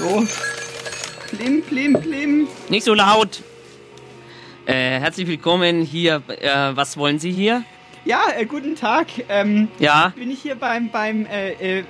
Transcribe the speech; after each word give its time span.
So. 0.00 0.26
Plim, 1.36 1.60
plim, 1.62 1.92
plim. 1.92 2.48
Nicht 2.70 2.84
so 2.84 2.94
laut. 2.94 3.42
Äh, 4.64 4.98
herzlich 4.98 5.26
willkommen 5.26 5.82
hier. 5.82 6.22
Äh, 6.28 6.74
was 6.74 6.96
wollen 6.96 7.18
Sie 7.18 7.30
hier? 7.30 7.64
Ja, 8.06 8.22
äh, 8.34 8.46
guten 8.46 8.76
Tag. 8.76 9.08
Ähm, 9.28 9.68
Ja, 9.78 10.14
bin 10.16 10.30
ich 10.30 10.40
hier 10.40 10.54
beim, 10.54 10.88
beim 10.90 11.26
äh, 11.26 11.50
äh, 11.80 11.84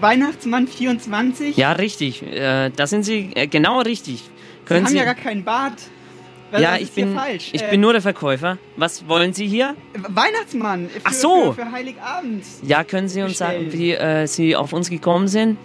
Weihnachtsmann 0.00 0.68
24? 0.68 1.54
ja, 1.58 1.72
richtig. 1.72 2.22
Äh, 2.22 2.70
da 2.74 2.86
sind 2.86 3.02
Sie 3.02 3.28
genau 3.50 3.80
richtig. 3.82 4.22
Sie 4.22 4.64
Können 4.64 4.86
haben 4.86 4.92
Sie? 4.92 4.96
ja 4.96 5.04
gar 5.04 5.14
keinen 5.14 5.44
Bart. 5.44 5.74
Was 6.52 6.62
ja, 6.62 6.76
ich 6.78 6.90
bin, 6.92 7.14
falsch? 7.14 7.50
ich 7.52 7.62
Äh, 7.62 7.70
bin 7.72 7.82
nur 7.82 7.92
der 7.92 8.00
Verkäufer. 8.00 8.56
Was 8.76 9.06
wollen 9.06 9.34
Sie 9.34 9.46
hier? 9.46 9.76
Weihnachtsmann. 10.08 10.88
Für, 10.88 11.00
Ach 11.04 11.12
so. 11.12 11.52
Für, 11.52 11.66
für 11.66 11.72
Heiligabend. 11.72 12.42
Ja, 12.62 12.84
können 12.84 13.08
Sie 13.10 13.20
uns 13.20 13.36
sagen, 13.36 13.66
Bestellen. 13.66 13.78
wie 13.78 13.92
äh, 13.92 14.26
Sie 14.26 14.56
auf 14.56 14.72
uns 14.72 14.88
gekommen 14.88 15.28
sind? 15.28 15.58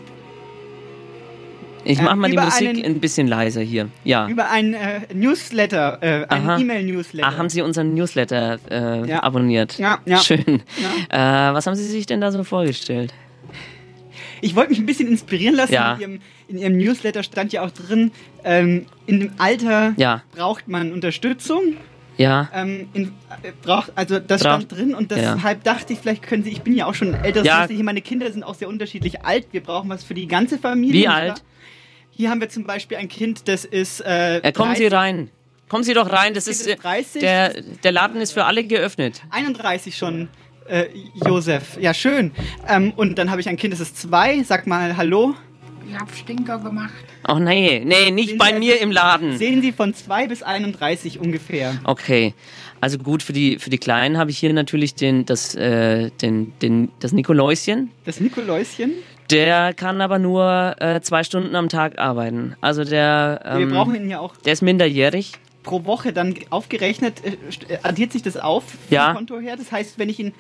Ich 1.86 2.00
Äh, 2.00 2.04
mach 2.04 2.16
mal 2.16 2.30
die 2.32 2.38
Musik 2.38 2.68
einen- 2.70 2.84
ein 2.84 3.00
bisschen 3.00 3.28
leiser 3.28 3.62
hier. 3.62 3.90
Ja. 4.04 4.28
Über 4.28 4.50
ein 4.50 4.74
äh, 4.74 5.02
Newsletter, 5.14 6.00
äh, 6.02 6.26
ein 6.28 6.42
Aha. 6.42 6.60
E-Mail-Newsletter. 6.60 7.28
Ah, 7.28 7.38
haben 7.38 7.50
Sie 7.50 7.62
unseren 7.62 7.94
Newsletter 7.94 8.60
äh, 8.70 9.08
Ja. 9.10 9.24
abonniert? 9.24 9.78
Ja, 9.78 10.00
ja. 10.06 10.18
Schön. 10.18 10.44
Äh, 11.10 11.18
was 11.18 11.68
haben 11.68 11.76
Sie 11.76 11.84
sich 11.86 12.06
denn 12.08 12.22
da 12.22 12.32
so 12.32 12.44
vorgestellt? 12.44 13.14
Ich 14.42 14.56
wollte 14.56 14.72
mich 14.72 14.80
ein 14.80 14.86
bisschen 14.86 15.08
inspirieren 15.08 15.56
lassen. 15.56 15.74
Ja. 15.74 15.94
In, 15.94 16.00
ihrem, 16.02 16.20
in 16.48 16.58
Ihrem 16.58 16.78
Newsletter 16.78 17.24
stand 17.24 17.54
ja 17.54 17.64
auch 17.64 17.72
drin, 17.72 18.12
ähm, 18.44 18.86
in 19.06 19.20
dem 19.22 19.32
Alter 19.38 19.94
Ja. 19.98 20.24
braucht 20.36 20.68
man 20.68 20.92
Unterstützung. 20.92 21.62
Ja. 22.18 22.50
Ähm, 22.54 22.88
in, 22.94 23.04
äh, 23.44 23.52
braucht, 23.62 23.92
also 23.96 24.20
das 24.20 24.42
Braucht- 24.42 24.64
stand 24.64 24.72
drin 24.72 24.96
und 24.96 25.12
ja. 25.12 25.36
deshalb 25.36 25.64
dachte 25.64 25.94
ich, 25.94 26.00
vielleicht 26.00 26.24
können 26.24 26.44
Sie, 26.44 26.50
ich 26.52 26.62
bin 26.62 26.74
ja 26.74 26.86
auch 26.86 26.94
schon 26.94 27.14
älter, 27.14 27.44
Ja. 27.44 27.64
ja. 27.66 27.68
hier 27.68 27.84
meine 27.84 28.02
Kinder 28.02 28.32
sind 28.32 28.44
auch 28.44 28.56
sehr 28.56 28.70
unterschiedlich 28.70 29.24
alt. 29.26 29.48
Wir 29.52 29.62
brauchen 29.62 29.90
was 29.90 30.04
für 30.04 30.14
die 30.14 30.28
ganze 30.28 30.58
Familie. 30.58 30.94
Wie 31.02 31.08
alt? 31.08 31.30
wahr? 31.30 31.40
Hier 32.16 32.30
haben 32.30 32.40
wir 32.40 32.50
zum 32.50 32.64
Beispiel 32.64 32.98
ein 32.98 33.08
Kind, 33.10 33.48
das 33.48 33.66
ist. 33.66 34.02
Äh, 34.02 34.38
Äh, 34.40 34.52
kommen 34.52 34.76
Sie 34.76 34.88
30, 34.90 34.94
rein. 34.94 35.30
Kommen 35.68 35.84
Sie 35.84 35.94
doch 35.94 36.12
rein. 36.12 36.34
Das 36.34 36.46
Kind 36.46 36.56
ist, 36.56 36.62
ist 36.68 36.74
äh, 36.74 36.76
30. 36.78 37.22
der, 37.22 37.62
der 37.84 37.92
Laden 37.92 38.22
ist 38.22 38.32
für 38.32 38.46
alle 38.46 38.64
geöffnet. 38.64 39.22
31 39.32 39.98
schon, 39.98 40.30
äh, 40.70 40.86
Josef. 41.26 41.78
Ja, 41.80 41.94
schön. 41.94 42.32
Ähm, 42.68 42.94
und 42.96 43.18
dann 43.18 43.32
habe 43.32 43.42
ich 43.42 43.50
ein 43.50 43.58
Kind, 43.58 43.74
das 43.74 43.80
ist 43.82 43.98
zwei. 43.98 44.42
Sag 44.44 44.66
mal 44.68 44.96
Hallo. 44.96 45.36
Ich 45.88 46.00
hab 46.00 46.16
Stinker 46.16 46.58
gemacht. 46.60 46.94
Oh 47.28 47.36
nee, 47.38 47.82
nee, 47.86 48.10
nicht 48.10 48.30
Sehen 48.30 48.38
bei 48.40 48.54
Sie- 48.54 48.60
mir 48.60 48.80
im 48.82 48.92
Laden. 48.92 49.38
Sehen 49.38 49.62
Sie 49.62 49.72
von 49.72 49.94
2 49.94 50.28
bis 50.28 50.42
31 50.42 51.20
ungefähr. 51.20 51.76
Okay. 51.84 52.34
Also 52.82 52.98
gut, 52.98 53.22
für 53.22 53.34
die, 53.34 53.60
für 53.60 53.70
die 53.70 53.78
Kleinen 53.78 54.18
habe 54.18 54.32
ich 54.32 54.38
hier 54.40 54.52
natürlich 54.54 54.96
den, 54.96 55.26
das, 55.26 55.54
äh, 55.54 56.10
den, 56.22 56.54
den, 56.62 56.92
das 57.02 57.12
Nikoläuschen. 57.12 57.92
Das 58.04 58.20
Nikoläuschen. 58.20 58.94
Der 59.32 59.74
kann 59.74 60.02
aber 60.02 60.20
nur 60.20 60.76
äh, 60.80 61.02
zwei 61.02 61.24
Stunden 61.24 61.56
am 61.56 61.70
Tag 61.70 61.98
arbeiten. 62.00 62.56
Also 62.62 62.84
der, 62.84 63.42
Wir 63.44 63.62
ähm, 63.62 63.72
brauchen 63.72 63.96
ihn 63.96 64.10
ja 64.10 64.20
auch 64.20 64.36
der 64.38 64.54
ist 64.54 64.62
minderjährig. 64.62 65.34
pro 65.64 65.86
Woche 65.86 66.14
dann 66.14 66.36
aufgerechnet. 66.52 67.24
Äh, 67.26 67.32
äh, 67.74 67.78
addiert 67.84 68.12
sich 68.12 68.22
das 68.22 68.38
auf 68.38 68.64
vom 68.66 68.80
Ja. 68.90 69.14
Konto 69.14 69.40
her? 69.40 69.56
Das 69.58 69.72
heißt, 69.72 69.98
wenn 69.98 70.10
ich 70.10 70.20
ihn 70.20 70.34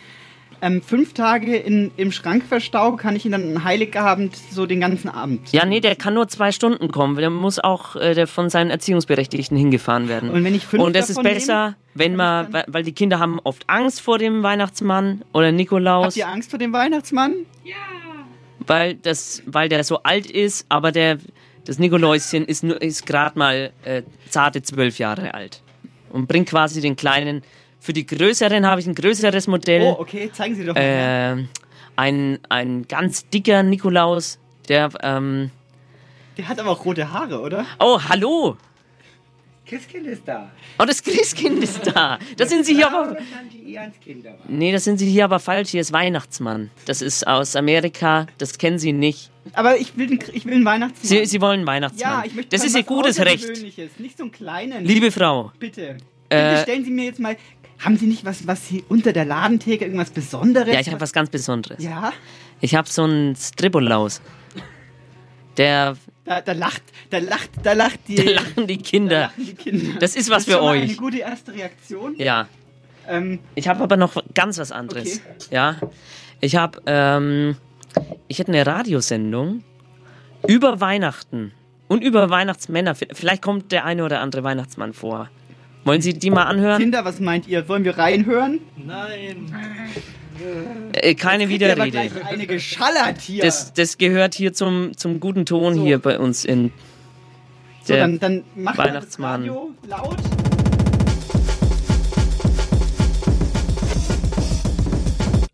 ähm, 0.61 0.81
fünf 0.81 1.14
Tage 1.14 1.58
in, 1.58 1.92
im 1.97 2.11
Schrank 2.14 2.44
verstaue, 2.47 2.95
kann 2.95 3.16
ich 3.16 3.25
ihn 3.25 3.31
dann 3.33 3.58
an 3.58 3.64
Heiligabend 3.66 4.36
so 4.52 4.66
den 4.66 4.80
ganzen 4.80 5.09
Abend. 5.09 5.52
Ja, 5.52 5.66
nee, 5.66 5.81
der 5.81 5.95
kann 5.97 6.14
nur 6.14 6.27
zwei 6.30 6.52
Stunden 6.53 6.89
kommen. 6.92 7.17
Der 7.17 7.30
muss 7.30 7.59
auch 7.59 7.95
äh, 7.97 8.14
der 8.14 8.25
von 8.27 8.49
seinen 8.49 8.70
Erziehungsberechtigten 8.70 9.58
hingefahren 9.58 10.08
werden. 10.08 10.30
Und 10.30 10.44
wenn 10.45 10.55
ich 10.55 10.66
fünf 10.66 10.81
Und 10.83 10.95
es 10.95 11.09
ist 11.09 11.22
besser, 11.22 11.64
nehme, 11.66 11.75
wenn 11.95 12.16
man, 12.16 12.53
weil 12.53 12.64
weil 12.67 12.83
die 12.83 12.94
Kinder 12.94 13.20
haben 13.20 13.39
oft 13.44 13.64
Angst 13.67 13.99
vor 13.99 14.17
dem 14.17 14.44
Weihnachtsmann 14.44 15.23
oder 15.33 15.52
Nikolaus, 15.52 16.05
Habt 16.05 16.17
ihr 16.17 16.27
Angst 16.30 16.52
vor 16.52 16.59
dem 16.59 16.72
Weihnachtsmann? 16.72 17.33
Weil 18.67 18.95
das, 18.95 19.41
weil 19.45 19.69
der 19.69 19.83
so 19.83 20.02
alt 20.03 20.30
ist, 20.30 20.65
aber 20.70 20.92
der, 20.92 21.17
das 21.65 21.80
Nikoläuschen 21.80 22.45
ist 22.45 22.64
nur, 22.64 22.81
ist 22.81 23.05
gerade 23.05 23.37
mal 23.37 23.71
äh, 23.83 24.03
zarte 24.30 24.61
zwölf 24.61 24.99
Jahre 24.99 25.33
alt 25.33 25.61
und 26.09 26.27
bringt 26.27 26.49
quasi 26.49 26.81
den 26.81 26.95
kleinen. 26.95 27.43
Für 27.80 27.93
die 27.93 28.05
größeren 28.05 28.65
habe 28.65 28.81
ich 28.81 28.87
ein 28.87 28.95
größeres 28.95 29.48
Modell. 29.48 29.83
Oh, 29.83 29.98
okay, 29.99 30.31
zeigen 30.33 30.55
Sie 30.55 30.65
doch 30.65 30.73
mal. 30.73 30.81
äh, 30.81 31.43
ein, 31.95 32.39
ein 32.49 32.87
ganz 32.87 33.30
dicker 33.30 33.61
Nikolaus, 33.64 34.39
der, 34.67 34.89
ähm, 35.03 35.52
Der 36.37 36.47
hat 36.47 36.59
aber 36.59 36.71
auch 36.71 36.83
rote 36.83 37.11
Haare, 37.11 37.39
oder? 37.42 37.65
oh, 37.80 37.99
hallo! 38.09 38.58
Christkind 39.67 40.05
ist 40.08 40.21
da. 40.27 40.52
Oh, 40.80 40.86
das 40.86 41.02
Christkind 41.02 41.64
ist 41.64 41.81
da. 41.87 42.20
Das 42.37 42.49
sind 42.49 42.65
Sie 42.65 42.76
hier 42.76 42.87
aber. 42.87 43.17
Nee, 44.48 44.71
das 44.71 44.83
sind 44.83 44.98
Sie 44.99 45.09
hier 45.09 45.26
aber 45.26 45.39
falsch. 45.39 45.70
Hier 45.71 45.81
ist 45.81 45.92
Weihnachtsmann. 45.92 46.70
Das 46.86 47.02
ist 47.02 47.26
aus 47.26 47.55
Amerika. 47.55 48.27
Das 48.37 48.58
kennen 48.58 48.77
Sie 48.77 48.93
nicht. 48.93 49.31
Aber 49.53 49.77
ich 49.77 49.98
will, 49.98 50.08
den, 50.08 50.20
ich 50.33 50.45
will 50.45 50.53
einen 50.53 50.65
Weihnachtsmann. 50.65 51.08
Sie, 51.08 51.26
Sie 51.26 51.42
wollen 51.42 51.65
Weihnachtsmann. 51.65 52.11
ja, 52.11 52.23
ich 52.26 52.36
möchte 52.36 52.55
das 52.55 52.65
ist 52.65 52.76
Ihr 52.76 52.83
gutes 52.83 53.20
Recht. 53.20 53.48
Nicht 53.99 54.17
so 54.17 54.23
einen 54.26 54.31
kleinen. 54.31 54.86
Liebe 54.86 55.11
Frau, 55.11 55.52
Bitte. 55.59 55.97
Äh, 56.30 56.49
Bitte 56.52 56.61
stellen 56.64 56.86
Sie 56.86 56.92
mir 56.92 57.05
jetzt 57.05 57.20
mal. 57.20 57.36
Haben 57.80 57.97
Sie 57.97 58.05
nicht 58.05 58.23
was, 58.23 58.47
was 58.47 58.67
Sie 58.67 58.83
unter 58.87 59.11
der 59.14 59.26
Ladentheke, 59.26 59.83
irgendwas 59.86 60.09
Besonderes? 60.09 60.73
ja, 60.73 60.80
ich 60.80 60.87
habe 60.89 61.02
was 61.02 61.11
ganz 61.11 61.30
Besonderes. 61.30 61.83
Ja, 61.83 62.14
Ich 62.61 62.73
habe 62.76 62.87
so 62.87 63.03
einen 63.03 63.36
Stribolaus. 63.36 64.21
Der, 65.58 65.95
da, 66.25 66.41
da 66.41 66.52
lacht, 66.53 66.81
da 67.09 67.19
lacht, 67.19 67.49
da 67.63 67.73
lacht 67.73 67.99
die, 68.08 68.15
da 68.15 68.31
lachen 68.31 68.67
die 68.67 68.77
da 68.77 68.83
Kinder. 68.83 69.19
lachen 69.21 69.45
die 69.45 69.53
Kinder. 69.55 69.99
Das 69.99 70.15
ist 70.15 70.30
was 70.30 70.45
das 70.45 70.45
für 70.45 70.52
schon 70.59 70.63
mal 70.65 70.71
euch. 70.77 70.83
Eine 70.83 70.95
gute 70.95 71.17
erste 71.19 71.53
Reaktion. 71.53 72.15
Ja. 72.17 72.47
Ähm, 73.08 73.39
Ich 73.53 73.67
habe 73.67 73.83
aber 73.83 73.97
noch 73.97 74.21
ganz 74.33 74.58
was 74.58 74.71
anderes. 74.71 75.21
Okay. 75.21 75.55
Ja. 75.55 75.75
Ich 76.41 76.55
habe, 76.55 76.81
ähm, 76.87 77.55
ich 78.27 78.39
hätte 78.39 78.52
eine 78.52 78.65
Radiosendung 78.65 79.64
über 80.47 80.81
Weihnachten 80.81 81.52
und 81.87 82.03
über 82.03 82.30
Weihnachtsmänner. 82.30 82.95
Vielleicht 82.95 83.41
kommt 83.41 83.71
der 83.71 83.85
eine 83.85 84.03
oder 84.03 84.19
andere 84.21 84.43
Weihnachtsmann 84.43 84.93
vor. 84.93 85.30
Wollen 85.83 86.02
Sie 86.02 86.17
die 86.17 86.31
mal 86.31 86.43
anhören? 86.45 86.80
Kinder, 86.80 87.05
was 87.05 87.19
meint 87.19 87.47
ihr? 87.47 87.69
Wollen 87.69 87.83
wir 87.83 87.97
reinhören? 87.97 88.59
Äh, 90.93 91.15
keine 91.15 91.49
Widerrede. 91.49 92.11
eine 92.25 92.47
geschallert 92.47 93.21
hier. 93.21 93.43
Das, 93.43 93.73
das 93.73 93.97
gehört 93.97 94.35
hier 94.35 94.53
zum, 94.53 94.95
zum 94.97 95.19
guten 95.19 95.45
Ton 95.45 95.75
So. 95.75 95.83
hier 95.83 95.99
bei 95.99 96.19
uns 96.19 96.45
in 96.45 96.71
so, 97.83 97.93
der 97.93 98.01
dann, 98.07 98.19
dann 98.19 98.43
macht 98.55 98.77
mal 98.77 98.85
das 98.85 99.19
Weihnachtsmann. 99.19 99.41
Radio 99.41 99.71
laut. 99.87 100.17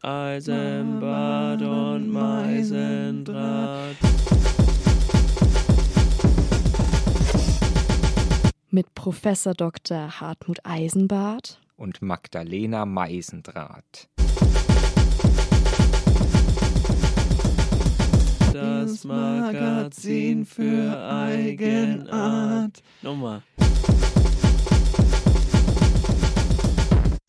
Eisenbad 0.03 1.61
und 1.61 2.09
Meisendraht. 2.09 3.97
mit 8.71 8.95
Professor 8.95 9.53
Dr. 9.53 10.21
Hartmut 10.21 10.59
Eisenbart 10.63 11.59
und 11.75 12.01
Magdalena 12.01 12.85
Meisendraht. 12.85 14.07
Das 18.53 19.05
Magazin 19.05 20.45
für 20.45 20.97
Eigenart. 21.07 22.81
Nochmal. 23.01 23.41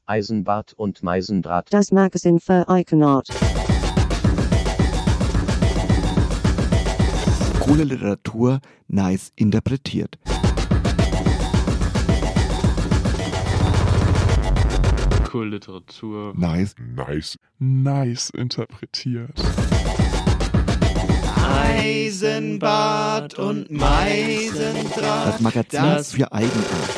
Eisenbart 0.06 0.72
und 0.75 1.03
Meisendraht. 1.03 1.69
Das 1.71 1.93
Magazin 1.93 2.41
für 2.41 2.69
Eigenart. 2.69 3.28
Coole 7.61 7.84
Literatur, 7.84 8.61
nice 8.88 9.32
interpretiert. 9.37 10.19
Cool 15.32 15.49
Literatur. 15.49 16.35
Nice. 16.37 16.75
Nice. 16.79 17.38
Nice 17.58 18.29
interpretiert. 18.31 19.41
Eisenbad 21.78 23.38
und 23.38 23.70
Meisendraht. 23.70 25.26
Das 25.34 25.40
Magazin 25.40 25.80
Das- 25.82 26.12
für 26.12 26.30
Eigenart. 26.32 26.90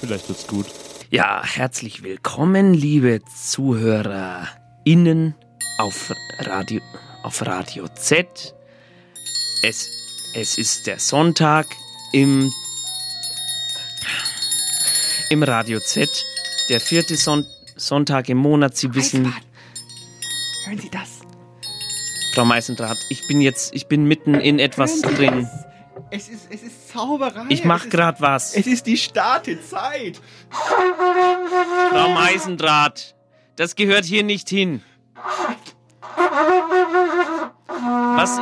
Vielleicht 0.00 0.28
wird's 0.28 0.46
gut. 0.46 0.66
Ja, 1.10 1.42
herzlich 1.44 2.02
willkommen, 2.02 2.74
liebe 2.74 3.20
ZuhörerInnen 3.50 5.34
auf 5.78 6.12
Radio, 6.40 6.80
auf 7.22 7.44
Radio 7.46 7.86
Z. 7.94 8.54
Es, 9.62 9.88
es 10.34 10.58
ist 10.58 10.86
der 10.86 10.98
Sonntag 10.98 11.66
im, 12.12 12.50
im 15.32 15.42
Radio 15.42 15.80
Z, 15.80 16.26
der 16.68 16.78
vierte 16.78 17.16
Son 17.16 17.46
Sonntag 17.74 18.28
im 18.28 18.36
Monat. 18.36 18.76
Sie 18.76 18.94
wissen, 18.94 19.24
Eisbad. 19.24 19.42
Hören 20.66 20.78
Sie 20.78 20.90
das? 20.90 21.20
Frau 22.34 22.44
Meisendraht, 22.44 22.98
ich 23.08 23.26
bin 23.26 23.40
jetzt, 23.40 23.74
ich 23.74 23.86
bin 23.86 24.04
mitten 24.04 24.34
in 24.34 24.58
etwas 24.58 25.00
drin. 25.00 25.48
Es 26.10 26.28
ist, 26.28 26.48
es 26.50 26.62
ist 26.62 26.92
Zauberei. 26.92 27.46
Ich 27.48 27.64
mach 27.64 27.88
grad 27.88 28.20
was. 28.20 28.54
Es 28.54 28.66
ist 28.66 28.86
die 28.86 28.98
Startezeit. 28.98 30.20
Frau 30.50 32.08
Meisendraht, 32.10 33.14
das 33.56 33.74
gehört 33.74 34.04
hier 34.04 34.24
nicht 34.24 34.50
hin. 34.50 34.82
Was? 38.16 38.38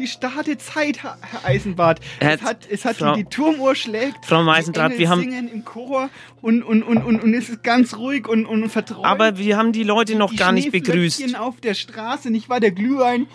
Die 0.00 0.06
Startezeit, 0.06 1.02
Herr 1.02 1.18
Herr 1.20 1.44
Eisenbart. 1.44 2.00
Es 2.20 2.40
hat, 2.42 2.66
es 2.70 2.84
hat 2.86 2.96
Frau- 2.96 3.14
die, 3.14 3.24
Turmuhr 3.24 3.74
schlägt. 3.74 4.24
Frau 4.24 4.42
Meisendraht, 4.42 4.92
die 4.94 4.98
wir 5.00 5.10
haben- 5.10 5.20
singen 5.20 5.48
im 5.52 5.64
Chor 5.66 6.08
und, 6.40 6.62
und, 6.62 6.82
und, 6.82 7.04
und, 7.04 7.22
und 7.22 7.34
es 7.34 7.50
ist 7.50 7.62
ganz 7.62 7.94
ruhig 7.98 8.26
und, 8.26 8.46
und 8.46 8.66
verträumt. 8.70 9.04
Aber 9.04 9.36
wir 9.36 9.58
haben 9.58 9.72
die 9.72 9.82
Leute 9.82 10.14
noch 10.16 10.30
die 10.30 10.36
gar 10.36 10.52
nicht 10.52 10.72
begrüßt. 10.72 11.36
Auf 11.38 11.60
der 11.60 11.74
Straße, 11.74 12.30
nicht 12.30 12.48
wahr? 12.48 12.60
Der 12.60 12.70
Glühwein 12.72 13.26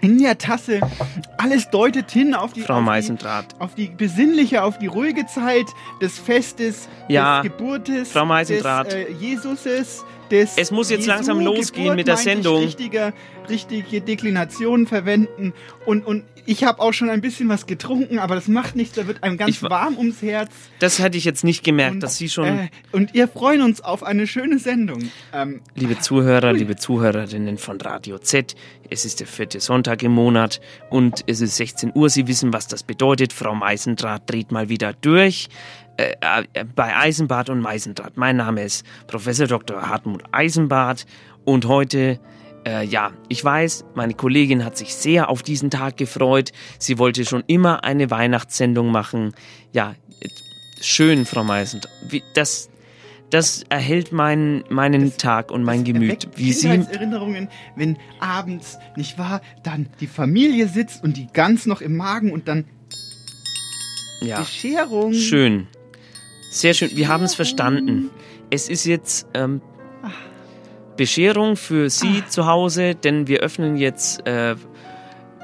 in 0.00 0.18
der 0.20 0.38
Tasse. 0.38 0.80
Alles 1.38 1.70
deutet 1.70 2.10
hin 2.10 2.34
auf 2.34 2.52
die, 2.52 2.62
Frau 2.62 2.78
auf 2.78 2.82
Meisendraht. 2.82 3.60
auf 3.60 3.74
die 3.74 3.88
besinnliche, 3.88 4.62
auf 4.64 4.78
die 4.78 4.86
ruhige 4.86 5.26
Zeit 5.26 5.66
des 6.00 6.18
Festes, 6.18 6.88
Ja, 7.08 7.42
des 7.42 7.50
Geburtes, 7.52 8.12
Frau 8.12 8.24
Meisendraht. 8.24 8.86
des 8.92 8.94
äh, 8.94 9.12
Jesuses, 9.20 10.04
des 10.30 10.56
Es 10.56 10.70
muss 10.70 10.90
jetzt 10.90 11.00
Jesu 11.00 11.10
langsam 11.10 11.40
losgehen 11.40 11.84
Geburt, 11.84 11.96
mit 11.96 12.06
der 12.06 12.14
meinte 12.14 12.30
ich, 12.30 12.34
Sendung. 12.34 12.62
Richtiger, 12.62 13.12
richtige 13.48 14.00
Deklinationen 14.00 14.86
verwenden 14.86 15.52
und, 15.86 16.06
und 16.06 16.24
ich 16.46 16.64
habe 16.64 16.80
auch 16.80 16.92
schon 16.94 17.10
ein 17.10 17.20
bisschen 17.20 17.50
was 17.50 17.66
getrunken, 17.66 18.18
aber 18.18 18.34
das 18.34 18.48
macht 18.48 18.74
nichts, 18.74 18.94
da 18.94 19.06
wird 19.06 19.22
einem 19.22 19.36
ganz 19.36 19.50
Ich 19.50 19.62
wa- 19.62 19.68
warm 19.68 19.98
ums 19.98 20.22
Herz. 20.22 20.50
Das 20.78 20.98
hätte 20.98 21.18
ich 21.18 21.26
jetzt 21.26 21.44
nicht 21.44 21.62
gemerkt, 21.62 21.96
Und, 21.96 22.02
dass 22.02 22.16
Sie 22.16 22.30
schon, 22.30 22.46
Äh, 22.46 22.68
und 22.90 23.12
wir 23.12 23.28
freuen 23.28 23.60
uns 23.60 23.82
auf 23.82 24.02
eine 24.02 24.26
schöne 24.26 24.58
Sendung. 24.58 25.10
Ähm, 25.34 25.60
liebe 25.74 25.98
Zuhörer, 25.98 26.54
liebe 26.54 26.76
Zuhörerinnen 26.76 27.58
von 27.58 27.78
Radio 27.82 28.16
Z, 28.18 28.54
es 28.88 29.04
ist 29.04 29.20
der 29.20 29.26
vierte 29.26 29.60
Sonntag 29.60 30.02
im 30.02 30.12
Monat 30.12 30.62
und 30.88 31.22
es 31.26 31.42
ist 31.42 31.56
16 31.56 31.92
Uhr. 31.94 32.08
Sie 32.08 32.26
wissen, 32.28 32.50
was 32.54 32.66
das 32.66 32.82
bedeutet. 32.82 33.34
Frau 33.34 33.54
Meisendraht 33.54 34.22
dreht 34.30 34.50
mal 34.50 34.70
wieder 34.70 34.94
durch. 34.94 35.48
Äh, 35.98 36.14
äh, 36.52 36.64
bei 36.76 36.96
Eisenbart 36.96 37.50
und 37.50 37.60
Meisendraht. 37.60 38.16
Mein 38.16 38.36
Name 38.36 38.62
ist 38.62 38.86
Professor 39.08 39.48
Dr. 39.48 39.88
Hartmut 39.88 40.22
Eisenbart 40.30 41.06
und 41.44 41.66
heute 41.66 42.20
äh, 42.64 42.84
ja, 42.84 43.10
ich 43.28 43.44
weiß, 43.44 43.84
meine 43.96 44.14
Kollegin 44.14 44.64
hat 44.64 44.76
sich 44.76 44.94
sehr 44.94 45.28
auf 45.28 45.42
diesen 45.42 45.70
Tag 45.70 45.96
gefreut. 45.96 46.52
Sie 46.78 46.98
wollte 46.98 47.24
schon 47.24 47.42
immer 47.48 47.82
eine 47.82 48.12
Weihnachtssendung 48.12 48.92
machen. 48.92 49.32
Ja, 49.72 49.96
schön, 50.80 51.26
Frau 51.26 51.42
Meisendraht. 51.42 51.90
Das, 52.34 52.70
das 53.30 53.64
erhält 53.68 54.12
meinen, 54.12 54.62
meinen 54.70 55.16
Tag 55.16 55.50
und 55.50 55.64
mein 55.64 55.80
das 55.80 55.92
Gemüt. 55.94 56.28
Wie 56.36 56.52
Sie, 56.52 56.68
Kindheitserinnerungen, 56.68 57.48
wenn 57.74 57.98
abends, 58.20 58.78
nicht 58.94 59.18
wahr, 59.18 59.40
dann 59.64 59.88
die 59.98 60.06
Familie 60.06 60.68
sitzt 60.68 61.02
und 61.02 61.16
die 61.16 61.26
Gans 61.32 61.66
noch 61.66 61.80
im 61.80 61.96
Magen 61.96 62.30
und 62.30 62.46
dann 62.46 62.66
ja, 64.20 64.38
Bescherung. 64.38 65.12
schön. 65.12 65.66
Sehr 66.50 66.74
schön. 66.74 66.90
Wir 66.94 67.08
haben 67.08 67.24
es 67.24 67.34
verstanden. 67.34 68.10
Es 68.50 68.68
ist 68.68 68.84
jetzt 68.84 69.26
ähm, 69.34 69.60
Bescherung 70.96 71.56
für 71.56 71.90
Sie 71.90 72.24
zu 72.26 72.46
Hause, 72.46 72.94
denn 72.94 73.28
wir 73.28 73.40
öffnen 73.40 73.76
jetzt, 73.76 74.26
äh, 74.26 74.56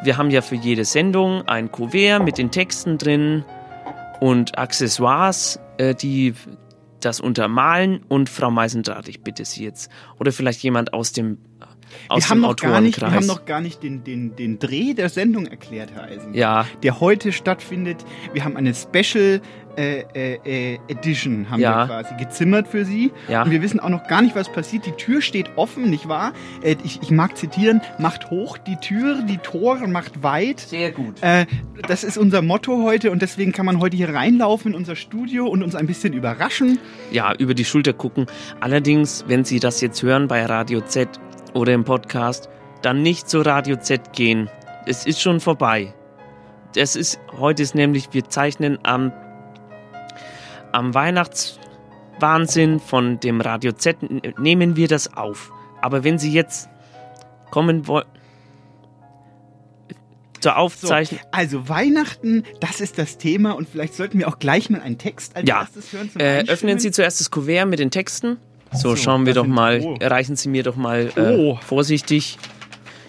wir 0.02 0.16
haben 0.16 0.30
ja 0.30 0.40
für 0.40 0.56
jede 0.56 0.84
Sendung 0.84 1.42
ein 1.46 1.70
Kuvert 1.70 2.24
mit 2.24 2.38
den 2.38 2.50
Texten 2.50 2.98
drin 2.98 3.44
und 4.20 4.58
Accessoires, 4.58 5.60
äh, 5.78 5.94
die 5.94 6.34
das 7.00 7.20
untermalen. 7.20 8.02
Und 8.08 8.28
Frau 8.28 8.50
Meisendraht, 8.50 9.08
ich 9.08 9.20
bitte 9.20 9.44
Sie 9.44 9.64
jetzt, 9.64 9.90
oder 10.18 10.32
vielleicht 10.32 10.62
jemand 10.62 10.94
aus 10.94 11.12
dem, 11.12 11.38
aus 12.08 12.24
wir 12.24 12.30
haben, 12.30 12.38
dem 12.38 12.42
noch 12.42 12.56
gar 12.56 12.80
nicht, 12.80 13.00
wir 13.00 13.10
haben 13.12 13.26
noch 13.26 13.44
gar 13.44 13.60
nicht 13.60 13.82
den, 13.82 14.04
den, 14.04 14.36
den 14.36 14.58
Dreh 14.58 14.94
der 14.94 15.08
Sendung 15.08 15.46
erklärt, 15.46 15.90
Herr 15.94 16.04
Eisen. 16.04 16.34
ja, 16.34 16.66
Der 16.82 17.00
heute 17.00 17.32
stattfindet. 17.32 18.04
Wir 18.32 18.44
haben 18.44 18.56
eine 18.56 18.74
Special 18.74 19.40
äh, 19.76 20.04
äh, 20.14 20.38
äh, 20.74 20.78
Edition 20.86 21.50
haben 21.50 21.58
Ja. 21.60 21.78
wir 21.80 21.86
quasi 21.86 22.14
gezimmert 22.16 22.68
für 22.68 22.84
Sie. 22.84 23.10
Ja. 23.28 23.42
Und 23.42 23.50
wir 23.50 23.60
wissen 23.60 23.80
auch 23.80 23.88
noch 23.88 24.06
gar 24.06 24.22
nicht, 24.22 24.36
was 24.36 24.48
passiert. 24.52 24.86
Die 24.86 24.92
Tür 24.92 25.20
steht 25.20 25.50
offen, 25.56 25.90
nicht 25.90 26.06
wahr? 26.08 26.32
Äh, 26.62 26.76
ich, 26.84 27.02
ich 27.02 27.10
mag 27.10 27.36
zitieren, 27.36 27.80
macht 27.98 28.30
hoch 28.30 28.56
die 28.56 28.76
Tür, 28.76 29.22
die 29.22 29.38
Tore 29.38 29.88
macht 29.88 30.22
weit. 30.22 30.60
sehr 30.60 30.92
gut. 30.92 31.20
Äh, 31.22 31.46
das 31.88 32.04
ist 32.04 32.16
unser 32.16 32.40
Motto 32.40 32.84
heute 32.84 33.10
und 33.10 33.20
deswegen 33.20 33.50
kann 33.50 33.66
man 33.66 33.80
heute 33.80 33.96
hier 33.96 34.14
reinlaufen 34.14 34.70
in 34.72 34.76
unser 34.78 34.94
Studio 34.94 35.48
und 35.48 35.64
uns 35.64 35.74
ein 35.74 35.88
bisschen 35.88 36.12
überraschen. 36.12 36.78
ja, 37.10 37.34
über 37.34 37.54
die 37.54 37.64
Schulter 37.64 37.92
gucken. 37.94 38.26
Allerdings, 38.60 39.24
wenn 39.26 39.44
Sie 39.44 39.58
das 39.58 39.80
jetzt 39.80 40.04
hören 40.04 40.28
bei 40.28 40.46
Radio 40.46 40.82
Z 40.82 41.08
oder 41.54 41.72
im 41.72 41.84
Podcast, 41.84 42.48
dann 42.82 43.02
nicht 43.02 43.28
zu 43.28 43.40
Radio 43.40 43.76
Z 43.76 44.12
gehen. 44.12 44.50
Es 44.86 45.06
ist 45.06 45.20
schon 45.22 45.40
vorbei. 45.40 45.94
Es 46.76 46.96
ist, 46.96 47.18
heute 47.38 47.62
ist 47.62 47.74
nämlich, 47.74 48.08
wir 48.12 48.28
zeichnen 48.28 48.78
am, 48.82 49.12
am 50.72 50.92
Weihnachtswahnsinn 50.92 52.80
von 52.80 53.20
dem 53.20 53.40
Radio 53.40 53.72
Z, 53.72 53.96
nehmen 54.38 54.76
wir 54.76 54.88
das 54.88 55.16
auf. 55.16 55.52
Aber 55.80 56.02
wenn 56.04 56.18
Sie 56.18 56.32
jetzt 56.32 56.68
kommen 57.50 57.86
wollen, 57.86 58.06
zur 60.40 60.52
So, 60.52 60.56
Aufzeichnung, 60.58 61.20
also 61.30 61.68
Weihnachten, 61.70 62.42
das 62.60 62.80
ist 62.82 62.98
das 62.98 63.16
Thema 63.16 63.52
und 63.52 63.66
vielleicht 63.68 63.94
sollten 63.94 64.18
wir 64.18 64.28
auch 64.28 64.38
gleich 64.38 64.68
mal 64.68 64.80
einen 64.82 64.98
Text 64.98 65.36
als 65.36 65.48
Ja. 65.48 65.60
erstes 65.60 65.92
hören. 65.92 66.10
Zum 66.10 66.20
Äh, 66.20 66.44
öffnen 66.48 66.78
Sie 66.78 66.90
zuerst 66.90 67.20
das 67.20 67.30
Kuvert 67.30 67.66
mit 67.68 67.78
den 67.78 67.90
Texten. 67.90 68.36
So, 68.74 68.90
So, 68.90 68.96
schauen 68.96 69.24
wir 69.26 69.34
doch 69.34 69.46
mal, 69.46 69.80
oh. 69.80 69.96
reichen 70.00 70.36
Sie 70.36 70.48
mir 70.48 70.62
doch 70.62 70.76
mal 70.76 71.10
äh, 71.16 71.20
Oh. 71.36 71.58
vorsichtig. 71.64 72.38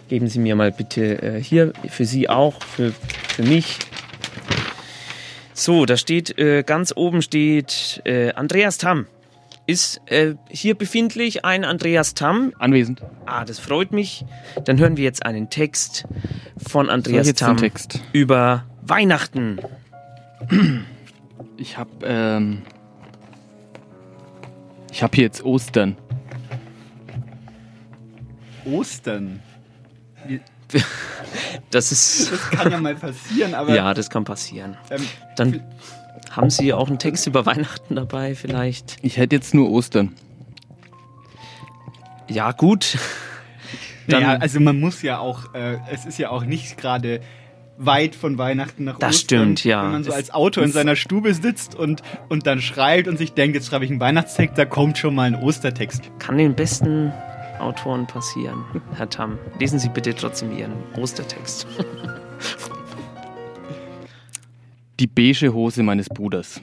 Geben 0.07 0.27
Sie 0.27 0.39
mir 0.39 0.55
mal 0.55 0.71
bitte 0.71 1.21
äh, 1.21 1.41
hier, 1.41 1.73
für 1.89 2.05
Sie 2.05 2.29
auch, 2.29 2.61
für, 2.61 2.93
für 3.29 3.43
mich. 3.43 3.79
So, 5.53 5.85
da 5.85 5.97
steht, 5.97 6.37
äh, 6.37 6.63
ganz 6.63 6.93
oben 6.95 7.21
steht 7.21 8.01
äh, 8.05 8.31
Andreas 8.33 8.77
Tamm. 8.77 9.07
Ist 9.67 9.99
äh, 10.11 10.35
hier 10.49 10.75
befindlich 10.75 11.43
ein 11.43 11.63
Andreas 11.65 12.13
Tamm? 12.13 12.53
Anwesend. 12.59 13.01
Ah, 13.25 13.45
das 13.45 13.57
freut 13.57 13.91
mich. 13.91 14.23
Dann 14.65 14.77
hören 14.77 14.95
wir 14.97 15.03
jetzt 15.03 15.25
einen 15.25 15.49
Text 15.49 16.05
von 16.67 16.87
Andreas 16.89 17.25
den 17.25 17.35
Tamm 17.35 17.57
Text? 17.57 17.99
über 18.13 18.65
Weihnachten. 18.83 19.57
Ich 21.57 21.77
hab, 21.79 21.87
ähm. 22.03 22.61
Ich 24.95 25.03
hab 25.03 25.13
hier 25.13 25.25
jetzt 25.25 25.43
Ostern. 25.43 25.97
Ostern. 28.63 29.41
Das 31.69 31.91
ist, 31.91 32.31
Das 32.31 32.49
kann 32.49 32.71
ja 32.71 32.79
mal 32.79 32.95
passieren, 32.95 33.53
aber 33.53 33.75
ja, 33.75 33.93
das 33.93 34.09
kann 34.09 34.23
passieren. 34.23 34.77
ähm, 34.89 35.05
Dann 35.35 35.63
haben 36.31 36.49
Sie 36.49 36.73
auch 36.73 36.87
einen 36.87 36.97
Text 36.97 37.27
über 37.27 37.45
Weihnachten 37.45 37.95
dabei 37.95 38.35
vielleicht? 38.35 38.97
Ich 39.01 39.17
hätte 39.17 39.35
jetzt 39.35 39.53
nur 39.53 39.69
Ostern. 39.69 40.15
Ja, 42.29 42.51
gut. 42.53 42.97
Dann, 44.07 44.23
naja, 44.23 44.39
also 44.39 44.59
man 44.61 44.79
muss 44.79 45.01
ja 45.01 45.19
auch, 45.19 45.53
äh, 45.53 45.77
es 45.91 46.05
ist 46.05 46.17
ja 46.17 46.29
auch 46.29 46.45
nicht 46.45 46.77
gerade 46.77 47.19
weit 47.77 48.15
von 48.15 48.37
Weihnachten 48.37 48.83
nach 48.85 48.97
Das 48.99 49.15
Ostern. 49.15 49.39
stimmt, 49.39 49.63
ja. 49.65 49.83
Wenn 49.83 49.91
man 49.91 50.03
so 50.03 50.11
als 50.13 50.31
Autor 50.33 50.63
in 50.63 50.71
seiner 50.71 50.95
Stube 50.95 51.33
sitzt 51.33 51.75
und, 51.75 52.01
und 52.29 52.47
dann 52.47 52.61
schreibt 52.61 53.07
und 53.07 53.17
sich 53.17 53.33
denkt, 53.33 53.55
jetzt 53.55 53.67
schreibe 53.67 53.85
ich 53.85 53.91
einen 53.91 53.99
Weihnachtstext, 53.99 54.57
da 54.57 54.65
kommt 54.65 54.97
schon 54.97 55.13
mal 55.15 55.23
ein 55.23 55.35
Ostertext. 55.35 56.11
kann 56.19 56.37
den 56.37 56.55
besten 56.55 57.11
Autoren 57.59 58.05
passieren, 58.07 58.63
Herr 58.95 59.09
Tamm. 59.09 59.37
Lesen 59.59 59.79
Sie 59.79 59.89
bitte 59.89 60.13
trotzdem 60.15 60.57
Ihren 60.57 60.73
Ostertext. 60.97 61.67
Die 64.99 65.07
beige 65.07 65.53
Hose 65.53 65.83
meines 65.83 66.07
Bruders. 66.07 66.61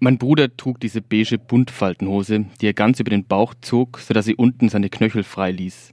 Mein 0.00 0.18
Bruder 0.18 0.54
trug 0.56 0.78
diese 0.80 1.00
beige 1.00 1.38
Buntfaltenhose, 1.38 2.44
die 2.60 2.66
er 2.66 2.74
ganz 2.74 3.00
über 3.00 3.10
den 3.10 3.24
Bauch 3.24 3.54
zog, 3.60 3.98
sodass 3.98 4.26
sie 4.26 4.36
unten 4.36 4.68
seine 4.68 4.90
Knöchel 4.90 5.24
frei 5.24 5.50
ließ. 5.50 5.92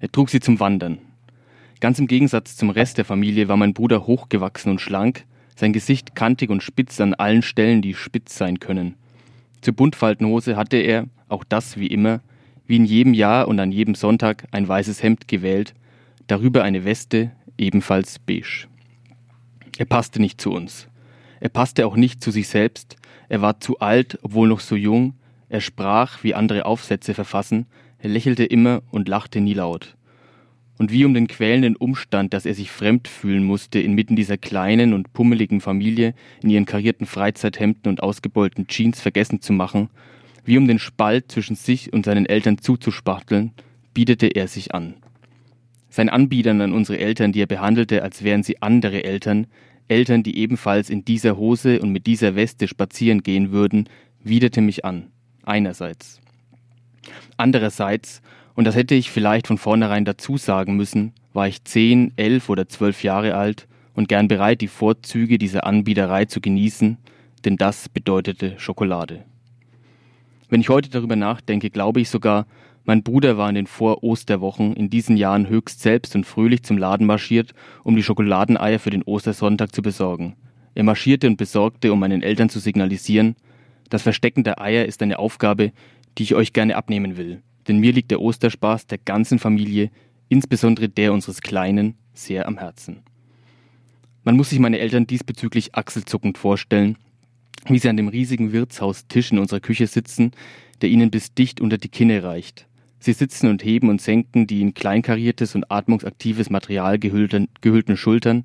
Er 0.00 0.12
trug 0.12 0.28
sie 0.30 0.40
zum 0.40 0.60
Wandern. 0.60 0.98
Ganz 1.82 1.98
im 1.98 2.06
Gegensatz 2.06 2.56
zum 2.56 2.70
Rest 2.70 2.98
der 2.98 3.04
Familie 3.04 3.48
war 3.48 3.56
mein 3.56 3.74
Bruder 3.74 4.06
hochgewachsen 4.06 4.70
und 4.70 4.80
schlank, 4.80 5.24
sein 5.56 5.72
Gesicht 5.72 6.14
kantig 6.14 6.48
und 6.48 6.62
spitz 6.62 7.00
an 7.00 7.12
allen 7.12 7.42
Stellen, 7.42 7.82
die 7.82 7.94
spitz 7.94 8.38
sein 8.38 8.60
können. 8.60 8.94
Zur 9.62 9.74
Buntfaltenhose 9.74 10.54
hatte 10.54 10.76
er, 10.76 11.06
auch 11.28 11.42
das 11.42 11.76
wie 11.76 11.88
immer, 11.88 12.20
wie 12.68 12.76
in 12.76 12.84
jedem 12.84 13.14
Jahr 13.14 13.48
und 13.48 13.58
an 13.58 13.72
jedem 13.72 13.96
Sonntag 13.96 14.44
ein 14.52 14.68
weißes 14.68 15.02
Hemd 15.02 15.26
gewählt, 15.26 15.74
darüber 16.28 16.62
eine 16.62 16.84
Weste, 16.84 17.32
ebenfalls 17.58 18.20
beige. 18.20 18.68
Er 19.76 19.86
passte 19.86 20.20
nicht 20.20 20.40
zu 20.40 20.52
uns. 20.52 20.86
Er 21.40 21.48
passte 21.48 21.84
auch 21.84 21.96
nicht 21.96 22.22
zu 22.22 22.30
sich 22.30 22.46
selbst. 22.46 22.94
Er 23.28 23.42
war 23.42 23.58
zu 23.58 23.80
alt, 23.80 24.20
obwohl 24.22 24.46
noch 24.46 24.60
so 24.60 24.76
jung. 24.76 25.14
Er 25.48 25.60
sprach, 25.60 26.22
wie 26.22 26.36
andere 26.36 26.64
Aufsätze 26.64 27.12
verfassen. 27.12 27.66
Er 27.98 28.10
lächelte 28.10 28.44
immer 28.44 28.82
und 28.92 29.08
lachte 29.08 29.40
nie 29.40 29.54
laut. 29.54 29.96
Und 30.78 30.90
wie 30.90 31.04
um 31.04 31.14
den 31.14 31.28
quälenden 31.28 31.76
Umstand, 31.76 32.34
dass 32.34 32.46
er 32.46 32.54
sich 32.54 32.70
fremd 32.70 33.06
fühlen 33.06 33.44
musste, 33.44 33.78
inmitten 33.78 34.16
dieser 34.16 34.38
kleinen 34.38 34.94
und 34.94 35.12
pummeligen 35.12 35.60
Familie 35.60 36.14
in 36.42 36.50
ihren 36.50 36.66
karierten 36.66 37.06
Freizeithemden 37.06 37.90
und 37.90 38.02
ausgebeulten 38.02 38.66
Jeans 38.66 39.00
vergessen 39.00 39.40
zu 39.40 39.52
machen, 39.52 39.90
wie 40.44 40.58
um 40.58 40.66
den 40.66 40.78
Spalt 40.78 41.30
zwischen 41.30 41.56
sich 41.56 41.92
und 41.92 42.04
seinen 42.04 42.26
Eltern 42.26 42.58
zuzuspachteln, 42.58 43.52
bietete 43.94 44.26
er 44.28 44.48
sich 44.48 44.74
an. 44.74 44.94
Sein 45.88 46.08
Anbiedern 46.08 46.60
an 46.62 46.72
unsere 46.72 46.98
Eltern, 46.98 47.32
die 47.32 47.42
er 47.42 47.46
behandelte, 47.46 48.02
als 48.02 48.24
wären 48.24 48.42
sie 48.42 48.62
andere 48.62 49.04
Eltern, 49.04 49.46
Eltern, 49.88 50.22
die 50.22 50.38
ebenfalls 50.38 50.88
in 50.88 51.04
dieser 51.04 51.36
Hose 51.36 51.80
und 51.80 51.92
mit 51.92 52.06
dieser 52.06 52.34
Weste 52.34 52.66
spazieren 52.66 53.22
gehen 53.22 53.52
würden, 53.52 53.88
widerte 54.24 54.62
mich 54.62 54.84
an. 54.84 55.08
Einerseits. 55.44 56.20
Andererseits, 57.36 58.22
und 58.54 58.64
das 58.64 58.76
hätte 58.76 58.94
ich 58.94 59.10
vielleicht 59.10 59.46
von 59.46 59.58
vornherein 59.58 60.04
dazu 60.04 60.36
sagen 60.36 60.76
müssen, 60.76 61.12
war 61.32 61.48
ich 61.48 61.64
zehn, 61.64 62.12
elf 62.16 62.48
oder 62.48 62.68
zwölf 62.68 63.02
Jahre 63.02 63.34
alt 63.34 63.66
und 63.94 64.08
gern 64.08 64.28
bereit, 64.28 64.60
die 64.60 64.68
Vorzüge 64.68 65.38
dieser 65.38 65.64
Anbiederei 65.64 66.24
zu 66.26 66.40
genießen, 66.40 66.98
denn 67.44 67.56
das 67.56 67.88
bedeutete 67.88 68.58
Schokolade. 68.58 69.24
Wenn 70.48 70.60
ich 70.60 70.68
heute 70.68 70.90
darüber 70.90 71.16
nachdenke, 71.16 71.70
glaube 71.70 72.00
ich 72.00 72.10
sogar, 72.10 72.46
mein 72.84 73.02
Bruder 73.02 73.38
war 73.38 73.48
in 73.48 73.54
den 73.54 73.66
Vor-Osterwochen 73.66 74.74
in 74.74 74.90
diesen 74.90 75.16
Jahren 75.16 75.48
höchst 75.48 75.80
selbst 75.80 76.16
und 76.16 76.26
fröhlich 76.26 76.64
zum 76.64 76.78
Laden 76.78 77.06
marschiert, 77.06 77.54
um 77.84 77.94
die 77.94 78.02
Schokoladeneier 78.02 78.78
für 78.78 78.90
den 78.90 79.04
Ostersonntag 79.04 79.72
zu 79.74 79.82
besorgen. 79.82 80.34
Er 80.74 80.84
marschierte 80.84 81.26
und 81.26 81.36
besorgte, 81.36 81.92
um 81.92 82.00
meinen 82.00 82.22
Eltern 82.22 82.48
zu 82.48 82.58
signalisieren, 82.58 83.36
das 83.88 84.02
Verstecken 84.02 84.42
der 84.42 84.60
Eier 84.60 84.86
ist 84.86 85.02
eine 85.02 85.18
Aufgabe, 85.18 85.72
die 86.18 86.22
ich 86.24 86.34
euch 86.34 86.52
gerne 86.52 86.76
abnehmen 86.76 87.16
will, 87.16 87.42
denn 87.68 87.78
mir 87.78 87.92
liegt 87.92 88.10
der 88.10 88.20
Osterspaß 88.20 88.86
der 88.86 88.98
ganzen 88.98 89.38
Familie, 89.38 89.90
insbesondere 90.28 90.88
der 90.88 91.12
unseres 91.12 91.40
Kleinen, 91.40 91.94
sehr 92.14 92.46
am 92.46 92.58
Herzen. 92.58 93.02
Man 94.24 94.36
muss 94.36 94.50
sich 94.50 94.58
meine 94.58 94.78
Eltern 94.78 95.06
diesbezüglich 95.06 95.74
achselzuckend 95.74 96.38
vorstellen, 96.38 96.96
wie 97.66 97.78
sie 97.78 97.88
an 97.88 97.96
dem 97.96 98.08
riesigen 98.08 98.52
Wirtshaustisch 98.52 99.32
in 99.32 99.38
unserer 99.38 99.60
Küche 99.60 99.86
sitzen, 99.86 100.32
der 100.80 100.90
ihnen 100.90 101.10
bis 101.10 101.34
dicht 101.34 101.60
unter 101.60 101.78
die 101.78 101.88
Kinne 101.88 102.22
reicht. 102.22 102.66
Sie 102.98 103.12
sitzen 103.12 103.48
und 103.48 103.64
heben 103.64 103.88
und 103.88 104.00
senken 104.00 104.46
die 104.46 104.60
in 104.60 104.74
kleinkariertes 104.74 105.56
und 105.56 105.70
atmungsaktives 105.70 106.50
Material 106.50 106.98
gehüllten, 106.98 107.48
gehüllten 107.60 107.96
Schultern. 107.96 108.44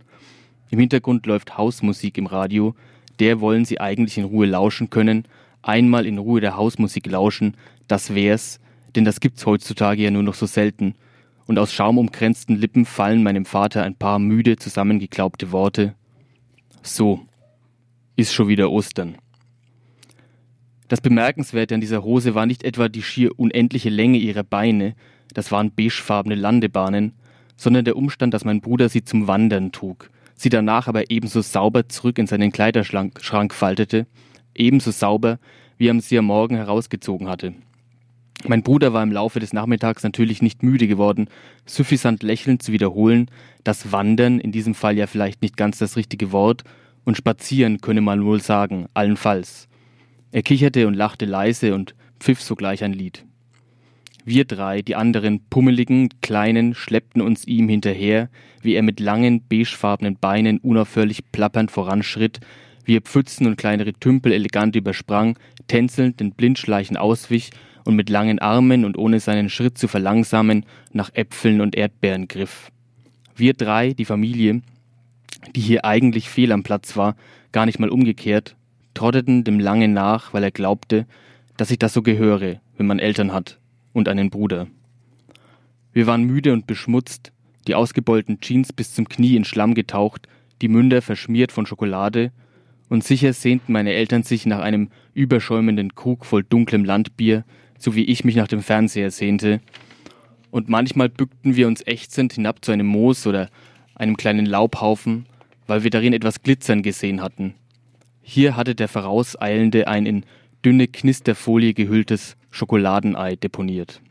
Im 0.71 0.79
Hintergrund 0.79 1.27
läuft 1.27 1.57
Hausmusik 1.57 2.17
im 2.17 2.25
Radio, 2.25 2.75
der 3.19 3.39
wollen 3.39 3.65
sie 3.65 3.79
eigentlich 3.79 4.17
in 4.17 4.23
Ruhe 4.23 4.47
lauschen 4.47 4.89
können, 4.89 5.25
einmal 5.61 6.05
in 6.05 6.17
Ruhe 6.17 6.41
der 6.41 6.57
Hausmusik 6.57 7.05
lauschen, 7.05 7.55
das 7.87 8.15
wär's, 8.15 8.59
denn 8.97 9.05
das 9.05 9.19
gibt's 9.19 9.45
heutzutage 9.45 10.01
ja 10.01 10.11
nur 10.11 10.23
noch 10.23 10.33
so 10.33 10.47
selten. 10.47 10.95
Und 11.45 11.59
aus 11.59 11.71
schaumumkränzten 11.71 12.57
Lippen 12.57 12.83
fallen 12.83 13.21
meinem 13.21 13.45
Vater 13.45 13.83
ein 13.83 13.95
paar 13.95 14.17
müde 14.17 14.57
zusammengeglaubte 14.57 15.51
Worte. 15.51 15.93
So, 16.81 17.21
ist 18.15 18.33
schon 18.33 18.47
wieder 18.47 18.71
Ostern. 18.71 19.15
Das 20.87 20.99
Bemerkenswerte 20.99 21.75
an 21.75 21.81
dieser 21.81 22.03
Hose 22.03 22.33
war 22.33 22.47
nicht 22.47 22.63
etwa 22.63 22.89
die 22.89 23.03
schier 23.03 23.37
unendliche 23.37 23.89
Länge 23.89 24.17
ihrer 24.17 24.43
Beine, 24.43 24.95
das 25.33 25.51
waren 25.51 25.71
beigefarbene 25.71 26.35
Landebahnen, 26.35 27.13
sondern 27.55 27.85
der 27.85 27.97
Umstand, 27.97 28.33
dass 28.33 28.45
mein 28.45 28.61
Bruder 28.61 28.89
sie 28.89 29.03
zum 29.03 29.27
Wandern 29.27 29.71
trug, 29.71 30.09
sie 30.33 30.49
danach 30.49 30.87
aber 30.87 31.11
ebenso 31.11 31.41
sauber 31.41 31.87
zurück 31.87 32.17
in 32.17 32.25
seinen 32.25 32.51
Kleiderschrank 32.51 33.53
faltete, 33.53 34.07
ebenso 34.55 34.89
sauber, 34.91 35.39
wie 35.77 35.87
er 35.87 36.01
sie 36.01 36.17
am 36.17 36.25
Morgen 36.25 36.55
herausgezogen 36.55 37.27
hatte. 37.27 37.53
Mein 38.45 38.61
Bruder 38.61 38.93
war 38.93 39.01
im 39.01 39.11
Laufe 39.11 39.39
des 39.39 39.51
Nachmittags 39.51 40.03
natürlich 40.03 40.41
nicht 40.41 40.61
müde 40.61 40.87
geworden, 40.87 41.27
suffisant 41.65 42.21
lächelnd 42.21 42.61
zu 42.61 42.71
wiederholen, 42.71 43.31
dass 43.63 43.91
Wandern 43.91 44.39
in 44.39 44.51
diesem 44.51 44.75
Fall 44.75 44.95
ja 44.95 45.07
vielleicht 45.07 45.41
nicht 45.41 45.57
ganz 45.57 45.79
das 45.79 45.97
richtige 45.97 46.31
Wort 46.31 46.63
und 47.03 47.17
spazieren 47.17 47.81
könne 47.81 48.01
man 48.01 48.23
wohl 48.23 48.41
sagen, 48.41 48.87
allenfalls. 48.93 49.67
Er 50.31 50.43
kicherte 50.43 50.87
und 50.87 50.93
lachte 50.93 51.25
leise 51.25 51.73
und 51.73 51.95
pfiff 52.19 52.41
sogleich 52.41 52.83
ein 52.83 52.93
Lied. 52.93 53.25
Wir 54.23 54.45
drei, 54.45 54.81
die 54.81 54.95
anderen 54.95 55.39
pummeligen, 55.49 56.09
kleinen, 56.21 56.75
schleppten 56.75 57.21
uns 57.21 57.47
ihm 57.47 57.69
hinterher, 57.69 58.29
wie 58.61 58.73
er 58.73 58.83
mit 58.83 58.99
langen, 58.99 59.41
beigefarbenen 59.47 60.17
Beinen 60.17 60.59
unaufhörlich 60.59 61.31
plappernd 61.31 61.71
voranschritt, 61.71 62.41
wie 62.83 62.97
er 62.97 63.01
Pfützen 63.01 63.47
und 63.47 63.55
kleinere 63.55 63.93
Tümpel 63.93 64.33
elegant 64.33 64.75
übersprang, 64.75 65.39
tänzelnd 65.67 66.19
den 66.19 66.33
Blindschleichen 66.33 66.97
auswich 66.97 67.51
und 67.87 67.95
mit 67.95 68.09
langen 68.09 68.39
Armen 68.39 68.83
und 68.83 68.97
ohne 68.97 69.21
seinen 69.21 69.49
Schritt 69.49 69.77
zu 69.77 69.87
verlangsamen 69.87 70.65
nach 70.91 71.09
Äpfeln 71.13 71.61
und 71.61 71.73
Erdbeeren 71.73 72.27
griff. 72.27 72.69
Wir 73.33 73.53
drei, 73.53 73.93
die 73.93 74.03
Familie, 74.03 74.61
die 75.55 75.61
hier 75.61 75.85
eigentlich 75.85 76.27
fehl 76.27 76.51
am 76.51 76.63
Platz 76.63 76.97
war, 76.97 77.15
gar 77.53 77.65
nicht 77.65 77.79
mal 77.79 77.87
umgekehrt, 77.87 78.57
trotteten 78.93 79.45
dem 79.45 79.61
Lange 79.61 79.87
nach, 79.87 80.33
weil 80.33 80.43
er 80.43 80.51
glaubte, 80.51 81.05
dass 81.55 81.69
sich 81.69 81.79
das 81.79 81.93
so 81.93 82.01
gehöre, 82.01 82.59
wenn 82.75 82.87
man 82.87 82.99
Eltern 82.99 83.31
hat 83.31 83.57
und 83.93 84.09
einen 84.09 84.31
Bruder. 84.31 84.67
Wir 85.93 86.07
waren 86.07 86.23
müde 86.23 86.51
und 86.51 86.67
beschmutzt, 86.67 87.31
die 87.67 87.75
ausgebeulten 87.75 88.41
Jeans 88.41 88.73
bis 88.73 88.93
zum 88.93 89.07
Knie 89.07 89.37
in 89.37 89.45
Schlamm 89.45 89.75
getaucht, 89.75 90.27
die 90.61 90.67
Münder 90.67 91.01
verschmiert 91.01 91.53
von 91.53 91.65
Schokolade, 91.65 92.33
und 92.89 93.05
sicher 93.05 93.31
sehnten 93.31 93.71
meine 93.71 93.93
Eltern 93.93 94.23
sich 94.23 94.45
nach 94.45 94.59
einem 94.59 94.89
überschäumenden 95.13 95.95
Krug 95.95 96.25
voll 96.25 96.43
dunklem 96.43 96.83
Landbier, 96.83 97.45
so 97.77 97.95
wie 97.95 98.05
ich 98.05 98.23
mich 98.23 98.35
nach 98.35 98.47
dem 98.47 98.61
Fernseher 98.61 99.11
sehnte, 99.11 99.61
und 100.49 100.69
manchmal 100.69 101.09
bückten 101.09 101.55
wir 101.55 101.67
uns 101.67 101.85
ächzend 101.85 102.33
hinab 102.33 102.63
zu 102.63 102.71
einem 102.71 102.87
Moos 102.87 103.27
oder 103.27 103.49
einem 103.95 104.17
kleinen 104.17 104.45
Laubhaufen, 104.45 105.25
weil 105.67 105.83
wir 105.83 105.91
darin 105.91 106.13
etwas 106.13 106.41
glitzern 106.41 106.81
gesehen 106.81 107.21
hatten. 107.21 107.53
Hier 108.21 108.55
hatte 108.55 108.73
der 108.73 108.87
Vorauseilende 108.87 109.87
ein 109.87 110.05
in 110.05 110.25
dünne 110.63 110.87
Knisterfolie 110.87 111.73
gehülltes 111.73 112.37
Schokoladenei 112.49 113.35
deponiert. 113.35 114.01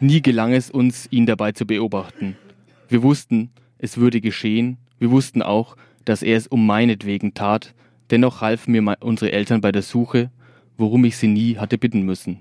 Nie 0.00 0.22
gelang 0.22 0.52
es 0.52 0.70
uns, 0.70 1.06
ihn 1.10 1.26
dabei 1.26 1.52
zu 1.52 1.66
beobachten. 1.66 2.36
Wir 2.88 3.02
wussten, 3.02 3.50
es 3.78 3.98
würde 3.98 4.20
geschehen, 4.20 4.78
wir 4.98 5.10
wussten 5.10 5.42
auch, 5.42 5.76
dass 6.04 6.22
er 6.22 6.36
es 6.36 6.46
um 6.46 6.66
meinetwegen 6.66 7.34
tat, 7.34 7.74
dennoch 8.10 8.40
halfen 8.40 8.72
mir 8.72 8.96
unsere 9.00 9.32
Eltern 9.32 9.60
bei 9.60 9.72
der 9.72 9.82
Suche, 9.82 10.30
worum 10.76 11.04
ich 11.04 11.16
sie 11.16 11.28
nie 11.28 11.56
hatte 11.56 11.78
bitten 11.78 12.02
müssen. 12.02 12.40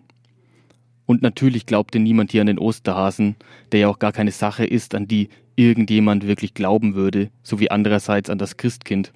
Und 1.05 1.21
natürlich 1.21 1.65
glaubte 1.65 1.99
niemand 1.99 2.31
hier 2.31 2.41
an 2.41 2.47
den 2.47 2.59
Osterhasen, 2.59 3.35
der 3.71 3.81
ja 3.81 3.87
auch 3.89 3.99
gar 3.99 4.11
keine 4.11 4.31
Sache 4.31 4.65
ist, 4.65 4.95
an 4.95 5.07
die 5.07 5.29
irgendjemand 5.55 6.25
wirklich 6.25 6.53
glauben 6.53 6.95
würde, 6.95 7.29
sowie 7.43 7.69
andererseits 7.69 8.29
an 8.29 8.37
das 8.37 8.57
Christkind. 8.57 9.11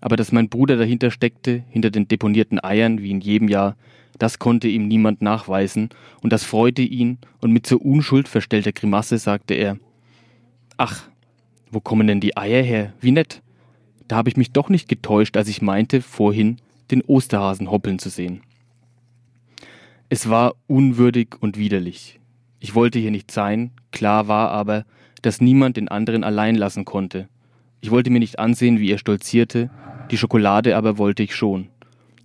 Aber 0.00 0.16
dass 0.16 0.32
mein 0.32 0.48
Bruder 0.48 0.76
dahinter 0.76 1.10
steckte, 1.10 1.62
hinter 1.68 1.90
den 1.90 2.08
deponierten 2.08 2.62
Eiern, 2.62 3.00
wie 3.00 3.10
in 3.10 3.20
jedem 3.20 3.48
Jahr, 3.48 3.76
das 4.18 4.38
konnte 4.38 4.68
ihm 4.68 4.88
niemand 4.88 5.22
nachweisen, 5.22 5.90
und 6.22 6.32
das 6.32 6.44
freute 6.44 6.82
ihn, 6.82 7.18
und 7.40 7.52
mit 7.52 7.66
so 7.66 7.78
unschuldverstellter 7.78 8.72
Grimasse 8.72 9.18
sagte 9.18 9.54
er 9.54 9.78
Ach, 10.76 11.08
wo 11.70 11.80
kommen 11.80 12.06
denn 12.06 12.20
die 12.20 12.36
Eier 12.36 12.62
her? 12.62 12.92
Wie 13.00 13.12
nett. 13.12 13.42
Da 14.08 14.16
habe 14.16 14.28
ich 14.28 14.36
mich 14.36 14.50
doch 14.50 14.68
nicht 14.68 14.88
getäuscht, 14.88 15.36
als 15.36 15.48
ich 15.48 15.62
meinte, 15.62 16.02
vorhin 16.02 16.56
den 16.90 17.02
Osterhasen 17.02 17.70
hoppeln 17.70 17.98
zu 17.98 18.08
sehen. 18.08 18.42
Es 20.08 20.28
war 20.28 20.54
unwürdig 20.66 21.36
und 21.40 21.56
widerlich. 21.56 22.18
Ich 22.58 22.74
wollte 22.74 22.98
hier 22.98 23.10
nicht 23.10 23.30
sein, 23.30 23.70
klar 23.92 24.28
war 24.28 24.50
aber, 24.50 24.84
dass 25.22 25.40
niemand 25.40 25.76
den 25.76 25.88
anderen 25.88 26.24
allein 26.24 26.56
lassen 26.56 26.84
konnte. 26.84 27.28
Ich 27.80 27.90
wollte 27.90 28.10
mir 28.10 28.18
nicht 28.18 28.38
ansehen, 28.38 28.80
wie 28.80 28.90
er 28.90 28.98
stolzierte, 28.98 29.70
die 30.10 30.18
Schokolade 30.18 30.76
aber 30.76 30.98
wollte 30.98 31.22
ich 31.22 31.34
schon. 31.34 31.68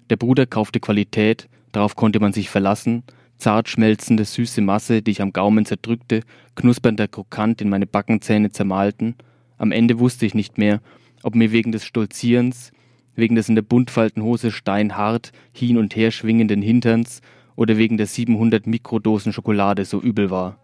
Der 0.09 0.17
Bruder 0.17 0.45
kaufte 0.45 0.79
Qualität, 0.79 1.47
darauf 1.71 1.95
konnte 1.95 2.19
man 2.19 2.33
sich 2.33 2.49
verlassen, 2.49 3.03
zart 3.37 3.69
schmelzende 3.69 4.25
süße 4.25 4.61
Masse, 4.61 5.01
die 5.01 5.11
ich 5.11 5.21
am 5.21 5.33
Gaumen 5.33 5.65
zerdrückte, 5.65 6.21
knuspernder 6.55 7.07
Krokant 7.07 7.61
in 7.61 7.69
meine 7.69 7.85
Backenzähne 7.85 8.51
zermalten. 8.51 9.15
Am 9.57 9.71
Ende 9.71 9.99
wusste 9.99 10.25
ich 10.25 10.33
nicht 10.33 10.57
mehr, 10.57 10.81
ob 11.23 11.35
mir 11.35 11.51
wegen 11.51 11.71
des 11.71 11.85
Stolzierens, 11.85 12.71
wegen 13.15 13.35
des 13.35 13.49
in 13.49 13.55
der 13.55 13.61
Buntfaltenhose 13.61 14.51
steinhart 14.51 15.31
hin 15.53 15.77
und 15.77 15.95
her 15.95 16.11
schwingenden 16.11 16.61
Hinterns 16.61 17.21
oder 17.55 17.77
wegen 17.77 17.97
der 17.97 18.07
700 18.07 18.67
Mikrodosen 18.67 19.33
Schokolade 19.33 19.85
so 19.85 20.01
übel 20.01 20.29
war. 20.29 20.57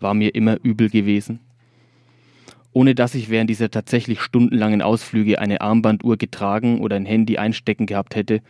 War 0.00 0.14
mir 0.14 0.34
immer 0.34 0.58
übel 0.62 0.90
gewesen? 0.90 1.40
Ohne 2.72 2.94
dass 2.94 3.14
ich 3.14 3.30
während 3.30 3.48
dieser 3.48 3.70
tatsächlich 3.70 4.20
stundenlangen 4.20 4.82
Ausflüge 4.82 5.38
eine 5.38 5.62
Armbanduhr 5.62 6.18
getragen 6.18 6.80
oder 6.80 6.96
ein 6.96 7.06
Handy 7.06 7.38
einstecken 7.38 7.86
gehabt 7.86 8.14
hätte, 8.14 8.42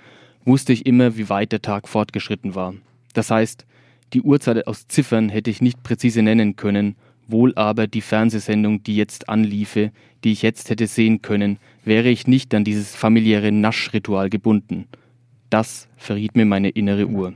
wusste 0.44 0.72
ich 0.72 0.84
immer, 0.84 1.16
wie 1.16 1.28
weit 1.28 1.52
der 1.52 1.62
Tag 1.62 1.88
fortgeschritten 1.88 2.56
war. 2.56 2.74
Das 3.14 3.30
heißt, 3.30 3.66
die 4.12 4.22
Uhrzeit 4.22 4.66
aus 4.66 4.88
Ziffern 4.88 5.28
hätte 5.28 5.50
ich 5.50 5.62
nicht 5.62 5.82
präzise 5.82 6.22
nennen 6.22 6.56
können, 6.56 6.96
wohl 7.28 7.54
aber 7.56 7.86
die 7.86 8.00
Fernsehsendung, 8.00 8.82
die 8.82 8.96
jetzt 8.96 9.28
anliefe, 9.28 9.90
die 10.24 10.32
ich 10.32 10.42
jetzt 10.42 10.70
hätte 10.70 10.86
sehen 10.86 11.22
können, 11.22 11.58
wäre 11.86 12.08
ich 12.08 12.26
nicht 12.26 12.52
an 12.54 12.64
dieses 12.64 12.94
familiäre 12.94 13.52
Naschritual 13.52 14.28
gebunden. 14.28 14.86
Das 15.48 15.88
verriet 15.96 16.36
mir 16.36 16.44
meine 16.44 16.68
innere 16.68 17.06
Uhr. 17.06 17.32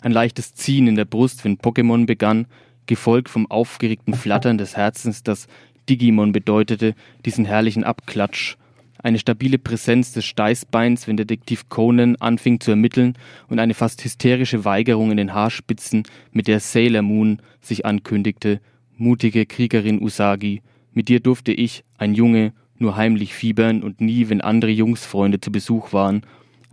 Ein 0.00 0.12
leichtes 0.12 0.54
Ziehen 0.54 0.86
in 0.86 0.94
der 0.94 1.04
Brust, 1.04 1.44
wenn 1.44 1.58
Pokémon 1.58 2.06
begann, 2.06 2.46
gefolgt 2.86 3.28
vom 3.28 3.50
aufgeregten 3.50 4.14
Flattern 4.14 4.56
des 4.56 4.76
Herzens, 4.76 5.24
das 5.24 5.48
Digimon 5.88 6.32
bedeutete, 6.32 6.94
diesen 7.24 7.44
herrlichen 7.44 7.84
Abklatsch, 7.84 8.56
Eine 9.00 9.20
stabile 9.20 9.58
Präsenz 9.58 10.12
des 10.12 10.24
Steißbeins, 10.24 11.06
wenn 11.06 11.16
Detektiv 11.16 11.68
Conan 11.68 12.16
anfing 12.16 12.58
zu 12.58 12.72
ermitteln 12.72 13.14
und 13.48 13.60
eine 13.60 13.74
fast 13.74 14.02
hysterische 14.04 14.64
Weigerung 14.64 15.12
in 15.12 15.16
den 15.16 15.34
Haarspitzen, 15.34 16.02
mit 16.32 16.48
der 16.48 16.58
Sailor 16.58 17.02
Moon 17.02 17.40
sich 17.60 17.86
ankündigte, 17.86 18.60
mutige 18.96 19.46
Kriegerin 19.46 20.02
Usagi, 20.02 20.62
mit 20.92 21.08
dir 21.08 21.20
durfte 21.20 21.52
ich, 21.52 21.84
ein 21.96 22.14
Junge, 22.14 22.52
nur 22.80 22.96
heimlich 22.96 23.34
fiebern 23.34 23.82
und 23.82 24.00
nie, 24.00 24.28
wenn 24.28 24.40
andere 24.40 24.70
Jungsfreunde 24.70 25.40
zu 25.40 25.50
Besuch 25.52 25.92
waren. 25.92 26.22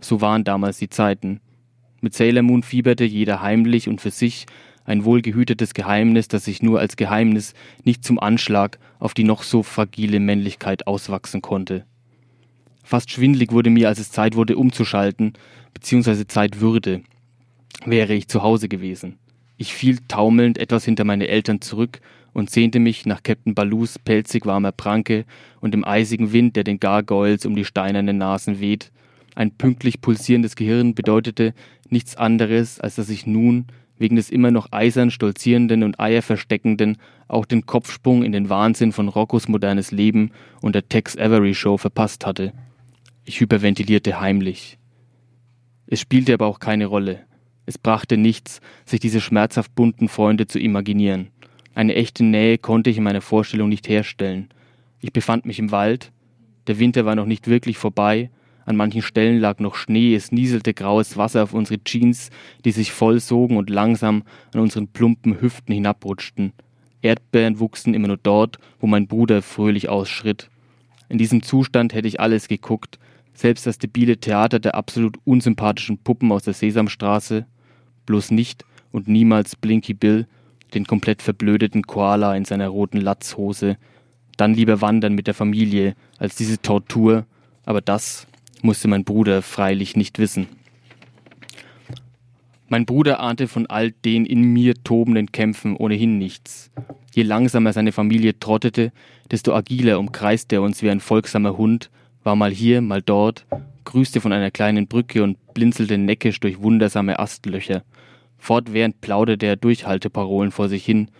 So 0.00 0.20
waren 0.20 0.44
damals 0.44 0.78
die 0.78 0.88
Zeiten. 0.88 1.40
Mit 2.00 2.14
Sailor 2.14 2.42
Moon 2.42 2.62
fieberte 2.62 3.04
jeder 3.04 3.42
heimlich 3.42 3.88
und 3.88 4.00
für 4.00 4.10
sich, 4.10 4.46
ein 4.84 5.04
wohlgehütetes 5.04 5.74
Geheimnis, 5.74 6.28
das 6.28 6.44
sich 6.44 6.62
nur 6.62 6.78
als 6.78 6.96
Geheimnis 6.96 7.54
nicht 7.84 8.04
zum 8.04 8.20
Anschlag 8.20 8.78
auf 8.98 9.14
die 9.14 9.24
noch 9.24 9.42
so 9.42 9.62
fragile 9.62 10.20
Männlichkeit 10.20 10.86
auswachsen 10.86 11.42
konnte. 11.42 11.84
Fast 12.84 13.10
schwindlig 13.10 13.50
wurde 13.50 13.70
mir, 13.70 13.88
als 13.88 13.98
es 13.98 14.12
Zeit 14.12 14.36
wurde, 14.36 14.56
umzuschalten, 14.56 15.32
beziehungsweise 15.74 16.28
Zeit 16.28 16.60
würde, 16.60 17.02
wäre 17.84 18.14
ich 18.14 18.28
zu 18.28 18.42
Hause 18.42 18.68
gewesen. 18.68 19.18
Ich 19.56 19.74
fiel 19.74 19.98
taumelnd 20.06 20.58
etwas 20.58 20.84
hinter 20.84 21.04
meine 21.04 21.26
Eltern 21.28 21.60
zurück 21.60 22.00
und 22.36 22.50
sehnte 22.50 22.80
mich 22.80 23.06
nach 23.06 23.22
Captain 23.22 23.54
Balus 23.54 23.98
pelzig 23.98 24.44
warmer 24.44 24.70
Pranke 24.70 25.24
und 25.60 25.72
dem 25.72 25.86
eisigen 25.86 26.34
Wind, 26.34 26.54
der 26.54 26.64
den 26.64 26.78
Gargoyles 26.78 27.46
um 27.46 27.56
die 27.56 27.64
steinernen 27.64 28.18
Nasen 28.18 28.60
weht. 28.60 28.92
Ein 29.34 29.52
pünktlich 29.52 30.02
pulsierendes 30.02 30.54
Gehirn 30.54 30.94
bedeutete 30.94 31.54
nichts 31.88 32.14
anderes, 32.14 32.78
als 32.78 32.96
dass 32.96 33.08
ich 33.08 33.26
nun, 33.26 33.64
wegen 33.96 34.16
des 34.16 34.28
immer 34.28 34.50
noch 34.50 34.70
eisern 34.70 35.10
stolzierenden 35.10 35.82
und 35.82 35.98
eierversteckenden, 35.98 36.98
auch 37.26 37.46
den 37.46 37.64
Kopfsprung 37.64 38.22
in 38.22 38.32
den 38.32 38.50
Wahnsinn 38.50 38.92
von 38.92 39.08
Roccos 39.08 39.48
modernes 39.48 39.90
Leben 39.90 40.30
und 40.60 40.74
der 40.74 40.90
Tex 40.90 41.16
Avery 41.16 41.54
Show 41.54 41.78
verpasst 41.78 42.26
hatte. 42.26 42.52
Ich 43.24 43.40
hyperventilierte 43.40 44.20
heimlich. 44.20 44.76
Es 45.86 46.00
spielte 46.00 46.34
aber 46.34 46.48
auch 46.48 46.58
keine 46.58 46.84
Rolle. 46.84 47.20
Es 47.64 47.78
brachte 47.78 48.18
nichts, 48.18 48.60
sich 48.84 49.00
diese 49.00 49.22
schmerzhaft 49.22 49.74
bunten 49.74 50.10
Freunde 50.10 50.46
zu 50.46 50.58
imaginieren. 50.58 51.30
Eine 51.76 51.94
echte 51.94 52.24
Nähe 52.24 52.56
konnte 52.56 52.88
ich 52.88 52.96
in 52.96 53.04
meiner 53.04 53.20
Vorstellung 53.20 53.68
nicht 53.68 53.86
herstellen. 53.86 54.48
Ich 55.02 55.12
befand 55.12 55.44
mich 55.44 55.58
im 55.58 55.72
Wald. 55.72 56.10
Der 56.68 56.78
Winter 56.78 57.04
war 57.04 57.14
noch 57.14 57.26
nicht 57.26 57.48
wirklich 57.48 57.76
vorbei. 57.76 58.30
An 58.64 58.76
manchen 58.76 59.02
Stellen 59.02 59.38
lag 59.38 59.58
noch 59.58 59.74
Schnee, 59.74 60.14
es 60.14 60.32
nieselte 60.32 60.72
graues 60.72 61.18
Wasser 61.18 61.42
auf 61.42 61.52
unsere 61.52 61.84
Jeans, 61.84 62.30
die 62.64 62.70
sich 62.70 62.92
vollsogen 62.92 63.58
und 63.58 63.68
langsam 63.68 64.22
an 64.54 64.60
unseren 64.60 64.88
plumpen 64.88 65.38
Hüften 65.38 65.74
hinabrutschten. 65.74 66.54
Erdbeeren 67.02 67.60
wuchsen 67.60 67.92
immer 67.92 68.08
nur 68.08 68.16
dort, 68.16 68.56
wo 68.80 68.86
mein 68.86 69.06
Bruder 69.06 69.42
fröhlich 69.42 69.90
ausschritt. 69.90 70.48
In 71.10 71.18
diesem 71.18 71.42
Zustand 71.42 71.92
hätte 71.92 72.08
ich 72.08 72.20
alles 72.20 72.48
geguckt, 72.48 72.98
selbst 73.34 73.66
das 73.66 73.76
debile 73.76 74.16
Theater 74.16 74.60
der 74.60 74.76
absolut 74.76 75.18
unsympathischen 75.24 75.98
Puppen 75.98 76.32
aus 76.32 76.44
der 76.44 76.54
Sesamstraße, 76.54 77.44
bloß 78.06 78.30
nicht 78.30 78.64
und 78.92 79.08
niemals 79.08 79.56
Blinky 79.56 79.92
Bill, 79.92 80.26
den 80.74 80.86
komplett 80.86 81.22
verblödeten 81.22 81.82
Koala 81.82 82.36
in 82.36 82.44
seiner 82.44 82.68
roten 82.68 83.00
Latzhose, 83.00 83.76
dann 84.36 84.54
lieber 84.54 84.80
wandern 84.80 85.14
mit 85.14 85.26
der 85.26 85.34
Familie 85.34 85.94
als 86.18 86.36
diese 86.36 86.60
Tortur, 86.60 87.26
aber 87.64 87.80
das 87.80 88.26
musste 88.62 88.88
mein 88.88 89.04
Bruder 89.04 89.42
freilich 89.42 89.96
nicht 89.96 90.18
wissen. 90.18 90.48
Mein 92.68 92.84
Bruder 92.84 93.20
ahnte 93.20 93.46
von 93.46 93.66
all 93.66 93.92
den 93.92 94.26
in 94.26 94.42
mir 94.42 94.74
tobenden 94.82 95.30
Kämpfen 95.30 95.76
ohnehin 95.76 96.18
nichts. 96.18 96.70
Je 97.14 97.22
langsamer 97.22 97.72
seine 97.72 97.92
Familie 97.92 98.38
trottete, 98.38 98.92
desto 99.30 99.54
agiler 99.54 100.00
umkreiste 100.00 100.56
er 100.56 100.62
uns 100.62 100.82
wie 100.82 100.90
ein 100.90 101.00
folgsamer 101.00 101.56
Hund, 101.56 101.90
war 102.24 102.34
mal 102.34 102.50
hier, 102.50 102.80
mal 102.80 103.02
dort, 103.02 103.46
grüßte 103.84 104.20
von 104.20 104.32
einer 104.32 104.50
kleinen 104.50 104.88
Brücke 104.88 105.22
und 105.22 105.38
blinzelte 105.54 105.96
neckisch 105.96 106.40
durch 106.40 106.60
wundersame 106.60 107.20
Astlöcher. 107.20 107.84
Fortwährend 108.38 109.00
plauderte 109.00 109.46
er 109.46 109.56
Durchhalteparolen 109.56 110.50
vor 110.50 110.68
sich 110.68 110.84
hin. 110.84 111.10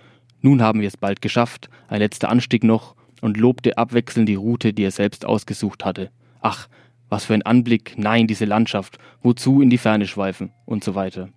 Nun 0.40 0.62
haben 0.62 0.81
wir 0.81 0.88
es 0.88 0.97
bald 0.97 1.23
geschafft, 1.23 1.69
ein 1.88 2.01
letzter 2.01 2.29
Anstieg 2.29 2.64
noch, 2.64 2.95
und 3.21 3.37
lobte 3.37 3.79
abwechselnd 3.79 4.29
die 4.29 4.35
Route, 4.35 4.73
die 4.73 4.85
er 4.85 4.90
selbst 4.90 5.25
ausgesucht 5.25 5.85
hatte. 5.85 6.11
Ach, 6.40 6.69
was 7.09 7.25
für 7.25 7.35
ein 7.35 7.43
Anblick, 7.43 7.95
nein, 7.97 8.27
diese 8.27 8.45
Landschaft, 8.45 8.99
wozu 9.23 9.62
in 9.62 9.71
die 9.71 9.79
Ferne 9.79 10.07
schweifen 10.07 10.53
und 10.64 10.85
so 10.85 10.95
weiter. 10.95 11.31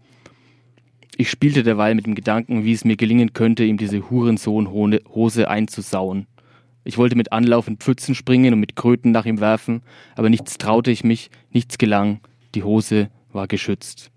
Ich 1.17 1.29
spielte 1.29 1.63
derweil 1.63 1.95
mit 1.95 2.05
dem 2.05 2.15
Gedanken, 2.15 2.63
wie 2.63 2.73
es 2.73 2.85
mir 2.85 2.95
gelingen 2.95 3.33
könnte, 3.33 3.63
ihm 3.65 3.77
diese 3.77 4.09
Hurensohn-Hose 4.09 5.49
einzusauen. 5.49 6.27
Ich 6.85 6.97
wollte 6.97 7.15
mit 7.15 7.31
Anlauf 7.33 7.67
in 7.67 7.77
Pfützen 7.77 8.15
springen 8.15 8.53
und 8.53 8.59
mit 8.59 8.75
Kröten 8.75 9.11
nach 9.11 9.25
ihm 9.25 9.39
werfen, 9.39 9.81
aber 10.15 10.29
nichts 10.29 10.57
traute 10.57 10.91
ich 10.91 11.03
mich, 11.03 11.29
nichts 11.51 11.77
gelang, 11.77 12.21
die 12.55 12.63
Hose 12.63 13.09
war 13.31 13.47
geschützt. 13.47 14.11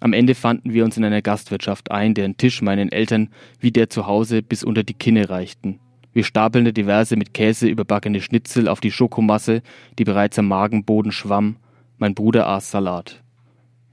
Am 0.00 0.12
Ende 0.12 0.34
fanden 0.34 0.72
wir 0.72 0.84
uns 0.84 0.96
in 0.96 1.04
einer 1.04 1.22
Gastwirtschaft 1.22 1.90
ein, 1.90 2.14
deren 2.14 2.36
Tisch 2.36 2.62
meinen 2.62 2.92
Eltern 2.92 3.30
wie 3.60 3.70
der 3.70 3.88
zu 3.88 4.06
Hause 4.06 4.42
bis 4.42 4.62
unter 4.62 4.84
die 4.84 4.94
Kinne 4.94 5.30
reichten. 5.30 5.80
Wir 6.12 6.24
stapelten 6.24 6.72
diverse 6.72 7.16
mit 7.16 7.34
Käse 7.34 7.68
überbackene 7.68 8.20
Schnitzel 8.20 8.68
auf 8.68 8.80
die 8.80 8.90
Schokomasse, 8.90 9.62
die 9.98 10.04
bereits 10.04 10.38
am 10.38 10.48
Magenboden 10.48 11.12
schwamm. 11.12 11.56
Mein 11.98 12.14
Bruder 12.14 12.46
aß 12.48 12.70
Salat. 12.70 13.22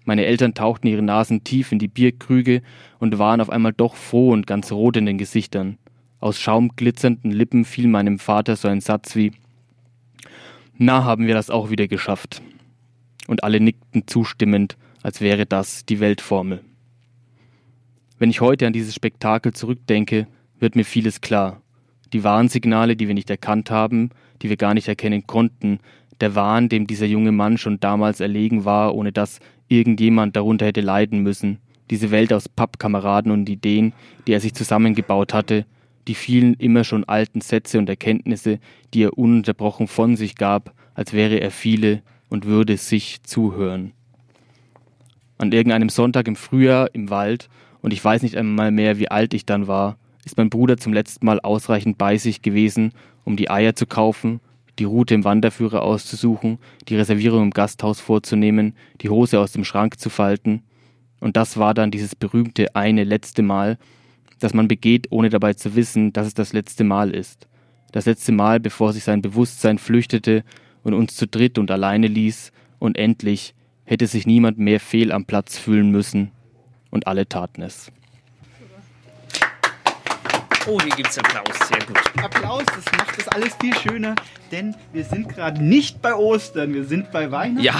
Meine 0.05 0.25
Eltern 0.25 0.53
tauchten 0.53 0.87
ihre 0.87 1.01
Nasen 1.01 1.43
tief 1.43 1.71
in 1.71 1.79
die 1.79 1.87
Bierkrüge 1.87 2.61
und 2.99 3.19
waren 3.19 3.41
auf 3.41 3.49
einmal 3.49 3.73
doch 3.73 3.95
froh 3.95 4.31
und 4.31 4.47
ganz 4.47 4.71
rot 4.71 4.97
in 4.97 5.05
den 5.05 5.17
Gesichtern. 5.17 5.77
Aus 6.19 6.39
schaumglitzernden 6.39 7.31
Lippen 7.31 7.65
fiel 7.65 7.87
meinem 7.87 8.19
Vater 8.19 8.55
so 8.55 8.67
ein 8.67 8.81
Satz 8.81 9.15
wie 9.15 9.31
Na, 10.77 11.03
haben 11.03 11.27
wir 11.27 11.33
das 11.33 11.49
auch 11.49 11.69
wieder 11.69 11.87
geschafft. 11.87 12.41
Und 13.27 13.43
alle 13.43 13.59
nickten 13.59 14.07
zustimmend, 14.07 14.77
als 15.03 15.21
wäre 15.21 15.45
das 15.45 15.85
die 15.85 15.99
Weltformel. 15.99 16.61
Wenn 18.17 18.29
ich 18.29 18.41
heute 18.41 18.65
an 18.65 18.73
dieses 18.73 18.95
Spektakel 18.95 19.53
zurückdenke, 19.53 20.27
wird 20.57 20.75
mir 20.75 20.85
vieles 20.85 21.21
klar. 21.21 21.61
Die 22.13 22.23
Warnsignale, 22.23 22.95
die 22.95 23.07
wir 23.07 23.13
nicht 23.13 23.29
erkannt 23.29 23.69
haben, 23.69 24.11
die 24.41 24.49
wir 24.49 24.57
gar 24.57 24.73
nicht 24.73 24.87
erkennen 24.87 25.27
konnten, 25.27 25.79
der 26.21 26.35
Wahn, 26.35 26.69
dem 26.69 26.87
dieser 26.87 27.05
junge 27.05 27.31
Mann 27.31 27.57
schon 27.57 27.79
damals 27.79 28.21
erlegen 28.21 28.65
war, 28.65 28.95
ohne 28.95 29.11
dass 29.11 29.39
irgendjemand 29.67 30.35
darunter 30.35 30.67
hätte 30.67 30.81
leiden 30.81 31.19
müssen, 31.19 31.59
diese 31.89 32.11
Welt 32.11 32.31
aus 32.31 32.47
Pappkameraden 32.47 33.31
und 33.31 33.49
Ideen, 33.49 33.93
die 34.25 34.33
er 34.33 34.39
sich 34.39 34.53
zusammengebaut 34.53 35.33
hatte, 35.33 35.65
die 36.07 36.15
vielen 36.15 36.53
immer 36.53 36.83
schon 36.83 37.03
alten 37.03 37.41
Sätze 37.41 37.77
und 37.77 37.89
Erkenntnisse, 37.89 38.59
die 38.93 39.03
er 39.03 39.17
ununterbrochen 39.17 39.87
von 39.87 40.15
sich 40.15 40.35
gab, 40.35 40.73
als 40.93 41.13
wäre 41.13 41.39
er 41.39 41.51
viele 41.51 42.03
und 42.29 42.45
würde 42.45 42.77
sich 42.77 43.23
zuhören. 43.23 43.93
An 45.43 45.51
irgendeinem 45.51 45.89
Sonntag 45.89 46.29
im 46.29 46.37
Frühjahr 46.37 46.95
im 46.95 47.09
Wald, 47.09 47.49
und 47.81 47.91
ich 47.91 48.01
weiß 48.01 48.21
nicht 48.21 48.37
einmal 48.37 48.71
mehr, 48.71 48.97
wie 48.97 49.11
alt 49.11 49.33
ich 49.33 49.45
dann 49.45 49.67
war, 49.67 49.97
ist 50.23 50.37
mein 50.37 50.49
Bruder 50.49 50.77
zum 50.77 50.93
letzten 50.93 51.25
Mal 51.25 51.41
ausreichend 51.41 51.97
bei 51.97 52.17
sich 52.17 52.41
gewesen, 52.41 52.93
um 53.25 53.35
die 53.35 53.49
Eier 53.49 53.75
zu 53.75 53.85
kaufen, 53.85 54.39
die 54.79 54.85
Route 54.85 55.15
im 55.15 55.25
Wanderführer 55.25 55.81
auszusuchen, 55.81 56.59
die 56.87 56.95
Reservierung 56.95 57.43
im 57.43 57.51
Gasthaus 57.51 57.99
vorzunehmen, 57.99 58.73
die 59.01 59.09
Hose 59.09 59.37
aus 59.37 59.51
dem 59.51 59.65
Schrank 59.65 59.99
zu 59.99 60.09
falten. 60.09 60.63
Und 61.19 61.35
das 61.35 61.57
war 61.57 61.73
dann 61.73 61.91
dieses 61.91 62.15
berühmte 62.15 62.73
eine 62.73 63.03
letzte 63.03 63.41
Mal, 63.41 63.77
das 64.39 64.53
man 64.53 64.69
begeht, 64.69 65.07
ohne 65.09 65.29
dabei 65.29 65.55
zu 65.55 65.75
wissen, 65.75 66.13
dass 66.13 66.25
es 66.25 66.33
das 66.33 66.53
letzte 66.53 66.85
Mal 66.85 67.11
ist. 67.11 67.49
Das 67.91 68.05
letzte 68.05 68.31
Mal, 68.31 68.61
bevor 68.61 68.93
sich 68.93 69.03
sein 69.03 69.21
Bewusstsein 69.21 69.77
flüchtete 69.77 70.45
und 70.83 70.93
uns 70.93 71.17
zu 71.17 71.27
dritt 71.27 71.57
und 71.57 71.69
alleine 71.69 72.07
ließ, 72.07 72.53
und 72.79 72.97
endlich 72.97 73.55
hätte 73.85 74.07
sich 74.07 74.25
niemand 74.25 74.57
mehr 74.57 74.79
fehl 74.79 75.11
am 75.11 75.25
Platz 75.25 75.57
fühlen 75.57 75.91
müssen, 75.91 76.31
und 76.91 77.07
alle 77.07 77.27
taten 77.27 77.61
es. 77.63 77.91
Oh, 80.65 80.79
hier 80.79 80.95
gibt's 80.95 81.17
Applaus, 81.17 81.67
sehr 81.67 81.79
gut. 81.85 81.99
Applaus, 82.23 82.63
das 82.67 82.85
macht 82.97 83.17
das 83.17 83.27
alles 83.29 83.53
viel 83.59 83.75
schöner, 83.75 84.15
denn 84.51 84.75
wir 84.93 85.03
sind 85.03 85.27
gerade 85.27 85.61
nicht 85.61 86.01
bei 86.01 86.13
Ostern, 86.15 86.73
wir 86.73 86.85
sind 86.85 87.11
bei 87.11 87.31
Weihnachten. 87.31 87.61
Ja, 87.63 87.75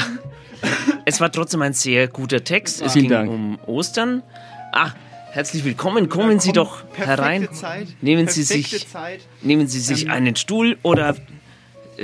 es 1.05 1.21
war 1.21 1.31
trotzdem 1.31 1.61
ein 1.61 1.71
sehr 1.73 2.07
guter 2.09 2.43
Text. 2.43 2.81
Es 2.81 2.93
Vielen 2.93 3.03
ging 3.05 3.11
Dank. 3.11 3.29
um 3.31 3.57
Ostern. 3.67 4.21
Ah, 4.73 4.91
herzlich 5.31 5.63
willkommen. 5.63 6.09
Kommen 6.09 6.41
Sie 6.41 6.51
doch 6.51 6.83
Perfekte 6.89 7.05
herein. 7.23 7.53
Zeit, 7.53 7.87
Nehmen 8.01 8.27
Sie 8.27 8.43
sich, 8.43 8.85
Zeit. 8.89 9.21
nehmen 9.41 9.67
Sie 9.67 9.79
sich 9.79 10.05
Ähm, 10.05 10.11
einen 10.11 10.35
Stuhl 10.35 10.77
oder 10.83 11.15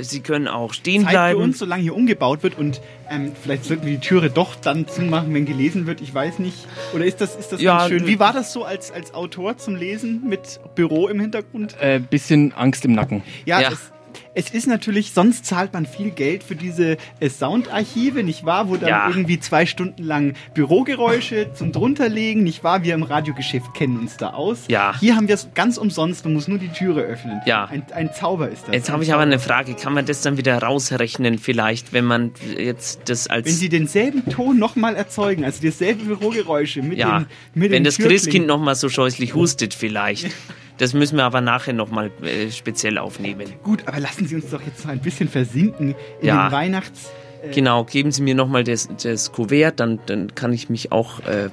Sie 0.02 0.20
können 0.20 0.48
auch 0.48 0.72
stehen 0.72 1.02
Zeit 1.02 1.10
für 1.10 1.16
bleiben. 1.16 1.40
uns, 1.40 1.58
solange 1.58 1.82
hier 1.82 1.94
umgebaut 1.94 2.42
wird 2.42 2.58
und 2.58 2.80
ähm, 3.08 3.32
vielleicht 3.42 3.64
sollten 3.64 3.86
wir 3.86 3.92
die 3.92 4.00
Türe 4.00 4.30
doch 4.30 4.54
dann 4.54 4.86
zumachen, 4.88 5.32
wenn 5.34 5.46
gelesen 5.46 5.86
wird. 5.86 6.00
Ich 6.00 6.14
weiß 6.14 6.38
nicht. 6.38 6.66
Oder 6.94 7.04
ist 7.04 7.20
das, 7.20 7.36
ist 7.36 7.52
das 7.52 7.60
Ja, 7.60 7.78
ganz 7.78 7.90
schön? 7.90 8.06
Wie 8.06 8.18
war 8.18 8.32
das 8.32 8.52
so 8.52 8.64
als, 8.64 8.90
als 8.90 9.14
Autor 9.14 9.56
zum 9.58 9.76
Lesen 9.76 10.22
mit 10.28 10.60
Büro 10.74 11.08
im 11.08 11.20
Hintergrund? 11.20 11.76
Äh, 11.80 12.00
bisschen 12.00 12.52
Angst 12.52 12.84
im 12.84 12.92
Nacken. 12.92 13.22
Ja, 13.44 13.60
Ja. 13.60 13.68
Es, 13.72 13.92
es 14.34 14.50
ist 14.50 14.66
natürlich, 14.66 15.12
sonst 15.12 15.44
zahlt 15.46 15.72
man 15.72 15.86
viel 15.86 16.10
Geld 16.10 16.42
für 16.42 16.56
diese 16.56 16.96
äh, 17.20 17.28
Soundarchive, 17.28 18.22
nicht 18.22 18.44
wahr? 18.44 18.68
Wo 18.68 18.76
dann 18.76 18.88
Ja. 18.88 19.08
irgendwie 19.08 19.38
zwei 19.40 19.66
Stunden 19.66 20.02
lang 20.02 20.34
Bürogeräusche 20.54 21.52
zum 21.54 21.72
drunterlegen, 21.72 22.42
nicht 22.42 22.64
wahr? 22.64 22.82
Wir 22.84 22.94
im 22.94 23.02
Radiogeschäft 23.02 23.74
kennen 23.74 23.98
uns 23.98 24.16
da 24.16 24.30
aus. 24.30 24.64
Ja. 24.68 24.94
Hier 24.98 25.16
haben 25.16 25.28
wir 25.28 25.34
es 25.34 25.48
ganz 25.54 25.76
umsonst, 25.78 26.24
man 26.24 26.34
muss 26.34 26.48
nur 26.48 26.58
die 26.58 26.68
Türe 26.68 27.02
öffnen. 27.02 27.40
Ja. 27.46 27.66
Ein, 27.66 27.84
ein 27.94 28.10
Zauber 28.12 28.48
ist 28.48 28.66
das. 28.66 28.74
Jetzt 28.74 28.90
habe 28.90 29.02
ich 29.02 29.12
aber 29.12 29.22
eine 29.22 29.38
Frage. 29.38 29.74
Kann 29.74 29.92
man 29.92 30.06
das 30.06 30.22
dann 30.22 30.36
wieder 30.36 30.58
rausrechnen, 30.58 31.38
vielleicht, 31.38 31.92
wenn 31.92 32.04
man 32.04 32.32
jetzt 32.56 33.02
das 33.08 33.26
als. 33.28 33.46
Wenn 33.46 33.54
Sie 33.54 33.68
denselben 33.68 34.24
Ton 34.30 34.58
nochmal 34.58 34.96
erzeugen, 34.96 35.44
also 35.44 35.60
dieselbe 35.60 36.04
Bürogeräusche 36.04 36.82
mit 36.82 36.98
ja, 36.98 37.20
den 37.20 37.26
mit 37.54 37.70
wenn 37.70 37.84
das. 37.84 37.98
Christkind 37.98 38.46
nochmal 38.46 38.74
so 38.74 38.88
scheußlich 38.88 39.34
hustet, 39.34 39.74
vielleicht. 39.74 40.30
Das 40.80 40.94
müssen 40.94 41.16
wir 41.16 41.24
aber 41.24 41.40
nachher 41.42 41.74
nochmal 41.74 42.10
äh, 42.22 42.50
speziell 42.50 42.96
aufnehmen. 42.98 43.46
Gut, 43.62 43.82
aber 43.86 44.00
lassen 44.00 44.26
Sie 44.26 44.34
uns 44.34 44.48
doch 44.50 44.62
jetzt 44.62 44.84
mal 44.86 44.92
ein 44.92 45.00
bisschen 45.00 45.28
versinken 45.28 45.94
in 46.20 46.26
Ja. 46.26 46.48
den 46.48 46.52
Weihnachts... 46.52 47.10
Äh, 47.42 47.50
Genau, 47.54 47.84
geben 47.84 48.12
Sie 48.12 48.20
mir 48.22 48.34
nochmal 48.34 48.64
das, 48.64 48.88
das 49.02 49.32
Kuvert, 49.32 49.80
dann, 49.80 49.98
dann 50.06 50.34
kann 50.34 50.52
ich 50.52 50.68
mich 50.68 50.92
auch 50.92 51.20
äh, 51.20 51.48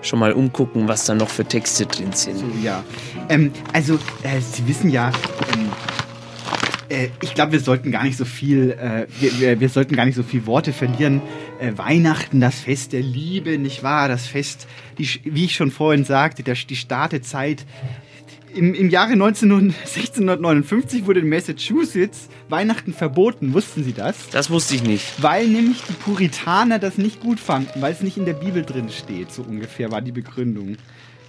schon 0.00 0.18
mal 0.20 0.32
umgucken, 0.32 0.86
was 0.86 1.04
da 1.04 1.14
noch 1.14 1.28
für 1.28 1.44
Texte 1.44 1.86
drin 1.86 2.12
sind. 2.12 2.38
So, 2.38 2.44
ja. 2.62 2.84
Ähm, 3.28 3.50
also, 3.72 3.94
äh, 4.22 4.40
Sie 4.40 4.68
wissen 4.68 4.88
ja, 4.90 5.10
ähm, 5.52 5.68
äh, 6.88 7.08
ich 7.22 7.34
glaube, 7.34 7.52
wir 7.52 7.60
sollten 7.60 7.90
gar 7.90 8.04
nicht 8.04 8.16
so 8.16 8.24
viel, 8.24 8.70
äh, 8.72 9.06
wir, 9.20 9.40
wir, 9.40 9.60
wir 9.60 9.68
sollten 9.68 9.96
gar 9.96 10.04
nicht 10.06 10.14
so 10.14 10.22
viel 10.22 10.46
Worte 10.46 10.72
verlieren. 10.72 11.22
Äh, 11.58 11.72
Weihnachten, 11.76 12.40
das 12.40 12.60
Fest 12.60 12.92
der 12.92 13.02
Liebe, 13.02 13.58
nicht 13.58 13.82
wahr? 13.82 14.06
Das 14.08 14.26
Fest, 14.26 14.68
die, 14.98 15.08
wie 15.24 15.46
ich 15.46 15.54
schon 15.56 15.70
vorhin 15.72 16.04
sagte, 16.04 16.42
der, 16.44 16.54
die 16.54 16.76
Startezeit. 16.76 17.64
Im, 18.54 18.74
Im 18.74 18.90
Jahre 18.90 19.16
19, 19.16 19.50
1659 19.50 21.06
wurde 21.06 21.20
in 21.20 21.28
Massachusetts 21.28 22.28
Weihnachten 22.48 22.92
verboten. 22.92 23.54
Wussten 23.54 23.82
Sie 23.82 23.92
das? 23.92 24.28
Das 24.30 24.50
wusste 24.50 24.74
ich 24.74 24.82
nicht. 24.82 25.22
Weil 25.22 25.48
nämlich 25.48 25.82
die 25.88 25.94
Puritaner 25.94 26.78
das 26.78 26.98
nicht 26.98 27.20
gut 27.20 27.40
fanden, 27.40 27.80
weil 27.80 27.92
es 27.92 28.02
nicht 28.02 28.16
in 28.16 28.26
der 28.26 28.34
Bibel 28.34 28.62
drin 28.62 28.90
steht, 28.90 29.32
so 29.32 29.42
ungefähr 29.42 29.90
war 29.90 30.02
die 30.02 30.12
Begründung. 30.12 30.76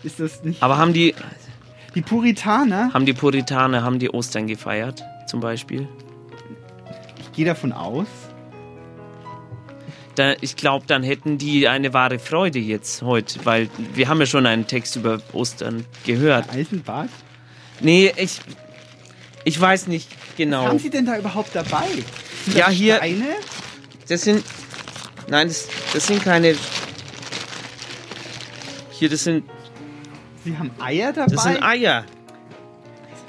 Ist 0.04 0.20
das 0.20 0.44
nicht? 0.44 0.62
Aber 0.62 0.78
haben 0.78 0.92
die, 0.94 1.16
Die 1.96 2.02
Puritaner, 2.02 2.94
haben 2.94 3.06
die 3.06 3.14
Puritaner, 3.14 3.84
haben 3.84 4.00
die 4.00 4.10
Ostern 4.10 4.48
gefeiert, 4.48 5.04
zum 5.28 5.40
Beispiel? 5.40 5.88
ich 7.20 7.32
gehe 7.32 7.46
davon 7.46 7.72
aus, 7.72 8.08
Da, 10.16 10.34
ich 10.42 10.56
glaube, 10.56 10.86
dann 10.88 11.02
hätten 11.02 11.38
die 11.40 11.68
eine 11.68 11.94
wahre 11.94 12.20
Freude 12.20 12.60
jetzt 12.60 13.02
heute, 13.02 13.44
weil 13.46 13.70
wir 13.96 14.08
haben 14.10 14.20
ja 14.20 14.26
schon 14.28 14.46
einen 14.46 14.68
Text 14.68 14.96
über 14.96 15.20
Ostern 15.34 15.86
gehört. 16.06 16.50
Eisenbart. 16.52 17.10
Nee, 17.80 18.14
ich, 18.18 18.40
ich 19.44 19.60
weiß 19.60 19.88
nicht 19.88 20.08
Was 20.12 20.36
genau. 20.38 20.66
haben 20.68 20.78
Sie 20.80 20.92
denn 20.92 21.06
da 21.08 21.18
überhaupt 21.18 21.56
dabei? 21.56 21.88
Sind 22.46 22.58
Ja, 22.58 22.68
das 22.68 22.76
hier- 22.76 22.96
Steine? 22.98 23.26
Das 24.08 24.22
sind, 24.22 24.44
nein, 25.30 25.48
das, 25.48 25.68
das 25.94 26.06
sind 26.08 26.24
keine, 26.24 26.56
hier, 28.92 29.10
das 29.10 29.24
sind, 29.24 29.46
Sie 30.44 30.58
haben 30.58 30.72
Eier 30.80 31.12
dabei? 31.14 31.34
das 31.34 31.44
sind 31.44 31.64
Eier. 31.64 32.04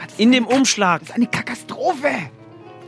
Was 0.01 0.19
In 0.19 0.33
dem 0.33 0.47
Umschlag. 0.47 1.01
Das 1.01 1.11
ist 1.11 1.15
eine 1.15 1.29
Katastrophe. 1.29 2.09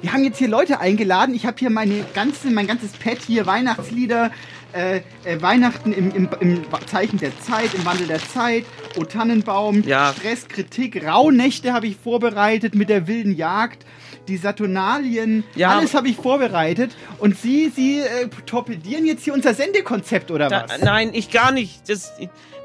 Wir 0.03 0.13
haben 0.13 0.25
jetzt 0.25 0.39
hier 0.39 0.49
Leute 0.49 0.79
eingeladen. 0.81 1.35
Ich 1.35 1.47
habe 1.47 1.57
hier 1.59 1.71
meine 1.71 2.05
ganze, 2.15 2.51
mein 2.51 2.67
ganzes 2.67 2.93
Pad 2.93 3.19
hier, 3.27 3.47
Weihnachtslieder, 3.47 4.31
äh, 4.73 5.01
äh, 5.25 5.41
Weihnachten 5.41 5.93
im, 5.93 6.11
im, 6.15 6.29
im 6.41 6.63
Zeichen 6.87 7.19
der 7.19 7.37
Zeit, 7.41 7.75
im 7.75 7.85
Wandel 7.85 8.07
der 8.07 8.21
Zeit, 8.21 8.65
O 8.99 9.05
Tannenbaum, 9.05 9.83
Ja. 9.87 10.13
Stress, 10.17 10.49
Kritik, 10.49 11.05
Rauhnächte 11.05 11.73
habe 11.73 11.87
ich 11.87 11.97
vorbereitet 11.97 12.75
mit 12.75 12.89
der 12.89 13.07
wilden 13.09 13.35
Jagd, 13.35 13.85
die 14.29 14.37
Saturnalien, 14.37 15.45
Ja. 15.55 15.71
alles 15.79 15.95
habe 15.95 16.09
ich 16.09 16.17
vorbereitet. 16.17 16.95
Und 17.19 17.39
Sie, 17.39 17.71
Sie 17.75 18.01
äh, 18.01 18.29
torpedieren 18.45 19.07
jetzt 19.07 19.25
hier 19.25 19.33
unser 19.35 19.55
Sendekonzept 19.55 20.31
oder 20.31 20.49
Da, 20.49 20.67
was? 20.69 20.83
nein, 20.83 21.11
ich 21.15 21.31
gar 21.31 21.53
nicht. 21.53 21.89
Das, 21.89 22.13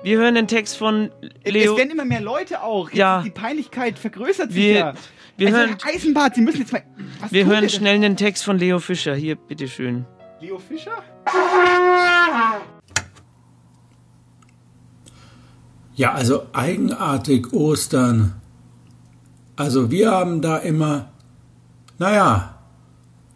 wir 0.04 0.18
hören 0.18 0.36
den 0.36 0.48
Text 0.48 0.78
von 0.78 1.12
Leo. 1.46 1.72
Es 1.74 1.78
werden 1.78 1.92
immer 1.92 2.06
mehr 2.06 2.22
Leute 2.22 2.62
auch. 2.62 2.90
Jetzt 2.90 2.98
Ja. 2.98 3.22
Die 3.24 3.30
Peinlichkeit 3.30 3.98
vergrößert 3.98 4.52
sich 4.52 4.62
Wir- 4.64 4.78
ja. 4.78 4.94
Wir 5.38 5.48
also, 5.48 5.60
hören- 5.60 5.78
Eisenbart, 5.84 6.36
Sie 6.36 6.42
müssen 6.42 6.60
jetzt 6.60 6.74
mal. 6.74 6.84
Was 7.20 7.32
Wir 7.32 7.46
hören 7.46 7.62
denn? 7.62 7.70
schnell 7.70 8.00
den 8.00 8.18
Text 8.18 8.44
von 8.44 8.58
Leo 8.58 8.80
Fischer. 8.80 9.16
Hier, 9.16 9.36
bitteschön. 9.36 10.06
Leo 10.40 10.58
Fischer? 10.60 10.92
Ja, 15.96 16.14
also 16.14 16.44
eigenartig 16.54 17.54
Ostern. 17.54 18.34
Also 19.56 19.92
wir 19.92 20.12
haben 20.12 20.42
da 20.42 20.58
immer, 20.58 21.12
naja, 22.00 22.58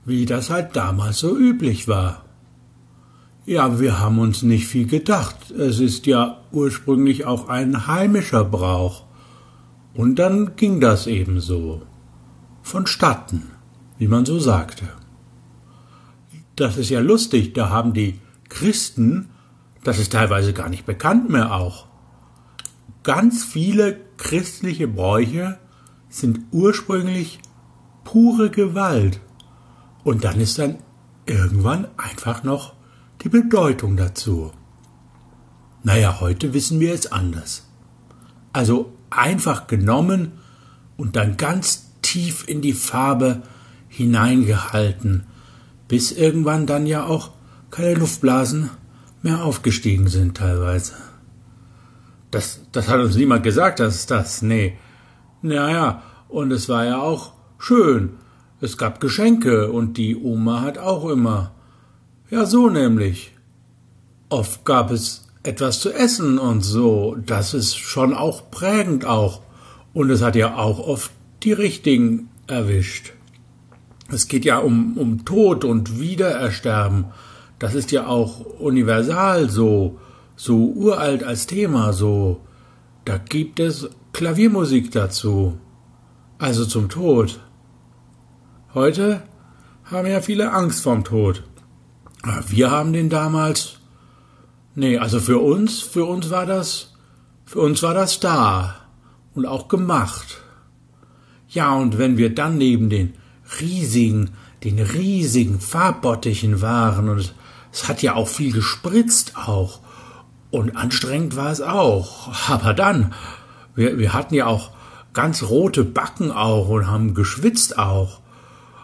wie 0.05 0.25
das 0.25 0.49
halt 0.49 0.75
damals 0.75 1.19
so 1.19 1.37
üblich 1.37 1.87
war. 1.87 2.23
Ja, 3.45 3.79
wir 3.79 3.99
haben 3.99 4.17
uns 4.17 4.41
nicht 4.41 4.67
viel 4.67 4.87
gedacht. 4.87 5.51
Es 5.51 5.79
ist 5.79 6.07
ja 6.07 6.39
ursprünglich 6.51 7.25
auch 7.25 7.47
ein 7.47 7.85
heimischer 7.85 8.43
Brauch. 8.43 9.04
Und 9.95 10.19
dann 10.19 10.55
ging 10.57 10.81
das 10.81 11.07
eben 11.07 11.39
so. 11.39 11.81
Vonstatten, 12.61 13.43
wie 13.97 14.07
man 14.07 14.25
so 14.25 14.39
sagte. 14.39 14.85
Das 16.55 16.77
ist 16.77 16.89
ja 16.89 16.99
lustig, 16.99 17.53
da 17.53 17.69
haben 17.69 17.93
die 17.93 18.19
Christen, 18.49 19.29
das 19.83 19.99
ist 19.99 20.11
teilweise 20.11 20.53
gar 20.53 20.69
nicht 20.69 20.85
bekannt 20.85 21.29
mehr 21.29 21.53
auch, 21.53 21.87
ganz 23.03 23.43
viele 23.43 23.99
christliche 24.17 24.87
Bräuche 24.87 25.59
sind 26.09 26.39
ursprünglich 26.51 27.39
pure 28.03 28.49
Gewalt. 28.49 29.21
Und 30.03 30.23
dann 30.23 30.39
ist 30.39 30.59
dann 30.59 30.77
irgendwann 31.25 31.87
einfach 31.97 32.43
noch 32.43 32.73
die 33.21 33.29
Bedeutung 33.29 33.97
dazu. 33.97 34.51
Naja, 35.83 36.19
heute 36.19 36.53
wissen 36.53 36.79
wir 36.79 36.93
es 36.93 37.11
anders. 37.11 37.69
Also 38.53 38.94
einfach 39.17 39.67
genommen 39.67 40.33
und 40.97 41.15
dann 41.15 41.37
ganz 41.37 41.91
tief 42.01 42.47
in 42.47 42.61
die 42.61 42.73
Farbe 42.73 43.41
hineingehalten, 43.87 45.23
bis 45.87 46.11
irgendwann 46.11 46.65
dann 46.65 46.85
ja 46.85 47.05
auch 47.05 47.31
keine 47.71 47.95
Luftblasen 47.95 48.69
mehr 49.21 49.43
aufgestiegen 49.43 50.07
sind 50.07 50.37
teilweise. 50.37 50.93
Das, 52.31 52.61
das 52.71 52.87
hat 52.89 52.99
uns 52.99 53.15
niemand 53.15 53.43
gesagt, 53.43 53.79
dass 53.79 53.95
es 53.95 54.05
das, 54.05 54.41
nee. 54.41 54.77
Naja, 55.41 56.03
und 56.27 56.51
es 56.51 56.69
war 56.69 56.85
ja 56.85 56.99
auch 56.99 57.33
schön. 57.57 58.17
Es 58.61 58.77
gab 58.77 58.99
Geschenke 58.99 59.71
und 59.71 59.97
die 59.97 60.15
Oma 60.15 60.61
hat 60.61 60.77
auch 60.77 61.09
immer. 61.09 61.51
Ja, 62.29 62.45
so 62.45 62.69
nämlich. 62.69 63.33
Oft 64.29 64.65
gab 64.65 64.91
es 64.91 65.24
etwas 65.45 65.79
zu 65.79 65.93
essen 65.93 66.37
und 66.39 66.61
so. 66.61 67.15
Das 67.25 67.53
ist 67.53 67.77
schon 67.77 68.13
auch 68.13 68.49
prägend 68.51 69.05
auch. 69.05 69.41
Und 69.93 70.09
es 70.09 70.21
hat 70.21 70.35
ja 70.35 70.57
auch 70.57 70.79
oft 70.79 71.11
die 71.43 71.53
Richtigen 71.53 72.29
erwischt. 72.47 73.13
Es 74.11 74.27
geht 74.27 74.45
ja 74.45 74.59
um, 74.59 74.97
um 74.97 75.25
Tod 75.25 75.63
und 75.63 75.99
Wiederersterben. 75.99 77.05
Das 77.59 77.73
ist 77.73 77.91
ja 77.91 78.07
auch 78.07 78.39
universal 78.59 79.49
so, 79.49 79.99
so 80.35 80.73
uralt 80.75 81.23
als 81.23 81.47
Thema 81.47 81.93
so. 81.93 82.41
Da 83.05 83.17
gibt 83.17 83.59
es 83.59 83.89
Klaviermusik 84.13 84.91
dazu. 84.91 85.57
Also 86.37 86.65
zum 86.65 86.89
Tod. 86.89 87.39
Heute 88.73 89.23
haben 89.85 90.07
ja 90.07 90.21
viele 90.21 90.51
Angst 90.51 90.83
vorm 90.83 91.03
Tod. 91.03 91.43
Aber 92.23 92.43
Wir 92.49 92.71
haben 92.71 92.91
den 92.93 93.09
damals. 93.09 93.74
Nee, 94.75 94.97
also 94.97 95.21
für 95.21 95.39
uns, 95.39 95.79
für 95.79 96.03
uns 96.03 96.29
war 96.29 96.45
das, 96.45 96.93
für 97.45 97.59
uns 97.59 97.81
war 97.81 97.93
das 97.93 98.19
da 98.19 98.75
und 99.33 99.45
auch 99.45 99.69
gemacht. 99.69 100.41
Ja, 101.47 101.73
und 101.73 101.97
wenn 101.97 102.17
wir 102.17 102.35
dann 102.35 102.57
neben 102.57 102.89
den 102.89 103.13
riesigen, 103.61 104.31
den 104.65 104.79
riesigen 104.79 105.61
Farbbottichen 105.61 106.61
waren 106.61 107.07
und 107.07 107.33
es 107.71 107.87
hat 107.87 108.01
ja 108.01 108.15
auch 108.15 108.27
viel 108.27 108.51
gespritzt 108.51 109.33
auch 109.37 109.79
und 110.51 110.75
anstrengend 110.75 111.37
war 111.37 111.51
es 111.51 111.61
auch. 111.61 112.49
Aber 112.49 112.73
dann, 112.73 113.13
wir, 113.75 113.97
wir 113.97 114.11
hatten 114.11 114.35
ja 114.35 114.45
auch 114.47 114.71
ganz 115.13 115.43
rote 115.43 115.85
Backen 115.85 116.31
auch 116.31 116.67
und 116.67 116.87
haben 116.87 117.13
geschwitzt 117.13 117.79
auch. 117.79 118.19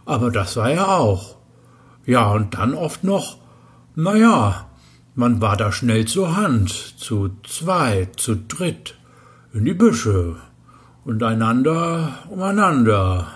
Aber 0.06 0.32
das 0.32 0.56
war 0.56 0.72
ja 0.72 0.88
auch. 0.88 1.36
Ja, 2.06 2.32
und 2.32 2.54
dann 2.54 2.76
oft 2.76 3.04
noch, 3.04 3.38
na 3.96 4.16
ja, 4.16 4.71
man 5.16 5.42
war 5.42 5.58
da 5.58 5.72
schnell 5.72 6.06
zur 6.06 6.36
Hand, 6.36 6.70
zu 6.70 7.32
zweit, 7.44 8.20
zu 8.20 8.36
dritt, 8.36 8.96
in 9.54 9.66
die 9.66 9.74
Büsche 9.74 10.38
und 11.04 11.22
einander 11.24 12.20
umeinander, 12.30 13.28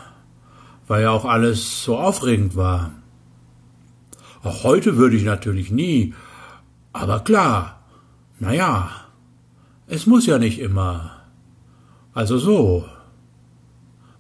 weil 0.88 1.04
ja 1.04 1.12
auch 1.12 1.26
alles 1.26 1.84
so 1.84 1.98
aufregend 1.98 2.56
war. 2.56 2.92
Auch 4.44 4.64
heute 4.64 4.98
würde 4.98 5.18
ich 5.18 5.24
natürlich 5.24 5.72
nie, 5.72 6.14
aber 6.94 7.20
klar, 7.22 7.80
na 8.40 8.54
ja, 8.54 8.90
es 9.88 10.06
muss 10.06 10.26
ja 10.26 10.38
nicht 10.38 10.60
immer. 10.60 11.12
Also 12.14 12.38
so. 12.38 12.86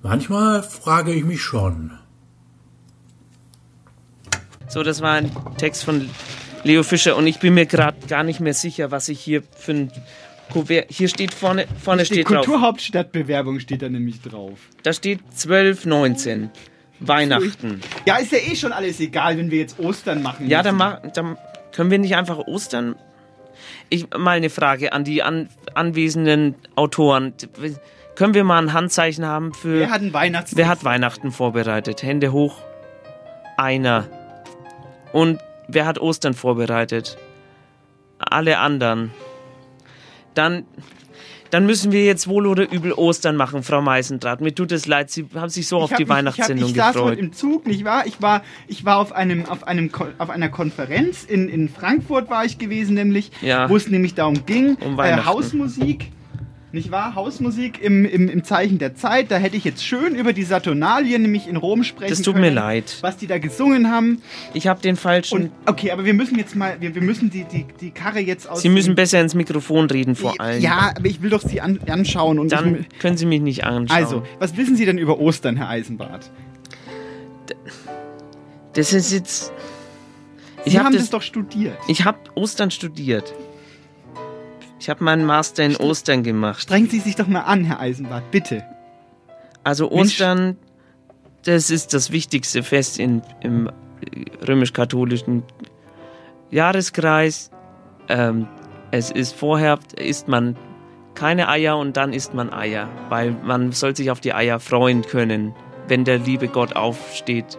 Manchmal 0.02 0.62
frage 0.62 1.14
ich 1.14 1.24
mich 1.24 1.42
schon, 1.42 1.92
So, 4.68 4.84
das 4.84 5.02
war 5.02 5.14
ein 5.14 5.32
Text 5.58 5.86
von 5.86 6.10
Leo 6.66 6.82
Fischer 6.82 7.16
und 7.16 7.28
ich 7.28 7.40
bin 7.40 7.54
mir 7.54 7.68
gerade 7.68 7.96
gar 8.08 8.24
nicht 8.24 8.40
mehr 8.40 8.56
sicher, 8.56 8.90
was 8.90 9.08
ich 9.08 9.20
hier 9.20 9.44
für 9.56 9.72
ein 9.72 9.92
Kuvert. 10.52 10.88
Hier 10.90 11.08
steht 11.08 11.32
vorne, 11.34 11.68
vorne 11.82 12.02
Die 12.02 12.08
steht 12.08 12.28
drauf. 12.28 12.46
Kulturhauptstadtbewerbung 12.46 13.60
steht 13.60 13.84
da 13.84 13.90
nämlich 13.90 14.22
drauf. 14.22 14.58
Da 14.82 14.92
steht 14.92 15.20
1219. 15.32 16.50
Weihnachten. 17.00 17.82
Ja, 18.06 18.18
ist 18.18 18.32
ja 18.32 18.40
eh 18.40 18.56
schon 18.56 18.72
alles 18.72 19.00
egal, 19.00 19.38
wenn 19.38 19.52
wir 19.52 19.60
jetzt 19.60 19.80
Ostern 19.80 20.24
machen. 20.24 20.48
Ja, 20.48 20.64
dann, 20.64 20.76
mach, 20.76 21.02
dann 21.14 21.38
können 21.72 21.92
wir 21.92 22.00
nicht 22.00 22.16
einfach 22.16 22.40
Ostern. 22.40 22.96
Ich 23.90 24.10
mal 24.18 24.38
eine 24.38 24.50
Frage 24.50 24.92
an 24.92 25.04
die 25.04 25.22
an, 25.22 25.50
anwesenden 25.76 26.56
Autoren. 26.76 27.34
Können 28.16 28.34
wir 28.34 28.44
mal 28.44 28.60
ein 28.60 28.74
Handzeichen 28.74 29.26
haben 29.26 29.54
für. 29.54 29.82
Wer 29.82 29.92
hat 29.92 30.02
ein 30.02 30.14
Weihnachts 30.14 30.56
Wer 30.56 30.68
hat 30.68 30.84
Weihnachten 30.84 31.32
vorbereitet? 31.32 32.02
Hände 32.02 32.32
hoch. 32.32 32.58
Einer. 33.58 34.08
Und 35.12 35.40
wer 35.68 35.86
hat 35.86 36.00
Ostern 36.00 36.34
vorbereitet? 36.34 37.18
Alle 38.20 38.60
anderen. 38.60 39.12
Dann, 40.34 40.66
dann 41.50 41.66
müssen 41.66 41.92
wir 41.92 42.04
jetzt 42.04 42.28
wohl 42.28 42.46
oder 42.48 42.70
übel 42.72 42.92
Ostern 42.94 43.36
machen, 43.36 43.64
Frau 43.64 43.82
Meisendraht. 43.82 44.42
Mir 44.42 44.54
tut 44.54 44.72
es 44.72 44.86
leid, 44.88 45.10
Sie 45.12 45.28
haben 45.36 45.50
sich 45.50 45.68
so 45.68 45.78
auf 45.78 45.92
hab 45.92 45.98
die 45.98 46.04
mich- 46.04 46.10
Weihnachtssendung 46.10 46.70
ich, 46.70 46.78
hab, 46.78 46.78
ich 46.78 46.84
saß 46.84 46.94
gefreut. 46.94 47.12
heute 47.12 47.22
im 47.22 47.34
Zug, 47.34 47.68
nicht 47.68 47.84
wahr? 47.86 48.06
Ich 48.06 48.22
war, 48.22 48.42
ich 48.68 48.84
war 48.86 48.98
auf 48.98 49.12
einem, 49.14 49.46
auf 49.46 49.66
einem, 49.66 49.90
auf 50.18 50.30
einer 50.30 50.50
Konferenz 50.50 51.24
in, 51.24 51.48
in 51.50 51.70
Frankfurt 51.70 52.30
war 52.30 52.44
ich 52.46 52.58
gewesen, 52.58 52.96
nämlich, 52.96 53.32
Ja. 53.42 53.70
wo 53.70 53.76
es 53.78 53.88
nämlich 53.88 54.14
darum 54.16 54.46
ging, 54.46 54.76
Um 54.76 55.00
äh. 55.00 55.18
Hausmusik. 55.24 56.12
Nicht 56.76 56.92
wahr? 56.92 57.16
Hausmusik 57.16 57.82
im, 57.82 58.04
im, 58.04 58.28
im 58.28 58.44
Zeichen 58.44 58.80
der 58.80 58.96
Zeit. 58.96 59.32
Da 59.32 59.38
hätte 59.38 59.56
ich 59.56 59.64
jetzt 59.64 59.82
schön 59.86 60.14
über 60.14 60.34
die 60.34 60.44
Saturnalien, 60.44 61.22
nämlich 61.22 61.48
in 61.48 61.56
Rom 61.56 61.86
sprechen 61.86 62.10
Das 62.10 62.22
tut 62.22 62.34
können, 62.34 62.48
mir 62.48 62.52
leid. 62.52 62.98
Was 63.00 63.16
die 63.16 63.28
da 63.28 63.38
gesungen 63.38 63.90
haben. 63.90 64.22
Ich 64.54 64.68
habe 64.68 64.82
den 64.82 64.98
falschen. 64.98 65.44
Und, 65.44 65.52
okay, 65.68 65.92
aber 65.92 66.04
wir 66.04 66.14
müssen 66.14 66.38
jetzt 66.38 66.54
mal, 66.54 66.76
wir, 66.82 66.94
wir 66.94 67.02
müssen 67.02 67.30
die, 67.30 67.46
die, 67.46 67.66
die 67.80 67.92
Karre 67.92 68.20
jetzt 68.20 68.50
aus 68.50 68.62
Sie 68.62 68.68
müssen 68.68 68.94
besser 68.94 69.22
ins 69.22 69.36
Mikrofon 69.36 69.90
reden 69.90 70.16
vor 70.18 70.42
allem. 70.42 70.62
Ja, 70.62 70.92
aber 70.98 71.06
ich 71.06 71.22
will 71.22 71.30
doch 71.30 71.42
Sie 71.44 71.62
an, 71.62 71.80
anschauen. 71.88 72.40
Und 72.40 72.52
Dann 72.52 72.82
ich, 72.82 73.00
können 73.00 73.16
Sie 73.16 73.26
mich 73.26 73.40
nicht 73.40 73.64
anschauen. 73.64 73.98
also, 73.98 74.24
was 74.40 74.58
wissen 74.58 74.76
Sie 74.76 74.84
denn 74.86 74.98
über 74.98 75.18
Ostern, 75.18 75.56
Herr 75.56 75.70
Eisenbart? 75.70 76.30
das 78.74 78.92
ist 78.92 79.14
jetzt. 79.14 79.54
Sie 80.66 80.72
Ich 80.72 80.76
habe 80.76 80.88
haben 80.88 80.94
das, 80.94 81.04
das 81.04 81.10
doch 81.12 81.22
studiert. 81.22 81.78
Ich 81.88 82.04
habe 82.04 82.18
Ostern 82.36 82.70
studiert. 82.70 83.34
Ich 84.86 84.90
habe 84.92 85.04
meinen 85.04 85.26
Master 85.26 85.64
in 85.64 85.76
Ostern 85.78 86.22
gemacht. 86.22 86.62
Strengen 86.62 86.88
Sie 86.88 87.00
sich 87.00 87.16
doch 87.16 87.26
mal 87.26 87.42
an, 87.42 87.64
Herr 87.64 87.80
Eisenbart, 87.80 88.30
bitte. 88.30 88.64
Also 89.64 89.90
Mensch. 89.90 90.22
Ostern, 90.22 90.58
das 91.44 91.72
ist 91.72 91.96
das 91.96 92.12
wichtigste 92.12 92.62
Fest 92.62 93.00
in, 93.00 93.24
im 93.42 93.68
äh, 93.68 94.46
römisch-katholischen 94.46 95.42
Jahreskreis. 96.52 97.50
Ähm, 98.10 98.48
es 98.92 99.10
ist 99.10 99.34
vorher, 99.34 99.80
isst 99.98 100.28
man 100.28 100.56
keine 101.16 101.50
Eier 101.50 101.80
und 101.80 101.98
dann 101.98 102.14
isst 102.14 102.36
man 102.36 102.54
Eier, 102.54 102.88
weil 103.10 103.32
man 103.32 103.72
soll 103.72 103.96
sich 103.96 104.12
auf 104.12 104.20
die 104.20 104.36
Eier 104.36 104.60
freuen 104.60 105.02
können, 105.02 105.56
wenn 105.88 106.04
der 106.04 106.20
liebe 106.20 106.48
Gott 106.48 106.76
aufsteht. 106.76 107.58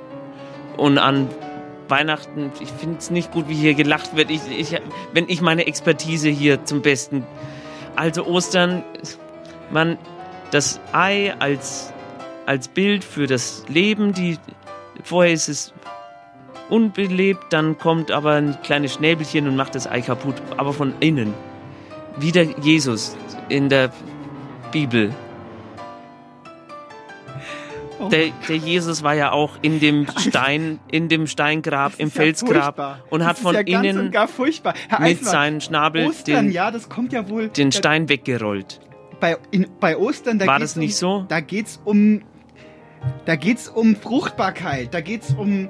Und 0.76 0.98
an 0.98 1.26
Weihnachten, 1.88 2.52
ich 2.60 2.70
finde 2.70 2.98
es 2.98 3.10
nicht 3.10 3.32
gut, 3.32 3.48
wie 3.48 3.54
hier 3.54 3.74
gelacht 3.74 4.14
wird, 4.14 4.30
ich, 4.30 4.42
ich, 4.48 4.75
wenn 5.16 5.30
ich 5.30 5.40
meine 5.40 5.66
Expertise 5.66 6.28
hier 6.28 6.66
zum 6.66 6.82
Besten. 6.82 7.24
Also 7.96 8.26
Ostern, 8.26 8.84
man 9.70 9.96
das 10.50 10.78
Ei 10.92 11.34
als, 11.38 11.90
als 12.44 12.68
Bild 12.68 13.02
für 13.02 13.26
das 13.26 13.64
Leben, 13.66 14.12
die 14.12 14.36
vorher 15.02 15.32
ist 15.32 15.48
es 15.48 15.72
unbelebt, 16.68 17.44
dann 17.48 17.78
kommt 17.78 18.10
aber 18.10 18.32
ein 18.32 18.58
kleines 18.62 18.92
Schnäbelchen 18.92 19.48
und 19.48 19.56
macht 19.56 19.74
das 19.74 19.86
Ei 19.86 20.02
kaputt, 20.02 20.34
aber 20.58 20.74
von 20.74 20.92
innen. 21.00 21.32
Wie 22.18 22.30
der 22.30 22.44
Jesus 22.60 23.16
in 23.48 23.70
der 23.70 23.90
Bibel. 24.70 25.14
Oh. 27.98 28.08
Der, 28.08 28.30
der 28.48 28.56
Jesus 28.56 29.02
war 29.02 29.14
ja 29.14 29.32
auch 29.32 29.52
in 29.62 29.80
dem 29.80 30.06
Stein, 30.18 30.80
in 30.90 31.08
dem 31.08 31.26
Steingrab, 31.26 31.94
im 31.98 32.08
ja 32.08 32.14
Felsgrab 32.14 32.76
furchtbar. 32.76 32.98
und 33.10 33.24
hat 33.24 33.38
von 33.38 33.54
ja 33.54 33.60
innen 33.60 34.12
mit 34.98 35.24
seinem 35.24 35.60
Schnabel 35.60 36.06
Ostern, 36.06 36.46
den, 36.46 36.52
ja, 36.52 36.70
ja 36.70 37.28
wohl. 37.28 37.48
den 37.48 37.72
Stein 37.72 38.08
weggerollt. 38.08 38.80
Bei, 39.18 39.38
in, 39.50 39.66
bei 39.80 39.96
Ostern, 39.96 40.38
da 40.38 40.46
War 40.46 40.58
das 40.58 40.76
nicht 40.76 40.94
um, 41.02 41.20
so? 41.20 41.24
Da 41.28 41.40
geht's 41.40 41.80
um. 41.84 42.22
Da 43.24 43.36
geht's 43.36 43.68
um 43.68 43.96
Fruchtbarkeit. 43.96 44.92
Da 44.92 45.00
geht's 45.00 45.32
um. 45.32 45.68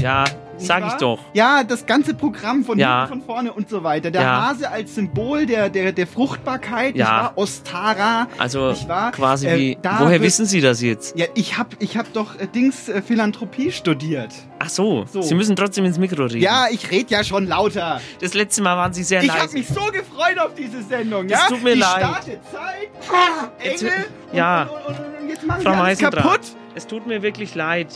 Ja, 0.00 0.24
sag 0.66 0.86
ich 0.86 0.92
doch. 0.94 1.18
Ja, 1.34 1.62
das 1.64 1.86
ganze 1.86 2.14
Programm 2.14 2.64
von 2.64 2.78
Ja. 2.78 3.06
hinten, 3.06 3.20
von 3.20 3.34
vorne 3.34 3.52
und 3.52 3.68
so 3.68 3.82
weiter. 3.84 4.10
Der 4.10 4.22
Ja. 4.22 4.48
Hase 4.48 4.70
als 4.70 4.94
Symbol 4.94 5.46
der, 5.46 5.68
der, 5.68 5.92
der 5.92 6.06
Fruchtbarkeit, 6.06 6.96
Ja. 6.96 7.04
nicht 7.04 7.08
wahr? 7.12 7.32
Ostara. 7.36 8.26
Also 8.38 8.70
nicht 8.70 8.88
wahr? 8.88 9.12
quasi 9.12 9.46
Äh, 9.48 9.58
wie. 9.58 9.78
Woher 9.98 10.20
wissen 10.20 10.46
Sie 10.46 10.60
das 10.60 10.80
jetzt? 10.82 11.16
Ja, 11.18 11.26
ich 11.34 11.58
hab, 11.58 11.74
ich 11.80 11.96
hab 11.96 12.12
doch 12.12 12.38
äh, 12.38 12.46
Dings 12.46 12.88
äh, 12.88 13.02
Philanthropie 13.02 13.70
studiert. 13.72 14.32
Ach 14.58 14.68
so, 14.68 15.04
So. 15.10 15.22
Sie 15.22 15.34
müssen 15.34 15.56
trotzdem 15.56 15.84
ins 15.84 15.98
Mikro 15.98 16.24
reden. 16.24 16.40
Ja, 16.40 16.66
ich 16.70 16.90
red 16.90 17.10
ja 17.10 17.24
schon 17.24 17.46
lauter. 17.48 18.00
Das 18.20 18.34
letzte 18.34 18.62
Mal 18.62 18.76
waren 18.76 18.92
Sie 18.92 19.02
sehr 19.02 19.20
Ich 19.22 19.28
leise. 19.28 19.40
hab 19.42 19.52
mich 19.52 19.66
so 19.68 19.80
gefreut 19.86 20.38
auf 20.38 20.54
diese 20.54 20.82
Sendung, 20.82 21.26
Das 21.28 21.40
ja? 21.40 21.46
tut 21.48 21.62
mir 21.64 21.74
Die 21.74 21.80
leid. 21.80 21.98
startet 22.00 22.40
Zeit, 22.52 23.64
Jetzt- 23.64 23.82
Engel 23.82 24.04
ja. 24.32 24.62
und, 24.62 24.70
und, 24.70 24.96
und, 25.22 25.28
jetzt 25.28 25.46
machen 25.46 25.62
Frau 25.62 25.72
sie 25.72 25.78
alles 25.80 25.98
kaputt. 25.98 26.40
es 26.74 26.86
tut 26.86 27.06
mir 27.06 27.22
wirklich 27.22 27.54
leid. 27.54 27.88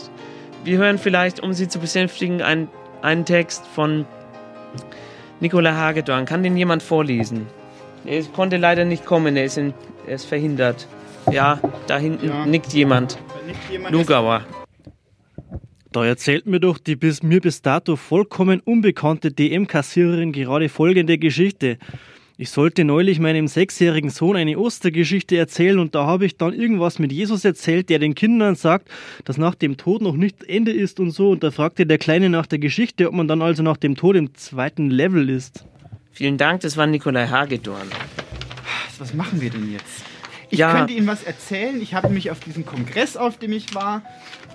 Wir 0.67 0.79
hören 0.79 0.97
vielleicht, 0.97 1.39
um 1.39 1.53
Sie 1.53 1.69
zu 1.69 1.79
besänftigen, 1.79 2.41
einen, 2.41 2.67
einen 3.01 3.23
Text 3.23 3.65
von 3.67 4.05
Nicola 5.39 5.73
Hagedorn. 5.73 6.25
Kann 6.25 6.43
den 6.43 6.57
jemand 6.57 6.83
vorlesen? 6.83 7.47
Er 8.03 8.21
konnte 8.23 8.57
leider 8.57 8.83
nicht 8.83 9.05
kommen, 9.05 9.37
er 9.37 9.45
ist, 9.45 9.57
in, 9.57 9.73
er 10.05 10.15
ist 10.15 10.25
verhindert. 10.25 10.85
Ja, 11.31 11.61
da 11.87 11.97
hinten 11.97 12.27
Ja. 12.27 12.45
nickt 12.45 12.73
jemand. 12.73 13.17
Jemand, 13.71 13.95
Lugauer. 13.95 14.45
Da 15.93 16.05
erzählt 16.05 16.47
mir 16.47 16.59
doch 16.59 16.79
die 16.79 16.97
bis 16.97 17.23
mir 17.23 17.39
bis 17.39 17.61
dato 17.61 17.95
vollkommen 17.95 18.59
unbekannte 18.59 19.31
DM-Kassiererin 19.31 20.33
gerade 20.33 20.67
folgende 20.67 21.17
Geschichte. 21.17 21.77
Ich 22.39 22.51
sollte 22.51 22.83
neulich 22.83 23.19
meinem 23.19 23.47
sechsjährigen 23.47 24.11
Sohn 24.11 24.35
eine 24.35 24.59
Ostergeschichte 24.59 25.35
erzählen 25.35 25.79
und 25.79 25.95
da 25.95 26.05
habe 26.05 26.27
ich 26.27 26.37
dann 26.37 26.53
irgendwas 26.53 26.99
mit 26.99 27.11
Jesus 27.11 27.43
erzählt, 27.43 27.89
der 27.89 27.97
den 27.97 28.13
Kindern 28.13 28.53
sagt, 28.53 28.89
dass 29.25 29.39
nach 29.39 29.55
dem 29.55 29.75
Tod 29.75 30.03
noch 30.03 30.15
nicht 30.15 30.43
Ende 30.43 30.71
ist 30.71 30.99
und 30.99 31.09
so. 31.09 31.31
Und 31.31 31.41
da 31.41 31.49
fragte 31.49 31.87
der 31.87 31.97
Kleine 31.97 32.29
nach 32.29 32.45
der 32.45 32.59
Geschichte, 32.59 33.07
ob 33.07 33.15
man 33.15 33.27
dann 33.27 33.41
also 33.41 33.63
nach 33.63 33.77
dem 33.77 33.95
Tod 33.95 34.15
im 34.15 34.35
zweiten 34.35 34.91
Level 34.91 35.31
ist. 35.31 35.65
Vielen 36.11 36.37
Dank, 36.37 36.61
das 36.61 36.77
war 36.77 36.85
Nikolai 36.85 37.25
Hagedorn. 37.25 37.87
Was 38.99 39.15
machen 39.15 39.41
wir 39.41 39.49
denn 39.49 39.71
jetzt? 39.71 40.03
Ich 40.49 40.59
Ja. 40.59 40.73
könnte 40.73 40.93
Ihnen 40.93 41.07
was 41.07 41.23
erzählen. 41.23 41.81
Ich 41.81 41.93
habe 41.93 42.09
mich 42.09 42.31
auf 42.31 42.39
diesem 42.39 42.65
Kongress, 42.65 43.17
auf 43.17 43.37
dem 43.37 43.51
ich 43.51 43.73
war, 43.75 44.01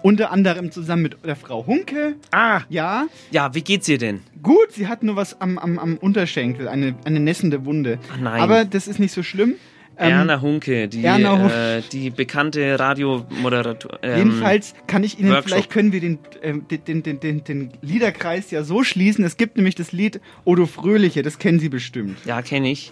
unter 0.03 0.31
anderem 0.33 0.73
zusammen 0.73 1.03
mit 1.03 1.17
der 1.25 1.37
Frau 1.37 1.67
Hunke. 1.67 2.15
Ah, 2.33 2.63
Ja, 2.69 3.07
ja, 3.31 3.55
wie 3.55 3.63
geht's 3.63 3.89
ihr 3.89 3.99
denn? 3.99 4.21
gut, 4.43 4.73
sie 4.73 4.89
hat 4.89 5.03
nur 5.05 5.15
was 5.17 5.41
am, 5.41 5.59
am, 5.59 5.79
am 5.79 5.97
Unterschenkel, 5.99 6.67
eine, 6.69 6.95
eine 7.05 7.21
nässende 7.21 7.65
Wunde. 7.65 7.99
Ach 8.13 8.19
nein. 8.19 8.41
Aber 8.41 8.65
das 8.65 8.89
ist 8.89 8.99
nicht 8.99 9.13
so 9.13 9.23
schlimm. 9.23 9.55
Ähm, 9.99 10.11
Erna 10.11 10.41
Hunke, 10.41 10.89
die, 10.89 11.05
Erna 11.05 11.39
Hun- 11.39 11.51
äh, 11.51 11.83
die 11.93 12.09
bekannte 12.11 12.81
Radiomoderator. 12.81 13.99
Ähm, 14.03 14.17
Jedenfalls 14.19 14.75
kann 14.87 15.05
ich 15.05 15.19
Ihnen, 15.21 15.29
Workshop. 15.31 15.45
vielleicht 15.49 15.71
können 15.71 15.93
wir 15.93 16.01
den, 16.01 16.19
den, 16.43 16.85
den, 16.85 17.03
den, 17.03 17.21
den, 17.21 17.45
den 17.45 17.71
Liederkreis 17.83 18.51
ja 18.51 18.65
so 18.65 18.83
schließen. 18.85 19.23
Es 19.25 19.37
gibt 19.37 19.57
nämlich 19.57 19.75
das 19.75 19.93
Lied 19.93 20.21
Odo 20.45 20.65
Fröhliche, 20.67 21.23
das 21.23 21.39
kennen 21.39 21.61
Sie 21.61 21.69
bestimmt. 21.69 22.17
Ja, 22.25 22.41
kenne 22.43 22.71
ich. 22.73 22.91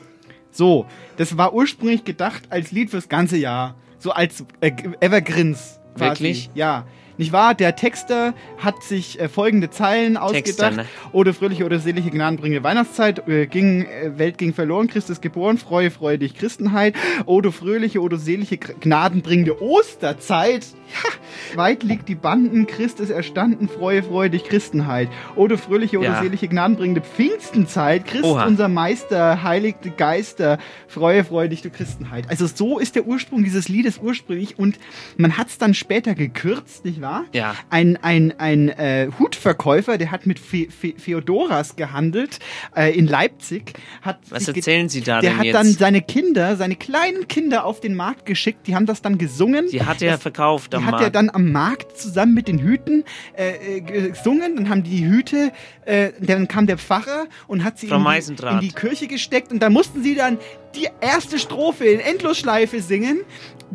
So, 0.50 0.86
das 1.16 1.36
war 1.36 1.54
ursprünglich 1.54 2.04
gedacht 2.04 2.44
als 2.50 2.72
Lied 2.72 2.90
fürs 2.90 3.08
ganze 3.08 3.36
Jahr. 3.36 3.76
So 3.98 4.12
als 4.12 4.44
äh, 4.60 4.72
Evergreens. 5.00 5.78
Quasi. 5.94 6.10
Wirklich? 6.10 6.50
Ja. 6.54 6.86
Nicht 7.20 7.32
wahr? 7.34 7.54
Der 7.54 7.76
Texter 7.76 8.32
hat 8.56 8.82
sich 8.82 9.20
äh, 9.20 9.28
folgende 9.28 9.68
Zeilen 9.68 10.16
ausgedacht. 10.16 10.76
ne? 10.76 10.86
Oder 11.12 11.34
fröhliche 11.34 11.66
oder 11.66 11.78
selige 11.78 12.08
gnadenbringende 12.08 12.64
Weihnachtszeit, 12.64 13.28
äh, 13.28 13.46
ging, 13.46 13.82
äh, 13.84 14.16
Welt 14.18 14.38
ging 14.38 14.54
verloren, 14.54 14.86
Christus 14.88 15.20
geboren, 15.20 15.58
freue, 15.58 15.90
freue 15.90 16.16
dich, 16.16 16.32
Christenheit. 16.34 16.94
Oder 17.26 17.52
fröhliche 17.52 18.00
oder 18.00 18.16
selige 18.16 18.56
gnadenbringende 18.56 19.60
Osterzeit. 19.60 20.68
Ja, 20.90 21.56
weit 21.58 21.82
liegt 21.82 22.08
die 22.08 22.14
Banden, 22.14 22.66
Christus 22.66 23.10
erstanden, 23.10 23.68
freue, 23.68 24.02
freue 24.02 24.30
dich, 24.30 24.44
Christenheit. 24.44 25.08
Oder 25.36 25.58
fröhliche 25.58 25.98
oder 25.98 26.14
Ja. 26.14 26.22
selige 26.22 26.48
gnadenbringende 26.48 27.02
Pfingstenzeit, 27.02 28.06
Christ 28.06 28.24
Oha. 28.24 28.46
unser 28.46 28.68
Meister, 28.68 29.42
heiligte 29.42 29.90
Geister, 29.90 30.56
freue, 30.88 31.22
freue 31.22 31.50
dich, 31.50 31.60
du 31.60 31.68
Christenheit. 31.68 32.24
Also 32.30 32.46
so 32.46 32.78
ist 32.78 32.94
der 32.96 33.06
Ursprung 33.06 33.44
dieses 33.44 33.68
Liedes 33.68 33.98
ursprünglich 33.98 34.58
und 34.58 34.78
man 35.18 35.36
hat 35.36 35.48
es 35.48 35.58
dann 35.58 35.74
später 35.74 36.14
gekürzt, 36.14 36.86
nicht 36.86 37.02
wahr? 37.02 37.09
Wahr? 37.10 37.24
Ja. 37.32 37.54
Ein, 37.70 37.98
ein, 38.02 38.34
ein 38.38 38.68
äh, 38.68 39.08
Hutverkäufer, 39.18 39.98
der 39.98 40.10
hat 40.10 40.26
mit 40.26 40.38
Fe 40.38 40.68
Fe 40.70 40.94
Feodoras 40.96 41.76
gehandelt 41.76 42.38
äh, 42.76 42.96
in 42.96 43.06
Leipzig. 43.06 43.72
Hat 44.02 44.18
Was 44.30 44.48
erzählen 44.48 44.88
Sie 44.88 45.00
da 45.00 45.20
Der 45.20 45.30
denn 45.30 45.38
hat 45.38 45.44
jetzt? 45.46 45.54
dann 45.54 45.66
seine 45.72 46.02
Kinder, 46.02 46.56
seine 46.56 46.76
kleinen 46.76 47.28
Kinder 47.28 47.64
auf 47.64 47.80
den 47.80 47.94
Markt 47.94 48.26
geschickt. 48.26 48.66
Die 48.66 48.74
haben 48.74 48.86
das 48.86 49.02
dann 49.02 49.18
gesungen. 49.18 49.66
Die 49.70 49.82
hat 49.82 50.02
er 50.02 50.18
verkauft 50.18 50.72
Die 50.72 50.76
am 50.76 50.86
hat 50.86 50.94
er 50.94 51.00
Markt. 51.00 51.14
dann 51.16 51.30
am 51.30 51.50
Markt 51.52 51.98
zusammen 51.98 52.34
mit 52.34 52.48
den 52.48 52.58
Hüten 52.58 53.04
äh, 53.36 53.78
äh, 53.78 53.80
gesungen. 53.80 54.56
Dann 54.56 54.68
haben 54.68 54.82
die 54.82 55.04
Hüte, 55.04 55.52
äh, 55.84 56.10
dann 56.20 56.46
kam 56.48 56.66
der 56.66 56.78
Pfarrer 56.78 57.26
und 57.46 57.64
hat 57.64 57.78
sie 57.78 57.88
in 57.88 58.04
die, 58.04 58.44
in 58.46 58.60
die 58.60 58.72
Kirche 58.72 59.06
gesteckt. 59.06 59.50
Und 59.52 59.60
da 59.62 59.70
mussten 59.70 60.02
sie 60.02 60.14
dann 60.14 60.38
die 60.74 60.88
erste 61.00 61.38
Strophe 61.38 61.84
in 61.84 61.98
Endlosschleife 62.00 62.80
singen, 62.80 63.18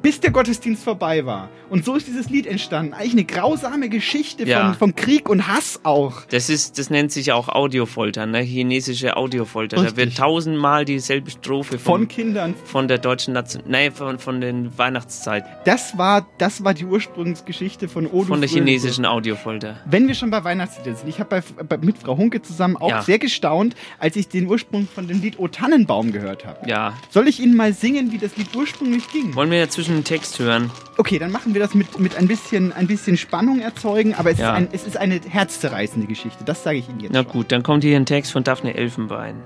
bis 0.01 0.19
der 0.19 0.31
Gottesdienst 0.31 0.83
vorbei 0.83 1.25
war. 1.25 1.49
Und 1.69 1.83
so 1.85 1.95
ist 1.95 2.07
dieses 2.07 2.29
Lied 2.29 2.45
entstanden. 2.47 2.93
Eigentlich 2.93 3.11
eine 3.13 3.23
grausame 3.25 3.89
Geschichte 3.89 4.45
Ja. 4.45 4.67
von, 4.73 4.75
von 4.75 4.95
Krieg 4.95 5.29
und 5.29 5.47
Hass 5.47 5.79
auch. 5.83 6.21
Das 6.29 6.49
ist, 6.49 6.77
das 6.77 6.89
nennt 6.89 7.11
sich 7.11 7.31
auch 7.31 7.49
Audiofolter, 7.49 8.25
ne? 8.25 8.39
Chinesische 8.41 9.17
Audiofolter. 9.17 9.77
Da 9.77 9.81
Richtig. 9.83 9.97
wird 9.97 10.17
tausendmal 10.17 10.85
dieselbe 10.85 11.31
Strophe 11.31 11.79
Von 11.79 12.01
von, 12.01 12.07
Kindern. 12.07 12.55
von 12.65 12.87
der 12.87 12.97
deutschen 12.99 13.33
Nation, 13.33 13.63
nein, 13.67 13.91
von, 13.91 14.19
von 14.19 14.41
den 14.41 14.77
Weihnachtszeit, 14.77 15.43
Das 15.65 15.97
war, 15.97 16.27
das 16.37 16.63
war 16.63 16.73
die 16.73 16.85
Ursprungsgeschichte 16.85 17.87
von 17.87 18.05
Odu 18.07 18.25
von 18.25 18.41
der 18.41 18.49
Fröhliche. 18.49 18.65
chinesischen 18.65 19.05
Audiofolter. 19.05 19.77
Wenn 19.85 20.07
wir 20.07 20.13
schon 20.15 20.29
bei 20.29 20.43
Weihnachtsliedern 20.43 20.95
sind, 20.97 21.07
ich 21.09 21.19
habe 21.19 21.41
mit 21.81 21.97
Frau 21.97 22.17
Hunke 22.17 22.41
zusammen 22.41 22.77
auch 22.77 22.89
Ja. 22.89 23.01
sehr 23.01 23.17
gestaunt, 23.19 23.75
als 23.99 24.15
ich 24.15 24.27
den 24.27 24.47
Ursprung 24.47 24.87
von 24.93 25.07
dem 25.07 25.21
Lied 25.21 25.39
O 25.39 25.47
Tannenbaum 25.47 26.11
gehört 26.11 26.45
habe. 26.45 26.67
Ja. 26.69 26.93
Soll 27.09 27.27
ich 27.27 27.39
Ihnen 27.39 27.55
mal 27.55 27.73
singen, 27.73 28.11
wie 28.11 28.17
das 28.17 28.35
Lied 28.37 28.47
ursprünglich 28.55 29.09
ging? 29.11 29.33
Wollen 29.35 29.51
wir 29.51 29.59
dazwischen 29.65 29.84
den 29.93 30.03
Text 30.03 30.39
hören? 30.39 30.71
Okay, 30.97 31.19
dann 31.19 31.31
machen 31.31 31.53
wir 31.53 31.61
das 31.61 31.73
mit, 31.75 31.99
mit 31.99 32.15
ein, 32.15 32.27
bisschen, 32.27 32.73
ein 32.73 32.87
bisschen 32.87 33.17
Spannung 33.17 33.59
erzeugen, 33.59 34.15
aber 34.15 34.31
es, 34.31 34.39
Ja. 34.39 34.51
ist, 34.51 34.55
ein, 34.57 34.67
es 34.71 34.87
ist 34.87 34.97
eine 34.97 35.19
herzzerreißende 35.27 36.07
Geschichte, 36.07 36.43
das 36.43 36.63
sage 36.63 36.77
ich 36.79 36.89
Ihnen 36.89 36.99
jetzt. 37.01 37.13
Na 37.13 37.21
gut, 37.23 37.51
dann 37.51 37.63
kommt 37.63 37.83
hier 37.83 37.95
ein 37.95 38.05
Text 38.05 38.31
von 38.31 38.43
Daphne 38.43 38.75
Elfenbein. 38.75 39.41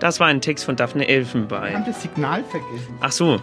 Das 0.00 0.20
war 0.20 0.26
ein 0.26 0.40
Text 0.42 0.64
von 0.66 0.76
Daphne 0.76 1.00
Wir 1.06 1.08
haben 1.08 1.14
Elfenbein. 1.22 1.84
das 1.86 2.02
Signal 2.02 2.44
vergessen. 2.44 2.94
Ach 3.00 3.12
so, 3.12 3.40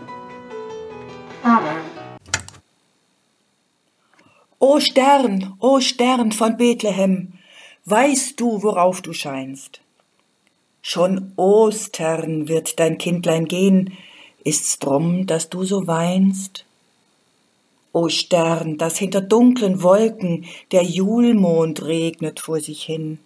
O 4.60 4.80
Stern, 4.80 5.56
o 5.60 5.80
Stern 5.82 6.32
von 6.32 6.56
Bethlehem, 6.58 7.34
weißt 7.86 8.40
du, 8.40 8.64
worauf 8.64 9.02
du 9.02 9.12
scheinst? 9.14 9.82
Schon 10.82 11.34
Ostern 11.36 12.48
wird 12.48 12.80
dein 12.80 12.98
Kindlein 12.98 13.46
gehen, 13.46 13.98
ist's 14.44 14.80
drum, 14.80 15.26
dass 15.26 15.50
du 15.50 15.64
so 15.64 15.88
weinst? 15.88 16.66
O 17.92 18.10
Stern, 18.10 18.78
dass 18.78 18.98
hinter 18.98 19.22
dunklen 19.22 19.84
Wolken 19.84 20.46
der 20.72 20.84
Julmond 20.84 21.84
regnet 21.84 22.40
vor 22.40 22.60
sich 22.60 22.84
hin. 22.84 23.20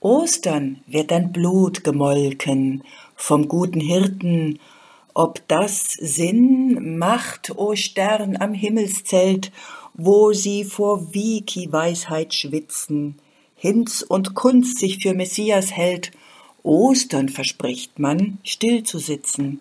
Ostern 0.00 0.80
wird 0.86 1.10
dein 1.10 1.32
Blut 1.32 1.82
gemolken 1.82 2.84
vom 3.16 3.48
guten 3.48 3.80
Hirten, 3.80 4.60
ob 5.14 5.48
das 5.48 5.92
Sinn 5.94 6.98
macht, 6.98 7.56
o 7.56 7.74
Stern 7.74 8.36
am 8.36 8.52
Himmelszelt, 8.52 9.50
wo 9.94 10.32
sie 10.32 10.64
vor 10.64 11.14
Wiki-Weisheit 11.14 12.34
schwitzen, 12.34 13.18
Hinz 13.56 14.02
und 14.02 14.34
Kunst 14.34 14.78
sich 14.78 14.98
für 14.98 15.14
Messias 15.14 15.72
hält, 15.72 16.12
Ostern 16.62 17.28
verspricht 17.28 17.98
man, 17.98 18.38
still 18.44 18.82
zu 18.82 18.98
sitzen. 18.98 19.60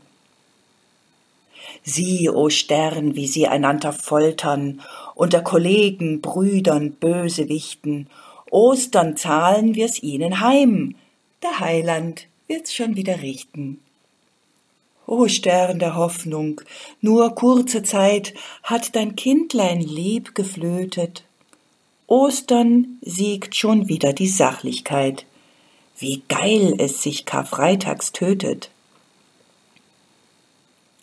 Sieh, 1.83 2.29
o 2.29 2.49
Stern, 2.49 3.15
wie 3.15 3.27
sie 3.27 3.47
einander 3.47 3.93
foltern, 3.93 4.81
unter 5.15 5.41
Kollegen, 5.41 6.21
Brüdern, 6.21 6.93
Bösewichten. 6.93 8.07
Ostern 8.49 9.17
zahlen 9.17 9.75
wir's 9.75 10.01
ihnen 10.01 10.39
heim, 10.39 10.95
der 11.43 11.59
Heiland 11.59 12.27
wird's 12.47 12.73
schon 12.73 12.95
wieder 12.95 13.21
richten. 13.21 13.79
O 15.07 15.27
Stern 15.27 15.77
der 15.79 15.95
Hoffnung, 15.95 16.61
nur 16.99 17.35
kurze 17.35 17.83
Zeit 17.83 18.33
hat 18.63 18.95
dein 18.95 19.15
Kindlein 19.15 19.79
lieb 19.79 20.33
geflötet. 20.33 21.23
Ostern 22.07 22.97
siegt 23.01 23.55
schon 23.55 23.88
wieder 23.88 24.13
die 24.13 24.27
Sachlichkeit. 24.27 25.25
Wie 25.97 26.23
geil 26.27 26.75
es 26.77 27.03
sich 27.03 27.25
Karfreitags 27.25 28.11
tötet. 28.11 28.69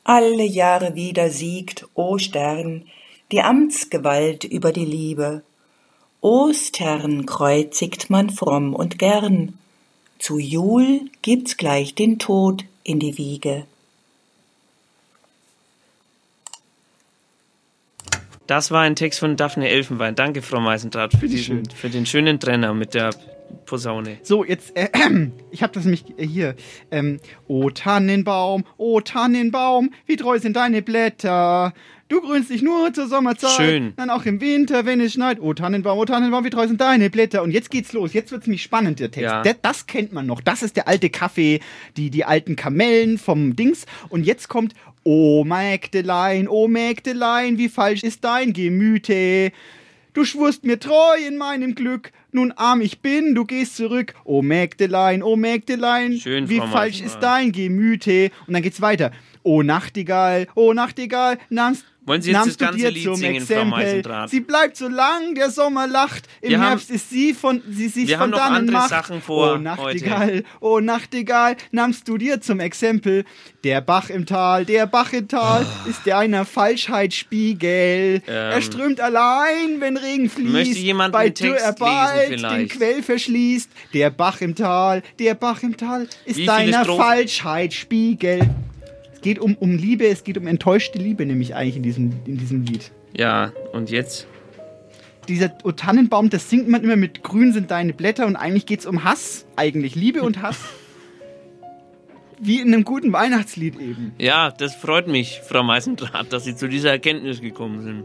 Alle 0.04 0.44
Jahre 0.44 0.94
wieder 0.94 1.30
siegt, 1.30 1.86
o 1.94 2.18
Stern, 2.18 2.84
die 3.30 3.42
Amtsgewalt 3.42 4.44
über 4.44 4.72
die 4.72 4.84
Liebe. 4.84 5.42
Ostern 6.20 7.26
kreuzigt 7.26 8.10
man 8.10 8.30
fromm 8.30 8.74
und 8.74 8.98
gern. 8.98 9.58
Zu 10.18 10.38
Jul 10.38 11.02
gibt's 11.22 11.56
gleich 11.56 11.94
den 11.94 12.18
Tod 12.18 12.64
in 12.84 13.00
die 13.00 13.18
Wiege. 13.18 13.66
das 18.52 18.70
war 18.70 18.82
ein 18.82 18.96
Text 18.96 19.20
von 19.20 19.36
Daphne 19.36 19.70
Elfenbein. 19.70 20.14
Danke, 20.14 20.42
Frau 20.42 20.60
Meisendrath, 20.60 21.14
für, 21.14 21.26
diesen, 21.26 21.64
für 21.70 21.88
den 21.88 22.04
schönen 22.04 22.38
Trenner 22.38 22.74
mit 22.74 22.92
der 22.92 23.10
Posaune. 23.66 24.18
So, 24.22 24.44
jetzt, 24.44 24.76
äh, 24.76 24.88
ich 25.50 25.62
habe 25.62 25.72
das 25.72 25.84
nämlich 25.84 26.04
hier. 26.18 26.54
Ähm, 26.90 27.18
o 27.48 27.70
Tannenbaum, 27.70 28.64
o 28.76 29.00
Tannenbaum, 29.00 29.90
wie 30.06 30.16
treu 30.16 30.38
sind 30.38 30.56
deine 30.56 30.82
Blätter. 30.82 31.72
Du 32.08 32.20
grünst 32.20 32.50
dich 32.50 32.60
nur 32.60 32.92
zur 32.92 33.08
Sommerzeit. 33.08 33.52
Schön. 33.52 33.94
Dann 33.96 34.10
auch 34.10 34.26
im 34.26 34.42
Winter, 34.42 34.84
wenn 34.84 35.00
es 35.00 35.14
schneit. 35.14 35.40
O 35.40 35.54
Tannenbaum, 35.54 35.98
o 35.98 36.04
Tannenbaum, 36.04 36.44
wie 36.44 36.50
treu 36.50 36.68
sind 36.68 36.78
deine 36.78 37.08
Blätter. 37.08 37.42
Und 37.42 37.52
jetzt 37.52 37.70
geht's 37.70 37.94
los. 37.94 38.12
Jetzt 38.12 38.32
wird's 38.32 38.46
nämlich 38.46 38.62
spannend, 38.62 39.00
der 39.00 39.10
Text. 39.10 39.30
Ja. 39.30 39.42
Der, 39.42 39.54
das 39.54 39.86
kennt 39.86 40.12
man 40.12 40.26
noch. 40.26 40.42
Das 40.42 40.62
ist 40.62 40.76
der 40.76 40.88
alte 40.88 41.08
Kaffee, 41.08 41.60
die, 41.96 42.10
die 42.10 42.26
alten 42.26 42.54
Kamellen 42.54 43.16
vom 43.16 43.56
Dings. 43.56 43.86
Und 44.10 44.26
jetzt 44.26 44.50
kommt 44.50 44.74
O 45.04 45.42
Mägdelein, 45.44 46.48
o 46.48 46.68
Mägdelein, 46.68 47.58
wie 47.58 47.68
falsch 47.68 48.02
ist 48.02 48.22
dein 48.22 48.52
Gemüte. 48.52 49.50
Du 50.14 50.26
schwurst 50.26 50.64
mir 50.64 50.78
treu 50.78 51.16
in 51.26 51.38
meinem 51.38 51.74
Glück, 51.74 52.12
nun 52.32 52.52
arm 52.52 52.82
ich 52.82 53.00
bin, 53.00 53.34
du 53.34 53.46
gehst 53.46 53.76
zurück. 53.76 54.14
O 54.24 54.42
Mägdelein, 54.42 55.22
o 55.22 55.36
Mägdelein, 55.36 56.18
Schön, 56.18 56.50
wie 56.50 56.58
Frau 56.58 56.66
falsch 56.66 57.00
Meisendrath. 57.00 57.14
ist 57.16 57.22
dein 57.22 57.52
Gemüte. 57.52 58.30
Und 58.46 58.52
dann 58.52 58.62
geht's 58.62 58.82
weiter. 58.82 59.10
O 59.42 59.62
Nachtigall, 59.62 60.48
o 60.54 60.74
Nachtigall, 60.74 61.38
nahmst 61.48 61.86
Wollen 62.04 62.20
Sie 62.20 62.30
jetzt 62.30 62.38
nahmst 62.38 62.48
das 62.50 62.56
du 62.56 62.64
ganze 62.64 62.78
dir 62.80 62.90
Lied 62.90 63.04
zum 63.04 63.14
singen, 63.14 63.34
Frau 63.46 63.52
Exempel. 63.54 63.70
Meisendrath? 63.70 64.30
Sie 64.30 64.40
bleibt 64.40 64.76
so 64.76 64.88
lang, 64.88 65.34
der 65.36 65.50
Sommer 65.50 65.86
lacht. 65.86 66.26
Im 66.40 66.50
Wir 66.50 66.58
haben- 66.60 66.66
Herbst 66.70 66.90
ist 66.90 67.10
sie 67.10 67.32
von 67.32 67.62
sie 67.70 67.86
sich 67.88 68.08
wir 68.08 68.16
von 68.16 68.22
haben 68.24 68.30
noch 68.30 68.38
dannen 68.38 68.56
andere 68.56 68.76
macht. 68.78 68.88
Sachen 68.90 69.22
vor 69.22 69.54
O 69.54 69.58
Nachtigall, 69.58 70.42
o 70.60 70.80
Nachtigall, 70.80 71.56
nahmst 71.70 72.08
du 72.08 72.18
dir 72.18 72.40
zum 72.40 72.58
Exempel. 72.58 73.24
Der 73.62 73.80
Bach 73.80 74.10
im 74.10 74.26
Tal, 74.26 74.64
der 74.64 74.86
Bach 74.86 75.12
im 75.12 75.28
Tal 75.28 75.64
ist 75.88 76.04
der 76.04 76.18
einer 76.18 76.44
Falschheitsspiegel. 76.44 78.22
er 78.26 78.56
Ähm. 78.56 78.62
strömt 78.62 79.00
allein, 79.00 79.80
wenn 79.80 79.96
Regen 79.96 80.28
fließt. 80.28 80.52
Möchte 80.52 80.78
jemand 80.78 81.12
bei 81.12 81.28
Dürr 81.30 81.56
er 81.56 81.72
bald 81.72 82.30
lesen 82.30 82.48
den? 82.48 82.68
Quell 82.68 83.02
verschließt. 83.04 83.70
Der 83.94 84.10
Bach 84.10 84.40
im 84.40 84.54
Tal, 84.56 85.02
der 85.20 85.34
Bach 85.34 85.62
im 85.62 85.76
Tal 85.76 86.08
ist 86.24 86.36
Wie 86.36 86.46
deiner 86.46 86.82
Strophen? 86.82 87.00
Falschheitsspiegel. 87.04 88.40
Es 89.22 89.24
geht 89.24 89.38
um, 89.38 89.54
um 89.60 89.76
Liebe, 89.76 90.08
es 90.08 90.24
geht 90.24 90.36
um 90.36 90.48
enttäuschte 90.48 90.98
Liebe, 90.98 91.24
nämlich 91.24 91.54
eigentlich 91.54 91.76
in 91.76 91.84
diesem, 91.84 92.12
in 92.26 92.38
diesem 92.38 92.64
Lied 92.64 92.90
Ja, 93.16 93.52
und 93.72 93.88
jetzt? 93.88 94.26
dieser 95.28 95.56
O 95.62 95.70
Tannenbaum, 95.70 96.28
das 96.28 96.50
singt 96.50 96.68
man 96.68 96.82
immer 96.82 96.96
mit 96.96 97.22
Grün 97.22 97.52
sind 97.52 97.70
deine 97.70 97.92
Blätter 97.92 98.26
und 98.26 98.34
eigentlich 98.34 98.66
geht's 98.66 98.84
um 98.84 99.04
Hass, 99.04 99.46
eigentlich 99.54 99.94
Liebe 99.94 100.24
und 100.24 100.42
Hass. 100.42 100.58
Wie 102.40 102.58
in 102.60 102.74
einem 102.74 102.82
guten 102.82 103.12
Weihnachtslied 103.12 103.78
eben. 103.78 104.12
Ja, 104.18 104.50
das 104.50 104.74
freut 104.74 105.06
mich, 105.06 105.40
Frau 105.46 105.62
Meisendrath, 105.62 106.32
dass 106.32 106.42
Sie 106.44 106.56
zu 106.56 106.66
dieser 106.66 106.90
Erkenntnis 106.90 107.40
gekommen 107.40 107.80
sind. 107.82 108.02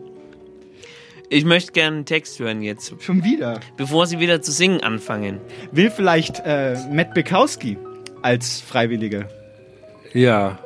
Ich 1.32 1.45
möchte 1.45 1.71
gerne 1.71 1.95
einen 1.95 2.06
Text 2.06 2.38
hören 2.38 2.62
jetzt. 2.62 2.93
Schon 3.01 3.23
wieder. 3.23 3.60
Bevor 3.75 4.06
Sie 4.06 4.19
wieder 4.19 4.43
zu 4.43 4.51
singen 4.51 4.82
anfangen. 4.82 5.39
Will 5.71 5.89
vielleicht 5.89 6.43
äh, 6.45 6.77
Matt 6.91 7.15
Bekowski 7.15 7.75
als 8.21 8.62
Freiwilliger. 8.62 9.27
Ja. 10.13 10.60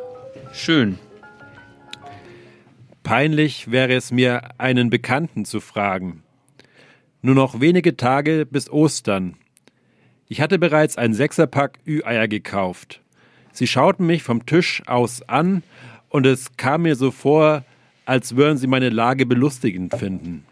Schön. 0.54 1.00
Peinlich 3.04 3.72
wäre 3.72 3.94
es 3.94 4.12
mir, 4.12 4.60
einen 4.60 4.90
Bekannten 4.90 5.46
zu 5.46 5.60
fragen. 5.60 6.24
Nur 7.22 7.36
noch 7.36 7.62
wenige 7.62 7.98
Tage 7.98 8.46
bis 8.46 8.70
Ostern. 8.70 9.36
Ich 10.28 10.42
hatte 10.42 10.60
bereits 10.60 10.98
ein 10.98 11.14
Sechserpack 11.14 11.80
Ü-Eier 11.88 12.28
gekauft. 12.28 13.02
Sie 13.54 13.68
schauten 13.68 14.06
mich 14.06 14.24
vom 14.24 14.46
Tisch 14.46 14.84
aus 14.88 15.22
an 15.24 15.64
und 16.10 16.26
es 16.26 16.58
kam 16.58 16.84
mir 16.84 16.96
so 16.96 17.12
vor, 17.12 17.64
als 18.06 18.36
würden 18.36 18.58
sie 18.58 18.68
meine 18.68 18.90
Lage 18.90 19.26
belustigend 19.26 19.96
finden. 19.96 20.46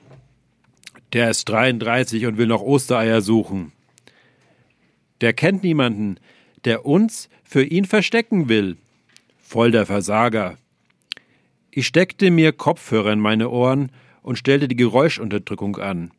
Der 1.14 1.30
ist 1.30 1.50
33 1.50 2.26
und 2.26 2.38
will 2.38 2.48
noch 2.48 2.62
Ostereier 2.62 3.22
suchen. 3.22 3.72
Der 5.22 5.34
kennt 5.34 5.64
niemanden, 5.64 6.18
der 6.66 6.86
uns 6.86 7.30
für 7.44 7.64
ihn 7.64 7.86
verstecken 7.86 8.48
will. 8.48 8.78
Voll 9.50 9.72
der 9.72 9.88
Versager. 9.88 10.60
Ich 11.72 11.88
steckte 11.88 12.30
mir 12.30 12.52
Kopfhörer 12.52 13.14
in 13.14 13.20
meine 13.20 13.50
Ohren 13.50 13.92
und 14.22 14.38
stellte 14.38 14.68
die 14.68 14.76
Geräuschunterdrückung 14.76 15.78
an. 15.78 16.12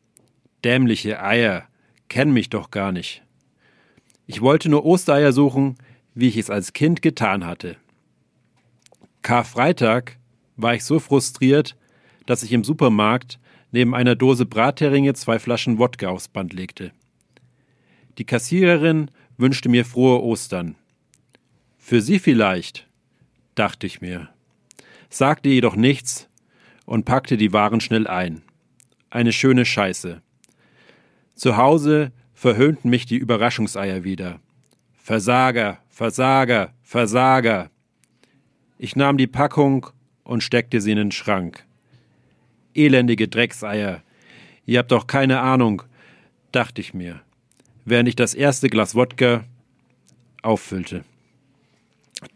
Dämliche 0.64 1.22
Eier, 1.22 1.68
kennen 2.08 2.32
mich 2.32 2.50
doch 2.50 2.72
gar 2.72 2.90
nicht. 2.90 3.22
Ich 4.26 4.40
wollte 4.40 4.68
nur 4.68 4.84
Ostereier 4.84 5.32
suchen, 5.32 5.76
wie 6.12 6.26
ich 6.26 6.38
es 6.38 6.50
als 6.50 6.72
Kind 6.72 7.02
getan 7.02 7.46
hatte. 7.46 7.76
Karfreitag 9.22 10.16
war 10.56 10.74
ich 10.74 10.82
so 10.82 10.98
frustriert, 10.98 11.76
dass 12.26 12.42
ich 12.42 12.50
im 12.50 12.64
Supermarkt 12.64 13.38
neben 13.70 13.94
einer 13.94 14.16
Dose 14.16 14.44
Bratheringe 14.44 15.14
zwei 15.14 15.38
Flaschen 15.38 15.78
Wodka 15.78 16.08
aufs 16.08 16.26
Band 16.26 16.52
legte. 16.52 16.90
Die 18.18 18.24
Kassiererin 18.24 19.08
wünschte 19.36 19.68
mir 19.68 19.84
frohe 19.84 20.20
Ostern. 20.20 20.74
Für 21.78 22.00
sie 22.00 22.18
vielleicht, 22.18 22.89
dachte 23.54 23.86
ich 23.86 24.00
mir, 24.00 24.28
sagte 25.08 25.48
jedoch 25.48 25.76
nichts 25.76 26.28
und 26.86 27.04
packte 27.04 27.36
die 27.36 27.52
Waren 27.52 27.80
schnell 27.80 28.06
ein. 28.06 28.42
Eine 29.10 29.32
schöne 29.32 29.64
Scheiße. 29.64 30.22
Zu 31.34 31.56
Hause 31.56 32.12
verhöhnten 32.34 32.90
mich 32.90 33.06
die 33.06 33.16
Überraschungseier 33.16 34.04
wieder. 34.04 34.40
Versager, 34.94 35.78
Versager, 35.88 36.72
Versager. 36.82 37.70
Ich 38.78 38.96
nahm 38.96 39.18
die 39.18 39.26
Packung 39.26 39.86
und 40.22 40.42
steckte 40.42 40.80
sie 40.80 40.92
in 40.92 40.98
den 40.98 41.10
Schrank. 41.12 41.66
Elendige 42.74 43.28
Dreckseier. 43.28 44.02
Ihr 44.64 44.78
habt 44.78 44.92
doch 44.92 45.06
keine 45.06 45.40
Ahnung, 45.40 45.82
dachte 46.52 46.80
ich 46.80 46.94
mir, 46.94 47.20
während 47.84 48.08
ich 48.08 48.16
das 48.16 48.34
erste 48.34 48.68
Glas 48.68 48.94
Wodka 48.94 49.44
auffüllte. 50.42 51.04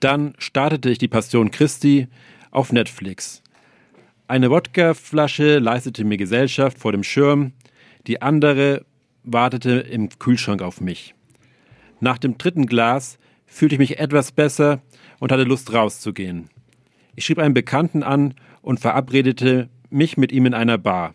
Dann 0.01 0.35
startete 0.39 0.91
ich 0.91 0.99
die 0.99 1.09
Passion 1.09 1.51
Christi 1.51 2.09
auf 2.51 2.73
Netflix. 2.73 3.43
Eine 4.27 4.51
Wodkaflasche 4.51 5.59
leistete 5.59 6.05
mir 6.05 6.17
Gesellschaft 6.17 6.79
vor 6.79 6.93
dem 6.93 7.03
Schirm, 7.03 7.53
die 8.07 8.23
andere 8.23 8.87
wartete 9.23 9.73
im 9.73 10.09
Kühlschrank 10.09 10.63
auf 10.63 10.81
mich. 10.81 11.15
Nach 12.01 12.19
dem 12.19 12.39
dritten 12.39 12.67
Glas 12.67 13.19
fühlte 13.47 13.75
ich 13.75 13.79
mich 13.79 13.99
etwas 13.99 14.33
besser 14.33 14.83
und 15.21 15.33
hatte 15.33 15.45
Lust 15.45 15.73
rauszugehen. 15.73 16.49
Ich 17.17 17.25
schrieb 17.25 17.39
einen 17.39 17.55
Bekannten 17.55 18.03
an 18.03 18.35
und 18.63 18.81
verabredete 18.81 19.69
mich 19.91 20.17
mit 20.17 20.33
ihm 20.33 20.47
in 20.47 20.55
einer 20.55 20.79
Bar. 20.79 21.15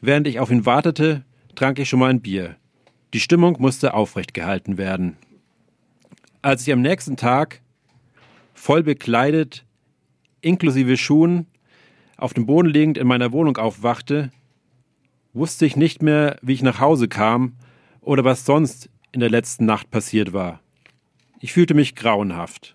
Während 0.00 0.26
ich 0.26 0.40
auf 0.40 0.50
ihn 0.50 0.66
wartete, 0.66 1.24
trank 1.54 1.78
ich 1.78 1.88
schon 1.88 2.00
mal 2.00 2.10
ein 2.10 2.20
Bier. 2.20 2.56
Die 3.14 3.20
Stimmung 3.20 3.56
musste 3.58 3.94
aufrecht 3.94 4.34
gehalten 4.34 4.78
werden. 4.78 5.16
Als 6.42 6.66
ich 6.66 6.72
am 6.72 6.82
nächsten 6.82 7.16
Tag, 7.16 7.62
voll 8.56 8.82
bekleidet, 8.82 9.64
inklusive 10.40 10.96
Schuhen, 10.96 11.46
auf 12.16 12.34
dem 12.34 12.46
Boden 12.46 12.68
liegend 12.68 12.98
in 12.98 13.06
meiner 13.06 13.30
Wohnung 13.32 13.56
aufwachte, 13.58 14.32
wusste 15.34 15.66
ich 15.66 15.76
nicht 15.76 16.02
mehr, 16.02 16.38
wie 16.42 16.54
ich 16.54 16.62
nach 16.62 16.80
Hause 16.80 17.08
kam 17.08 17.54
oder 18.00 18.24
was 18.24 18.44
sonst 18.44 18.88
in 19.12 19.20
der 19.20 19.30
letzten 19.30 19.66
Nacht 19.66 19.90
passiert 19.90 20.32
war. 20.32 20.60
Ich 21.40 21.52
fühlte 21.52 21.74
mich 21.74 21.94
grauenhaft. 21.94 22.74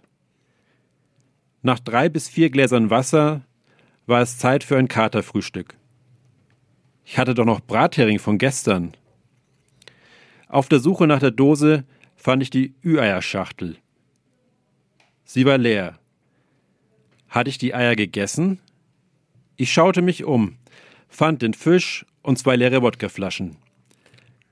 Nach 1.64 1.80
drei 1.80 2.10
bis 2.10 2.30
vier 2.30 2.50
Gläsern 2.50 2.90
Wasser 2.90 3.42
war 4.06 4.22
es 4.22 4.38
Zeit 4.38 4.64
für 4.64 4.78
ein 4.78 4.88
Katerfrühstück. 4.88 5.76
Ich 7.06 7.18
hatte 7.18 7.34
doch 7.34 7.46
noch 7.46 7.60
Brathering 7.60 8.20
von 8.20 8.38
gestern. 8.38 8.94
Auf 10.48 10.70
der 10.70 10.80
Suche 10.80 11.08
nach 11.08 11.20
der 11.20 11.32
Dose 11.32 11.86
fand 12.16 12.44
ich 12.44 12.50
die 12.50 12.76
Ü-Eierschachtel. 12.84 13.78
Sie 15.34 15.46
war 15.46 15.58
leer. 15.58 15.98
Hatte 17.30 17.50
ich 17.50 17.58
die 17.58 17.74
Eier 17.74 17.96
gegessen? 17.96 18.60
Ich 19.56 19.72
schaute 19.72 20.02
mich 20.02 20.26
um, 20.26 20.58
fand 21.08 21.42
den 21.42 21.54
Fisch 21.54 22.06
und 22.22 22.38
zwei 22.38 22.58
leere 22.58 22.82
Wodkaflaschen. 22.82 23.56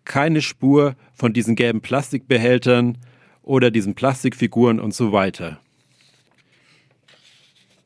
Keine 0.06 0.42
Spur 0.42 0.96
von 1.12 1.34
diesen 1.34 1.58
gelben 1.58 1.82
Plastikbehältern 1.82 2.98
oder 3.42 3.72
diesen 3.72 3.94
Plastikfiguren 3.94 4.80
und 4.80 4.94
so 4.94 5.12
weiter. 5.12 5.60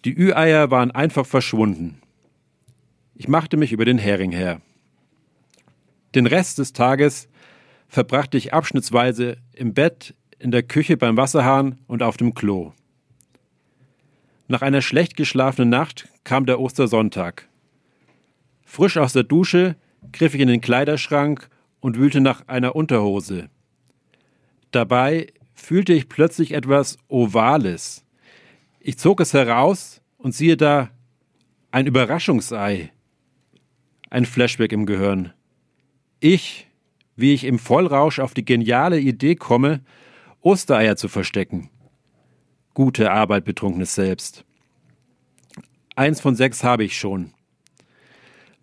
Die 0.06 0.16
Ü-Eier 0.16 0.70
waren 0.70 0.92
einfach 0.92 1.26
verschwunden. 1.26 2.00
Ich 3.16 3.28
machte 3.28 3.58
mich 3.58 3.72
über 3.72 3.86
den 3.86 3.98
Hering 3.98 4.32
her. 4.32 4.62
Den 6.14 6.28
Rest 6.28 6.60
des 6.60 6.74
Tages 6.74 7.28
verbrachte 7.88 8.38
ich 8.38 8.54
abschnittsweise 8.54 9.38
im 9.52 9.74
Bett, 9.74 10.14
in 10.38 10.52
der 10.52 10.62
Küche 10.62 10.96
beim 10.96 11.18
Wasserhahn 11.18 11.80
und 11.88 12.04
auf 12.04 12.18
dem 12.18 12.36
Klo. 12.36 12.72
Nach 14.54 14.62
einer 14.62 14.84
schlecht 14.84 15.18
geschlafenen 15.18 15.72
Nacht 15.72 16.10
kam 16.24 16.46
der 16.46 16.60
Ostersonntag. 16.60 17.50
Frisch 18.64 18.98
aus 18.98 19.12
der 19.12 19.24
Dusche 19.24 19.76
griff 20.12 20.36
ich 20.36 20.42
in 20.42 20.48
den 20.48 20.62
Kleiderschrank 20.62 21.50
und 21.80 21.98
wühlte 21.98 22.22
nach 22.22 22.48
einer 22.48 22.76
Unterhose. 22.76 23.50
Dabei 24.70 25.34
fühlte 25.56 25.94
ich 25.94 26.08
plötzlich 26.08 26.52
etwas 26.52 27.00
Ovales. 27.08 28.06
Ich 28.80 29.00
zog 29.00 29.22
es 29.22 29.34
heraus 29.34 30.04
und 30.18 30.36
siehe 30.36 30.56
da 30.56 30.92
ein 31.72 31.88
Überraschungsei. 31.88 32.92
Ein 34.12 34.28
Flashback 34.28 34.72
im 34.72 34.86
Gehirn. 34.86 35.34
Ich, 36.20 36.68
wie 37.16 37.34
ich 37.34 37.46
im 37.46 37.58
Vollrausch 37.58 38.20
auf 38.20 38.36
die 38.36 38.46
geniale 38.46 39.00
Idee 39.00 39.34
komme, 39.34 39.82
Ostereier 40.42 40.96
zu 40.96 41.08
verstecken. 41.08 41.72
Gute 42.74 43.12
Arbeit, 43.12 43.46
betrunkenes 43.46 43.94
Selbst. 43.94 44.46
Eins 45.96 46.20
von 46.22 46.36
sechs 46.36 46.64
habe 46.64 46.84
ich 46.84 46.98
schon. 46.98 47.32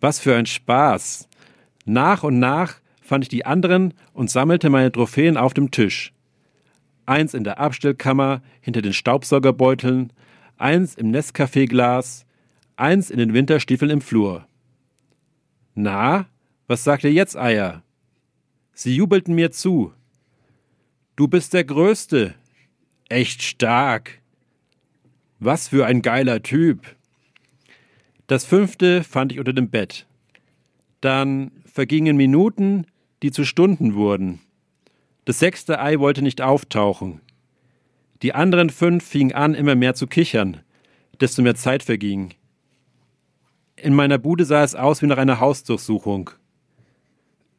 Was 0.01 0.19
für 0.19 0.35
ein 0.35 0.45
Spaß. 0.45 1.29
Nach 1.85 2.23
und 2.23 2.37
nach 2.37 2.81
fand 3.01 3.23
ich 3.23 3.29
die 3.29 3.45
anderen 3.45 3.93
und 4.11 4.29
sammelte 4.29 4.69
meine 4.69 4.91
Trophäen 4.91 5.37
auf 5.37 5.53
dem 5.53 5.71
Tisch. 5.71 6.11
Eins 7.05 7.33
in 7.33 7.45
der 7.45 7.59
Abstellkammer 7.61 8.41
hinter 8.59 8.81
den 8.81 8.91
Staubsaugerbeuteln, 8.91 10.11
eins 10.57 10.95
im 10.95 11.11
Nescafé-Glas, 11.11 12.25
eins 12.75 13.11
in 13.11 13.17
den 13.17 13.33
Winterstiefeln 13.33 13.91
im 13.91 14.01
Flur. 14.01 14.45
Na, 15.73 16.25
was 16.67 16.83
sagt 16.83 17.05
ihr 17.05 17.13
jetzt, 17.13 17.37
Eier? 17.37 17.81
Sie 18.73 18.93
jubelten 18.93 19.35
mir 19.35 19.51
zu. 19.51 19.93
Du 21.15 21.29
bist 21.29 21.53
der 21.53 21.63
Größte. 21.63 22.35
Echt 23.11 23.41
stark. 23.43 24.21
Was 25.39 25.67
für 25.67 25.85
ein 25.85 26.01
geiler 26.01 26.41
Typ. 26.43 26.95
Das 28.27 28.45
fünfte 28.45 29.03
fand 29.03 29.33
ich 29.33 29.39
unter 29.39 29.51
dem 29.51 29.69
Bett. 29.69 30.07
Dann 31.01 31.51
vergingen 31.65 32.15
Minuten, 32.15 32.85
die 33.21 33.31
zu 33.31 33.43
Stunden 33.43 33.95
wurden. 33.95 34.39
Das 35.25 35.39
sechste 35.39 35.81
Ei 35.81 35.99
wollte 35.99 36.21
nicht 36.21 36.41
auftauchen. 36.41 37.19
Die 38.21 38.33
anderen 38.33 38.69
fünf 38.69 39.03
fingen 39.03 39.33
an, 39.33 39.55
immer 39.55 39.75
mehr 39.75 39.93
zu 39.93 40.07
kichern, 40.07 40.61
desto 41.19 41.41
mehr 41.41 41.55
Zeit 41.55 41.83
verging. 41.83 42.33
In 43.75 43.93
meiner 43.93 44.19
Bude 44.19 44.45
sah 44.45 44.63
es 44.63 44.73
aus 44.73 45.01
wie 45.01 45.07
nach 45.07 45.17
einer 45.17 45.41
Hausdurchsuchung. 45.41 46.29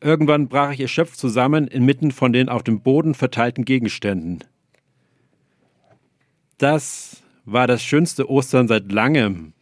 Irgendwann 0.01 0.49
brach 0.49 0.73
ich 0.73 0.81
erschöpft 0.81 1.19
zusammen 1.19 1.69
inmitten 1.69 2.11
von 2.11 2.33
den 2.33 2.49
auf 2.49 2.63
dem 2.63 2.81
Boden 2.81 3.13
verteilten 3.13 3.67
Gegenständen. 3.67 4.45
Das 6.59 7.23
war 7.45 7.67
das 7.67 7.83
schönste 7.83 8.31
Ostern 8.31 8.69
seit 8.69 8.91
langem. 8.93 9.53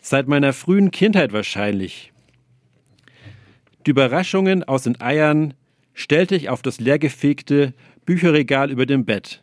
Seit 0.00 0.28
meiner 0.28 0.52
frühen 0.52 0.90
Kindheit 0.90 1.32
wahrscheinlich. 1.32 2.12
Die 3.86 3.90
Überraschungen 3.90 4.64
aus 4.64 4.84
den 4.84 5.00
Eiern 5.00 5.54
stellte 5.94 6.36
ich 6.36 6.48
auf 6.48 6.62
das 6.62 6.80
leergefegte 6.80 7.74
Bücherregal 8.04 8.70
über 8.70 8.86
dem 8.86 9.04
Bett. 9.04 9.42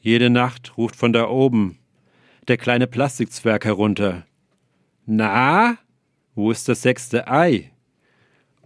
Jede 0.00 0.30
Nacht 0.30 0.76
ruft 0.76 0.96
von 0.96 1.12
da 1.12 1.28
oben 1.28 1.78
der 2.48 2.56
kleine 2.56 2.86
Plastikzwerg 2.86 3.64
herunter. 3.64 4.26
Na, 5.06 5.78
wo 6.34 6.50
ist 6.50 6.68
das 6.68 6.82
sechste 6.82 7.28
Ei? 7.28 7.70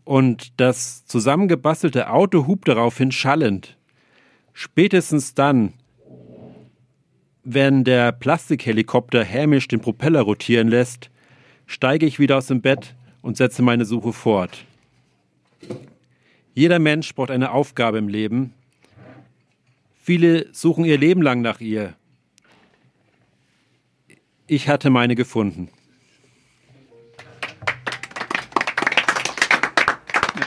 Und 0.05 0.61
das 0.61 1.05
zusammengebastelte 1.07 2.11
Auto 2.11 2.46
hupt 2.46 2.68
daraufhin 2.68 3.12
schallend. 3.12 3.76
Spätestens 4.52 5.34
dann, 5.34 5.74
wenn 7.45 7.84
der 7.84 8.11
Plastikhelikopter 8.12 9.22
hämisch 9.22 9.68
den 9.68 9.80
Propeller 9.80 10.22
rotieren 10.22 10.68
lässt, 10.68 11.11
steige 11.66 12.07
ich 12.07 12.18
wieder 12.18 12.38
aus 12.38 12.47
dem 12.47 12.62
Bett 12.62 12.95
und 13.20 13.36
setze 13.36 13.62
meine 13.62 13.84
Suche 13.84 14.12
fort. 14.12 14.64
Jeder 16.55 16.78
Mensch 16.78 17.14
braucht 17.14 17.30
eine 17.30 17.51
Aufgabe 17.51 17.99
im 17.99 18.09
Leben. 18.09 18.55
Viele 20.03 20.53
suchen 20.53 20.84
ihr 20.84 20.99
Leben 20.99 21.22
lang 21.22 21.42
nach 21.42 21.61
ihr. 21.61 21.95
Ich 24.47 24.68
hatte 24.68 24.90
meine 24.90 25.14
gefunden. 25.14 25.68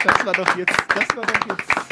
Das 0.04 0.26
war 0.26 0.34
doch 0.34 0.58
jetzt, 0.58 0.78
das 0.94 1.18
war 1.18 1.26
doch 1.26 1.58
jetzt 1.58 1.87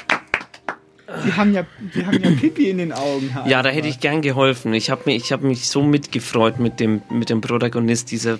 Die 1.25 1.33
haben 1.33 1.53
ja, 1.53 1.65
die 1.93 2.05
haben 2.05 2.21
ja 2.23 2.31
Pipi 2.31 2.69
in 2.69 2.79
den 2.79 2.91
Augen. 2.91 3.29
Herr 3.29 3.47
Ja, 3.47 3.61
da 3.61 3.69
hätte 3.69 3.87
ich 3.87 3.99
gern 3.99 4.21
geholfen. 4.21 4.73
Ich 4.73 4.89
habe 4.89 5.03
mich, 5.05 5.17
ich 5.17 5.31
hab 5.31 5.41
mich 5.43 5.67
so 5.67 5.83
mitgefreut 5.83 6.59
mit 6.59 6.79
dem, 6.79 7.03
mit 7.09 7.29
dem 7.29 7.41
Protagonist 7.41 8.11
dieser, 8.11 8.39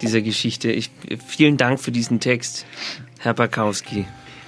dieser 0.00 0.20
Geschichte. 0.20 0.72
Ich, 0.72 0.90
vielen 1.26 1.56
Dank 1.56 1.78
für 1.80 1.92
diesen 1.92 2.18
Text, 2.18 2.66
Herr 3.20 3.34
Bakowski. 3.34 4.06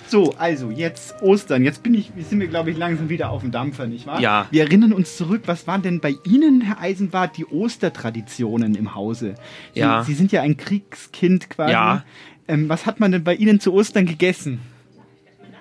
So, 0.08 0.34
also 0.36 0.70
jetzt 0.70 1.22
Ostern. 1.22 1.64
Jetzt 1.64 1.82
bin 1.82 1.94
ich, 1.94 2.12
sind 2.28 2.40
wir, 2.40 2.48
glaube 2.48 2.70
ich, 2.70 2.76
langsam 2.76 3.08
wieder 3.08 3.30
auf 3.30 3.40
dem 3.40 3.50
Dampfer, 3.50 3.86
nicht 3.86 4.06
wahr? 4.06 4.20
Ja. 4.20 4.46
Wir 4.50 4.64
erinnern 4.64 4.92
uns 4.92 5.16
zurück, 5.16 5.42
was 5.46 5.66
waren 5.66 5.82
denn 5.82 6.00
bei 6.00 6.14
Ihnen, 6.24 6.60
Herr 6.60 6.80
Eisenbart, 6.80 7.36
die 7.36 7.46
Ostertraditionen 7.46 8.74
im 8.74 8.94
Hause? 8.94 9.34
Sie, 9.72 9.80
Ja. 9.80 10.04
Sie 10.04 10.14
sind 10.14 10.30
ja 10.32 10.42
ein 10.42 10.56
Kriegskind 10.56 11.50
quasi. 11.50 11.72
Ja. 11.72 12.04
Ähm, 12.46 12.68
was 12.68 12.84
hat 12.84 13.00
man 13.00 13.12
denn 13.12 13.24
bei 13.24 13.34
Ihnen 13.34 13.60
zu 13.60 13.72
Ostern 13.72 14.06
gegessen? 14.06 14.60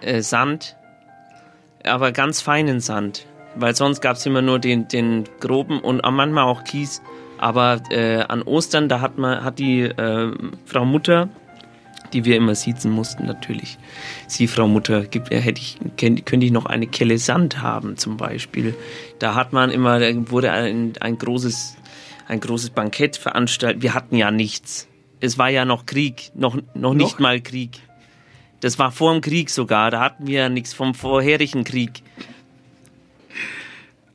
Äh, 0.01 0.21
Sand, 0.21 0.75
aber 1.85 2.11
ganz 2.11 2.41
feinen 2.41 2.79
Sand. 2.79 3.25
Weil 3.55 3.75
sonst 3.75 4.01
gab 4.01 4.17
es 4.17 4.25
immer 4.25 4.41
nur 4.41 4.59
den, 4.59 4.87
den 4.87 5.25
groben 5.39 5.79
und 5.79 6.01
manchmal 6.03 6.45
auch 6.45 6.63
Kies. 6.63 7.01
Aber 7.37 7.81
äh, 7.91 8.21
an 8.21 8.41
Ostern, 8.41 8.89
da 8.89 9.01
hat 9.01 9.17
man, 9.17 9.43
hat 9.43 9.59
die 9.59 9.81
äh, 9.81 10.31
Frau 10.65 10.85
Mutter, 10.85 11.29
die 12.13 12.25
wir 12.25 12.37
immer 12.37 12.55
siezen 12.55 12.91
mussten 12.91 13.25
natürlich, 13.25 13.77
sie 14.27 14.47
Frau 14.47 14.67
Mutter, 14.67 15.03
gibt, 15.03 15.31
äh, 15.31 15.41
hätte 15.41 15.59
ich, 15.59 15.77
könnte 15.97 16.45
ich 16.45 16.51
noch 16.51 16.65
eine 16.65 16.87
Kelle 16.87 17.17
Sand 17.17 17.61
haben 17.61 17.97
zum 17.97 18.17
Beispiel. 18.17 18.75
Da 19.19 19.35
hat 19.35 19.51
man 19.51 19.71
immer, 19.71 19.99
da 19.99 20.07
wurde 20.31 20.51
ein, 20.51 20.93
ein 20.99 21.17
großes, 21.17 21.75
ein 22.27 22.39
großes 22.39 22.69
Bankett 22.69 23.17
veranstaltet. 23.17 23.81
Wir 23.81 23.93
hatten 23.93 24.15
ja 24.15 24.31
nichts. 24.31 24.87
Es 25.19 25.37
war 25.37 25.49
ja 25.49 25.65
noch 25.65 25.85
Krieg, 25.85 26.31
noch, 26.35 26.57
noch 26.73 26.93
nicht 26.93 27.19
mal 27.19 27.41
Krieg. 27.41 27.79
Das 28.63 28.79
war 28.79 28.93
vor 28.93 29.11
dem 29.11 29.19
Krieg 29.19 29.49
sogar. 29.49 29.91
Da 29.91 29.99
hatten 29.99 30.25
wir 30.25 30.39
ja 30.39 30.49
nichts 30.49 30.73
vom 30.73 30.95
vorherigen 30.95 31.65
Krieg. 31.65 32.01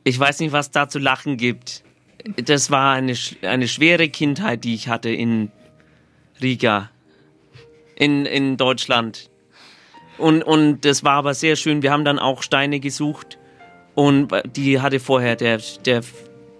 Ich 0.03 0.19
weiß 0.19 0.39
nicht, 0.39 0.51
was 0.51 0.71
da 0.71 0.89
zu 0.89 0.97
lachen 0.97 1.37
gibt. 1.37 1.83
Das 2.35 2.71
war 2.71 2.93
eine, 2.93 3.13
eine 3.43 3.67
schwere 3.67 4.09
Kindheit, 4.09 4.63
die 4.63 4.73
ich 4.73 4.87
hatte 4.87 5.11
in 5.11 5.51
Riga, 6.41 6.89
in, 7.95 8.25
in 8.25 8.57
Deutschland. 8.57 9.29
Und, 10.17 10.41
und 10.41 10.83
das 10.83 11.03
war 11.03 11.13
aber 11.13 11.35
sehr 11.35 11.55
schön. 11.55 11.83
Wir 11.83 11.91
haben 11.91 12.03
dann 12.03 12.17
auch 12.17 12.41
Steine 12.41 12.79
gesucht 12.79 13.37
und 13.93 14.31
die 14.55 14.81
hatte 14.81 14.99
vorher 14.99 15.35
der, 15.35 15.61
der, 15.85 16.01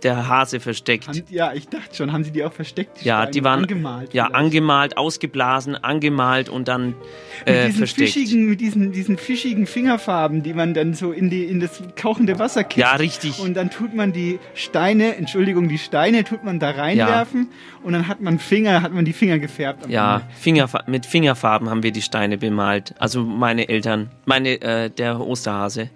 der 0.04 0.28
Hase 0.28 0.60
versteckt. 0.60 1.08
Haben, 1.08 1.24
ja, 1.30 1.54
ich 1.54 1.68
dachte 1.68 1.96
schon, 1.96 2.12
haben 2.12 2.24
Sie 2.24 2.32
die 2.32 2.44
auch 2.44 2.54
versteckt? 2.54 3.02
Ja, 3.04 3.18
Steine 3.18 3.32
die 3.32 3.44
waren 3.44 3.62
angemalt. 3.62 4.14
ja 4.14 4.26
vielleicht? 4.26 4.36
angemalt, 4.36 4.98
ausgeblasen, 4.98 5.76
angemalt 5.76 6.50
und 6.50 6.68
dann 6.68 6.90
mit 6.90 6.96
äh, 7.46 7.66
diesen 7.68 7.78
versteckt. 7.78 8.12
fischigen, 8.12 8.50
mit 8.50 8.62
diesen, 8.62 8.92
diesen 8.92 9.18
fischigen 9.18 9.66
Fingerfarben, 9.66 10.44
die 10.44 10.54
man 10.54 10.74
dann 10.74 10.94
so 10.94 11.12
in 11.12 11.30
die 11.30 11.46
in 11.46 11.60
das 11.60 11.82
kochende 12.00 12.40
Wasser 12.40 12.64
kippt. 12.64 12.78
Ja, 12.78 12.96
richtig. 12.96 13.40
Und 13.40 13.56
dann 13.56 13.70
tut 13.70 13.94
man 13.94 14.14
die 14.14 14.40
Steine, 14.54 15.16
Entschuldigung, 15.16 15.70
die 15.70 15.78
Steine 15.78 16.24
tut 16.24 16.44
man 16.44 16.60
da 16.60 16.72
reinwerfen 16.72 17.50
und 17.84 17.94
dann 17.94 18.08
hat 18.08 18.22
man 18.22 18.40
Finger, 18.40 18.82
hat 18.82 18.94
man 18.94 19.06
die 19.06 19.14
Finger 19.14 19.40
gefärbt. 19.40 19.90
Ja, 19.90 20.16
Ende. 20.18 20.28
Fingerfa 20.40 20.84
mit 20.88 21.06
Fingerfarben 21.06 21.70
haben 21.70 21.84
wir 21.84 21.92
die 21.92 22.02
Steine 22.02 22.38
bemalt. 22.38 22.94
Also 23.00 23.24
meine 23.24 23.70
Eltern, 23.70 24.10
meine 24.26 24.62
äh, 24.62 24.90
der 24.90 25.20
Osterhase. 25.20 25.90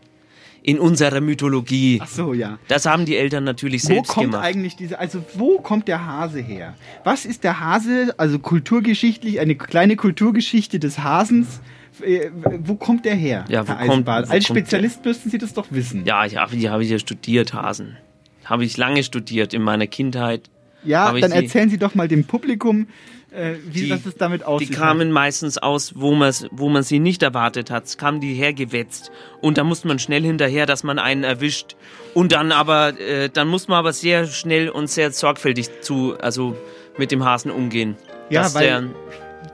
In 0.65 0.79
unserer 0.79 1.19
Mythologie. 1.19 1.99
Ach 2.01 2.07
so, 2.07 2.33
ja. 2.33 2.57
Das 2.69 2.85
haben 2.85 3.05
die 3.05 3.17
Eltern 3.17 3.43
natürlich 3.43 3.83
Wo 3.83 3.87
selbst 3.87 4.09
kommt 4.13 4.31
gemacht. 4.31 4.45
eigentlich 4.45 4.77
diese, 4.77 4.97
also 4.97 5.21
wo 5.35 5.59
kommt 5.59 5.89
der 5.89 6.05
Hase 6.05 6.39
her? 6.39 6.73
Was 7.03 7.25
ist 7.25 7.43
der 7.43 7.59
Hase, 7.59 8.13
also 8.17 8.39
kulturgeschichtlich, 8.39 9.41
eine 9.41 9.55
kleine 9.55 9.97
Kulturgeschichte 9.97 10.79
des 10.79 10.99
Hasens? 10.99 11.59
Äh, 12.01 12.31
Wo 12.59 12.75
kommt 12.75 13.03
der 13.05 13.13
her? 13.15 13.45
Ja, 13.49 13.67
wo 13.67 13.73
Herr 13.73 13.85
kommt- 13.85 14.07
wo 14.07 14.11
Als 14.11 14.29
kommt 14.29 14.43
Spezialist 14.45 15.03
müssten 15.05 15.29
Sie 15.29 15.37
das 15.37 15.53
doch 15.53 15.67
wissen. 15.69 16.05
Ja, 16.05 16.25
ich 16.25 16.37
habe 16.37 16.55
habe 16.69 16.83
ich 16.83 16.89
ja 16.89 16.97
studiert, 16.97 17.53
Hasen. 17.53 17.97
Habe 18.45 18.63
ich 18.65 18.77
lange 18.77 19.03
studiert 19.03 19.53
in 19.53 19.61
meiner 19.61 19.85
Kindheit. 19.85 20.49
Ja, 20.85 21.11
dann 21.13 21.31
erzählen 21.31 21.69
Sie 21.69 21.77
doch 21.77 21.93
mal 21.93 22.07
dem 22.07 22.23
Publikum, 22.25 22.87
äh, 23.35 23.55
wie 23.65 23.81
Die- 23.83 23.89
das 23.89 24.05
es 24.05 24.15
damit 24.15 24.41
Die 24.41 24.45
aussieht. 24.45 24.71
kamen 24.73 25.11
meistens 25.11 25.57
aus, 25.57 25.93
wo, 25.95 26.11
wo 26.51 26.69
man 26.69 26.83
sie 26.83 26.99
nicht 26.99 27.23
erwartet 27.23 27.71
hat. 27.71 27.85
Es 27.85 27.97
kamen 27.97 28.19
die 28.21 28.33
hergewetzt. 28.33 29.11
Und 29.41 29.57
da 29.57 29.63
musste 29.63 29.87
man 29.87 29.99
schnell 29.99 30.21
hinterher, 30.23 30.65
dass 30.65 30.83
man 30.83 30.99
einen 30.99 31.23
erwischt. 31.23 31.75
Und 32.13 32.31
dann 32.31 32.51
aber, 32.51 32.99
äh, 32.99 33.29
dann 33.29 33.47
muss 33.47 33.67
man 33.67 33.77
aber 33.79 33.93
sehr 33.93 34.25
schnell 34.27 34.69
und 34.69 34.89
sehr 34.89 35.11
sorgfältig 35.11 35.81
zu, 35.81 36.15
also 36.19 36.55
mit 36.97 37.11
dem 37.11 37.25
Hasen 37.25 37.49
umgehen. 37.51 37.95
Ja, 38.29 38.53
weil 38.53 38.65
der, 38.67 38.83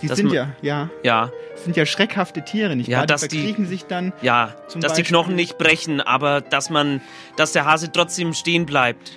die 0.02 0.08
sind 0.10 0.26
man- 0.28 0.34
ja, 0.36 0.50
ja, 0.62 0.90
ja, 1.04 1.32
sind 1.64 1.76
ja 1.76 1.86
schreckhafte 1.86 2.44
Tiere, 2.46 2.76
nicht 2.76 2.88
Ja, 2.88 3.00
wahr? 3.00 3.06
dass 3.06 3.22
die 3.22 3.28
die- 3.30 3.38
verkriechen 3.38 3.66
sich 3.68 3.86
dann. 3.86 4.14
ja, 4.22 4.56
dass 4.66 4.74
die 4.74 4.80
Beispiel- 4.80 5.06
Knochen 5.06 5.36
nicht 5.36 5.58
brechen, 5.58 6.00
aber 6.02 6.42
dass 6.42 6.70
man, 6.70 7.02
dass 7.38 7.52
der 7.54 7.66
Hase 7.66 7.92
trotzdem 7.92 8.34
stehen 8.34 8.66
bleibt. 8.66 9.12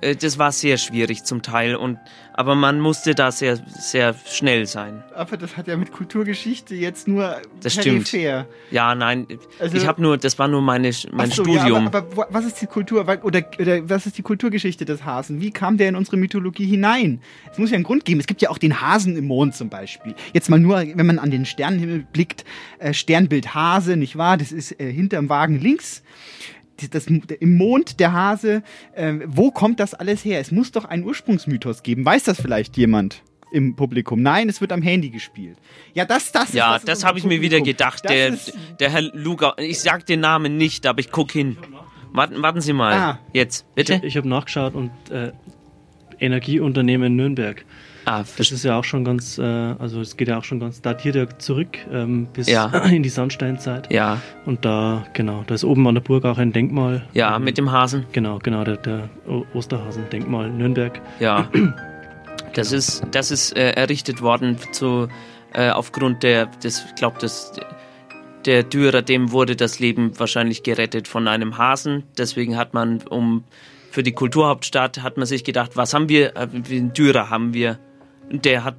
Äh, 0.00 0.16
Das 0.16 0.38
war 0.38 0.52
sehr 0.52 0.76
schwierig 0.78 1.24
zum 1.24 1.42
Teil 1.42 1.76
und, 1.76 1.98
aber 2.32 2.54
man 2.54 2.80
musste 2.80 3.14
da 3.14 3.30
sehr, 3.32 3.56
sehr 3.68 4.14
schnell 4.26 4.66
sein. 4.66 5.02
Aber 5.14 5.36
das 5.36 5.56
hat 5.56 5.66
ja 5.68 5.76
mit 5.76 5.92
Kulturgeschichte 5.92 6.74
jetzt 6.74 7.06
nur 7.08 7.36
Das 7.62 7.74
stimmt. 7.74 8.10
peripher. 8.10 8.46
Ja, 8.70 8.94
nein, 8.94 9.26
Also- 9.58 9.76
ich 9.76 9.86
habe 9.86 10.00
nur, 10.00 10.16
das 10.18 10.38
war 10.38 10.48
nur 10.48 10.62
meine, 10.62 10.90
mein 11.12 11.30
so, 11.30 11.42
Studium. 11.44 11.82
Ja, 11.82 11.86
aber, 11.86 11.98
aber 11.98 12.26
was 12.30 12.44
ist 12.46 12.60
die 12.62 12.66
Kultur 12.66 13.00
oder, 13.22 13.50
oder 13.58 13.88
was 13.88 14.06
ist 14.06 14.16
die 14.16 14.22
Kulturgeschichte 14.22 14.84
des 14.84 15.04
Hasen? 15.04 15.40
Wie 15.40 15.50
kam 15.50 15.76
der 15.76 15.88
in 15.90 15.96
unsere 15.96 16.16
Mythologie 16.16 16.66
hinein? 16.66 17.20
Es 17.52 17.58
muss 17.58 17.70
ja 17.70 17.74
einen 17.74 17.84
Grund 17.84 18.04
geben. 18.04 18.20
Es 18.20 18.26
gibt 18.26 18.40
ja 18.42 18.50
auch 18.50 18.58
den 18.58 18.80
Hasen 18.80 19.16
im 19.16 19.26
Mond 19.26 19.54
zum 19.54 19.68
Beispiel. 19.68 20.14
Jetzt 20.32 20.48
mal 20.48 20.58
nur, 20.58 20.76
wenn 20.78 21.06
man 21.06 21.18
an 21.18 21.30
den 21.30 21.44
Sternenhimmel 21.44 22.06
blickt, 22.12 22.44
äh, 22.78 22.94
Sternbild 22.94 23.54
Hase, 23.54 23.96
nicht 23.96 24.16
wahr? 24.16 24.36
Das 24.38 24.50
ist 24.52 24.80
äh, 24.80 24.90
hinterm 24.92 25.28
Wagen 25.28 25.60
links. 25.60 26.02
Das, 26.88 27.06
Im 27.06 27.56
Mond 27.56 28.00
der 28.00 28.12
Hase. 28.12 28.62
Äh, 28.94 29.14
wo 29.26 29.50
kommt 29.50 29.80
das 29.80 29.94
alles 29.94 30.24
her? 30.24 30.40
Es 30.40 30.50
muss 30.50 30.72
doch 30.72 30.84
einen 30.84 31.04
Ursprungsmythos 31.04 31.82
geben. 31.82 32.04
Weiß 32.04 32.24
das 32.24 32.40
vielleicht 32.40 32.76
jemand? 32.76 33.22
Im 33.52 33.74
Publikum. 33.74 34.22
Nein, 34.22 34.48
es 34.48 34.60
wird 34.60 34.70
am 34.72 34.80
Handy 34.80 35.10
gespielt. 35.10 35.58
Ja, 35.92 36.04
das, 36.04 36.30
das 36.30 36.50
ist 36.50 36.54
ja, 36.54 36.76
ist 36.76 36.86
das 36.86 36.98
unser 36.98 37.08
habe 37.08 37.18
ich 37.18 37.24
mir 37.24 37.40
wieder 37.40 37.60
gedacht. 37.60 38.04
Das 38.04 38.12
Der, 38.12 38.38
der 38.78 38.90
Herr 38.90 39.02
Luger, 39.02 39.54
ich 39.58 39.80
sag 39.80 40.06
den 40.06 40.20
Namen 40.20 40.56
nicht, 40.56 40.86
aber 40.86 41.00
ich 41.00 41.10
guck 41.10 41.32
hin. 41.32 41.56
Warten, 42.12 42.40
warten 42.42 42.60
Sie 42.60 42.72
mal. 42.72 42.92
Ah. 42.92 43.18
Jetzt, 43.32 43.66
Ich, 43.70 43.74
bitte. 43.74 44.00
ich 44.04 44.16
habe 44.16 44.28
nachgeschaut 44.28 44.74
und 44.74 44.90
äh, 45.10 45.32
Energieunternehmen 46.20 47.16
Nürnberg. 47.16 47.64
Ah, 48.04 48.24
das 48.36 48.50
ist 48.50 48.64
ja 48.64 48.78
auch 48.78 48.84
schon 48.84 49.04
ganz, 49.04 49.38
äh, 49.38 49.42
also 49.42 50.00
es 50.00 50.16
geht 50.16 50.28
ja 50.28 50.38
auch 50.38 50.44
schon 50.44 50.60
ganz 50.60 50.80
datiert 50.80 51.16
ja 51.16 51.26
zurück 51.38 51.78
ähm, 51.92 52.28
bis 52.32 52.48
Ja. 52.48 52.66
in 52.90 53.02
die 53.02 53.08
Sandsteinzeit. 53.08 53.92
Ja. 53.92 54.20
Und 54.46 54.64
da, 54.64 55.04
genau, 55.12 55.44
da 55.46 55.54
ist 55.54 55.64
oben 55.64 55.86
an 55.86 55.94
der 55.94 56.02
Burg 56.02 56.24
auch 56.24 56.38
ein 56.38 56.52
Denkmal. 56.52 57.06
Ja, 57.12 57.38
mit 57.38 57.58
dem 57.58 57.70
Hasen. 57.70 58.06
Genau, 58.12 58.38
genau, 58.38 58.64
der, 58.64 58.76
der 58.76 59.08
Osterhasen-Denkmal 59.54 60.50
Nürnberg. 60.50 61.00
Ja. 61.20 61.48
Das 62.54 62.72
ist, 62.72 63.06
das 63.12 63.30
ist 63.30 63.56
äh, 63.56 63.70
errichtet 63.72 64.22
worden 64.22 64.56
zu, 64.72 65.06
äh, 65.52 65.70
aufgrund 65.70 66.22
der, 66.24 66.46
des, 66.46 66.84
ich 66.84 66.94
glaube, 66.96 67.18
der 68.44 68.62
Dürer, 68.62 69.02
dem 69.02 69.30
wurde 69.32 69.56
das 69.56 69.78
Leben 69.78 70.18
wahrscheinlich 70.18 70.62
gerettet 70.62 71.08
von 71.08 71.28
einem 71.28 71.58
Hasen. 71.58 72.04
Deswegen 72.18 72.56
hat 72.56 72.74
man, 72.74 73.02
um 73.08 73.44
für 73.90 74.02
die 74.02 74.12
Kulturhauptstadt, 74.12 75.02
hat 75.02 75.16
man 75.16 75.26
sich 75.26 75.44
gedacht, 75.44 75.72
was 75.76 75.94
haben 75.94 76.08
wir, 76.08 76.36
äh, 76.36 76.40
einen 76.40 76.92
Dürer 76.92 77.30
haben 77.30 77.54
wir. 77.54 77.78
Der 78.30 78.64
hat, 78.64 78.76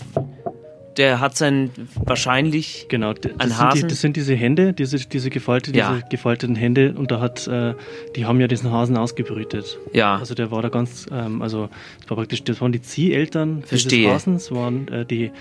der 0.97 1.19
hat 1.19 1.35
sein, 1.37 1.71
wahrscheinlich, 2.05 2.85
Genau, 2.89 3.13
d- 3.13 3.29
ein 3.37 3.37
das, 3.37 3.49
sind 3.49 3.57
die, 3.59 3.63
Hasen. 3.63 3.89
das 3.89 4.01
sind 4.01 4.15
diese 4.17 4.35
Hände, 4.35 4.73
diese, 4.73 4.97
diese, 5.07 5.29
gefalteten, 5.29 5.77
Ja. 5.77 5.93
diese 5.93 6.07
gefalteten 6.09 6.55
Hände 6.55 6.93
und 6.97 7.11
da 7.11 7.19
hat, 7.19 7.47
äh, 7.47 7.73
die 8.15 8.25
haben 8.25 8.39
ja 8.39 8.47
diesen 8.47 8.71
Hasen 8.71 8.97
ausgebrütet. 8.97 9.77
Ja. 9.93 10.17
Also 10.17 10.35
der 10.35 10.51
war 10.51 10.61
da 10.61 10.69
ganz, 10.69 11.07
ähm, 11.11 11.41
also 11.41 11.69
das 12.01 12.09
war 12.09 12.17
praktisch, 12.17 12.43
das 12.43 12.61
waren 12.61 12.71
die 12.71 12.81
Zieheltern 12.81 13.63
Verstehe. 13.63 13.99
dieses 13.99 14.13
Hasens, 14.13 14.51
waren 14.51 14.87
äh, 14.89 15.05
die, 15.05 15.31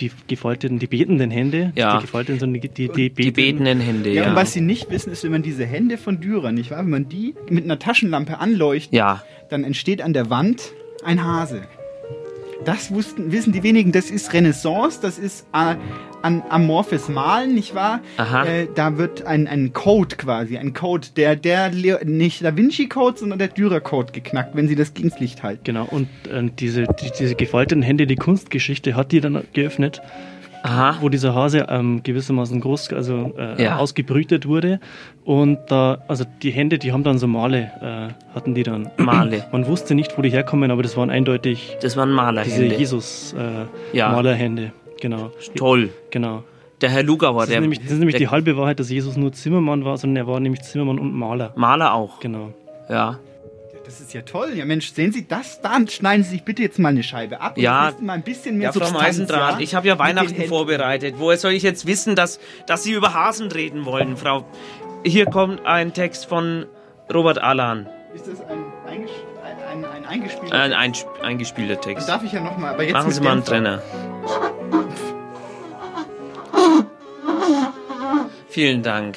die 0.00 0.10
gefalteten, 0.28 0.78
die 0.78 0.86
betenden 0.86 1.30
Hände, 1.30 1.72
Ja. 1.74 1.96
die 1.96 2.02
gefalteten, 2.02 2.38
sondern 2.38 2.60
die, 2.62 2.68
die, 2.68 2.88
die, 2.88 3.10
die 3.10 3.30
betenden 3.30 3.80
Hände, 3.80 4.10
Ja, 4.12 4.22
ja. 4.24 4.28
und 4.30 4.36
was 4.36 4.52
sie 4.52 4.60
nicht 4.60 4.90
wissen, 4.90 5.10
ist, 5.12 5.24
wenn 5.24 5.32
man 5.32 5.42
diese 5.42 5.66
Hände 5.66 5.98
von 5.98 6.20
Dürer, 6.20 6.52
nicht 6.52 6.70
wahr? 6.70 6.78
Wenn 6.80 6.90
man 6.90 7.08
die 7.08 7.34
mit 7.50 7.64
einer 7.64 7.78
Taschenlampe 7.78 8.38
anleuchtet, 8.38 8.92
Ja. 8.94 9.22
dann 9.50 9.64
entsteht 9.64 10.00
an 10.02 10.12
der 10.12 10.30
Wand 10.30 10.72
ein 11.04 11.24
Hase. 11.24 11.62
Das 12.64 12.92
wussten, 12.92 13.30
wissen 13.32 13.52
die 13.52 13.62
wenigen. 13.62 13.92
Das 13.92 14.10
ist 14.10 14.32
Renaissance, 14.32 14.98
das 15.00 15.18
ist 15.18 15.46
an 15.52 15.78
amorphes 16.48 17.08
Malen, 17.08 17.54
nicht 17.54 17.74
wahr? 17.74 18.00
Aha. 18.16 18.44
Äh, 18.44 18.68
da 18.74 18.98
wird 18.98 19.24
ein, 19.24 19.46
ein 19.46 19.72
Code 19.72 20.16
quasi, 20.16 20.58
ein 20.58 20.74
Code, 20.74 21.06
der, 21.16 21.36
der 21.36 21.70
Leo- 21.70 22.04
nicht 22.04 22.44
Da 22.44 22.56
Vinci 22.56 22.88
Code, 22.88 23.18
sondern 23.18 23.38
der 23.38 23.48
Dürer 23.48 23.80
Code 23.80 24.12
geknackt, 24.12 24.56
wenn 24.56 24.66
sie 24.66 24.74
das 24.74 24.94
gegens 24.94 25.20
Licht 25.20 25.42
halten. 25.44 25.62
Genau, 25.62 25.84
und 25.88 26.08
äh, 26.30 26.50
diese, 26.58 26.82
die, 26.84 27.10
diese 27.16 27.36
gefalteten 27.36 27.82
Hände, 27.82 28.06
die 28.08 28.16
Kunstgeschichte 28.16 28.96
hat 28.96 29.12
die 29.12 29.20
dann 29.20 29.44
geöffnet. 29.52 30.02
Aha. 30.62 30.96
Wo 31.00 31.08
dieser 31.08 31.34
Hase 31.34 31.66
ähm, 31.68 32.02
gewissermaßen 32.02 32.60
groß, 32.60 32.92
also 32.92 33.32
äh, 33.38 33.62
Ja. 33.62 33.76
ausgebrütet 33.76 34.46
wurde. 34.46 34.80
Und 35.24 35.58
da, 35.68 35.98
also 36.08 36.24
die 36.42 36.50
Hände, 36.50 36.78
die 36.78 36.92
haben 36.92 37.04
dann 37.04 37.18
so 37.18 37.26
Male, 37.26 37.70
äh, 37.80 38.34
hatten 38.34 38.54
die 38.54 38.62
dann. 38.62 38.90
Male. 38.96 39.44
Man 39.52 39.66
wusste 39.66 39.94
nicht, 39.94 40.16
wo 40.18 40.22
die 40.22 40.30
herkommen, 40.30 40.70
aber 40.70 40.82
das 40.82 40.96
waren 40.96 41.10
eindeutig 41.10 41.76
Das 41.80 41.96
waren 41.96 42.10
Malerhände. 42.10 42.64
diese 42.68 42.76
Jesus 42.78 43.34
äh, 43.38 43.96
Ja. 43.96 44.10
Genau. 45.00 45.30
Toll. 45.54 45.90
Genau. 46.10 46.42
Der 46.80 46.90
Herr 46.90 47.02
Lugauer, 47.02 47.40
Das 47.40 47.44
ist 47.48 47.52
der. 47.54 47.60
nämlich, 47.60 47.80
das 47.80 47.90
ist 47.92 47.98
nämlich 47.98 48.14
der 48.14 48.20
die 48.20 48.28
halbe 48.28 48.56
Wahrheit, 48.56 48.78
dass 48.80 48.90
Jesus 48.90 49.16
nur 49.16 49.32
Zimmermann 49.32 49.84
war, 49.84 49.96
sondern 49.96 50.16
er 50.16 50.26
war 50.32 50.38
nämlich 50.40 50.62
Zimmermann 50.62 50.98
und 50.98 51.12
Maler. 51.12 51.52
Maler 51.56 51.94
auch. 51.94 52.20
Genau. 52.20 52.52
Ja. 52.88 53.18
Das 53.88 54.02
ist 54.02 54.12
ja 54.12 54.20
toll. 54.20 54.50
Ja, 54.54 54.66
Mensch, 54.66 54.92
sehen 54.92 55.12
Sie 55.12 55.26
das? 55.26 55.62
Dann 55.62 55.88
schneiden 55.88 56.22
Sie 56.22 56.28
sich 56.32 56.42
bitte 56.42 56.60
jetzt 56.60 56.78
mal 56.78 56.90
eine 56.90 57.02
Scheibe 57.02 57.40
ab. 57.40 57.56
Ja. 57.56 57.94
Mal 58.00 58.12
ein 58.12 58.22
bisschen 58.22 58.58
mehr 58.58 58.66
Ja, 58.66 58.72
Frau 58.72 58.80
Substanz, 58.80 59.02
Meisendraht, 59.02 59.54
ja? 59.54 59.60
ich 59.60 59.74
habe 59.74 59.88
ja 59.88 59.98
Weihnachten 59.98 60.42
vorbereitet. 60.44 61.14
Woher 61.16 61.38
soll 61.38 61.52
ich 61.52 61.62
jetzt 61.62 61.86
wissen, 61.86 62.14
dass, 62.14 62.38
dass 62.66 62.82
Sie 62.82 62.92
über 62.92 63.14
Hasen 63.14 63.50
reden 63.50 63.86
wollen, 63.86 64.18
Frau? 64.18 64.44
Hier 65.06 65.24
kommt 65.24 65.64
ein 65.64 65.94
Text 65.94 66.26
von 66.26 66.66
Robert 67.10 67.38
Alan. 67.38 67.88
Ist 68.14 68.26
das 68.28 68.42
ein, 68.42 68.58
eingesch 68.86 69.10
ein, 69.42 69.84
ein, 69.84 69.90
ein 69.90 70.04
eingespielter 70.04 70.54
Ein 70.54 70.72
einsp- 70.74 71.20
eingespielter 71.22 71.76
Dann 71.76 71.82
Text. 71.82 72.08
darf 72.10 72.22
ich 72.22 72.32
ja 72.32 72.42
nochmal, 72.42 72.74
aber 72.74 72.82
jetzt 72.82 72.92
Machen 72.92 73.10
Sie 73.10 73.22
mal 73.22 73.32
einen. 73.32 73.44
Trenner. 73.44 73.82
Vielen 78.50 78.82
Dank. 78.82 79.16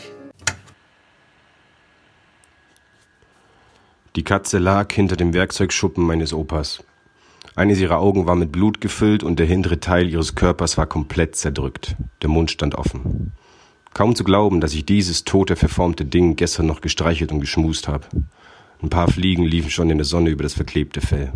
Die 4.18 4.24
Katze 4.24 4.57
lag 4.57 4.91
hinter 4.91 5.16
dem 5.16 5.34
Werkzeugschuppen 5.34 6.05
meines 6.05 6.34
Opas. 6.34 6.84
Eines 7.55 7.80
ihrer 7.80 7.99
Augen 7.99 8.26
war 8.26 8.36
mit 8.36 8.51
Blut 8.51 8.82
gefüllt 8.82 9.24
und 9.24 9.39
der 9.39 9.45
hintere 9.45 9.80
Teil 9.80 10.09
ihres 10.09 10.36
Körpers 10.36 10.78
war 10.78 10.86
komplett 10.86 11.38
zerdrückt. 11.38 11.95
Der 12.22 12.28
Mund 12.28 12.51
stand 12.51 12.76
offen. 12.76 13.32
Kaum 13.93 14.14
zu 14.16 14.26
glauben, 14.26 14.59
dass 14.59 14.74
ich 14.74 14.86
dieses 14.86 15.24
tote, 15.24 15.55
verformte 15.55 16.03
Ding 16.03 16.36
gestern 16.36 16.66
noch 16.66 16.82
gestreichelt 16.82 17.32
und 17.32 17.39
geschmust 17.39 17.88
habe. 17.88 18.05
Ein 18.82 18.89
paar 18.89 19.09
Fliegen 19.09 19.45
liefen 19.45 19.70
schon 19.70 19.89
in 19.89 19.97
der 19.97 20.05
Sonne 20.05 20.30
über 20.30 20.43
das 20.43 20.55
verklebte 20.55 20.99
Fell. 20.99 21.32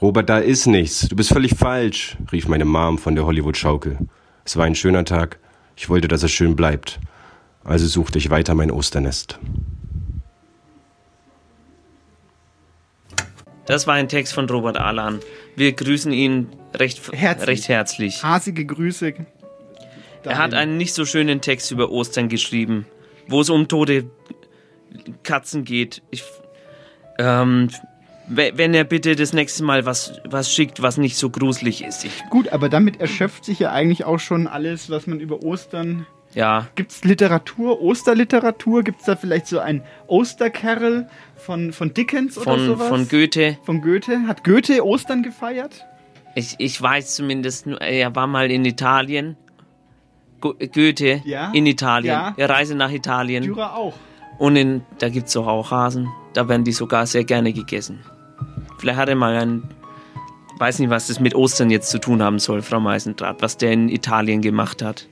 Robert, 0.00 0.28
da 0.28 0.38
ist 0.38 0.66
nichts. 0.66 1.08
Du 1.08 1.14
bist 1.14 1.32
völlig 1.32 1.54
falsch, 1.54 2.16
rief 2.32 2.48
meine 2.48 2.64
Mom 2.64 2.98
von 2.98 3.14
der 3.14 3.24
Hollywood-Schaukel. 3.24 3.98
Es 4.44 4.56
war 4.56 4.64
ein 4.64 4.74
schöner 4.74 5.04
Tag. 5.04 5.38
Ich 5.76 5.88
wollte, 5.88 6.08
dass 6.08 6.24
er 6.24 6.28
schön 6.28 6.56
bleibt. 6.56 6.98
Also 7.62 7.86
suchte 7.86 8.18
ich 8.18 8.30
weiter 8.30 8.54
mein 8.54 8.72
Osternest. 8.72 9.38
Das 13.66 13.86
war 13.86 13.94
ein 13.94 14.08
Text 14.08 14.34
von 14.34 14.48
Robert 14.48 14.76
Alan. 14.76 15.20
Wir 15.56 15.72
grüßen 15.72 16.12
ihn 16.12 16.48
recht, 16.74 17.00
Herzlich. 17.12 17.48
recht 17.48 17.68
herzlich. 17.68 18.22
Hasige 18.22 18.64
Grüße. 18.66 19.14
Er 20.24 20.38
hat 20.38 20.54
einen 20.54 20.76
nicht 20.76 20.94
so 20.94 21.04
schönen 21.04 21.40
Text 21.40 21.70
über 21.70 21.90
Ostern 21.90 22.28
geschrieben, 22.28 22.86
wo 23.28 23.40
es 23.40 23.50
um 23.50 23.68
tote 23.68 24.10
Katzen 25.22 25.64
geht. 25.64 26.02
Ich, 26.10 26.24
ähm, 27.18 27.68
we- 28.28 28.52
wenn 28.54 28.74
er 28.74 28.84
bitte 28.84 29.16
das 29.16 29.32
nächste 29.32 29.64
Mal 29.64 29.84
was, 29.86 30.20
was 30.24 30.52
schickt, 30.52 30.82
was 30.82 30.96
nicht 30.98 31.16
so 31.16 31.30
gruselig 31.30 31.84
ist. 31.84 32.04
Ich, 32.04 32.22
Gut, 32.30 32.48
aber 32.50 32.68
damit 32.68 33.00
erschöpft 33.00 33.44
sich 33.44 33.58
ja 33.58 33.72
eigentlich 33.72 34.04
auch 34.04 34.18
schon 34.18 34.46
alles, 34.46 34.88
was 34.90 35.06
man 35.06 35.20
über 35.20 35.42
Ostern. 35.42 36.06
Ja, 36.34 36.66
Gibt 36.74 36.90
es 36.92 37.04
Literatur, 37.04 37.80
Osterliteratur? 37.80 38.82
Gibt 38.82 39.00
es 39.00 39.06
da 39.06 39.16
vielleicht 39.16 39.46
so 39.46 39.58
ein 39.60 39.82
Ostercarol 40.06 41.06
von, 41.36 41.72
von 41.72 41.94
Dickens 41.94 42.36
oder 42.36 42.44
von, 42.44 42.66
sowas? 42.66 42.88
von 42.88 43.08
Goethe. 43.08 43.58
Von 43.64 43.80
Goethe? 43.82 44.26
Hat 44.26 44.44
Goethe 44.44 44.84
Ostern 44.84 45.22
gefeiert? 45.22 45.84
Ich, 46.34 46.56
ich 46.58 46.80
weiß 46.80 47.14
zumindest, 47.14 47.66
nur, 47.66 47.80
er 47.80 48.14
war 48.16 48.26
mal 48.26 48.50
in 48.50 48.64
Italien. 48.64 49.36
Go 50.40 50.54
Goethe 50.72 51.22
Ja? 51.24 51.50
in 51.52 51.66
Italien. 51.66 52.12
Ja. 52.12 52.34
Er 52.36 52.50
reise 52.50 52.74
nach 52.74 52.90
Italien. 52.90 53.44
Dürer 53.44 53.76
auch. 53.76 53.94
Und 54.38 54.56
in, 54.56 54.82
da 54.98 55.08
gibt 55.08 55.28
es 55.28 55.36
auch 55.36 55.70
Hasen. 55.70 56.08
Da 56.32 56.48
werden 56.48 56.64
die 56.64 56.72
sogar 56.72 57.06
sehr 57.06 57.24
gerne 57.24 57.52
gegessen. 57.52 58.00
Vielleicht 58.78 58.98
hat 58.98 59.08
er 59.08 59.14
mal 59.14 59.36
ein. 59.36 59.62
Weiß 60.58 60.78
nicht, 60.78 60.90
was 60.90 61.06
das 61.08 61.18
mit 61.20 61.34
Ostern 61.34 61.70
jetzt 61.70 61.90
zu 61.90 61.98
tun 61.98 62.22
haben 62.22 62.38
soll, 62.38 62.62
Frau 62.62 62.78
Meisendraht, 62.80 63.42
was 63.42 63.56
der 63.56 63.72
in 63.72 63.88
Italien 63.88 64.40
gemacht 64.40 64.82
hat. 64.82 65.08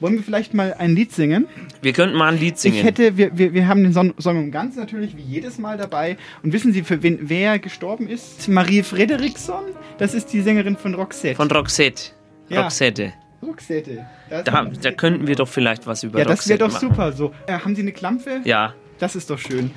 Wollen 0.00 0.14
wir 0.14 0.22
vielleicht 0.22 0.54
mal 0.54 0.74
ein 0.74 0.94
Lied 0.94 1.12
singen? 1.12 1.46
Wir 1.82 1.92
könnten 1.92 2.16
mal 2.16 2.32
ein 2.32 2.38
Lied 2.38 2.58
singen. 2.58 2.76
Ich 2.76 2.84
hätte, 2.84 3.16
wir, 3.16 3.36
wir, 3.36 3.52
wir 3.52 3.66
haben 3.66 3.82
den 3.82 3.92
Son 3.92 4.14
Song 4.18 4.38
und 4.38 4.50
Ganz 4.52 4.76
natürlich 4.76 5.16
wie 5.16 5.22
jedes 5.22 5.58
Mal 5.58 5.76
dabei. 5.76 6.16
Und 6.42 6.52
wissen 6.52 6.72
Sie, 6.72 6.82
für 6.82 7.02
wen, 7.02 7.18
wer 7.22 7.58
gestorben 7.58 8.08
ist? 8.08 8.48
Marie 8.48 8.82
Frederiksson. 8.82 9.64
Das 9.98 10.14
ist 10.14 10.32
die 10.32 10.40
Sängerin 10.40 10.76
von 10.76 10.94
Roxette. 10.94 11.34
Von 11.34 11.50
Roxette. 11.50 12.12
Ja. 12.48 12.62
Roxette. 12.62 13.12
Roxette. 13.42 14.06
Da, 14.30 14.42
da 14.64 14.92
könnten 14.92 15.26
wir 15.26 15.34
doch 15.34 15.48
vielleicht 15.48 15.86
was 15.86 16.02
über 16.04 16.18
ja, 16.20 16.24
das 16.24 16.48
wäre 16.48 16.60
Roxette 16.62 16.80
doch 16.80 16.90
machen. 16.90 16.96
super. 16.96 17.12
So, 17.12 17.32
äh, 17.46 17.58
haben 17.58 17.74
Sie 17.74 17.82
eine 17.82 17.92
Klampfe? 17.92 18.40
Ja. 18.44 18.74
Das 18.98 19.16
ist 19.16 19.30
doch 19.30 19.38
schön. 19.38 19.70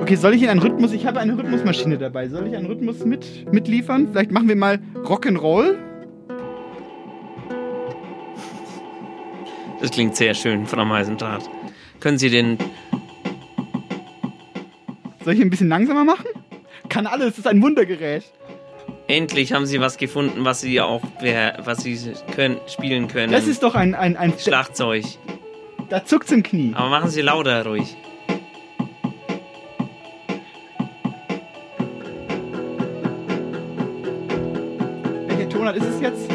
Okay, 0.00 0.16
soll 0.16 0.34
ich 0.34 0.42
Ihnen 0.42 0.50
einen 0.50 0.60
Rhythmus? 0.60 0.92
Ich 0.92 1.06
habe 1.06 1.20
eine 1.20 1.36
Rhythmusmaschine 1.36 1.98
dabei. 1.98 2.28
Soll 2.28 2.46
ich 2.46 2.56
einen 2.56 2.66
Rhythmus 2.66 3.04
mit, 3.04 3.52
mitliefern? 3.52 4.08
Vielleicht 4.12 4.30
machen 4.30 4.48
wir 4.48 4.56
mal 4.56 4.78
Rock'n'Roll. 5.04 5.91
Das 9.82 9.90
klingt 9.90 10.14
sehr 10.14 10.32
schön, 10.32 10.64
Frau 10.64 10.84
Meisendraht. 10.84 11.50
Können 11.98 12.16
Sie 12.16 12.30
den. 12.30 12.56
Soll 15.24 15.34
ich 15.34 15.40
ein 15.40 15.50
bisschen 15.50 15.68
langsamer 15.68 16.04
machen? 16.04 16.26
Kann 16.88 17.08
alles, 17.08 17.30
das 17.30 17.38
ist 17.38 17.46
ein 17.48 17.60
Wundergerät. 17.60 18.22
Endlich 19.08 19.52
haben 19.52 19.66
Sie 19.66 19.80
was 19.80 19.96
gefunden, 19.98 20.44
was 20.44 20.60
Sie 20.60 20.80
auch, 20.80 21.02
was 21.64 21.82
Sie 21.82 21.98
können, 22.32 22.58
spielen 22.68 23.08
können. 23.08 23.32
Das 23.32 23.48
ist 23.48 23.64
doch 23.64 23.74
ein, 23.74 23.96
ein, 23.96 24.16
ein 24.16 24.32
Schlagzeug. 24.38 25.04
Da 25.88 26.04
zuckt's 26.04 26.30
im 26.30 26.44
Knie. 26.44 26.72
Aber 26.76 26.88
machen 26.88 27.10
Sie 27.10 27.20
lauter 27.20 27.66
ruhig. 27.66 27.96
Welcher 35.26 35.48
Tonart 35.48 35.76
ist 35.76 35.86
es 35.86 36.00
jetzt? 36.00 36.31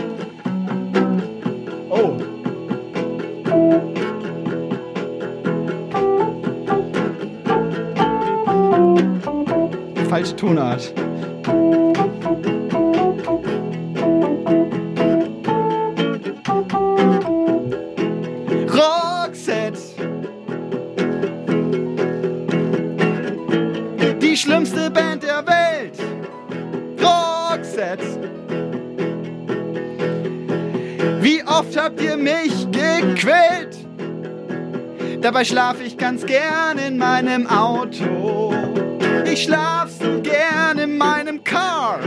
Falsche 10.18 10.36
Tonart. 10.36 10.94
Roxette. 18.68 19.78
Die 24.20 24.36
schlimmste 24.36 24.90
Band 24.90 25.22
der 25.22 25.46
Welt. 25.46 26.00
Roxette. 27.00 28.32
Wie 31.22 31.44
oft 31.44 31.80
habt 31.80 32.02
ihr 32.02 32.18
mich 32.18 32.66
gequält? 32.72 33.78
Dabei 35.22 35.46
schlaf 35.46 35.80
ich 35.80 35.96
ganz 35.96 36.26
gern 36.26 36.80
in 36.80 36.98
meinem 36.98 37.46
Auto. 37.46 38.87
Ich 39.38 39.44
schlaf 39.44 39.92
so 39.92 40.20
gern 40.24 40.80
in 40.80 40.98
meinem 40.98 41.44
Car. 41.44 42.00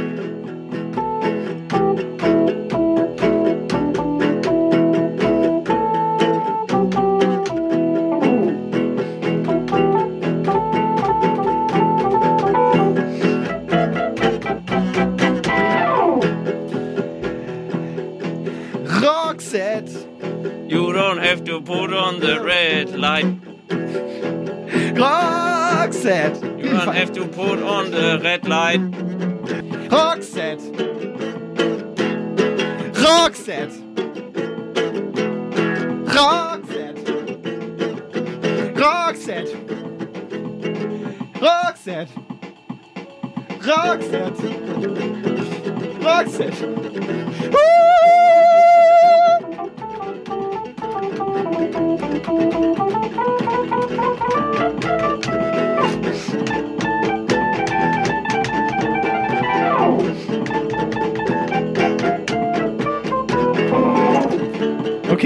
To 27.21 27.29
put 27.29 27.59
on 27.59 27.91
the 27.91 28.19
red 28.25 28.49
light. 28.49 29.20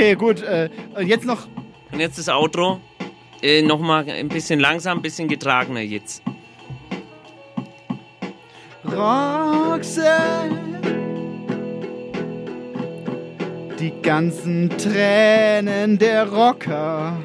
Okay, 0.05 0.17
gut. 0.17 0.43
Äh, 0.43 0.69
jetzt 1.01 1.25
noch. 1.25 1.47
Und 1.91 1.99
jetzt 1.99 2.19
das 2.19 2.29
Outro. 2.29 2.79
Äh, 3.41 3.63
Nochmal 3.63 4.07
ein 4.11 4.29
bisschen 4.29 4.61
langsam, 4.61 4.99
ein 4.99 5.03
bisschen 5.03 5.29
getragener 5.29 5.81
jetzt. 5.81 6.23
Roxette. 8.85 10.11
die 13.81 13.93
ganzen 14.03 14.69
Tränen 14.77 15.97
der 15.97 16.29
Rocker. 16.31 17.17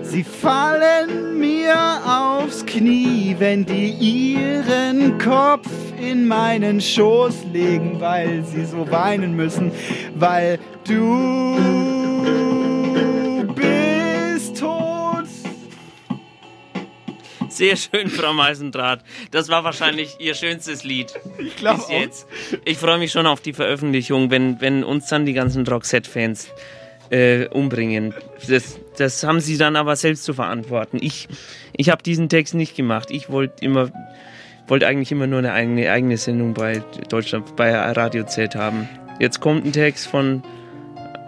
Sie 0.00 0.24
fallen 0.24 1.38
mir 1.38 1.76
aufs 2.06 2.64
Knie, 2.64 3.36
wenn 3.38 3.66
die 3.66 3.90
ihren 3.90 5.18
Kopf 5.18 5.68
in 6.00 6.26
meinen 6.26 6.80
Schoß 6.80 7.44
legen, 7.52 8.00
weil 8.00 8.44
sie 8.44 8.64
so 8.64 8.90
weinen 8.90 9.36
müssen, 9.36 9.70
weil 10.14 10.58
du 10.86 11.56
bist 13.54 14.58
tot. 14.58 15.26
Sehr 17.48 17.76
schön, 17.76 18.08
Frau 18.08 18.32
Meisendraht. 18.32 19.04
Das 19.30 19.48
war 19.48 19.64
wahrscheinlich 19.64 20.16
Ihr 20.18 20.34
schönstes 20.34 20.84
Lied. 20.84 21.12
Ich 21.38 21.56
glaube 21.56 21.80
Bis 21.80 21.90
jetzt. 21.90 22.26
Ich 22.64 22.78
freue 22.78 22.98
mich 22.98 23.12
schon 23.12 23.26
auf 23.26 23.40
die 23.40 23.52
Veröffentlichung, 23.52 24.30
wenn, 24.30 24.60
wenn 24.60 24.82
uns 24.82 25.08
dann 25.08 25.26
die 25.26 25.34
ganzen 25.34 25.66
Roxette-Fans 25.66 26.48
äh, 27.10 27.48
umbringen. 27.48 28.14
Das, 28.48 28.78
das 28.96 29.22
haben 29.24 29.40
sie 29.40 29.58
dann 29.58 29.76
aber 29.76 29.96
selbst 29.96 30.24
zu 30.24 30.32
verantworten. 30.32 30.98
Ich, 31.00 31.28
ich 31.76 31.90
habe 31.90 32.02
diesen 32.02 32.28
Text 32.28 32.54
nicht 32.54 32.76
gemacht. 32.76 33.10
Ich 33.10 33.30
wollte 33.30 33.64
immer, 33.64 33.90
wollte 34.70 34.86
eigentlich 34.86 35.10
immer 35.10 35.26
nur 35.26 35.40
eine 35.40 35.52
eigene, 35.52 35.90
eigene 35.90 36.16
Sendung 36.16 36.54
bei 36.54 36.80
Deutschland, 37.08 37.56
bei 37.56 37.72
Radio 37.72 38.24
Z 38.24 38.54
haben. 38.54 38.88
Jetzt 39.18 39.40
kommt 39.40 39.66
ein 39.66 39.72
Text 39.72 40.06
von 40.06 40.42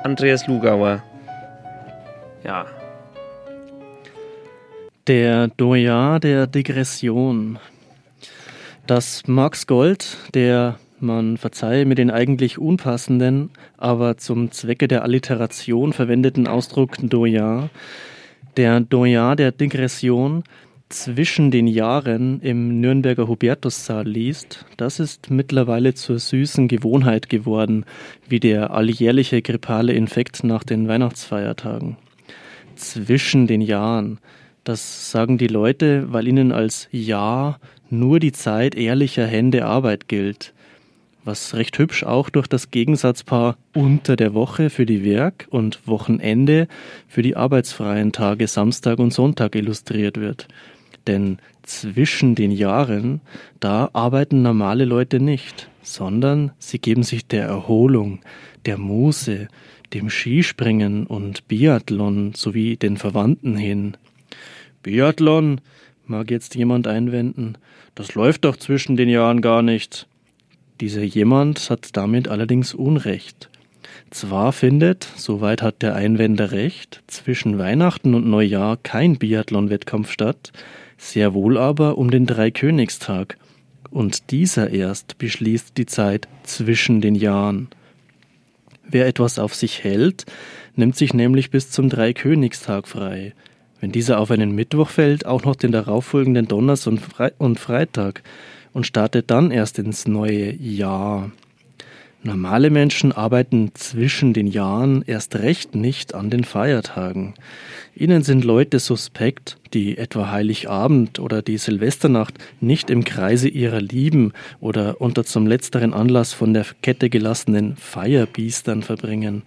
Andreas 0.05 0.47
Lugauer. 0.47 1.03
Ja. 2.45 2.67
Der 5.09 5.49
Doyen 5.49 6.21
der 6.21 6.47
Digression. 6.47 7.59
Dass 8.87 9.27
Max 9.27 9.67
Gold, 9.67 10.19
der 10.35 10.77
man 11.01 11.37
verzeihe 11.37 11.85
mir 11.85 11.97
den 11.97 12.13
eigentlich 12.13 12.59
unpassenden, 12.59 13.51
aber 13.77 14.17
zum 14.19 14.53
Zwecke 14.53 14.87
der 14.87 15.03
Alliteration 15.03 15.93
verwendeten 15.93 16.47
Ausdruck 16.47 16.93
Doyen, 17.01 17.71
der 18.57 18.81
Doyen 18.81 19.37
der 19.37 19.51
Digression 19.51 20.45
zwischen 20.93 21.51
den 21.51 21.67
Jahren 21.67 22.41
im 22.41 22.81
Nürnberger 22.81 23.27
Hubertussaal 23.27 24.07
liest, 24.07 24.67
das 24.77 25.01
ist 25.01 25.31
mittlerweile 25.31 25.95
zur 25.95 26.19
süßen 26.19 26.69
Gewohnheit 26.69 27.29
geworden, 27.29 27.85
wie 28.29 28.41
der 28.41 28.73
alljährliche 28.73 29.43
grippale 29.43 29.93
Infekt 29.95 30.45
nach 30.45 30.65
den 30.65 30.89
Weihnachtsfeiertagen. 30.89 31.97
Zwischen 32.77 33.47
den 33.47 33.61
Jahren, 33.61 34.19
das 34.65 35.11
sagen 35.11 35.39
die 35.39 35.47
Leute, 35.47 36.13
weil 36.13 36.29
ihnen 36.29 36.53
als 36.53 36.89
Jahr 36.93 37.59
nur 37.91 38.21
die 38.21 38.33
Zeit 38.33 38.75
ehrlicher 38.75 39.27
Hände 39.27 39.65
Arbeit 39.65 40.09
gilt 40.09 40.53
was 41.25 41.55
recht 41.55 41.79
hübsch 41.79 42.05
auch 42.05 42.31
durch 42.31 42.47
das 42.47 42.71
Gegensatzpaar 42.71 43.57
unter 43.75 44.17
der 44.17 44.35
Woche 44.35 44.71
für 44.71 44.87
die 44.87 45.05
Werk- 45.05 45.47
und 45.51 45.87
Wochenende 45.87 46.69
für 47.09 47.23
die 47.23 47.37
arbeitsfreien 47.37 48.13
Tage 48.13 48.47
Samstag 48.49 48.99
und 48.99 49.13
Sonntag 49.13 49.55
illustriert 49.55 50.19
wird. 50.19 50.49
Denn 51.07 51.39
zwischen 51.63 52.35
den 52.35 52.51
Jahren, 52.51 53.21
da 53.61 53.91
arbeiten 53.93 54.43
normale 54.43 54.85
Leute 54.85 55.21
nicht, 55.21 55.69
sondern 55.83 56.53
sie 56.59 56.79
geben 56.79 57.03
sich 57.03 57.27
der 57.27 57.47
Erholung, 57.47 58.21
der 58.67 58.79
Muße, 58.79 59.49
dem 59.93 60.11
Skispringen 60.11 61.07
und 61.07 61.49
Biathlon 61.49 62.35
sowie 62.35 62.77
den 62.77 62.97
Verwandten 62.97 63.57
hin. 63.57 63.97
Biathlon, 64.83 65.61
mag 66.07 66.31
jetzt 66.31 66.55
jemand 66.55 66.87
einwenden, 66.87 67.57
das 67.95 68.15
läuft 68.15 68.45
doch 68.45 68.57
zwischen 68.57 68.97
den 68.97 69.09
Jahren 69.09 69.41
gar 69.41 69.63
nicht. 69.63 70.07
Dieser 70.81 71.03
jemand 71.03 71.71
hat 71.71 71.97
damit 71.97 72.29
allerdings 72.29 72.75
Unrecht. 72.75 73.51
Zwar 74.11 74.53
findet, 74.53 75.07
soweit 75.17 75.63
hat 75.63 75.83
der 75.83 75.95
Einwender 75.95 76.53
recht, 76.53 77.03
zwischen 77.07 77.59
Weihnachten 77.59 78.15
und 78.15 78.27
Neujahr 78.27 78.77
kein 78.83 79.17
Biathlon-Wettkampf 79.17 80.11
statt, 80.11 80.53
sehr 81.03 81.35
wohl 81.35 81.59
aber 81.59 81.99
um 81.99 82.11
den 82.11 82.27
Dreikönigstag. 82.27 83.37
Und 83.91 84.31
dieser 84.31 84.71
erst 84.71 85.19
beschließt 85.19 85.77
die 85.77 85.87
Zeit 85.87 86.29
zwischen 86.45 87.01
den 87.01 87.15
Jahren. 87.15 87.69
Wer 88.89 89.07
etwas 89.07 89.39
auf 89.39 89.55
sich 89.55 89.85
hält, 89.85 90.25
nimmt 90.77 90.97
sich 90.97 91.13
nämlich 91.13 91.51
bis 91.51 91.71
zum 91.71 91.89
Dreikönigstag 91.89 92.89
frei. 92.89 93.35
Wenn 93.81 93.93
dieser 93.93 94.21
auf 94.21 94.31
einen 94.31 94.55
Mittwoch 94.55 94.89
fällt, 94.89 95.27
auch 95.27 95.45
noch 95.45 95.57
den 95.57 95.73
darauffolgenden 95.73 96.47
Donners 96.47 96.87
und, 96.87 97.01
Fre 97.01 97.33
und 97.39 97.59
Freitag 97.59 98.23
und 98.73 98.87
startet 98.87 99.31
dann 99.31 99.51
erst 99.51 99.79
ins 99.79 100.07
neue 100.07 100.55
Jahr. 100.55 101.33
Normale 102.25 102.71
Menschen 102.71 103.11
arbeiten 103.11 103.73
zwischen 103.75 104.33
den 104.33 104.47
Jahren 104.47 105.03
erst 105.09 105.35
recht 105.35 105.75
nicht 105.75 106.15
an 106.15 106.31
den 106.31 106.45
Feiertagen. 106.45 107.35
Ihnen 107.97 108.23
sind 108.23 108.45
Leute 108.45 108.79
suspekt, 108.79 109.59
die 109.75 109.99
etwa 109.99 110.31
Heiligabend 110.31 111.19
oder 111.19 111.43
die 111.43 111.59
Silvesternacht 111.59 112.35
nicht 112.61 112.91
im 112.91 113.03
Kreise 113.03 113.49
ihrer 113.49 113.81
Lieben 113.81 114.35
oder 114.61 115.01
unter 115.01 115.25
zum 115.25 115.49
letzteren 115.49 115.93
Anlass 115.93 116.33
von 116.33 116.55
der 116.55 116.65
Kette 116.81 117.11
gelassenen 117.11 117.75
Feierbiestern 117.75 118.85
verbringen, 118.85 119.43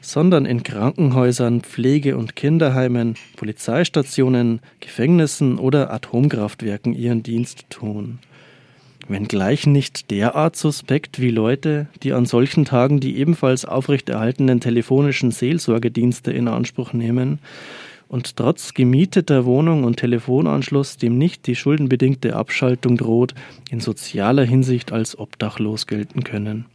sondern 0.00 0.46
in 0.46 0.62
Krankenhäusern, 0.62 1.62
Pflege- 1.62 2.16
und 2.16 2.36
Kinderheimen, 2.36 3.16
Polizeistationen, 3.34 4.60
Gefängnissen 4.78 5.58
oder 5.58 5.92
Atomkraftwerken 5.92 6.94
ihren 6.94 7.24
Dienst 7.24 7.68
tun 7.68 8.20
wenngleich 9.12 9.66
nicht 9.66 10.10
derart 10.10 10.56
suspekt 10.56 11.20
wie 11.20 11.30
Leute, 11.30 11.86
die 12.02 12.12
an 12.12 12.26
solchen 12.26 12.64
Tagen 12.64 12.98
die 12.98 13.18
ebenfalls 13.18 13.64
aufrechterhaltenen 13.64 14.60
telefonischen 14.60 15.30
Seelsorgedienste 15.30 16.32
in 16.32 16.48
Anspruch 16.48 16.92
nehmen 16.92 17.38
und 18.08 18.36
trotz 18.36 18.74
gemieteter 18.74 19.46
Wohnung 19.46 19.84
und 19.84 19.96
Telefonanschluss 19.96 20.96
dem 20.96 21.16
nicht 21.16 21.46
die 21.46 21.56
schuldenbedingte 21.56 22.36
Abschaltung 22.36 22.96
droht, 22.96 23.34
in 23.70 23.80
sozialer 23.80 24.44
Hinsicht 24.44 24.92
als 24.92 25.18
obdachlos 25.18 25.86
gelten 25.86 26.24
können. 26.24 26.66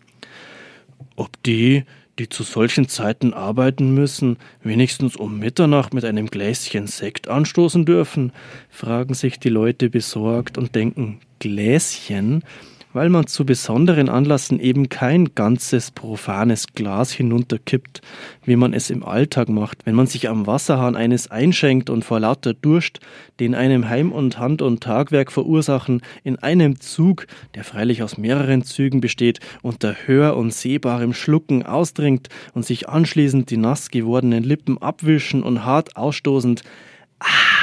Ob 1.15 1.29
die, 1.43 1.83
die 2.20 2.30
zu 2.30 2.43
solchen 2.43 2.88
Zeiten 2.88 3.34
arbeiten 3.34 3.93
müssen, 3.93 4.38
wenigstens 4.63 5.15
um 5.15 5.39
Mitternacht 5.39 5.93
mit 5.93 6.05
einem 6.05 6.28
Gläschen 6.28 6.88
Sekt 6.88 7.28
anstoßen 7.28 7.86
dürfen, 7.86 8.32
fragen 8.70 9.13
sich 9.13 9.39
die 9.39 9.49
Leute 9.49 9.89
besorgt 9.89 10.57
und 10.57 10.76
denken, 10.76 11.20
Gläschen, 11.39 12.43
weil 12.93 13.09
man 13.09 13.27
zu 13.27 13.45
besonderen 13.45 14.09
Anlassen 14.09 14.59
eben 14.59 14.89
kein 14.89 15.35
ganzes 15.35 15.91
profanes 15.91 16.67
Glas 16.73 17.11
hinunterkippt, 17.11 18.01
wie 18.43 18.55
man 18.55 18.73
es 18.73 18.89
im 18.89 19.03
Alltag 19.03 19.49
macht, 19.49 19.85
wenn 19.85 19.95
man 19.95 20.07
sich 20.07 20.29
am 20.29 20.47
Wasserhahn 20.47 20.95
eines 20.95 21.29
einschenkt 21.29 21.89
und 21.89 22.05
vor 22.05 22.19
lauter 22.19 22.53
Durst, 22.53 22.99
den 23.39 23.55
einem 23.55 23.89
Heim- 23.89 24.11
und 24.11 24.39
Hand- 24.39 24.61
und 24.61 24.81
Tagwerk 24.81 25.31
verursachen, 25.31 26.01
in 26.23 26.38
einem 26.38 26.79
Zug, 26.79 27.27
der 27.55 27.63
freilich 27.63 28.03
aus 28.03 28.17
mehreren 28.17 28.63
Zügen 28.63 29.01
besteht, 29.01 29.39
unter 29.61 29.95
hör- 30.05 30.38
und 30.38 30.53
sehbarem 30.53 31.13
Schlucken 31.13 31.63
ausdringt 31.63 32.29
und 32.53 32.65
sich 32.65 32.89
anschließend 32.89 33.49
die 33.51 33.57
nass 33.57 33.89
gewordenen 33.89 34.43
Lippen 34.43 34.77
abwischen 34.81 35.43
und 35.43 35.65
hart 35.65 35.95
ausstoßend 35.97 36.63
Ah 37.19 37.57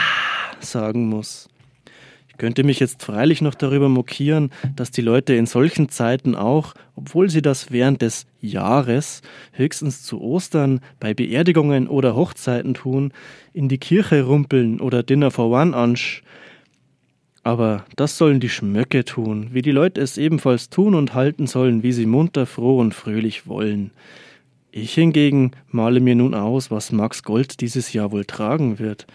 sagen 0.65 1.09
muss. 1.09 1.49
Könnte 2.39 2.65
mich 2.65 2.81
jetzt 2.81 3.03
freilich 3.03 3.41
noch 3.41 3.55
darüber 3.55 3.89
mokieren, 3.89 4.51
dass 4.75 4.91
die 4.91 5.03
Leute 5.03 5.35
in 5.35 5.47
solchen 5.47 5.89
Zeiten 5.89 6.35
auch, 6.35 6.75
obwohl 6.97 7.31
sie 7.31 7.43
das 7.43 7.71
während 7.71 8.03
des 8.03 8.27
Jahres 8.41 9.23
höchstens 9.53 10.03
zu 10.03 10.21
Ostern, 10.21 10.81
bei 11.01 11.15
Beerdigungen 11.15 11.89
oder 11.89 12.17
Hochzeiten 12.17 12.75
tun, 12.75 13.13
in 13.53 13.69
die 13.69 13.79
Kirche 13.79 14.23
rumpeln 14.25 14.81
oder 14.81 15.03
Dinner 15.03 15.31
for 15.31 15.51
One 15.51 15.77
ansch. 15.77 16.23
Aber 17.45 17.85
das 17.97 18.17
sollen 18.17 18.41
die 18.41 18.49
Schmöcke 18.49 19.05
tun, 19.05 19.51
wie 19.53 19.63
die 19.63 19.71
Leute 19.71 20.01
es 20.01 20.17
ebenfalls 20.17 20.71
tun 20.71 20.95
und 20.95 21.15
halten 21.15 21.47
sollen, 21.47 21.83
wie 21.83 21.93
sie 21.93 22.07
munter, 22.07 22.47
froh 22.47 22.79
und 22.79 22.95
fröhlich 22.95 23.47
wollen. 23.47 23.91
Ich 24.73 24.95
hingegen 24.95 25.53
male 25.69 26.01
mir 26.01 26.17
nun 26.17 26.35
aus, 26.35 26.71
was 26.73 26.91
Max 26.91 27.23
Gold 27.23 27.61
dieses 27.61 27.93
Jahr 27.93 28.11
wohl 28.11 28.25
tragen 28.25 28.81
wird. 28.81 29.07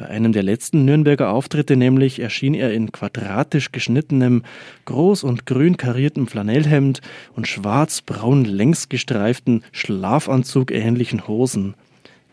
Bei 0.00 0.08
einem 0.08 0.32
der 0.32 0.42
letzten 0.42 0.86
Nürnberger 0.86 1.30
Auftritte 1.30 1.76
nämlich 1.76 2.20
erschien 2.20 2.54
er 2.54 2.72
in 2.72 2.90
quadratisch 2.90 3.70
geschnittenem, 3.70 4.44
groß 4.86 5.24
und 5.24 5.44
grün 5.44 5.76
kariertem 5.76 6.26
Flanellhemd 6.26 7.02
und 7.36 7.46
schwarz-braun 7.46 8.46
längsgestreiften 8.46 9.62
Schlafanzug 9.72 10.70
ähnlichen 10.70 11.28
Hosen. 11.28 11.74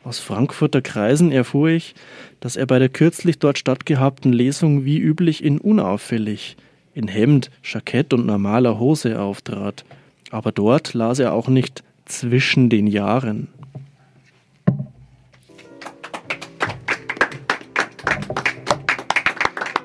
Aus 0.05 0.19
Frankfurter 0.19 0.81
Kreisen 0.81 1.33
erfuhr 1.33 1.67
ich, 1.67 1.93
dass 2.39 2.55
er 2.55 2.67
bei 2.67 2.79
der 2.79 2.87
kürzlich 2.87 3.37
dort 3.37 3.57
stattgehabten 3.57 4.31
Lesung 4.31 4.85
wie 4.85 4.99
üblich 4.99 5.43
in 5.43 5.57
unauffällig, 5.57 6.55
in 6.93 7.09
Hemd, 7.09 7.51
Jackett 7.65 8.13
und 8.13 8.25
normaler 8.25 8.79
Hose 8.79 9.19
auftrat. 9.19 9.83
Aber 10.31 10.53
dort 10.53 10.93
las 10.93 11.19
er 11.19 11.33
auch 11.33 11.49
nicht 11.49 11.83
zwischen 12.05 12.69
den 12.69 12.87
Jahren. 12.87 13.49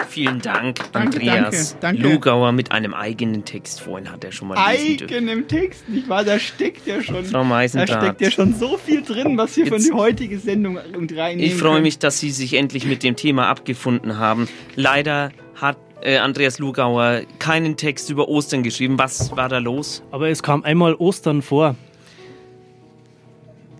Vielen 0.08 0.40
Dank, 0.42 0.76
Danke, 0.92 1.16
Andreas. 1.20 1.76
danke, 1.80 1.96
danke. 2.02 2.14
Lugauer 2.14 2.52
mit 2.52 2.70
einem 2.70 2.92
eigenen 2.92 3.46
Text. 3.46 3.80
Vorhin 3.80 4.12
hat 4.12 4.22
er 4.22 4.30
schon 4.30 4.48
mal. 4.48 4.58
Eigenem 4.58 5.48
Text, 5.48 5.88
nicht 5.88 6.06
wahr? 6.06 6.22
Da 6.22 6.38
steckt 6.38 6.86
ja 6.86 7.00
schon, 7.02 7.24
Frau 7.24 7.42
da 7.44 7.68
steckt 7.86 8.20
ja 8.20 8.30
schon 8.30 8.54
so 8.54 8.76
viel 8.76 9.00
drin, 9.00 9.38
was 9.38 9.56
wir 9.56 9.66
von 9.66 9.78
Jetzt- 9.78 9.88
die 9.88 9.92
heutige 9.94 10.38
Sendung 10.38 10.78
und 10.94 11.16
reinnehmen 11.16 11.40
Ich 11.50 11.54
freue 11.54 11.72
können. 11.72 11.84
mich, 11.84 11.98
dass 11.98 12.20
Sie 12.20 12.30
sich 12.30 12.52
endlich 12.54 12.84
mit 12.84 13.02
dem 13.02 13.16
Thema 13.16 13.46
abgefunden 13.48 14.18
haben. 14.18 14.48
Leider 14.76 15.32
hat 15.54 15.78
äh, 16.02 16.18
Andreas 16.18 16.58
Lugauer 16.58 17.22
keinen 17.38 17.78
Text 17.78 18.10
über 18.10 18.28
Ostern 18.28 18.62
geschrieben. 18.62 18.98
Was 18.98 19.34
war 19.34 19.48
da 19.48 19.58
los? 19.58 20.02
Aber 20.10 20.28
es 20.28 20.42
kam 20.42 20.62
einmal 20.62 20.94
Ostern 20.94 21.40
vor. 21.40 21.74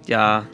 Ja, 0.06 0.46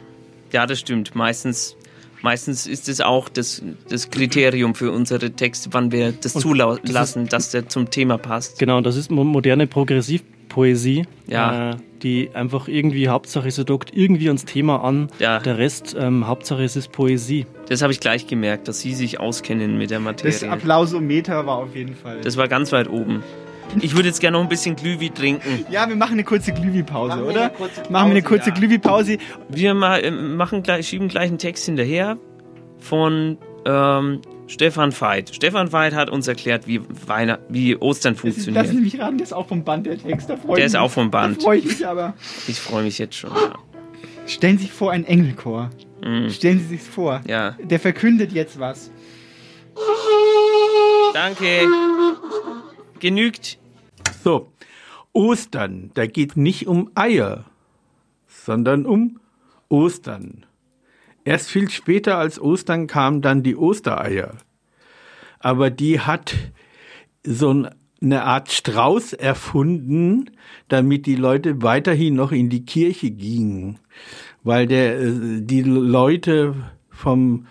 ja, 0.51 0.65
das 0.65 0.79
stimmt. 0.81 1.15
Meistens, 1.15 1.77
meistens 2.21 2.67
ist 2.67 2.89
es 2.89 3.01
auch 3.01 3.29
das, 3.29 3.61
das 3.89 4.09
Kriterium 4.09 4.75
für 4.75 4.91
unsere 4.91 5.31
Texte, 5.31 5.69
wann 5.73 5.91
wir 5.91 6.11
das 6.11 6.35
Und 6.35 6.41
zulassen, 6.41 7.27
dass 7.27 7.51
der 7.51 7.67
zum 7.69 7.89
Thema 7.89 8.17
passt. 8.17 8.59
Genau, 8.59 8.81
das 8.81 8.95
ist 8.95 9.09
mo- 9.11 9.23
moderne 9.23 9.67
Progressivpoesie, 9.67 11.05
Ja. 11.27 11.71
äh, 11.71 11.75
die 12.03 12.29
einfach 12.33 12.67
irgendwie, 12.67 13.09
Hauptsache 13.09 13.51
sie 13.51 13.65
dockt 13.65 13.91
irgendwie 13.93 14.27
ans 14.27 14.45
Thema 14.45 14.83
an, 14.83 15.09
Ja. 15.19 15.39
der 15.39 15.57
Rest, 15.57 15.95
ähm, 15.99 16.27
Hauptsache 16.27 16.63
es 16.63 16.75
ist 16.75 16.91
Poesie. 16.91 17.45
Das 17.67 17.81
habe 17.81 17.91
ich 17.91 17.99
gleich 17.99 18.25
gemerkt, 18.27 18.67
dass 18.67 18.79
Sie 18.79 18.93
sich 18.93 19.19
auskennen 19.19 19.77
mit 19.77 19.91
der 19.91 19.99
Materie. 19.99 20.31
Das 20.31 20.43
Applausometer 20.43 21.45
war 21.45 21.57
auf 21.57 21.75
jeden 21.75 21.95
Fall. 21.95 22.21
Das 22.21 22.37
war 22.37 22.47
ganz 22.47 22.71
weit 22.71 22.89
oben. 22.89 23.21
Ich 23.81 23.95
würde 23.95 24.07
jetzt 24.07 24.19
gerne 24.19 24.37
noch 24.37 24.43
ein 24.43 24.49
bisschen 24.49 24.75
Glühwein 24.75 25.13
trinken. 25.13 25.65
ja, 25.69 25.87
wir 25.87 25.95
machen 25.95 26.13
eine 26.13 26.23
kurze 26.23 26.53
Glühwein-Pause, 26.53 27.23
oder? 27.23 27.51
machen 27.89 27.89
wir 27.89 27.99
eine 27.99 28.21
Pause, 28.21 28.23
kurze 28.23 28.49
ja. 28.49 28.55
Glühwein-Pause. 28.55 29.17
Wir 29.49 29.71
äh, 29.71 30.11
machen 30.11 30.63
gleich, 30.63 30.87
schieben 30.87 31.07
gleich 31.07 31.29
einen 31.29 31.37
Text 31.37 31.65
hinterher 31.65 32.17
von 32.79 33.37
ähm, 33.65 34.21
Stefan 34.47 34.91
Veit. 34.99 35.35
Stefan 35.35 35.71
Veit 35.71 35.93
hat 35.93 36.09
uns 36.09 36.27
erklärt, 36.27 36.65
wie, 36.67 36.81
Weihnacht, 37.07 37.41
wie 37.49 37.75
Ostern 37.75 38.13
ist, 38.15 38.21
funktioniert. 38.21 38.63
das 38.63 38.69
ist 38.69 38.73
nämlich 38.75 38.99
raten, 38.99 39.17
der 39.17 39.25
ist 39.25 39.33
auch 39.33 39.47
vom 39.47 39.63
Band, 39.63 39.85
der 39.85 39.97
Text. 39.99 40.29
Da 40.29 40.37
freu 40.37 40.53
ich 40.53 40.55
Der 40.57 40.65
ist 40.65 40.73
mich. 40.73 40.81
auch 40.81 40.91
vom 40.91 41.11
Band. 41.11 41.37
Da 41.37 41.41
freue 41.43 41.59
ich 41.59 41.65
mich 41.65 41.85
aber. 41.85 42.15
Ich 42.47 42.59
freue 42.59 42.83
mich 42.83 42.97
jetzt 42.97 43.15
schon. 43.15 43.31
Ja. 43.31 43.53
Stellen 44.25 44.57
Sie 44.57 44.63
sich 44.65 44.73
vor, 44.73 44.91
ein 44.91 45.05
Engelchor. 45.05 45.69
Mhm. 46.03 46.29
Stellen 46.31 46.59
Sie 46.59 46.65
sich 46.77 46.81
vor. 46.81 47.21
Ja. 47.27 47.55
Der 47.61 47.79
verkündet 47.79 48.31
jetzt 48.31 48.59
was. 48.59 48.89
Danke. 51.13 51.45
Genügt. 52.99 53.58
So, 54.23 54.51
Ostern, 55.13 55.91
da 55.93 56.05
geht 56.05 56.37
nicht 56.37 56.67
um 56.67 56.91
Eier, 56.95 57.45
sondern 58.27 58.85
um 58.85 59.19
Ostern. 59.69 60.45
Erst 61.25 61.49
viel 61.49 61.69
später 61.69 62.17
als 62.17 62.39
Ostern 62.39 62.87
kamen 62.87 63.21
dann 63.21 63.43
die 63.43 63.55
Ostereier. 63.55 64.37
Aber 65.39 65.69
die 65.69 65.99
hat 65.99 66.35
so 67.23 67.53
ein- 67.53 67.69
eine 68.01 68.23
Art 68.23 68.51
Strauß 68.51 69.13
erfunden, 69.13 70.31
damit 70.69 71.05
die 71.05 71.15
Leute 71.15 71.61
weiterhin 71.61 72.15
noch 72.15 72.31
in 72.31 72.49
die 72.49 72.65
Kirche 72.65 73.11
gingen. 73.11 73.79
Weil 74.43 74.67
der, 74.67 74.99
äh, 74.99 75.41
die 75.41 75.61
Leute 75.63 76.55
vom 76.89 77.47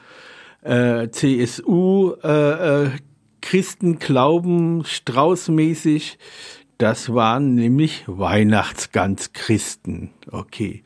äh, 0.63 1.09
CSU 1.11 2.15
äh, 2.23 2.85
äh, 2.87 2.91
Christenglauben 3.41 4.85
straußmäßig, 4.85 6.19
das 6.79 7.13
waren 7.13 7.57
nämlich 7.57 8.05
Weihnachtsgans-Christen. 8.07 10.11
Okay. 10.31 10.85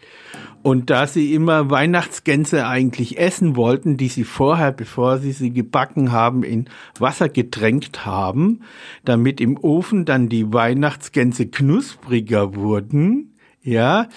Und 0.62 0.88
da 0.88 1.06
sie 1.06 1.34
immer 1.34 1.68
Weihnachtsgänse 1.70 2.66
eigentlich 2.66 3.18
essen 3.18 3.56
wollten, 3.56 3.98
die 3.98 4.08
sie 4.08 4.24
vorher, 4.24 4.72
bevor 4.72 5.18
sie 5.18 5.32
sie 5.32 5.52
gebacken 5.52 6.10
haben, 6.10 6.44
in 6.44 6.70
Wasser 6.98 7.28
getränkt 7.28 8.06
haben, 8.06 8.60
damit 9.04 9.38
im 9.40 9.58
Ofen 9.58 10.06
dann 10.06 10.30
die 10.30 10.52
Weihnachtsgänse 10.52 11.48
knuspriger 11.48 12.54
wurden, 12.54 13.34
ja, 13.62 14.08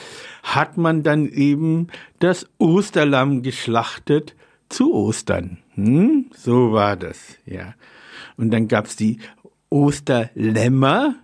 hat 0.43 0.77
man 0.77 1.03
dann 1.03 1.27
eben 1.27 1.87
das 2.19 2.47
Osterlamm 2.57 3.41
geschlachtet 3.41 4.35
zu 4.69 4.93
Ostern. 4.93 5.57
Hm? 5.73 6.27
So 6.33 6.71
war 6.71 6.95
das, 6.95 7.37
ja. 7.45 7.73
Und 8.37 8.51
dann 8.51 8.67
gab's 8.67 8.95
die 8.95 9.19
Osterlämmer, 9.69 11.15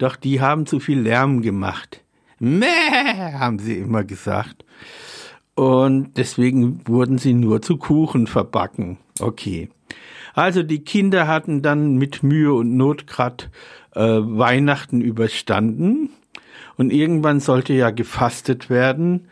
doch 0.00 0.16
die 0.16 0.40
haben 0.40 0.66
zu 0.66 0.80
viel 0.80 1.00
Lärm 1.00 1.42
gemacht. 1.42 2.02
Mäh, 2.38 2.66
haben 3.38 3.58
sie 3.58 3.78
immer 3.78 4.02
gesagt. 4.02 4.64
Und 5.54 6.16
deswegen 6.16 6.80
wurden 6.86 7.18
sie 7.18 7.34
nur 7.34 7.60
zu 7.60 7.76
Kuchen 7.76 8.26
verbacken. 8.26 8.98
Okay. 9.20 9.68
Also 10.32 10.62
die 10.62 10.82
Kinder 10.84 11.28
hatten 11.28 11.60
dann 11.60 11.96
mit 11.96 12.22
Mühe 12.22 12.54
und 12.54 12.76
Not 12.76 13.06
grad 13.06 13.50
äh, 13.94 14.00
Weihnachten 14.00 15.02
überstanden. 15.02 16.10
Und 16.78 16.92
irgendwann 16.92 17.40
sollte 17.40 17.74
ja 17.74 17.90
gefastet 17.90 18.70
werden, 18.70 19.28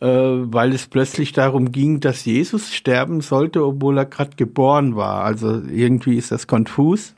äh, 0.00 0.06
weil 0.06 0.72
es 0.72 0.86
plötzlich 0.86 1.32
darum 1.32 1.72
ging, 1.72 1.98
dass 1.98 2.24
Jesus 2.24 2.72
sterben 2.72 3.20
sollte, 3.20 3.64
obwohl 3.64 3.98
er 3.98 4.06
gerade 4.06 4.36
geboren 4.36 4.94
war. 4.94 5.24
Also 5.24 5.60
irgendwie 5.62 6.16
ist 6.18 6.30
das 6.30 6.46
konfus, 6.46 7.16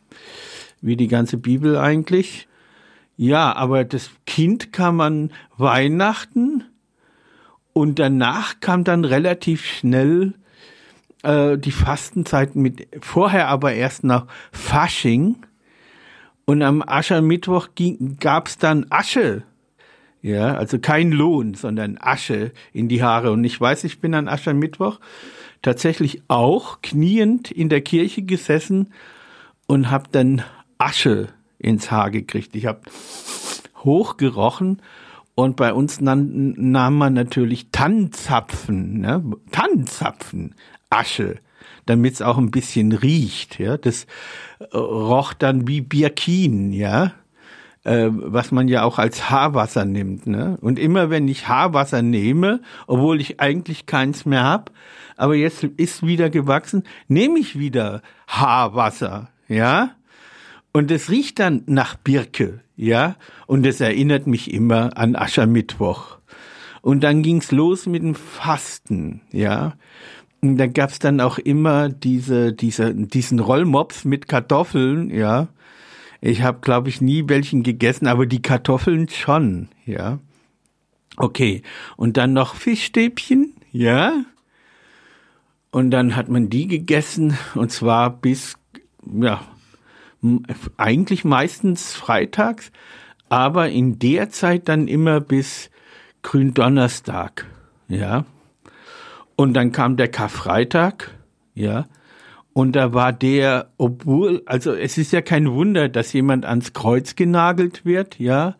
wie 0.80 0.96
die 0.96 1.08
ganze 1.08 1.36
Bibel 1.36 1.76
eigentlich. 1.76 2.48
Ja, 3.16 3.54
aber 3.54 3.84
das 3.84 4.10
Kind 4.26 4.72
kam 4.72 5.00
an 5.00 5.32
Weihnachten 5.56 6.64
und 7.72 7.98
danach 7.98 8.60
kam 8.60 8.84
dann 8.84 9.04
relativ 9.04 9.64
schnell 9.64 10.34
äh, 11.22 11.56
die 11.56 11.72
Fastenzeit 11.72 12.56
mit, 12.56 12.88
vorher 13.00 13.48
aber 13.48 13.72
erst 13.72 14.04
nach 14.04 14.26
Fasching 14.52 15.36
und 16.44 16.62
am 16.62 16.82
Aschermittwoch 16.86 17.70
gab 18.20 18.48
es 18.48 18.58
dann 18.58 18.86
Asche. 18.90 19.42
Ja, 20.22 20.54
also 20.54 20.78
kein 20.78 21.10
Lohn, 21.10 21.54
sondern 21.54 21.98
Asche 22.00 22.52
in 22.72 22.88
die 22.88 23.02
Haare. 23.02 23.32
Und 23.32 23.44
ich 23.44 23.60
weiß, 23.60 23.84
ich 23.84 24.00
bin 24.00 24.14
an 24.14 24.28
Aschermittwoch 24.28 25.00
tatsächlich 25.62 26.22
auch 26.28 26.82
kniend 26.82 27.50
in 27.50 27.68
der 27.68 27.80
Kirche 27.80 28.22
gesessen 28.22 28.92
und 29.66 29.90
habe 29.90 30.08
dann 30.12 30.42
Asche 30.78 31.28
ins 31.58 31.90
Haar 31.90 32.10
gekriegt. 32.10 32.54
Ich 32.56 32.66
habe 32.66 32.80
hochgerochen 33.84 34.82
und 35.34 35.56
bei 35.56 35.72
uns 35.72 36.00
nannten, 36.00 36.70
nahm 36.72 36.96
man 36.96 37.12
natürlich 37.12 37.68
Tannenzapfen, 37.70 39.00
ne? 39.00 39.22
Tannenzapfen, 39.52 40.54
Asche, 40.90 41.36
damit 41.84 42.14
es 42.14 42.22
auch 42.22 42.38
ein 42.38 42.50
bisschen 42.50 42.92
riecht. 42.92 43.58
Ja? 43.58 43.76
Das 43.76 44.06
äh, 44.58 44.76
roch 44.76 45.34
dann 45.34 45.68
wie 45.68 45.82
Birkin, 45.82 46.72
ja, 46.72 47.12
äh, 47.84 48.08
was 48.10 48.50
man 48.50 48.66
ja 48.68 48.82
auch 48.82 48.98
als 48.98 49.30
Haarwasser 49.30 49.84
nimmt. 49.84 50.26
Ne? 50.26 50.58
Und 50.60 50.78
immer 50.78 51.10
wenn 51.10 51.28
ich 51.28 51.48
Haarwasser 51.48 52.02
nehme, 52.02 52.60
obwohl 52.86 53.20
ich 53.20 53.38
eigentlich 53.38 53.86
keins 53.86 54.24
mehr 54.26 54.44
hab, 54.44 54.72
aber 55.16 55.34
jetzt 55.34 55.64
ist 55.64 56.04
wieder 56.04 56.30
gewachsen, 56.30 56.82
nehme 57.08 57.38
ich 57.38 57.58
wieder 57.58 58.02
Haarwasser, 58.26 59.28
ja. 59.48 59.90
Und 60.76 60.90
es 60.90 61.08
riecht 61.08 61.38
dann 61.38 61.62
nach 61.64 61.94
Birke, 61.96 62.60
ja. 62.76 63.16
Und 63.46 63.64
es 63.64 63.80
erinnert 63.80 64.26
mich 64.26 64.52
immer 64.52 64.94
an 64.98 65.16
Aschermittwoch. 65.16 66.18
Und 66.82 67.02
dann 67.02 67.22
ging's 67.22 67.50
los 67.50 67.86
mit 67.86 68.02
dem 68.02 68.14
Fasten, 68.14 69.22
ja. 69.32 69.78
Und 70.42 70.58
da 70.58 70.66
gab's 70.66 70.98
dann 70.98 71.22
auch 71.22 71.38
immer 71.38 71.88
diese, 71.88 72.52
diese, 72.52 72.94
diesen 72.94 73.38
Rollmops 73.38 74.04
mit 74.04 74.28
Kartoffeln, 74.28 75.08
ja. 75.08 75.48
Ich 76.20 76.42
habe, 76.42 76.58
glaube 76.60 76.90
ich, 76.90 77.00
nie 77.00 77.26
welchen 77.26 77.62
gegessen, 77.62 78.06
aber 78.06 78.26
die 78.26 78.42
Kartoffeln 78.42 79.08
schon, 79.08 79.68
ja. 79.86 80.18
Okay. 81.16 81.62
Und 81.96 82.18
dann 82.18 82.34
noch 82.34 82.54
Fischstäbchen, 82.54 83.54
ja. 83.72 84.12
Und 85.70 85.90
dann 85.90 86.16
hat 86.16 86.28
man 86.28 86.50
die 86.50 86.66
gegessen 86.66 87.38
und 87.54 87.72
zwar 87.72 88.10
bis, 88.10 88.58
ja, 89.10 89.40
eigentlich 90.76 91.24
meistens 91.24 91.94
freitags, 91.94 92.70
aber 93.28 93.68
in 93.68 93.98
der 93.98 94.30
Zeit 94.30 94.68
dann 94.68 94.88
immer 94.88 95.20
bis 95.20 95.70
Gründonnerstag, 96.22 97.46
ja. 97.88 98.24
Und 99.36 99.54
dann 99.54 99.72
kam 99.72 99.96
der 99.96 100.08
Karfreitag, 100.08 101.10
ja. 101.54 101.86
Und 102.52 102.72
da 102.74 102.94
war 102.94 103.12
der, 103.12 103.68
obwohl, 103.76 104.42
also 104.46 104.72
es 104.72 104.96
ist 104.96 105.12
ja 105.12 105.20
kein 105.20 105.52
Wunder, 105.52 105.90
dass 105.90 106.14
jemand 106.14 106.46
ans 106.46 106.72
Kreuz 106.72 107.14
genagelt 107.14 107.84
wird, 107.84 108.18
ja, 108.18 108.56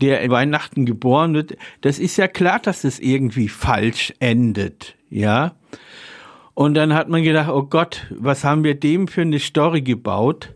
der 0.00 0.30
Weihnachten 0.30 0.86
geboren 0.86 1.34
wird. 1.34 1.56
Das 1.80 1.98
ist 1.98 2.16
ja 2.16 2.28
klar, 2.28 2.60
dass 2.60 2.84
es 2.84 3.00
irgendwie 3.00 3.48
falsch 3.48 4.14
endet, 4.20 4.94
ja. 5.10 5.56
Und 6.54 6.74
dann 6.74 6.94
hat 6.94 7.08
man 7.08 7.24
gedacht, 7.24 7.50
oh 7.50 7.64
Gott, 7.64 8.06
was 8.10 8.44
haben 8.44 8.62
wir 8.62 8.76
dem 8.76 9.08
für 9.08 9.22
eine 9.22 9.40
Story 9.40 9.82
gebaut? 9.82 10.54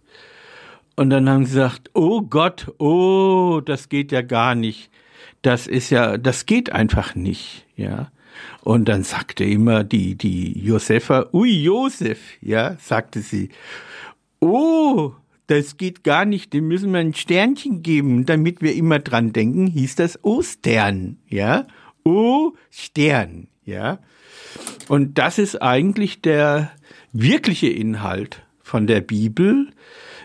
Und 0.98 1.10
dann 1.10 1.30
haben 1.30 1.44
sie 1.44 1.52
gesagt, 1.52 1.92
oh 1.94 2.22
Gott, 2.22 2.72
oh, 2.78 3.60
das 3.64 3.88
geht 3.88 4.10
ja 4.10 4.20
gar 4.20 4.56
nicht. 4.56 4.90
Das 5.42 5.68
ist 5.68 5.90
ja, 5.90 6.18
das 6.18 6.44
geht 6.44 6.72
einfach 6.72 7.14
nicht, 7.14 7.66
ja. 7.76 8.10
Und 8.64 8.88
dann 8.88 9.04
sagte 9.04 9.44
immer 9.44 9.84
die, 9.84 10.16
die 10.16 10.58
Josefa, 10.58 11.28
ui 11.32 11.52
Josef, 11.52 12.18
ja, 12.40 12.76
sagte 12.80 13.20
sie. 13.20 13.50
oh, 14.40 15.12
das 15.46 15.76
geht 15.76 16.02
gar 16.02 16.24
nicht, 16.24 16.52
dem 16.52 16.66
müssen 16.66 16.90
wir 16.90 16.98
ein 16.98 17.14
Sternchen 17.14 17.84
geben, 17.84 18.26
damit 18.26 18.60
wir 18.60 18.74
immer 18.74 18.98
dran 18.98 19.32
denken, 19.32 19.68
hieß 19.68 19.94
das 19.94 20.24
Ostern, 20.24 21.18
ja? 21.28 21.68
O 22.04 22.54
Stern, 22.70 23.46
ja? 23.64 24.00
Und 24.88 25.16
das 25.18 25.38
ist 25.38 25.62
eigentlich 25.62 26.22
der 26.22 26.72
wirkliche 27.12 27.68
Inhalt 27.68 28.42
von 28.64 28.88
der 28.88 29.00
Bibel 29.00 29.68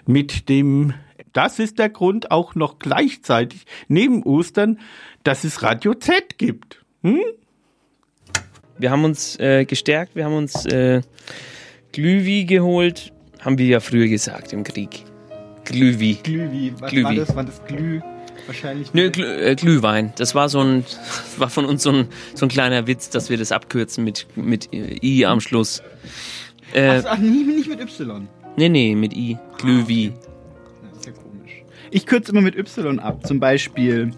mit 0.06 0.50
dem, 0.50 0.94
das 1.34 1.60
ist 1.60 1.80
der 1.80 1.90
Grund 1.90 2.32
auch 2.32 2.56
noch 2.56 2.80
gleichzeitig 2.80 3.66
neben 3.88 4.24
Ostern, 4.24 4.80
dass 5.24 5.44
es 5.44 5.62
Radio 5.64 5.94
Z 5.94 6.38
gibt. 6.38 6.84
Hm? 7.02 7.20
Wir 8.78 8.92
haben 8.92 9.06
uns 9.06 9.40
äh, 9.40 9.66
gestärkt, 9.66 10.16
wir 10.16 10.26
haben 10.26 10.36
uns 10.36 10.66
äh, 10.66 11.02
Glühwi 11.92 12.46
geholt, 12.46 13.14
haben 13.40 13.58
wir 13.58 13.68
ja 13.68 13.80
früher 13.80 14.08
gesagt 14.08 14.52
im 14.54 14.64
Krieg. 14.64 15.06
Glühwi. 15.66 16.16
Glühwi. 16.24 16.74
Was 16.80 16.92
Glühwi. 16.92 17.04
war 17.06 17.16
das? 17.16 17.36
War 17.36 17.44
das 17.44 17.66
Glüh? 17.66 18.02
Wahrscheinlich. 18.46 18.94
Nö, 18.94 19.10
Glüh, 19.10 19.26
äh, 19.26 19.56
Glühwein. 19.56 20.14
Das 20.18 20.36
war 20.36 20.50
so 20.50 20.60
ein, 20.62 20.86
war 21.38 21.50
von 21.50 21.66
uns 21.66 21.84
so 21.84 21.92
ein, 21.92 22.08
so 22.36 22.46
ein 22.46 22.50
kleiner 22.50 22.88
Witz, 22.88 23.10
dass 23.10 23.30
wir 23.30 23.38
das 23.38 23.52
abkürzen 23.52 24.04
mit, 24.04 24.28
mit 24.36 24.74
äh, 24.74 24.98
I 25.02 25.26
am 25.26 25.40
Schluss. 25.40 25.82
Äh, 26.74 27.02
Ach, 27.04 27.06
ach, 27.12 27.18
nie, 27.20 27.44
nicht 27.44 27.70
mit 27.70 27.80
Y. 27.80 28.28
nee, 28.56 28.70
nee, 28.70 28.96
mit 28.96 29.14
I. 29.14 29.38
Glühwi. 29.58 30.14
Das 30.90 31.00
ist 31.00 31.06
ja 31.06 31.12
komisch. 31.12 31.64
Ich 31.92 32.06
kürze 32.06 32.32
immer 32.32 32.42
mit 32.42 32.56
Y 32.56 33.00
ab. 33.00 33.26
Zum 33.26 33.40
Beispiel 33.40 34.12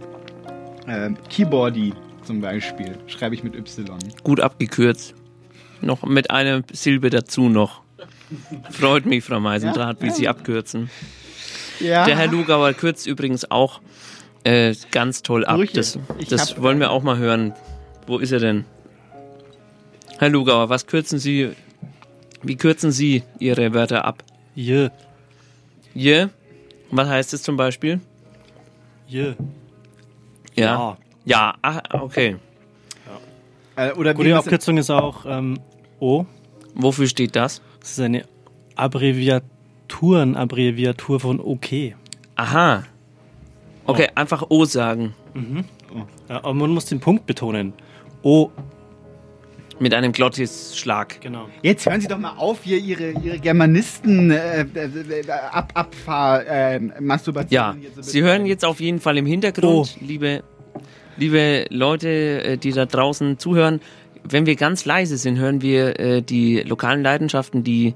ähm, 0.88 1.18
Keyboardy 1.30 1.94
zum 2.24 2.42
Beispiel. 2.42 2.98
Schreibe 3.08 3.36
ich 3.36 3.44
mit 3.44 3.56
Y. 3.56 3.98
Gut 4.24 4.40
abgekürzt. 4.40 5.14
Noch 5.82 6.04
mit 6.04 6.32
einer 6.32 6.64
Silbe 6.72 7.10
dazu 7.10 7.50
noch. 7.50 7.82
Freut 8.72 9.06
mich, 9.06 9.24
Frau 9.24 9.40
Meisendraht, 9.40 10.02
wie 10.02 10.10
Sie 10.10 10.28
abkürzen. 10.28 10.90
Ja. 11.80 12.06
Der 12.06 12.18
Herr 12.18 12.28
Lugauer 12.28 12.74
kürzt 12.74 13.06
übrigens 13.06 13.50
auch 13.52 13.82
äh, 14.44 14.74
ganz 14.92 15.22
toll 15.22 15.46
ab. 15.46 15.58
Brüche. 15.58 15.74
Das, 15.74 16.00
das 16.30 16.62
wollen 16.62 16.80
wir 16.80 16.92
auch 16.92 17.04
mal 17.04 17.18
hören. 17.18 17.54
Wo 18.08 18.18
ist 18.18 18.32
er 18.32 18.40
denn? 18.40 18.66
Herr 20.18 20.30
Lugauer, 20.30 20.70
was 20.70 20.88
kürzen 20.88 21.20
Sie, 21.20 21.52
wie 22.44 22.56
kürzen 22.56 22.92
Sie 22.92 23.24
Ihre 23.40 23.74
Wörter 23.74 24.06
ab? 24.06 24.24
Je. 24.54 24.90
Je? 25.94 26.28
Was 26.92 27.08
heißt 27.08 27.34
es 27.34 27.44
zum 27.44 27.58
Beispiel? 27.58 28.00
Je. 29.08 29.34
Ja. 30.56 30.98
Ja, 31.26 31.56
ach, 31.62 31.82
okay. 31.92 32.38
Äh, 33.76 33.92
oder 33.94 34.12
wie 34.12 34.16
Gute 34.18 34.38
Abkürzung 34.38 34.78
ist 34.78 34.90
auch 34.90 35.26
ähm, 35.28 35.60
O. 36.00 36.26
Wofür 36.76 37.08
steht 37.08 37.36
das? 37.36 37.62
Das 37.80 37.92
ist 37.92 38.00
eine 38.00 38.26
Abbreviaturen, 38.76 40.36
Abbreviatur 40.36 41.20
von 41.20 41.40
OK. 41.40 41.96
Aha. 42.36 42.84
Okay, 43.86 44.10
einfach 44.16 44.46
O 44.50 44.66
sagen. 44.66 45.14
Mhm. 45.34 45.66
Ja, 46.30 46.38
aber 46.38 46.54
man 46.54 46.72
muss 46.72 46.86
den 46.86 47.00
Punkt 47.00 47.26
betonen. 47.26 47.74
O. 48.24 48.50
Mit 49.80 49.94
einem 49.94 50.14
Glottisschlag. 50.14 51.20
Genau. 51.20 51.50
Jetzt 51.62 51.86
hören 51.86 52.00
Sie 52.00 52.08
doch 52.08 52.18
mal 52.18 52.36
auf, 52.38 52.64
hier 52.64 52.78
Ihre, 52.78 53.12
Ihre 53.22 53.40
Germanisten 53.40 54.32
äh, 54.32 54.62
äh, 54.62 54.66
äh, 54.66 55.30
ab, 55.30 55.72
Abfahr, 55.74 56.44
Masturbation. 57.02 57.52
Ja, 57.52 57.76
hier 57.78 57.94
zu 57.94 58.02
Sie 58.02 58.22
hören 58.22 58.46
jetzt 58.46 58.64
auf 58.64 58.80
jeden 58.80 59.02
Fall 59.02 59.18
im 59.18 59.26
Hintergrund, 59.26 59.98
liebe, 60.00 60.44
liebe 61.18 61.66
Leute, 61.70 62.10
äh, 62.10 62.58
die 62.58 62.72
da 62.72 62.86
draußen 62.86 63.38
zuhören. 63.38 63.82
Wenn 64.24 64.46
wir 64.46 64.56
ganz 64.56 64.86
leise 64.86 65.18
sind, 65.18 65.38
hören 65.38 65.62
wir 65.62 66.00
äh, 66.00 66.22
die 66.22 66.62
lokalen 66.62 67.04
Leidenschaften, 67.04 67.64
die 67.64 67.96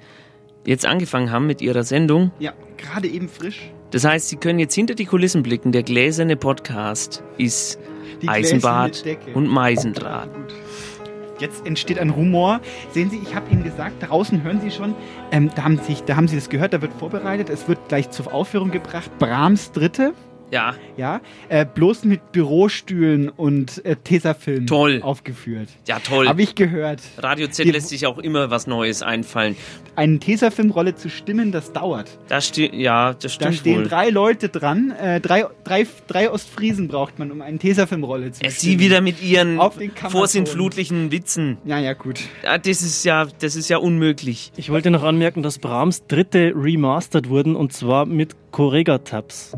jetzt 0.65 0.85
angefangen 0.85 1.31
haben 1.31 1.47
mit 1.47 1.61
ihrer 1.61 1.83
Sendung. 1.83 2.31
Ja, 2.39 2.53
gerade 2.77 3.07
eben 3.07 3.29
frisch. 3.29 3.71
Das 3.91 4.03
heißt, 4.03 4.29
Sie 4.29 4.35
können 4.35 4.59
jetzt 4.59 4.75
hinter 4.75 4.93
die 4.93 5.05
Kulissen 5.05 5.41
blicken. 5.41 5.71
Der 5.71 5.81
gläserne 5.83 6.35
Podcast 6.35 7.23
ist 7.37 7.79
Die 8.21 8.27
Eisenbad 8.27 9.03
und 9.33 9.47
Meisendraht. 9.47 10.29
Jetzt 11.39 11.65
entsteht 11.65 11.99
ein 11.99 12.09
Rumor. 12.09 12.59
Sehen 12.91 13.09
Sie, 13.09 13.17
ich 13.17 13.35
habe 13.35 13.49
Ihnen 13.49 13.63
gesagt, 13.63 14.07
draußen 14.07 14.43
hören 14.43 14.61
Sie 14.61 14.71
schon, 14.71 14.93
ähm, 15.31 15.49
da, 15.55 15.63
haben 15.63 15.77
sich, 15.79 16.03
da 16.03 16.15
haben 16.15 16.27
Sie 16.27 16.35
das 16.35 16.49
gehört, 16.49 16.73
da 16.73 16.81
wird 16.81 16.93
vorbereitet, 16.93 17.49
es 17.49 17.67
wird 17.67 17.79
gleich 17.87 18.09
zur 18.11 18.33
Aufführung 18.33 18.71
gebracht. 18.71 19.09
Brahms 19.19 19.71
Dritte. 19.71 20.13
Ja. 20.51 20.75
Ja, 20.97 21.21
äh, 21.49 21.65
bloß 21.65 22.05
mit 22.05 22.31
Bürostühlen 22.31 23.29
und 23.29 23.83
äh, 23.85 23.95
Tesafilm 23.95 24.65
Toll. 24.67 24.99
aufgeführt. 25.03 25.69
Ja, 25.87 25.99
toll. 25.99 26.27
Habe 26.27 26.41
ich 26.41 26.55
gehört. 26.55 27.01
Radio 27.17 27.47
Z 27.47 27.65
Die- 27.65 27.71
lässt 27.71 27.89
sich 27.89 28.05
auch 28.07 28.17
immer 28.17 28.49
was 28.49 28.67
Neues 28.67 29.01
einfallen. 29.01 29.55
Eine 29.95 30.19
Tesafilmrolle 30.19 30.95
zu 30.95 31.09
stimmen, 31.09 31.51
das 31.51 31.71
dauert. 31.73 32.17
Da 32.29 32.39
ja, 32.39 33.13
das 33.13 33.21
Da 33.21 33.29
stimmt 33.29 33.55
stehen 33.55 33.77
wohl. 33.81 33.87
drei 33.87 34.09
Leute 34.09 34.49
dran. 34.49 34.91
Äh, 34.91 35.19
drei, 35.21 35.45
drei, 35.63 35.85
drei 36.07 36.31
Ostfriesen 36.31 36.87
braucht 36.87 37.19
man, 37.19 37.31
um 37.31 37.41
eine 37.41 37.57
Tesafilmrolle 37.59 38.31
zu 38.31 38.43
Ja, 38.43 38.49
stimmen. 38.49 38.71
Sie 38.71 38.79
wieder 38.79 39.01
mit 39.01 39.21
Ihren 39.21 39.59
vorsintflutlichen 40.09 41.11
Witzen. 41.11 41.57
Ja, 41.65 41.79
ja, 41.79 41.93
gut. 41.93 42.19
Ja, 42.43 42.57
das 42.57 42.81
ist 42.81 43.03
ja, 43.05 43.27
das 43.39 43.55
ist 43.55 43.69
ja 43.69 43.77
unmöglich. 43.77 44.51
Ich 44.57 44.69
wollte 44.69 44.89
noch 44.91 45.03
anmerken, 45.03 45.43
dass 45.43 45.59
Brahms 45.59 46.05
dritte 46.07 46.53
remastered 46.55 47.29
wurden 47.29 47.55
und 47.55 47.73
zwar 47.73 48.05
mit 48.05 48.35
Correga-Tabs. 48.51 49.57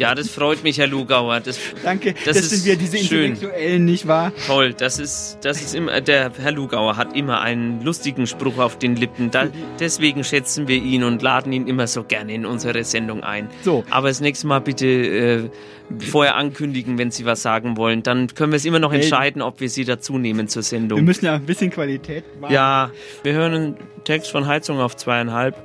Ja, 0.00 0.14
das 0.14 0.30
freut 0.30 0.64
mich, 0.64 0.78
Herr 0.78 0.86
Lugauer. 0.86 1.40
Das, 1.40 1.58
Danke, 1.82 2.14
das, 2.14 2.24
das, 2.24 2.36
ist 2.38 2.50
sind 2.50 2.64
wir, 2.64 2.76
diese 2.76 2.96
schön. 2.96 3.32
Intellektuellen, 3.32 3.84
nicht 3.84 4.06
wahr? 4.06 4.32
Toll, 4.46 4.72
das 4.72 4.98
ist, 4.98 5.36
das 5.42 5.60
ist 5.60 5.74
immer, 5.74 6.00
der 6.00 6.32
Herr 6.38 6.52
Lugauer 6.52 6.96
hat 6.96 7.14
immer 7.14 7.42
einen 7.42 7.82
lustigen 7.82 8.26
Spruch 8.26 8.56
auf 8.56 8.78
den 8.78 8.96
Lippen. 8.96 9.30
Da, 9.30 9.48
deswegen 9.78 10.24
schätzen 10.24 10.68
wir 10.68 10.76
ihn 10.76 11.04
und 11.04 11.20
laden 11.20 11.52
ihn 11.52 11.66
immer 11.66 11.86
so 11.86 12.02
gerne 12.02 12.32
in 12.32 12.46
unsere 12.46 12.82
Sendung 12.82 13.22
ein. 13.22 13.50
So. 13.62 13.84
Aber 13.90 14.08
das 14.08 14.22
nächste 14.22 14.46
Mal 14.46 14.60
bitte 14.60 14.86
äh, 14.86 15.50
vorher 15.98 16.36
ankündigen, 16.36 16.96
wenn 16.96 17.10
Sie 17.10 17.26
was 17.26 17.42
sagen 17.42 17.76
wollen. 17.76 18.02
Dann 18.02 18.28
können 18.28 18.52
wir 18.52 18.56
es 18.56 18.64
immer 18.64 18.78
noch 18.78 18.94
entscheiden, 18.94 19.42
ob 19.42 19.60
wir 19.60 19.68
Sie 19.68 19.84
dazu 19.84 20.16
nehmen 20.16 20.48
zur 20.48 20.60
Wir 20.60 20.64
Sendung. 20.64 21.04
müssen 21.04 21.26
ja 21.26 21.34
ein 21.34 21.44
bisschen 21.44 21.70
Qualität 21.70 22.24
wahren. 22.40 22.54
Ja, 22.54 22.90
wir 23.22 23.34
hören 23.34 23.52
einen 23.52 23.76
Text 24.04 24.30
von 24.30 24.46
Heizung 24.46 24.80
auf 24.80 24.96
zweieinhalb. 24.96 25.56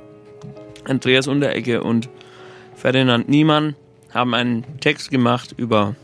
Andreas 0.84 1.26
Unterecke 1.26 1.82
und 1.82 2.10
Ferdinand 2.76 3.28
Niemann 3.28 3.74
haben 4.12 4.34
einen 4.34 4.78
Text 4.80 5.10
gemacht 5.10 5.54
über 5.56 5.96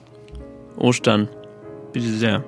Ostern. 0.76 1.28
Bitte 1.92 2.08
sehr. 2.08 2.42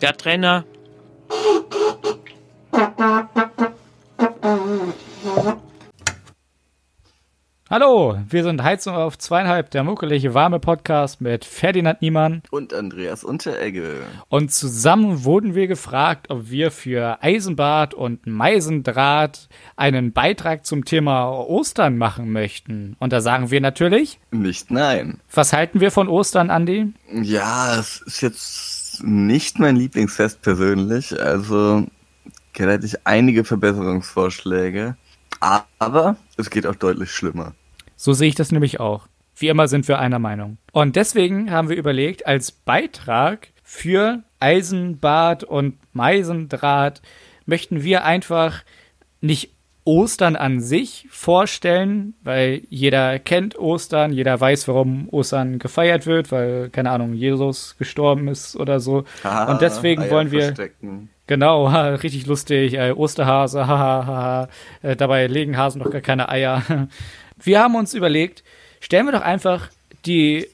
Der 0.00 0.16
Trainer. 0.16 0.64
Hallo, 7.72 8.18
wir 8.28 8.42
sind 8.42 8.64
Heizung 8.64 8.96
auf 8.96 9.16
zweieinhalb, 9.16 9.70
der 9.70 9.84
muckelige 9.84 10.34
warme 10.34 10.58
Podcast 10.58 11.20
mit 11.20 11.44
Ferdinand 11.44 12.02
Niemann. 12.02 12.42
Und 12.50 12.74
Andreas 12.74 13.22
Unteregge. 13.22 14.00
Und 14.28 14.50
zusammen 14.50 15.22
wurden 15.22 15.54
wir 15.54 15.68
gefragt, 15.68 16.30
ob 16.30 16.50
wir 16.50 16.72
für 16.72 17.22
Eisenbad 17.22 17.94
und 17.94 18.26
Meisendraht 18.26 19.48
einen 19.76 20.12
Beitrag 20.12 20.66
zum 20.66 20.84
Thema 20.84 21.30
Ostern 21.30 21.96
machen 21.96 22.32
möchten. 22.32 22.96
Und 22.98 23.12
da 23.12 23.20
sagen 23.20 23.52
wir 23.52 23.60
natürlich, 23.60 24.18
Nicht 24.32 24.72
nein. 24.72 25.20
was 25.32 25.52
halten 25.52 25.78
wir 25.78 25.92
von 25.92 26.08
Ostern, 26.08 26.50
Andi? 26.50 26.92
Ja, 27.12 27.78
es 27.78 28.00
ist 28.04 28.20
jetzt 28.20 29.04
nicht 29.04 29.60
mein 29.60 29.76
Lieblingsfest 29.76 30.42
persönlich. 30.42 31.22
Also 31.22 31.86
da 32.54 32.64
hätte 32.64 32.86
ich 32.86 33.06
einige 33.06 33.44
Verbesserungsvorschläge. 33.44 34.96
Aber 35.38 36.16
es 36.36 36.50
geht 36.50 36.66
auch 36.66 36.74
deutlich 36.74 37.12
schlimmer. 37.12 37.54
So 38.02 38.14
sehe 38.14 38.28
ich 38.28 38.34
das 38.34 38.50
nämlich 38.50 38.80
auch. 38.80 39.08
Wie 39.36 39.48
immer 39.48 39.68
sind 39.68 39.86
wir 39.86 39.98
einer 39.98 40.18
Meinung. 40.18 40.56
Und 40.72 40.96
deswegen 40.96 41.50
haben 41.50 41.68
wir 41.68 41.76
überlegt, 41.76 42.26
als 42.26 42.50
Beitrag 42.50 43.48
für 43.62 44.22
Eisenbad 44.38 45.44
und 45.44 45.76
Meisendraht 45.92 47.02
möchten 47.44 47.84
wir 47.84 48.02
einfach 48.06 48.62
nicht 49.20 49.50
Ostern 49.84 50.36
an 50.36 50.60
sich 50.60 51.08
vorstellen, 51.10 52.14
weil 52.22 52.62
jeder 52.70 53.18
kennt 53.18 53.58
Ostern, 53.58 54.14
jeder 54.14 54.40
weiß, 54.40 54.66
warum 54.68 55.10
Ostern 55.10 55.58
gefeiert 55.58 56.06
wird, 56.06 56.32
weil, 56.32 56.70
keine 56.70 56.92
Ahnung, 56.92 57.12
Jesus 57.12 57.76
gestorben 57.76 58.28
ist 58.28 58.56
oder 58.56 58.80
so. 58.80 59.04
Haha, 59.22 59.52
und 59.52 59.60
deswegen 59.60 60.04
Eier 60.04 60.10
wollen 60.10 60.30
wir. 60.30 60.44
verstecken. 60.44 61.10
Genau, 61.26 61.66
richtig 61.96 62.26
lustig, 62.26 62.72
äh, 62.78 62.92
Osterhase, 62.92 63.66
haha, 63.66 64.06
haha. 64.06 64.48
Äh, 64.80 64.96
dabei 64.96 65.26
legen 65.26 65.58
Hasen 65.58 65.82
noch 65.82 65.90
gar 65.90 66.00
keine 66.00 66.30
Eier. 66.30 66.88
Wir 67.42 67.60
haben 67.60 67.74
uns 67.74 67.94
überlegt, 67.94 68.42
stellen 68.80 69.06
wir 69.06 69.12
doch 69.12 69.22
einfach 69.22 69.68
die 70.06 70.46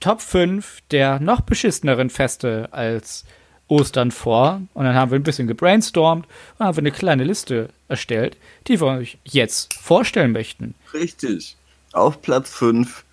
Top 0.00 0.20
5 0.20 0.82
der 0.90 1.18
noch 1.20 1.40
beschisseneren 1.40 2.10
Feste 2.10 2.68
als 2.72 3.24
Ostern 3.68 4.10
vor. 4.10 4.62
Und 4.74 4.84
dann 4.84 4.94
haben 4.94 5.10
wir 5.10 5.18
ein 5.18 5.22
bisschen 5.22 5.46
gebrainstormt 5.46 6.26
und 6.58 6.66
haben 6.66 6.76
wir 6.76 6.82
eine 6.82 6.92
kleine 6.92 7.24
Liste 7.24 7.68
erstellt, 7.88 8.36
die 8.66 8.80
wir 8.80 8.86
euch 8.86 9.18
jetzt 9.24 9.74
vorstellen 9.74 10.32
möchten. 10.32 10.74
Richtig. 10.94 11.56
Auf 11.92 12.22
Platz 12.22 12.50
5 12.50 13.04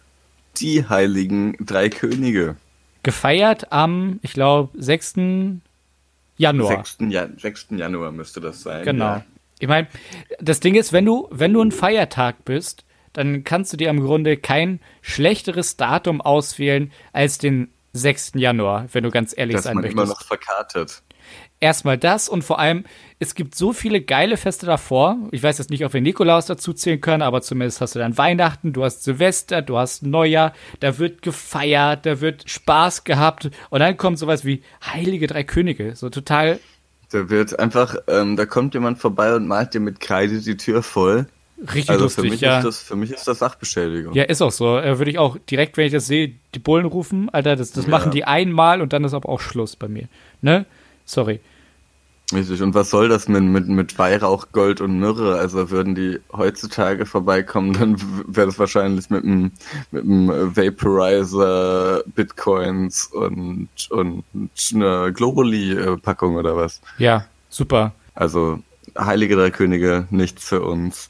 die 0.57 0.87
heiligen 0.87 1.57
drei 1.59 1.89
Könige. 1.89 2.55
Gefeiert 3.03 3.71
am, 3.71 4.19
ich 4.23 4.33
glaube, 4.33 4.81
6. 4.81 5.15
Januar. 6.37 6.85
6. 6.85 6.97
Ja 7.09 7.27
6. 7.37 7.67
Januar 7.71 8.11
müsste 8.11 8.39
das 8.41 8.61
sein. 8.61 8.83
Genau. 8.85 9.05
Ja. 9.05 9.25
Ich 9.59 9.67
meine, 9.67 9.87
das 10.39 10.59
Ding 10.59 10.75
ist, 10.75 10.93
wenn 10.93 11.05
du, 11.05 11.27
wenn 11.31 11.53
du 11.53 11.61
ein 11.61 11.71
Feiertag 11.71 12.43
bist, 12.45 12.83
dann 13.17 13.43
kannst 13.43 13.73
du 13.73 13.77
dir 13.77 13.89
im 13.89 14.01
Grunde 14.01 14.37
kein 14.37 14.79
schlechteres 15.01 15.77
Datum 15.77 16.21
auswählen 16.21 16.91
als 17.13 17.37
den 17.37 17.71
6. 17.93 18.33
Januar, 18.35 18.87
wenn 18.91 19.03
du 19.03 19.11
ganz 19.11 19.33
ehrlich 19.35 19.55
Dass 19.55 19.63
sein 19.63 19.75
man 19.75 19.83
möchtest. 19.83 20.03
immer 20.03 20.09
noch 20.11 20.21
verkartet. 20.21 21.01
Erstmal 21.61 21.97
das 21.97 22.27
und 22.27 22.43
vor 22.43 22.59
allem, 22.59 22.83
es 23.17 23.33
gibt 23.33 23.55
so 23.55 23.71
viele 23.71 24.01
geile 24.01 24.35
Feste 24.35 24.65
davor. 24.65 25.17
Ich 25.31 25.41
weiß 25.41 25.57
jetzt 25.57 25.69
nicht, 25.69 25.85
ob 25.85 25.93
wir 25.93 26.01
Nikolaus 26.01 26.45
dazu 26.45 26.73
zählen 26.73 26.99
können, 26.99 27.23
aber 27.23 27.41
zumindest 27.41 27.79
hast 27.79 27.95
du 27.95 27.99
dann 27.99 28.17
Weihnachten, 28.17 28.73
du 28.73 28.83
hast 28.83 29.03
Silvester, 29.05 29.61
du 29.61 29.77
hast 29.77 30.03
Neujahr, 30.03 30.53
da 30.81 30.97
wird 30.99 31.21
gefeiert, 31.21 32.05
da 32.05 32.19
wird 32.19 32.49
Spaß 32.49 33.05
gehabt 33.05 33.49
und 33.69 33.79
dann 33.79 33.95
kommt 33.95 34.19
sowas 34.19 34.43
wie 34.43 34.61
Heilige 34.85 35.27
Drei 35.27 35.43
Könige. 35.43 35.95
So 35.95 36.09
total 36.09 36.59
Da 37.11 37.29
wird 37.29 37.57
einfach, 37.57 37.95
ähm, 38.07 38.35
da 38.35 38.45
kommt 38.45 38.73
jemand 38.73 38.99
vorbei 38.99 39.33
und 39.33 39.47
malt 39.47 39.73
dir 39.73 39.79
mit 39.79 40.01
Kreide 40.01 40.41
die 40.41 40.57
Tür 40.57 40.83
voll. 40.83 41.27
Richtig 41.61 41.89
also 41.89 42.03
lustig, 42.03 42.25
für 42.25 42.29
mich 42.31 42.41
ja. 42.41 42.57
Ist 42.57 42.65
das, 42.65 42.79
für 42.81 42.95
mich 42.95 43.11
ist 43.11 43.27
das 43.27 43.39
Sachbeschädigung. 43.39 44.13
Ja, 44.13 44.23
ist 44.23 44.41
auch 44.41 44.51
so. 44.51 44.77
Äh, 44.77 44.97
Würde 44.97 45.11
ich 45.11 45.19
auch 45.19 45.37
direkt, 45.49 45.77
wenn 45.77 45.85
ich 45.85 45.93
das 45.93 46.05
sehe, 46.07 46.33
die 46.53 46.59
Bullen 46.59 46.85
rufen. 46.85 47.29
Alter, 47.29 47.55
das, 47.55 47.71
das 47.71 47.85
Ja. 47.85 47.91
machen 47.91 48.11
die 48.11 48.25
einmal 48.25 48.81
und 48.81 48.91
dann 48.91 49.03
ist 49.05 49.13
aber 49.13 49.29
auch 49.29 49.39
Schluss 49.39 49.75
bei 49.75 49.87
mir. 49.87 50.07
Ne? 50.41 50.65
Sorry. 51.05 51.39
Richtig. 52.33 52.61
Und 52.61 52.73
was 52.73 52.89
soll 52.89 53.07
das 53.07 53.27
mit, 53.27 53.43
mit, 53.43 53.67
mit 53.67 53.97
Weihrauch, 53.99 54.47
Gold 54.51 54.81
und 54.81 54.99
Myrrhe? 54.99 55.35
Also 55.37 55.69
würden 55.69 55.93
die 55.95 56.19
heutzutage 56.33 57.05
vorbeikommen, 57.05 57.73
dann 57.73 58.01
wäre 58.27 58.47
das 58.47 58.57
wahrscheinlich 58.57 59.09
mit 59.09 59.23
einem 59.23 59.51
mit 59.91 60.03
einem 60.03 60.55
Vaporizer, 60.55 62.03
Bitcoins 62.15 63.07
und, 63.07 63.69
und 63.91 64.23
eine 64.73 65.13
Globally-Packung 65.13 66.35
oder 66.35 66.55
was. 66.57 66.81
Ja, 66.97 67.25
super. 67.49 67.93
Also 68.15 68.59
Heilige 68.97 69.35
Drei 69.35 69.51
Könige, 69.51 70.07
nichts 70.09 70.47
für 70.47 70.61
uns. 70.61 71.09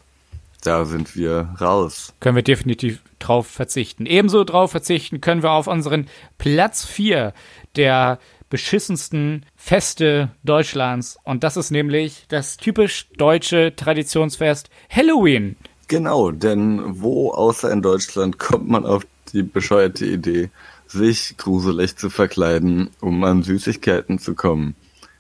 Da 0.66 0.84
sind 0.84 1.16
wir 1.16 1.54
raus. 1.62 2.12
Können 2.20 2.38
wir 2.38 2.44
definitiv 2.44 3.00
drauf 3.20 3.46
verzichten. 3.46 4.08
Ebenso 4.08 4.44
drauf 4.44 4.72
verzichten 4.72 5.22
können 5.22 5.44
wir 5.44 5.52
auf 5.52 5.68
unseren 5.68 6.08
Platz 6.40 6.86
4 6.86 7.34
der 7.76 8.18
beschissensten 8.50 9.46
Feste 9.56 10.32
Deutschlands. 10.44 11.20
Und 11.24 11.44
das 11.44 11.56
ist 11.56 11.70
nämlich 11.70 12.26
das 12.30 12.58
typisch 12.58 13.10
deutsche 13.16 13.76
Traditionsfest 13.76 14.72
Halloween. 14.90 15.56
Genau, 15.88 16.32
denn 16.32 16.82
wo 17.00 17.32
außer 17.32 17.72
in 17.72 17.84
Deutschland 17.84 18.40
kommt 18.40 18.68
man 18.68 18.88
auf 18.88 19.06
die 19.34 19.44
bescheuerte 19.44 20.08
Idee, 20.08 20.50
sich 20.88 21.38
gruselig 21.38 21.96
zu 21.96 22.10
verkleiden, 22.10 22.90
um 23.02 23.24
an 23.24 23.44
Süßigkeiten 23.44 24.18
zu 24.18 24.34
kommen? 24.34 24.76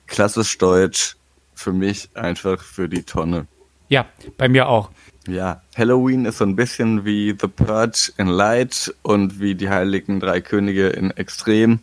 Klassisch 0.08 0.58
deutsch, 0.58 1.18
für 1.54 1.72
mich 1.72 2.10
einfach 2.16 2.64
für 2.64 2.90
die 2.90 3.04
Tonne. 3.04 3.46
Ja, 3.90 4.08
bei 4.38 4.50
mir 4.50 4.68
auch. 4.68 4.90
Ja, 5.28 5.62
Halloween 5.76 6.26
ist 6.26 6.38
so 6.38 6.46
ein 6.46 6.56
bisschen 6.56 7.04
wie 7.06 7.36
The 7.40 7.48
Purge 7.48 8.12
in 8.18 8.28
Light 8.28 8.94
und 9.02 9.40
wie 9.40 9.56
die 9.56 9.70
Heiligen 9.70 10.20
Drei 10.20 10.42
Könige 10.42 10.90
in 10.90 11.12
Extrem. 11.12 11.80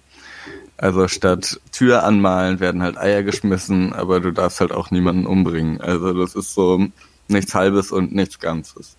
Also 0.77 1.09
statt 1.09 1.61
Tür 1.71 2.05
anmalen 2.05 2.61
werden 2.61 2.83
halt 2.83 2.97
Eier 2.99 3.23
geschmissen, 3.23 3.93
aber 3.93 4.21
du 4.21 4.33
darfst 4.33 4.61
halt 4.61 4.73
auch 4.73 4.91
niemanden 4.91 5.27
umbringen. 5.27 5.81
Also 5.81 6.13
das 6.13 6.35
ist 6.35 6.55
so 6.55 6.87
nichts 7.29 7.55
Halbes 7.55 7.93
und 7.93 8.15
nichts 8.15 8.39
Ganzes. 8.39 8.97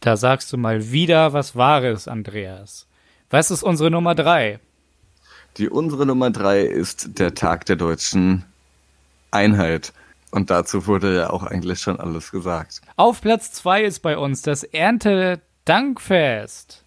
Da 0.00 0.16
sagst 0.16 0.52
du 0.52 0.56
mal 0.58 0.90
wieder 0.90 1.32
was 1.32 1.56
Wahres, 1.56 2.08
Andreas. 2.08 2.86
Was 3.30 3.50
ist 3.50 3.62
unsere 3.62 3.90
Nummer 3.90 4.14
3? 4.14 4.60
Die 5.56 5.68
unsere 5.68 6.04
Nummer 6.04 6.30
drei 6.30 6.62
ist 6.62 7.18
der 7.18 7.34
Tag 7.34 7.64
der 7.66 7.76
deutschen 7.76 8.44
Einheit. 9.30 9.92
Und 10.34 10.50
dazu 10.50 10.86
wurde 10.88 11.14
ja 11.14 11.30
auch 11.30 11.44
eigentlich 11.44 11.78
schon 11.78 12.00
alles 12.00 12.32
gesagt. 12.32 12.80
Auf 12.96 13.20
Platz 13.20 13.52
2 13.52 13.84
ist 13.84 14.00
bei 14.00 14.18
uns 14.18 14.42
das 14.42 14.64
Erntedankfest. 14.64 16.82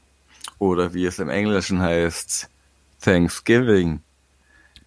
Oder 0.59 0.93
wie 0.93 1.05
es 1.05 1.17
im 1.19 1.29
Englischen 1.29 1.79
heißt, 1.79 2.49
Thanksgiving. 2.99 4.01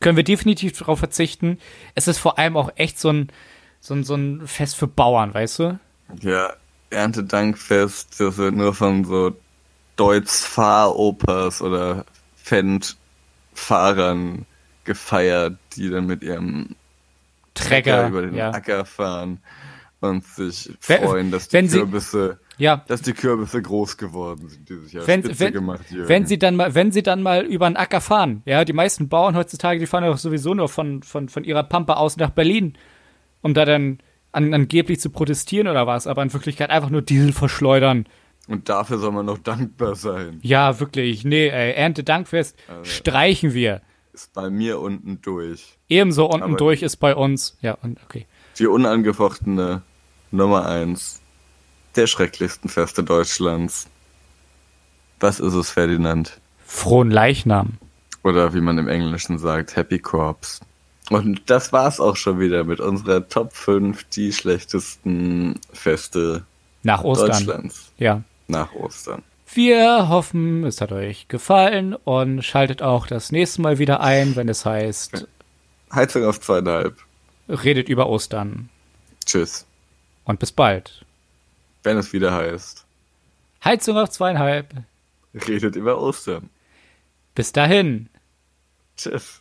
Können 0.01 0.19
wir 0.19 0.25
definitiv 0.25 0.77
darauf 0.77 0.99
verzichten. 0.99 1.59
Es 1.95 2.07
ist 2.07 2.19
vor 2.19 2.39
allem 2.39 2.59
auch 2.59 2.71
echt 2.75 2.99
so 2.99 3.11
ein, 3.11 3.31
so 3.81 3.95
ein, 3.95 4.05
so 4.05 4.15
ein 4.15 4.47
Fest 4.47 4.77
für 4.77 4.89
Bauern, 4.89 5.33
weißt 5.33 5.59
du? 5.61 5.81
Ja, 6.21 6.53
Erntedankfest, 6.91 8.21
das 8.21 8.37
wird 8.37 8.55
nur 8.55 8.75
von 8.75 9.07
so 9.07 9.35
Deutz-Fahropers 9.97 11.63
oder 11.63 12.05
Fendt-Fahrern 12.37 14.45
gefeiert, 14.85 15.57
die 15.77 15.89
dann 15.89 16.05
mit 16.05 16.23
ihrem 16.23 16.77
Trecker, 17.55 18.09
über 18.09 18.23
den 18.23 18.35
ja. 18.35 18.51
Acker 18.51 18.85
fahren 18.85 19.41
und 20.01 20.25
sich 20.25 20.73
Wenn- 20.87 21.03
freuen, 21.03 21.31
dass 21.31 21.49
die 21.49 21.55
wenn 21.55 21.69
sie- 21.69 21.79
Kürbisse, 21.79 22.39
Ja. 22.59 22.85
dass 22.89 23.03
die 23.03 23.13
Kürbisse 23.13 23.61
groß 23.61 23.97
geworden 23.97 24.49
sind, 24.49 24.69
die 24.69 24.77
sich 24.79 24.93
ja 24.95 25.07
Wenn, 25.07 25.23
spitze 25.23 25.41
wenn, 25.41 25.53
gemacht 25.53 25.85
haben. 25.91 26.09
wenn 26.09 26.27
sie 26.27 26.39
dann 26.39 26.57
mal, 26.57 26.75
wenn 26.75 26.93
sie 26.93 27.03
dann 27.03 27.23
mal 27.23 27.45
über 27.45 27.69
den 27.69 27.77
Acker 27.77 28.01
fahren, 28.01 28.43
ja, 28.47 28.65
die 28.65 28.73
meisten 28.73 29.09
Bauern 29.09 29.37
heutzutage, 29.37 29.79
die 29.79 29.87
fahren 29.87 30.05
doch 30.05 30.19
sowieso 30.19 30.55
nur 30.55 30.69
von, 30.69 31.03
von, 31.03 31.29
von 31.29 31.45
ihrer 31.45 31.63
Pampa 31.65 31.95
aus 31.95 32.17
nach 32.17 32.31
Berlin, 32.31 32.75
um 33.43 33.53
da 33.55 33.65
dann 33.65 33.99
an, 34.33 34.55
angeblich 34.55 35.01
zu 35.01 35.11
protestieren 35.11 35.67
oder 35.69 35.87
was, 35.87 36.07
aber 36.07 36.23
in 36.23 36.33
Wirklichkeit 36.33 36.71
einfach 36.71 36.91
nur 36.91 37.03
Diesel 37.03 37.33
verschleudern. 37.33 38.07
Und 38.49 38.69
dafür 38.69 38.99
soll 38.99 39.13
man 39.13 39.27
noch 39.27 39.39
dankbar 39.39 39.95
sein. 39.97 40.39
Ja, 40.43 40.81
wirklich, 40.81 41.25
nee, 41.25 41.49
ey, 41.49 41.73
Erntedankfest 41.73 42.57
streichen 42.83 43.55
wir. 43.55 43.83
Ist 44.21 44.35
bei 44.35 44.51
mir 44.51 44.81
unten 44.81 45.23
durch. 45.23 45.79
Ebenso 45.89 46.27
unten 46.27 46.43
Aber 46.43 46.57
durch 46.59 46.83
ist 46.83 46.97
bei 46.97 47.17
uns, 47.17 47.57
ja, 47.63 47.79
und 47.81 47.99
okay. 48.05 48.27
Die 48.59 48.67
unangefochtene 48.67 49.81
Nummer 50.31 50.67
eins 50.67 51.23
der 51.97 52.07
schrecklichsten 52.07 52.69
Feste 52.69 53.03
Deutschlands. 53.03 53.89
Was 55.21 55.41
ist 55.41 55.55
es, 55.55 55.71
Ferdinand? 55.71 56.39
Frohen 56.67 57.11
Leichnam. 57.11 57.79
Oder 58.23 58.53
wie 58.53 58.61
man 58.61 58.77
im 58.77 58.89
Englischen 58.89 59.39
sagt, 59.39 59.75
Happy 59.75 59.99
Corps. 59.99 60.61
Und 61.09 61.49
das 61.49 61.73
war's 61.73 61.99
auch 61.99 62.17
schon 62.17 62.39
wieder 62.41 62.65
mit 62.65 62.79
unserer 62.79 63.27
Top 63.27 63.55
5 63.55 64.05
die 64.05 64.35
schlechtesten 64.35 65.59
Feste 65.73 66.45
Nach 66.83 67.03
Ostern. 67.05 67.29
Deutschlands. 67.29 67.91
Ja. 67.97 68.23
Nach 68.49 68.71
Ostern. 68.75 69.23
Wir 69.53 70.09
hoffen, 70.09 70.65
es 70.65 70.81
hat 70.81 70.93
euch 70.93 71.27
gefallen 71.27 71.95
und 71.95 72.43
schaltet 72.43 72.83
auch 72.83 73.07
das 73.09 73.33
nächste 73.33 73.63
Mal 73.63 73.79
wieder 73.79 74.01
ein, 74.01 74.37
wenn 74.37 74.49
es 74.49 74.65
heißt, 74.65 75.27
Heizung 75.93 76.25
auf 76.25 76.41
zweieinhalb. 76.41 76.97
redet 77.49 77.89
über 77.89 78.09
Ostern. 78.09 78.69
Tschüss. 79.27 79.67
Und 80.25 80.39
bis 80.39 80.53
bald. 80.53 81.05
Wenn 81.83 81.97
es 81.97 82.13
wieder 82.13 82.33
heißt, 82.33 82.87
Heizung 83.65 83.99
auf 83.99 84.11
zweieinhalb. 84.11 84.73
redet 85.35 85.75
über 85.75 86.01
Ostern. 86.01 86.49
Bis 87.35 87.53
dahin. 87.53 88.09
Tschüss. 88.97 89.40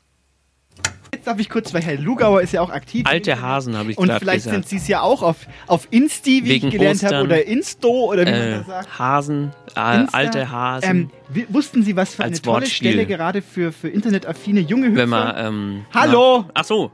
Darf 1.30 1.40
ich 1.40 1.48
kurz, 1.48 1.72
weil 1.76 1.84
Herr 1.84 1.96
Lugauer 2.00 2.42
ist 2.42 2.54
ja 2.54 2.62
auch 2.62 2.72
aktiv. 2.72 3.06
Alte 3.08 3.40
Hasen, 3.40 3.78
habe 3.78 3.92
ich 3.92 4.00
Und 4.00 4.12
vielleicht 4.14 4.46
gesagt. 4.46 4.68
sind 4.68 4.68
Sie 4.68 4.78
es 4.78 4.88
ja 4.88 5.02
auch 5.02 5.22
auf, 5.22 5.46
auf 5.68 5.88
Insti, 5.92 6.44
wie 6.44 6.50
Wegen 6.50 6.68
ich 6.70 6.74
gelernt 6.74 7.04
habe, 7.04 7.22
oder 7.24 7.46
Insto, 7.46 7.88
oder 8.12 8.26
wie 8.26 8.32
man 8.32 8.42
äh, 8.42 8.58
das 8.58 8.66
sagt. 8.66 8.98
Hasen, 8.98 9.52
äh, 9.76 10.00
Insta. 10.02 10.18
alte 10.18 10.50
Hasen. 10.52 11.12
Ähm, 11.36 11.46
wussten 11.50 11.84
Sie, 11.84 11.96
was 11.96 12.16
für 12.16 12.24
eine 12.24 12.42
tolle 12.42 12.62
Wortspiel. 12.62 12.94
Stelle 12.94 13.06
gerade 13.06 13.44
für, 13.44 13.72
für 13.72 13.90
internetaffine 13.90 14.62
junge 14.62 14.88
Hüpfer? 14.88 15.02
wenn 15.02 15.10
man, 15.10 15.36
ähm, 15.38 15.86
Hallo! 15.94 16.46
Na, 16.48 16.52
ach 16.56 16.64
so. 16.66 16.90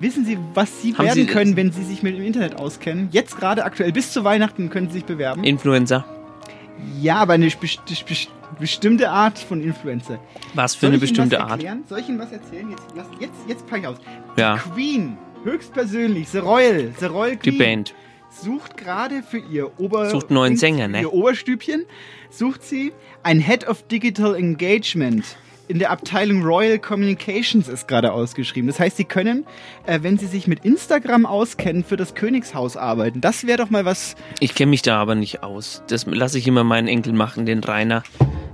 Wissen 0.00 0.24
Sie, 0.24 0.36
was 0.54 0.82
Sie 0.82 0.94
Haben 0.94 1.04
werden 1.06 1.14
Sie- 1.14 1.32
können, 1.32 1.54
wenn 1.54 1.70
Sie 1.70 1.84
sich 1.84 2.02
mit 2.02 2.16
dem 2.16 2.24
Internet 2.24 2.56
auskennen? 2.58 3.08
Jetzt 3.12 3.38
gerade 3.38 3.62
aktuell, 3.64 3.92
bis 3.92 4.12
zu 4.12 4.24
Weihnachten 4.24 4.68
können 4.70 4.88
Sie 4.88 4.94
sich 4.94 5.04
bewerben. 5.04 5.44
Influencer. 5.44 6.04
ja, 7.00 7.18
aber 7.18 7.34
eine 7.34 7.46
best 7.48 7.86
best 7.86 8.28
bestimmte 8.58 9.10
Art 9.10 9.38
von 9.38 9.62
Influencer. 9.62 10.18
Was 10.54 10.74
für 10.74 10.82
Soll 10.82 10.90
eine 10.90 10.98
bestimmte 10.98 11.40
Art? 11.40 11.62
Soll 11.88 12.00
ich 12.00 12.08
Ihnen 12.08 12.18
was 12.18 12.32
erzählen? 12.32 12.70
Jetzt, 12.70 12.84
lass, 12.96 13.06
jetzt, 13.20 13.34
jetzt 13.46 13.66
pack 13.66 13.80
ich 13.80 13.86
aus. 13.86 13.96
Ja. 14.36 14.56
Queen, 14.56 15.16
höchstpersönlich, 15.44 16.28
The 16.28 16.38
Royal, 16.38 16.92
The 16.98 17.06
Royal 17.06 17.36
Die 17.36 17.50
Queen, 17.50 17.58
Band. 17.58 17.94
sucht 18.30 18.76
gerade 18.76 19.22
für 19.22 19.38
ihr 19.38 19.78
Ober 19.78 20.10
Sucht 20.10 20.30
neuen 20.30 20.56
Sänger, 20.56 20.88
ne? 20.88 21.00
Ihr 21.02 21.12
Oberstübchen 21.12 21.84
sucht 22.30 22.62
sie 22.62 22.92
ein 23.22 23.40
Head 23.40 23.66
of 23.68 23.82
Digital 23.88 24.34
Engagement. 24.34 25.24
In 25.68 25.78
der 25.78 25.92
Abteilung 25.92 26.42
Royal 26.42 26.80
Communications 26.80 27.68
ist 27.68 27.86
gerade 27.86 28.12
ausgeschrieben. 28.12 28.66
Das 28.66 28.80
heißt, 28.80 28.96
Sie 28.96 29.04
können, 29.04 29.46
äh, 29.86 30.00
wenn 30.02 30.18
Sie 30.18 30.26
sich 30.26 30.48
mit 30.48 30.64
Instagram 30.64 31.26
auskennen, 31.26 31.84
für 31.84 31.96
das 31.96 32.16
Königshaus 32.16 32.76
arbeiten. 32.76 33.20
Das 33.20 33.46
wäre 33.46 33.58
doch 33.58 33.70
mal 33.70 33.84
was. 33.84 34.16
Ich 34.40 34.56
kenne 34.56 34.70
mich 34.70 34.82
da 34.82 35.00
aber 35.00 35.14
nicht 35.14 35.44
aus. 35.44 35.84
Das 35.86 36.06
lasse 36.06 36.38
ich 36.38 36.48
immer 36.48 36.64
meinen 36.64 36.88
Enkel 36.88 37.12
machen, 37.12 37.46
den 37.46 37.60
Rainer. 37.62 38.02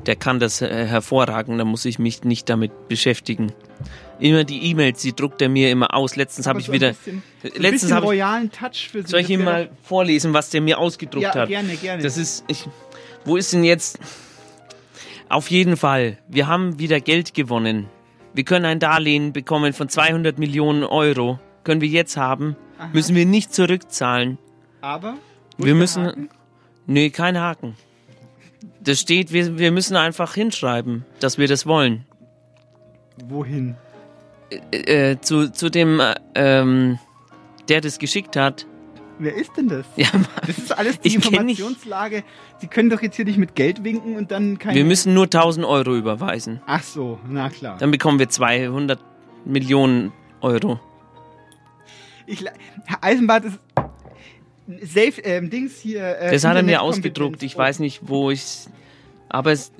Der 0.06 0.16
kann 0.16 0.38
das 0.38 0.62
äh, 0.62 0.86
hervorragend, 0.86 1.58
da 1.58 1.64
muss 1.64 1.84
ich 1.84 1.98
mich 1.98 2.22
nicht 2.24 2.48
damit 2.48 2.88
beschäftigen. 2.88 3.52
Immer 4.20 4.44
die 4.44 4.70
E-Mails, 4.70 5.02
die 5.02 5.14
druckt 5.14 5.42
er 5.42 5.48
mir 5.48 5.70
immer 5.70 5.92
aus. 5.94 6.16
Letztens 6.16 6.46
habe 6.46 6.60
ich 6.60 6.66
so 6.66 6.72
wieder. 6.72 6.90
bisschen- 6.92 7.22
letztens 7.56 7.92
habe 7.92 8.06
ich. 8.06 8.10
royalen 8.10 8.50
Touch 8.50 8.88
für 8.90 9.02
Sie. 9.02 9.08
Soll 9.08 9.20
ich 9.20 9.30
ihm 9.30 9.44
mal 9.44 9.68
vorlesen, 9.82 10.32
was 10.32 10.50
der 10.50 10.60
mir 10.60 10.78
ausgedruckt 10.78 11.22
Ja, 11.22 11.34
hat? 11.34 11.48
gerne, 11.48 11.74
gerne. 11.76 12.02
Das 12.02 12.16
ist. 12.16 12.44
Ich, 12.48 12.66
wo 13.24 13.36
ist 13.36 13.52
denn 13.52 13.64
jetzt. 13.64 13.98
Auf 15.28 15.50
jeden 15.50 15.76
Fall. 15.76 16.18
Wir 16.28 16.46
haben 16.46 16.78
wieder 16.78 17.00
Geld 17.00 17.34
gewonnen. 17.34 17.88
Wir 18.32 18.44
können 18.44 18.64
ein 18.64 18.78
Darlehen 18.78 19.32
bekommen 19.32 19.72
von 19.72 19.88
200 19.88 20.38
Millionen 20.38 20.84
Euro. 20.84 21.40
Können 21.64 21.80
wir 21.80 21.88
jetzt 21.88 22.16
haben. 22.16 22.54
Aha. 22.78 22.90
Müssen 22.92 23.16
wir 23.16 23.26
nicht 23.26 23.52
zurückzahlen. 23.52 24.38
Aber? 24.80 25.14
Wir 25.58 25.74
müssen. 25.74 26.06
Haken? 26.06 26.28
Nee, 26.86 27.10
kein 27.10 27.38
Haken. 27.40 27.74
Das 28.86 29.00
steht, 29.00 29.32
wir, 29.32 29.58
wir 29.58 29.72
müssen 29.72 29.96
einfach 29.96 30.34
hinschreiben, 30.34 31.04
dass 31.18 31.38
wir 31.38 31.48
das 31.48 31.66
wollen. 31.66 32.06
Wohin? 33.28 33.74
Äh, 34.70 35.10
äh, 35.10 35.20
zu, 35.20 35.50
zu 35.50 35.70
dem, 35.70 35.98
äh, 35.98 36.14
ähm, 36.36 37.00
der 37.68 37.80
das 37.80 37.98
geschickt 37.98 38.36
hat. 38.36 38.64
Wer 39.18 39.34
ist 39.34 39.50
denn 39.56 39.68
das? 39.68 39.86
Ja, 39.96 40.08
das 40.46 40.58
ist 40.58 40.78
alles 40.78 41.00
die 41.00 41.08
ich 41.08 41.14
Informationslage. 41.16 42.22
Sie 42.58 42.68
können 42.68 42.88
doch 42.88 43.02
jetzt 43.02 43.16
hier 43.16 43.24
nicht 43.24 43.38
mit 43.38 43.56
Geld 43.56 43.82
winken 43.82 44.16
und 44.16 44.30
dann 44.30 44.58
keine. 44.58 44.76
Wir 44.76 44.84
müssen 44.84 45.14
nur 45.14 45.24
1000 45.24 45.66
Euro 45.66 45.96
überweisen. 45.96 46.60
Ach 46.66 46.82
so, 46.82 47.18
na 47.28 47.50
klar. 47.50 47.78
Dann 47.78 47.90
bekommen 47.90 48.20
wir 48.20 48.28
200 48.28 49.00
Millionen 49.44 50.12
Euro. 50.42 50.78
Ich, 52.26 52.44
Herr 52.84 53.02
Eisenbart 53.02 53.46
ist. 53.46 53.58
Safe, 54.82 55.20
ähm, 55.22 55.50
Dings 55.50 55.78
hier. 55.78 56.18
Äh, 56.18 56.32
Das 56.32 56.44
hat 56.44 56.56
er 56.56 56.62
mir 56.62 56.82
ausgedruckt. 56.82 57.42
Ich 57.42 57.56
weiß 57.56 57.78
nicht, 57.78 58.00
wo 58.08 58.30
ich. 58.30 58.66
Aber 59.28 59.52
es. 59.52 59.72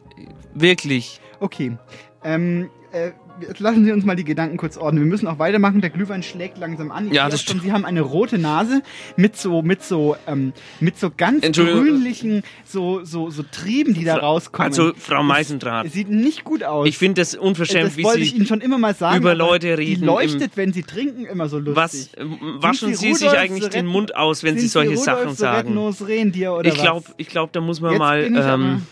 Wirklich. 0.55 1.21
Okay. 1.41 1.77
Ähm, 2.25 2.71
äh, 2.93 3.11
jetzt 3.41 3.61
lassen 3.61 3.85
Sie 3.85 3.93
uns 3.93 4.05
mal 4.05 4.17
die 4.17 4.25
Gedanken 4.25 4.57
kurz 4.57 4.77
ordnen. 4.77 5.03
Wir 5.03 5.09
müssen 5.09 5.27
auch 5.27 5.39
weitermachen. 5.39 5.81
Der 5.81 5.91
Glühwein 5.91 6.23
schlägt 6.23 6.59
langsam 6.59 6.91
an. 6.91 7.09
Ich 7.09 7.13
Ja, 7.13 7.29
das 7.29 7.43
schon, 7.43 7.61
Sie 7.61 7.73
haben 7.73 7.85
eine 7.85 8.01
rote 8.01 8.39
Nase 8.39 8.83
mit 9.17 9.37
so, 9.37 9.63
mit 9.63 9.83
so, 9.83 10.17
ähm, 10.27 10.53
mit 10.81 10.99
so 10.99 11.11
ganz 11.17 11.43
grünlichen, 11.53 12.43
so, 12.65 13.05
so, 13.05 13.31
so 13.31 13.43
Trieben, 13.43 13.95
die 13.95 14.05
da 14.05 14.17
rauskommen. 14.17 14.69
also, 14.69 14.93
Frau 14.97 15.23
Meisendraht. 15.23 15.91
Sieht 15.91 16.09
nicht 16.11 16.45
gut 16.45 16.65
aus. 16.65 16.87
Ich 16.89 16.99
finde 16.99 17.21
das 17.21 17.35
unverschämt, 17.35 17.87
das 17.91 17.97
wie 17.97 18.05
wollte 18.05 18.19
Sie 18.21 18.25
ich 18.27 18.37
Ihnen 18.37 18.47
schon 18.47 18.61
immer 18.61 18.79
mal 18.79 18.95
sagen. 18.95 19.19
über 19.19 19.35
Leute 19.35 19.79
reden. 19.79 20.01
Die 20.01 20.07
leuchtet, 20.07 20.57
wenn 20.57 20.73
Sie 20.73 20.83
trinken, 20.83 21.27
immer 21.27 21.49
so 21.49 21.59
lustig. 21.59 21.77
Was 21.77 22.15
äh, 22.15 22.25
waschen 22.61 22.95
Sind 22.95 22.99
Sie, 22.99 23.15
sich 23.15 23.31
eigentlich 23.31 23.69
den 23.69 23.87
Soret- 23.87 23.93
Mund 23.93 24.17
aus, 24.17 24.43
wenn 24.43 24.59
Sie 24.59 24.69
solche 24.69 24.91
Rudolf 24.91 25.05
Sachen 25.05 25.35
sagen? 25.35 25.79
Rentier 25.79 26.53
oder 26.53 26.69
ich 26.69 26.75
glaube, 26.75 27.07
ich 27.17 27.29
glaub, 27.29 27.53
da 27.53 27.61
muss 27.61 27.81
man 27.81 27.93
Jetzt 27.93 27.99
mal. 27.99 28.23
Ähm, 28.25 28.83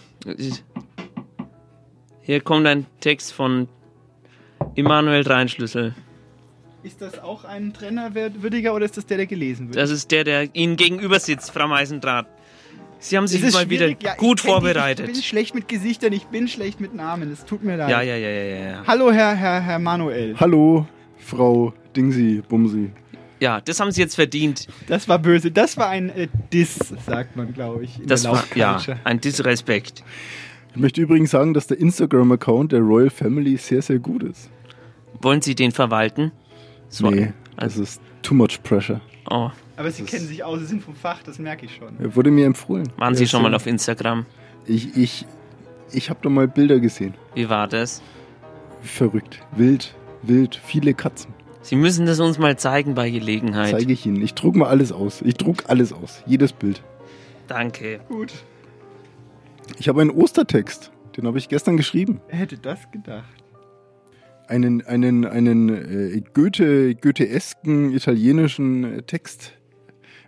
hier 2.20 2.40
kommt 2.40 2.66
ein 2.66 2.86
Text 3.00 3.32
von 3.32 3.68
Immanuel 4.74 5.24
Dreinschlüssel. 5.24 5.95
Ist 6.82 7.01
das 7.01 7.19
auch 7.19 7.45
ein 7.45 7.73
Trennerwürdiger 7.73 8.74
oder 8.74 8.85
ist 8.85 8.97
das 8.97 9.07
der, 9.07 9.16
der 9.16 9.27
gelesen 9.27 9.69
wird? 9.69 9.77
Das 9.77 9.91
ist 9.91 10.11
der, 10.11 10.24
der 10.24 10.55
Ihnen 10.55 10.77
gegenüber 10.77 11.19
sitzt, 11.19 11.51
Frau 11.51 11.66
Meisendraht. 11.66 12.27
Sie 12.99 13.16
haben 13.16 13.27
sich 13.27 13.41
mal 13.53 13.69
wieder 13.70 13.86
schwierig, 13.86 14.03
ja, 14.03 14.12
ich 14.12 14.19
gut 14.19 14.43
die- 14.43 14.47
vorbereitet. 14.49 15.07
Ich 15.09 15.12
bin 15.15 15.23
schlecht 15.23 15.55
mit 15.55 15.69
Gesichtern, 15.69 16.12
ich 16.12 16.24
bin 16.27 16.49
schlecht 16.49 16.81
mit 16.81 16.95
Namen. 16.95 17.31
Es 17.32 17.45
tut 17.45 17.62
mir 17.62 17.77
leid. 17.77 17.91
Ja, 17.91 18.03
ja, 18.03 18.16
ja, 18.16 18.28
ja, 18.28 18.43
ja, 18.45 18.70
ja. 18.70 18.82
Hallo, 18.86 19.12
Herr, 19.12 19.35
Herr, 19.35 19.61
Herr 19.61 19.78
Manuel. 19.78 20.35
Hallo, 20.39 20.86
Frau 21.19 21.73
Dingsy, 21.97 22.43
Bumsi. 22.49 22.91
Ja, 23.41 23.61
das 23.61 23.81
haben 23.81 23.91
Sie 23.91 24.01
jetzt 24.01 24.15
verdient. 24.15 24.69
Das 24.86 25.07
war 25.09 25.19
böse. 25.19 25.51
Das 25.51 25.77
war 25.77 25.89
ein 25.91 26.09
äh, 26.11 26.28
Diss, 26.53 26.78
sagt 27.07 27.36
man, 27.36 27.53
glaube 27.53 27.85
ich. 27.85 27.99
In 28.01 28.07
Das 28.07 28.23
der 28.23 28.32
war 28.32 28.45
ja 28.55 28.81
ein 29.05 29.20
Disrespekt. 29.20 30.03
Ich 30.74 30.81
möchte 30.81 31.01
übrigens 31.03 31.31
sagen, 31.31 31.53
dass 31.53 31.66
der 31.66 31.78
Instagram-Account 31.78 32.73
der 32.73 32.81
Royal 32.81 33.11
Family 33.11 33.57
sehr, 33.59 33.82
sehr 33.82 33.99
gut 33.99 34.23
ist. 34.23 34.49
Wollen 35.20 35.43
Sie 35.43 35.55
den 35.55 35.73
verwalten? 35.73 36.32
So, 36.89 37.11
nee, 37.11 37.32
das 37.57 37.77
ist 37.77 38.01
too 38.23 38.35
much 38.35 38.62
pressure. 38.62 39.01
Oh, 39.31 39.51
Aber 39.77 39.91
Sie 39.91 40.05
kennen 40.05 40.27
sich 40.27 40.45
aus, 40.45 40.61
Sie 40.61 40.66
sind 40.66 40.82
vom 40.82 40.95
Fach, 40.95 41.23
das 41.23 41.39
merke 41.39 41.66
ich 41.66 41.74
schon. 41.77 41.99
Er 41.99 42.15
wurde 42.15 42.31
mir 42.31 42.47
empfohlen. 42.47 42.89
waren 42.97 43.15
Sie 43.15 43.24
Ja, 43.24 43.28
schon 43.31 43.43
mal 43.43 43.55
auf 43.55 43.66
Instagram? 43.66 44.27
Ich, 44.66 44.97
ich, 44.97 45.27
ich 45.93 46.11
habe 46.11 46.20
da 46.23 46.28
mal 46.28 46.47
Bilder 46.49 46.78
gesehen. 46.81 47.15
Wie 47.35 47.49
war 47.49 47.66
das? 47.69 48.03
Verrückt. 48.82 49.41
Wild, 49.57 49.95
wild, 50.23 50.61
viele 50.62 50.93
Katzen. 50.95 51.32
Sie 51.62 51.77
müssen 51.77 52.05
das 52.05 52.20
uns 52.20 52.39
mal 52.39 52.59
zeigen 52.59 52.95
bei 52.95 53.09
Gelegenheit. 53.09 53.70
Zeige 53.70 53.93
ich 53.95 54.05
Ihnen. 54.05 54.20
Ich 54.20 54.35
druck 54.35 54.55
mal 54.57 54.69
alles 54.69 54.93
aus. 54.93 55.23
Ich 55.23 55.35
druck 55.35 55.65
alles 55.69 55.95
aus. 55.95 56.23
Jedes 56.27 56.53
Bild. 56.53 56.82
Danke. 57.47 58.01
Gut. 58.09 58.32
Ich 59.78 59.89
habe 59.89 60.03
einen 60.03 60.11
Ostertext. 60.11 60.91
Den 61.16 61.27
habe 61.27 61.39
ich 61.39 61.49
gestern 61.49 61.78
geschrieben. 61.78 62.20
Wer 62.28 62.39
hätte 62.41 62.59
das 62.59 62.91
gedacht? 62.91 63.24
Einen, 64.46 64.86
einen, 64.86 65.24
einen 65.24 65.68
äh, 65.70 66.22
Goethe, 66.34 66.94
Goetheesken 66.94 67.94
italienischen 67.94 69.02
Text. 69.06 69.52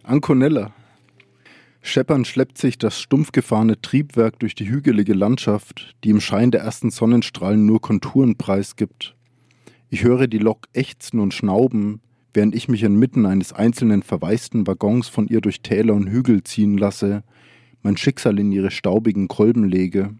Anconella. 0.02 0.72
Scheppernd 1.82 2.26
schleppt 2.26 2.58
sich 2.58 2.78
das 2.78 3.00
stumpf 3.00 3.30
gefahrene 3.30 3.80
Triebwerk 3.80 4.38
durch 4.38 4.54
die 4.54 4.68
hügelige 4.68 5.12
Landschaft, 5.12 5.94
die 6.02 6.10
im 6.10 6.20
Schein 6.20 6.50
der 6.50 6.62
ersten 6.62 6.90
Sonnenstrahlen 6.90 7.64
nur 7.66 7.80
Konturen 7.80 8.36
preisgibt. 8.36 9.14
Ich 9.90 10.02
höre 10.02 10.26
die 10.26 10.38
Lok 10.38 10.66
ächzen 10.72 11.20
und 11.20 11.32
schnauben, 11.32 12.00
während 12.34 12.54
ich 12.54 12.68
mich 12.68 12.82
inmitten 12.82 13.26
eines 13.26 13.52
einzelnen 13.52 14.02
verwaisten 14.02 14.66
Waggons 14.66 15.08
von 15.08 15.28
ihr 15.28 15.40
durch 15.40 15.60
Täler 15.60 15.94
und 15.94 16.08
Hügel 16.08 16.42
ziehen 16.42 16.76
lasse, 16.76 17.22
mein 17.82 17.96
Schicksal 17.96 18.38
in 18.38 18.50
ihre 18.50 18.70
staubigen 18.70 19.28
Kolben 19.28 19.64
lege. 19.64 20.14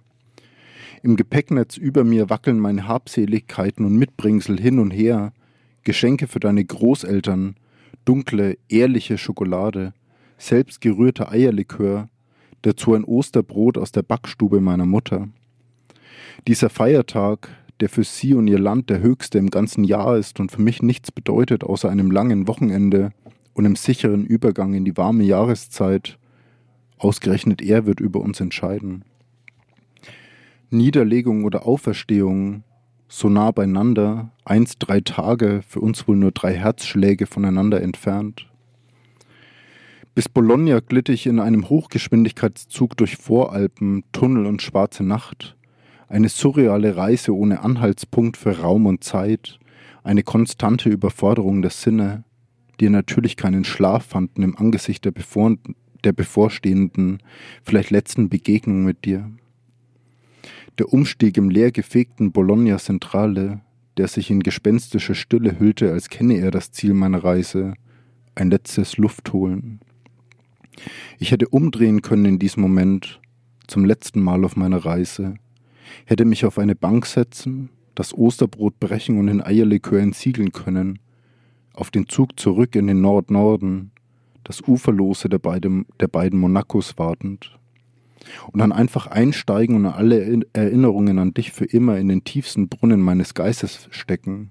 Im 1.07 1.15
Gepäcknetz 1.15 1.77
über 1.77 2.03
mir 2.03 2.31
wackeln 2.31 2.59
meine 2.59 2.89
Habseligkeiten 2.89 3.87
und 3.87 3.95
Mitbringsel 3.95 4.61
hin 4.61 4.81
und 4.81 4.91
her, 4.91 5.33
Geschenke 5.85 6.27
für 6.27 6.41
deine 6.41 6.65
Großeltern, 6.65 7.55
dunkle, 8.05 8.59
ehrliche 8.69 9.17
Schokolade, 9.17 9.95
selbstgerührter 10.37 11.31
Eierlikör, 11.31 12.09
dazu 12.63 12.93
ein 12.93 13.05
Osterbrot 13.05 13.79
aus 13.79 13.93
der 13.93 14.03
Backstube 14.03 14.61
meiner 14.61 14.85
Mutter. 14.85 15.29
Dieser 16.49 16.71
Feiertag, 16.71 17.51
der 17.79 17.89
für 17.89 18.03
sie 18.03 18.35
und 18.35 18.49
ihr 18.49 18.59
Land 18.59 18.91
der 18.91 18.99
höchste 18.99 19.39
im 19.39 19.51
ganzen 19.51 19.85
Jahr 19.85 20.17
ist 20.17 20.41
und 20.41 20.51
für 20.51 20.61
mich 20.61 20.83
nichts 20.83 21.13
bedeutet 21.13 21.63
außer 21.63 21.89
einem 21.89 22.11
langen 22.11 22.49
Wochenende 22.49 23.13
und 23.55 23.65
einem 23.65 23.77
sicheren 23.77 24.27
Übergang 24.27 24.75
in 24.75 24.85
die 24.85 24.97
warme 24.97 25.23
Jahreszeit, 25.23 26.19
ausgerechnet 26.99 27.63
er 27.63 27.87
wird 27.87 28.01
über 28.01 28.19
uns 28.19 28.41
entscheiden. 28.41 29.05
Niederlegung 30.71 31.45
oder 31.45 31.67
Auferstehung, 31.67 32.65
so 33.09 33.29
nah 33.29 33.51
beieinander, 33.53 34.31
einst 34.45 34.77
drei 34.81 35.01
Tage, 35.01 35.63
für 35.67 35.81
uns 35.81 36.09
wohl 36.09 36.17
nur 36.17 36.33
drei 36.33 36.55
Herzschläge 36.55 37.27
voneinander 37.27 37.81
entfernt. 37.81 38.47
Bis 40.15 40.29
Bologna 40.29 40.81
glitt 40.81 41.09
ich 41.09 41.27
in 41.27 41.39
einem 41.39 41.69
Hochgeschwindigkeitszug 41.69 42.97
durch 42.97 43.17
Voralpen, 43.17 44.03
Tunnel 44.13 44.47
und 44.47 44.63
schwarze 44.63 45.05
Nacht. 45.05 45.57
Eine 46.09 46.29
surreale 46.29 46.97
Reise 46.97 47.37
ohne 47.37 47.61
Anhaltspunkt 47.61 48.37
für 48.37 48.61
Raum 48.61 48.87
und 48.87 49.05
Zeit, 49.05 49.59
eine 50.03 50.23
konstante 50.23 50.89
Überforderung 50.89 51.63
der 51.63 51.71
Sinne, 51.71 52.25
die 52.81 52.89
natürlich 52.89 53.37
keinen 53.37 53.65
Schlaf 53.65 54.07
fanden 54.07 54.43
im 54.43 54.57
Angesicht 54.57 55.05
der, 55.05 55.11
bevor 55.11 55.57
der 56.05 56.13
bevorstehenden, 56.13 57.19
vielleicht 57.63 57.91
letzten 57.91 58.29
Begegnung 58.29 58.85
mit 58.85 59.05
dir. 59.05 59.31
Der 60.79 60.93
Umstieg 60.93 61.39
im 61.39 61.49
leergefegten 61.49 62.33
Bologna 62.33 62.77
Centrale, 62.77 63.61
der 63.97 64.09
sich 64.09 64.31
in 64.31 64.43
gespenstische 64.43 65.15
Stille 65.15 65.59
hüllte, 65.59 65.91
als 65.91 66.11
kenne 66.11 66.37
er 66.39 66.51
das 66.51 66.71
Ziel 66.71 66.93
meiner 66.93 67.25
Reise, 67.25 67.75
ein 68.35 68.51
letztes 68.51 68.99
Luftholen. 68.99 69.81
Ich 71.19 71.31
hätte 71.31 71.49
umdrehen 71.49 72.03
können 72.03 72.27
in 72.27 72.39
diesem 72.39 72.63
Moment, 72.63 73.23
zum 73.67 73.87
letzten 73.87 74.21
Mal 74.21 74.45
auf 74.45 74.57
meiner 74.57 74.85
Reise, 74.85 75.37
hätte 76.05 76.27
mich 76.27 76.45
auf 76.45 76.59
eine 76.59 76.75
Bank 76.75 77.07
setzen, 77.07 77.71
das 77.95 78.13
Osterbrot 78.13 78.79
brechen 78.79 79.19
und 79.19 79.29
in 79.29 79.43
Eierlikör 79.43 80.01
entsiegeln 80.01 80.53
können, 80.53 80.99
auf 81.73 81.91
den 81.91 82.07
Zug 82.07 82.39
zurück 82.39 82.77
in 82.77 82.87
den 82.87 83.01
Nord-Norden, 83.01 83.93
das 84.45 84.61
Uferlose 84.61 85.31
der 85.31 85.39
beiden, 85.39 85.87
der 86.01 86.09
beiden 86.09 86.39
Monacos 86.39 86.99
wartend. 86.99 87.59
Und 88.51 88.61
dann 88.61 88.73
einfach 88.73 89.07
einsteigen 89.07 89.77
und 89.77 89.87
alle 89.87 90.43
Erinnerungen 90.53 91.19
an 91.19 91.35
dich 91.35 91.53
für 91.53 91.65
immer 91.65 91.99
in 91.99 92.09
den 92.09 92.25
tiefsten 92.25 92.69
Brunnen 92.69 93.01
meines 93.01 93.35
Geistes 93.35 93.89
stecken, 93.91 94.51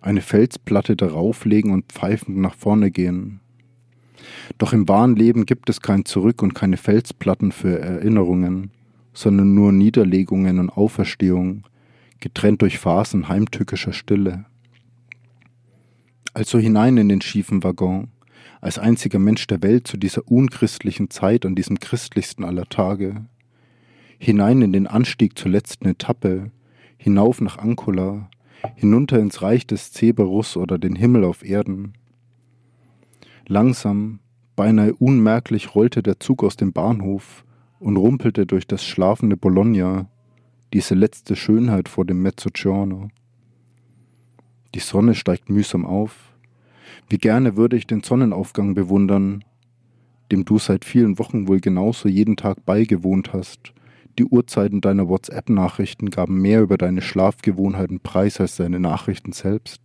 eine 0.00 0.20
Felsplatte 0.20 0.96
darauf 0.96 1.44
legen 1.44 1.72
und 1.72 1.92
pfeifend 1.92 2.38
nach 2.38 2.54
vorne 2.54 2.90
gehen. 2.90 3.40
Doch 4.58 4.72
im 4.72 4.88
wahren 4.88 5.16
Leben 5.16 5.46
gibt 5.46 5.70
es 5.70 5.80
kein 5.80 6.04
Zurück 6.04 6.42
und 6.42 6.54
keine 6.54 6.76
Felsplatten 6.76 7.52
für 7.52 7.78
Erinnerungen, 7.78 8.70
sondern 9.12 9.54
nur 9.54 9.72
Niederlegungen 9.72 10.58
und 10.58 10.70
Auferstehung, 10.70 11.64
getrennt 12.20 12.62
durch 12.62 12.78
Phasen 12.78 13.28
heimtückischer 13.28 13.92
Stille. 13.92 14.46
Also 16.32 16.58
hinein 16.58 16.96
in 16.96 17.08
den 17.08 17.20
schiefen 17.20 17.62
Waggon, 17.62 18.08
als 18.64 18.78
einziger 18.78 19.18
Mensch 19.18 19.46
der 19.46 19.62
Welt 19.62 19.86
zu 19.86 19.98
dieser 19.98 20.26
unchristlichen 20.26 21.10
Zeit 21.10 21.44
an 21.44 21.54
diesem 21.54 21.78
christlichsten 21.80 22.44
aller 22.44 22.64
Tage, 22.64 23.26
hinein 24.18 24.62
in 24.62 24.72
den 24.72 24.86
Anstieg 24.86 25.38
zur 25.38 25.50
letzten 25.50 25.86
Etappe, 25.86 26.50
hinauf 26.96 27.42
nach 27.42 27.58
Ancula, 27.58 28.30
hinunter 28.74 29.18
ins 29.18 29.42
Reich 29.42 29.66
des 29.66 29.92
Cerberus 29.92 30.56
oder 30.56 30.78
den 30.78 30.96
Himmel 30.96 31.24
auf 31.24 31.44
Erden. 31.44 31.92
Langsam, 33.46 34.20
beinahe 34.56 34.94
unmerklich 34.94 35.74
rollte 35.74 36.02
der 36.02 36.18
Zug 36.18 36.42
aus 36.42 36.56
dem 36.56 36.72
Bahnhof 36.72 37.44
und 37.80 37.98
rumpelte 37.98 38.46
durch 38.46 38.66
das 38.66 38.82
schlafende 38.82 39.36
Bologna, 39.36 40.08
diese 40.72 40.94
letzte 40.94 41.36
Schönheit 41.36 41.90
vor 41.90 42.06
dem 42.06 42.22
Mezzogiorno. 42.22 43.08
Die 44.74 44.80
Sonne 44.80 45.14
steigt 45.14 45.50
mühsam 45.50 45.84
auf. 45.84 46.33
Wie 47.08 47.18
gerne 47.18 47.56
würde 47.56 47.76
ich 47.76 47.86
den 47.86 48.02
Sonnenaufgang 48.02 48.74
bewundern, 48.74 49.44
dem 50.32 50.44
du 50.44 50.58
seit 50.58 50.84
vielen 50.84 51.18
Wochen 51.18 51.48
wohl 51.48 51.60
genauso 51.60 52.08
jeden 52.08 52.36
Tag 52.36 52.64
beigewohnt 52.64 53.32
hast. 53.32 53.72
Die 54.18 54.24
Uhrzeiten 54.24 54.80
deiner 54.80 55.08
WhatsApp-Nachrichten 55.08 56.10
gaben 56.10 56.40
mehr 56.40 56.62
über 56.62 56.78
deine 56.78 57.02
Schlafgewohnheiten 57.02 58.00
preis 58.00 58.40
als 58.40 58.56
deine 58.56 58.80
Nachrichten 58.80 59.32
selbst. 59.32 59.80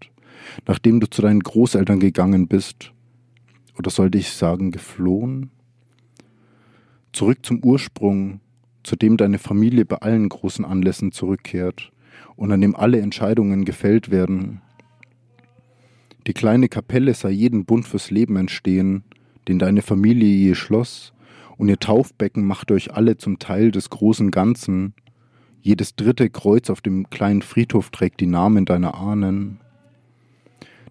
Nachdem 0.65 0.99
du 0.99 1.09
zu 1.09 1.21
deinen 1.21 1.41
Großeltern 1.41 1.99
gegangen 1.99 2.47
bist, 2.47 2.93
oder 3.77 3.89
sollte 3.89 4.17
ich 4.17 4.31
sagen 4.31 4.71
geflohen? 4.71 5.51
Zurück 7.11 7.39
zum 7.43 7.63
Ursprung, 7.63 8.39
zu 8.83 8.95
dem 8.95 9.17
deine 9.17 9.39
Familie 9.39 9.85
bei 9.85 9.97
allen 9.97 10.29
großen 10.29 10.65
Anlässen 10.65 11.11
zurückkehrt 11.11 11.91
und 12.35 12.51
an 12.51 12.61
dem 12.61 12.75
alle 12.75 12.99
Entscheidungen 12.99 13.65
gefällt 13.65 14.11
werden. 14.11 14.61
Die 16.27 16.33
kleine 16.33 16.69
Kapelle 16.69 17.13
sah 17.13 17.29
jeden 17.29 17.65
Bund 17.65 17.87
fürs 17.87 18.11
Leben 18.11 18.35
entstehen, 18.35 19.03
den 19.47 19.59
deine 19.59 19.81
Familie 19.81 20.29
je 20.29 20.55
schloss, 20.55 21.13
und 21.57 21.69
ihr 21.69 21.79
Taufbecken 21.79 22.45
machte 22.45 22.73
euch 22.73 22.93
alle 22.93 23.17
zum 23.17 23.39
Teil 23.39 23.71
des 23.71 23.89
großen 23.89 24.31
Ganzen. 24.31 24.93
Jedes 25.61 25.95
dritte 25.95 26.29
Kreuz 26.29 26.69
auf 26.69 26.81
dem 26.81 27.09
kleinen 27.09 27.41
Friedhof 27.41 27.89
trägt 27.89 28.21
die 28.21 28.27
Namen 28.27 28.65
deiner 28.65 28.95
Ahnen. 28.95 29.59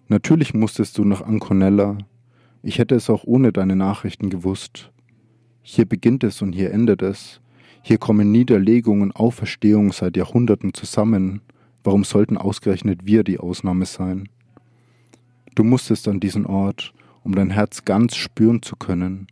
Natürlich 0.07 0.53
musstest 0.53 0.97
du 0.97 1.05
nach 1.05 1.21
Anconella. 1.21 1.97
Ich 2.61 2.77
hätte 2.77 2.95
es 2.95 3.09
auch 3.09 3.23
ohne 3.23 3.51
deine 3.51 3.75
Nachrichten 3.75 4.29
gewusst. 4.29 4.91
Hier 5.61 5.85
beginnt 5.85 6.23
es 6.23 6.41
und 6.41 6.53
hier 6.53 6.71
endet 6.71 7.01
es. 7.01 7.41
Hier 7.81 7.97
kommen 7.97 8.31
Niederlegung 8.31 9.01
und 9.01 9.15
Auferstehung 9.15 9.91
seit 9.91 10.17
Jahrhunderten 10.17 10.73
zusammen. 10.73 11.41
Warum 11.83 12.03
sollten 12.03 12.37
ausgerechnet 12.37 13.05
wir 13.05 13.23
die 13.23 13.39
Ausnahme 13.39 13.85
sein? 13.85 14.29
Du 15.59 15.65
musstest 15.65 16.07
an 16.07 16.21
diesen 16.21 16.45
Ort, 16.45 16.93
um 17.21 17.35
dein 17.35 17.49
Herz 17.49 17.83
ganz 17.83 18.15
spüren 18.15 18.61
zu 18.61 18.77
können, 18.77 19.27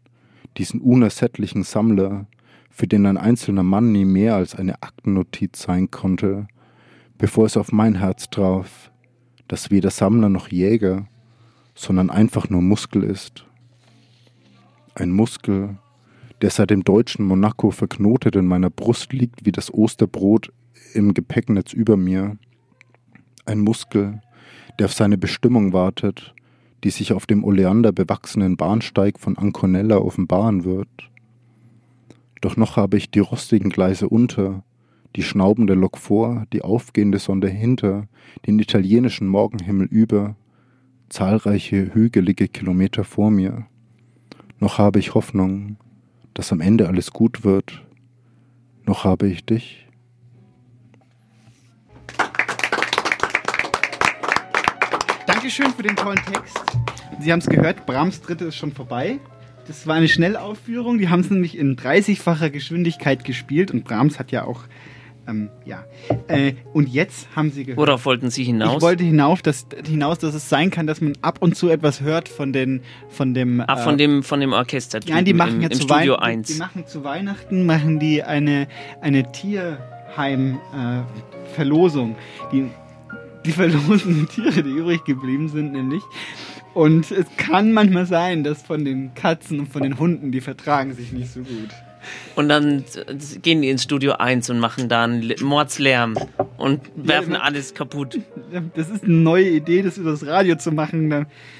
diesen 0.58 0.82
unersättlichen 0.82 1.64
Sammler, 1.64 2.28
für 2.70 2.86
den 2.86 3.06
ein 3.06 3.16
einzelner 3.16 3.64
Mann 3.64 3.94
nie 3.94 4.04
mehr 4.04 4.36
als 4.36 4.54
eine 4.54 4.84
Aktennotiz 4.84 5.62
sein 5.62 5.90
konnte, 5.90 6.50
bevor 7.18 7.46
es 7.46 7.56
auf 7.56 7.72
mein 7.72 7.96
Herz 7.96 8.30
traf, 8.30 8.92
das 9.48 9.72
weder 9.72 9.90
Sammler 9.90 10.28
noch 10.28 10.50
Jäger, 10.50 11.08
sondern 11.76 12.10
einfach 12.10 12.50
nur 12.50 12.62
Muskel 12.62 13.04
ist. 13.06 13.46
Ein 14.96 15.12
Muskel, 15.12 15.78
der 16.42 16.50
seit 16.50 16.72
dem 16.72 16.84
deutschen 16.84 17.24
Monaco 17.24 17.72
verknotet 17.72 18.36
in 18.36 18.48
meiner 18.48 18.70
Brust 18.70 19.14
liegt 19.14 19.46
wie 19.46 19.54
das 19.54 19.74
Osterbrot 19.74 20.52
im 20.94 21.14
Gepäcknetz 21.14 21.72
über 21.72 21.96
mir. 21.96 22.38
Ein 23.46 23.62
Muskel, 23.62 24.20
der 24.80 24.86
auf 24.86 24.94
seine 24.94 25.18
Bestimmung 25.18 25.74
wartet, 25.74 26.34
die 26.84 26.90
sich 26.90 27.14
auf 27.14 27.26
dem 27.26 27.44
Oleander 27.44 27.92
bewachsenen 27.92 28.58
Bahnsteig 28.58 29.20
von 29.20 29.38
Anconella 29.38 29.98
offenbaren 29.98 30.64
wird. 30.64 30.90
Doch 32.42 32.56
noch 32.56 32.76
habe 32.76 32.98
ich 32.98 33.10
die 33.10 33.20
rostigen 33.20 33.70
Gleise 33.70 34.10
unter, 34.10 34.64
die 35.16 35.24
schnaubende 35.24 35.74
Lok 35.74 35.98
vor, 35.98 36.46
die 36.54 36.62
aufgehende 36.62 37.18
Sonde 37.18 37.50
hinter, 37.50 38.08
den 38.46 38.60
italienischen 38.60 39.28
Morgenhimmel 39.28 39.88
über, 39.88 40.36
zahlreiche 41.10 41.94
hügelige 41.94 42.48
Kilometer 42.48 43.04
vor 43.04 43.32
mir. 43.32 43.66
Noch 44.60 44.78
habe 44.78 45.00
ich 45.00 45.16
Hoffnung, 45.16 45.78
dass 46.34 46.52
am 46.52 46.62
Ende 46.62 46.88
alles 46.88 47.12
gut 47.12 47.44
wird. 47.44 47.84
Noch 48.86 49.04
habe 49.04 49.28
ich 49.28 49.46
dich. 49.46 49.87
Dankeschön 55.48 55.74
für 55.74 55.84
den 55.84 55.96
tollen 55.96 56.20
Text. 56.30 56.60
Sie 57.22 57.32
haben 57.32 57.40
es 57.40 57.46
gehört, 57.46 57.86
Brahms 57.86 58.20
Dritte 58.20 58.44
ist 58.44 58.58
schon 58.58 58.74
vorbei. 58.74 59.18
Das 59.66 59.88
war 59.88 59.96
eine 59.96 60.10
Schnellaufführung. 60.10 60.98
Die 60.98 61.08
haben 61.08 61.22
es 61.22 61.30
nämlich 61.30 61.58
in 61.58 61.78
30-facher 61.78 62.50
Geschwindigkeit 62.50 63.24
gespielt 63.24 63.72
und 63.72 63.86
Brahms 63.86 64.20
hat 64.20 64.34
ja 64.34 64.44
auch 64.44 64.64
ähm, 65.26 65.48
ja. 65.64 65.86
Äh, 66.28 66.56
und 66.74 66.90
jetzt 66.90 67.30
haben 67.34 67.52
sie 67.52 67.64
gehört. 67.64 67.78
Worauf 67.78 68.06
wollten 68.06 68.30
Sie 68.30 68.44
hinaus? 68.44 68.76
Ich 68.76 68.82
wollte 68.82 69.06
hinauf, 69.06 69.42
dass, 69.42 69.68
hinaus, 69.86 70.20
dass 70.20 70.34
es 70.34 70.50
sein 70.50 70.70
kann, 70.70 70.86
dass 70.86 71.00
man 71.00 71.14
ab 71.22 71.38
und 71.40 71.56
zu 71.56 71.70
etwas 71.70 72.02
hört 72.02 72.28
von 72.28 72.52
den, 72.52 72.82
von 73.08 73.34
dem. 73.34 73.64
Ah, 73.66 73.78
von 73.78 73.98
dem, 73.98 74.24
von 74.24 74.42
dem 74.42 74.52
Orchester. 74.52 75.00
Ja, 75.06 75.22
die 75.22 75.32
machen 75.32 75.56
im, 75.56 75.62
ja 75.62 75.70
im 75.70 75.80
zu 75.80 75.90
Weihnachten. 75.90 76.24
1. 76.24 76.48
Die 76.48 76.56
machen 76.56 76.86
zu 76.88 77.06
Weihnachten 77.06 77.66
machen 77.66 78.00
die 78.00 78.22
eine, 78.22 78.68
eine 79.00 79.32
Tierheim-Verlosung. 79.32 82.18
die, 82.52 82.70
die 83.48 83.54
verlosen 83.54 84.28
Tiere, 84.34 84.62
die 84.62 84.70
übrig 84.70 85.04
geblieben 85.06 85.50
sind, 85.50 85.72
nämlich. 85.72 86.04
Und 86.74 87.10
es 87.10 87.26
kann 87.38 87.74
manchmal 87.74 88.06
sein, 88.06 88.44
dass 88.44 88.62
von 88.62 88.86
den 88.86 89.16
Katzen 89.16 89.62
und 89.62 89.68
von 89.68 89.82
den 89.82 89.98
Hunden, 89.98 90.32
die 90.32 90.42
vertragen 90.42 90.94
sich 90.94 91.12
nicht 91.12 91.32
so 91.32 91.40
gut. 91.40 91.70
Und 92.36 92.50
dann 92.50 92.84
gehen 93.42 93.62
die 93.62 93.70
ins 93.70 93.84
Studio 93.84 94.14
1 94.14 94.50
und 94.50 94.60
machen 94.60 94.90
da 94.90 95.04
einen 95.06 95.34
Mordslärm 95.42 96.16
und 96.58 96.82
werfen 96.96 97.34
Ja, 97.34 97.40
alles 97.42 97.74
kaputt. 97.74 98.20
Das 98.76 98.90
ist 98.90 99.04
eine 99.04 99.14
neue 99.14 99.50
Idee, 99.50 99.82
das 99.82 99.98
über 99.98 100.12
das 100.12 100.26
Radio 100.26 100.56
zu 100.56 100.72
machen, 100.72 101.10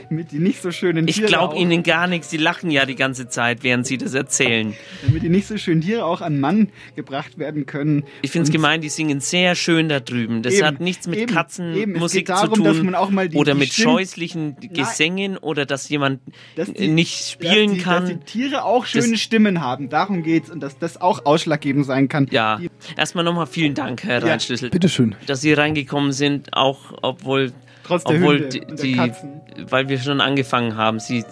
damit 0.10 0.32
die 0.32 0.40
nicht 0.40 0.62
so 0.62 0.72
schönen 0.72 1.08
Ich 1.08 1.16
Tiere 1.16 1.28
glaube 1.28 1.56
auch- 1.56 1.60
ihnen 1.60 1.84
gar 1.84 2.08
nichts, 2.08 2.30
die 2.30 2.38
lachen 2.38 2.70
ja 2.72 2.86
die 2.86 2.96
ganze 2.96 3.28
Zeit, 3.28 3.64
während 3.64 3.88
sie 3.88 3.98
das 3.98 4.14
erzählen. 4.14 4.74
damit 5.06 5.24
die 5.24 5.30
nicht 5.30 5.48
so 5.48 5.58
schönen 5.58 5.82
Tiere 5.82 6.06
auch 6.06 6.22
an 6.22 6.40
Mann 6.40 6.70
gebracht 6.96 7.38
werden 7.40 7.66
können. 7.66 8.04
Ich 8.22 8.32
finde 8.32 8.46
es 8.48 8.52
gemein, 8.52 8.82
die 8.82 8.90
singen 8.90 9.20
sehr 9.20 9.56
schön 9.56 9.90
da 9.90 10.00
drüben. 10.00 10.44
Das 10.44 10.54
Eben, 10.54 10.66
hat 10.68 10.80
nichts 10.80 11.08
mit 11.08 11.28
Katzenmusik 11.30 12.28
geht 12.28 12.30
darum, 12.30 12.64
zu 12.64 12.74
tun 12.74 12.86
man 12.86 12.96
auch 12.96 13.10
mal 13.10 13.28
die- 13.30 13.38
oder 13.38 13.54
die 13.54 13.60
mit 13.60 13.74
Stimmen- 13.74 13.90
scheußlichen 13.98 14.56
Gesängen 14.74 15.38
oder 15.38 15.66
dass 15.66 15.90
jemand 15.90 16.20
Dass 16.56 16.72
die- 16.72 16.88
nicht 16.88 17.30
spielen 17.32 17.76
dass 17.76 17.84
kann. 17.84 18.04
Dass 18.04 18.10
die 18.12 18.26
Tiere 18.26 18.64
auch 18.64 18.86
schöne 18.86 19.12
Das- 19.12 19.20
Stimmen 19.22 19.62
haben, 19.62 19.90
darum 19.90 20.24
geht's 20.40 20.50
und 20.50 20.62
dass 20.62 20.78
das 20.80 21.00
auch 21.02 21.26
ausschlaggebend 21.26 21.86
sein 21.86 22.08
kann. 22.08 22.28
Ja, 22.32 22.60
erstmal 22.96 23.24
nochmal 23.24 23.48
vielen 23.48 23.74
Dank, 23.74 24.04
Herr 24.04 24.22
Ja, 24.22 24.28
Reinschlüssel. 24.32 24.70
bitteschön. 24.70 25.16
Dass 25.26 25.42
Sie 25.42 25.54
reingekommen 25.54 26.12
sind, 26.12 26.54
auch 26.54 26.80
obwohl, 27.02 27.52
Trotz 27.84 28.04
der 28.04 28.18
obwohl 28.18 28.36
Hunde 28.42 28.50
die, 28.50 28.62
und 28.62 28.80
der 28.84 29.08
die 29.08 29.72
weil 29.72 29.90
wir 29.90 30.00
schon 30.00 30.22
angefangen 30.22 30.76
haben. 30.76 31.00
Sie, 31.00 31.24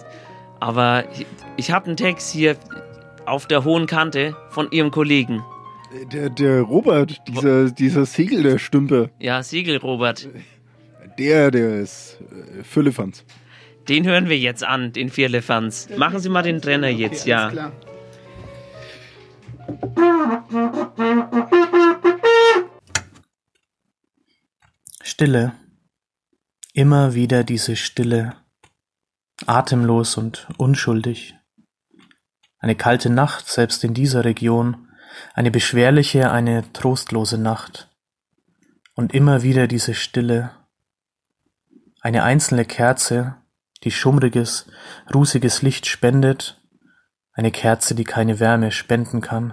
aber 0.60 1.04
ich, 1.12 1.26
ich 1.56 1.70
habe 1.70 1.86
einen 1.86 1.96
Text 1.96 2.32
hier 2.32 2.56
auf 3.26 3.46
der 3.46 3.64
hohen 3.64 3.86
Kante 3.86 4.36
von 4.50 4.70
Ihrem 4.70 4.90
Kollegen. 4.90 5.42
Der, 6.12 6.28
der 6.30 6.62
Robert, 6.62 7.16
dieser, 7.28 7.70
dieser 7.70 8.06
Segel, 8.06 8.42
der 8.42 8.58
Stümper, 8.58 9.08
Ja, 9.18 9.42
Siegel 9.42 9.76
Robert. 9.78 10.28
der, 11.18 11.50
der 11.50 11.80
ist 11.80 12.18
äh, 12.58 12.64
Füllefanz. 12.64 13.24
Den 13.88 14.04
hören 14.04 14.28
wir 14.28 14.36
jetzt 14.36 14.64
an, 14.64 14.92
den 14.92 15.10
Vierlefanz. 15.10 15.88
Machen 15.96 16.18
Sie 16.18 16.28
mal 16.28 16.42
den 16.42 16.60
Trenner 16.60 16.88
jetzt, 16.88 17.22
Okay, 17.22 17.30
ja. 17.30 17.38
alles 17.44 17.52
klar. 17.52 17.72
Stille. 25.02 25.52
Immer 26.72 27.14
wieder 27.14 27.42
diese 27.42 27.74
Stille. 27.74 28.34
Atemlos 29.46 30.16
und 30.16 30.46
unschuldig. 30.58 31.34
Eine 32.58 32.74
kalte 32.74 33.08
Nacht, 33.08 33.48
selbst 33.48 33.82
in 33.84 33.94
dieser 33.94 34.24
Region. 34.24 34.88
Eine 35.34 35.50
beschwerliche, 35.50 36.30
eine 36.30 36.70
trostlose 36.72 37.38
Nacht. 37.38 37.88
Und 38.94 39.14
immer 39.14 39.42
wieder 39.42 39.66
diese 39.68 39.94
Stille. 39.94 40.50
Eine 42.00 42.22
einzelne 42.22 42.64
Kerze, 42.64 43.36
die 43.84 43.90
schummriges, 43.90 44.66
rußiges 45.14 45.62
Licht 45.62 45.86
spendet. 45.86 46.60
Eine 47.36 47.50
Kerze, 47.50 47.94
die 47.94 48.04
keine 48.04 48.40
Wärme 48.40 48.72
spenden 48.72 49.20
kann. 49.20 49.52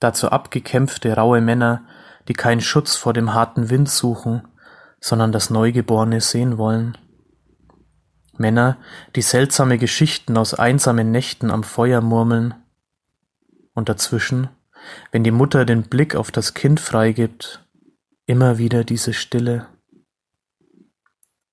Dazu 0.00 0.30
abgekämpfte, 0.30 1.14
raue 1.14 1.42
Männer, 1.42 1.86
die 2.26 2.32
keinen 2.32 2.62
Schutz 2.62 2.96
vor 2.96 3.12
dem 3.12 3.34
harten 3.34 3.68
Wind 3.68 3.90
suchen, 3.90 4.48
sondern 4.98 5.30
das 5.30 5.50
Neugeborene 5.50 6.22
sehen 6.22 6.56
wollen. 6.56 6.96
Männer, 8.38 8.78
die 9.14 9.20
seltsame 9.20 9.76
Geschichten 9.76 10.38
aus 10.38 10.54
einsamen 10.54 11.10
Nächten 11.10 11.50
am 11.50 11.62
Feuer 11.64 12.00
murmeln. 12.00 12.54
Und 13.74 13.90
dazwischen, 13.90 14.48
wenn 15.10 15.24
die 15.24 15.30
Mutter 15.30 15.66
den 15.66 15.82
Blick 15.82 16.16
auf 16.16 16.30
das 16.30 16.54
Kind 16.54 16.80
freigibt, 16.80 17.62
immer 18.24 18.56
wieder 18.56 18.84
diese 18.84 19.12
Stille. 19.12 19.66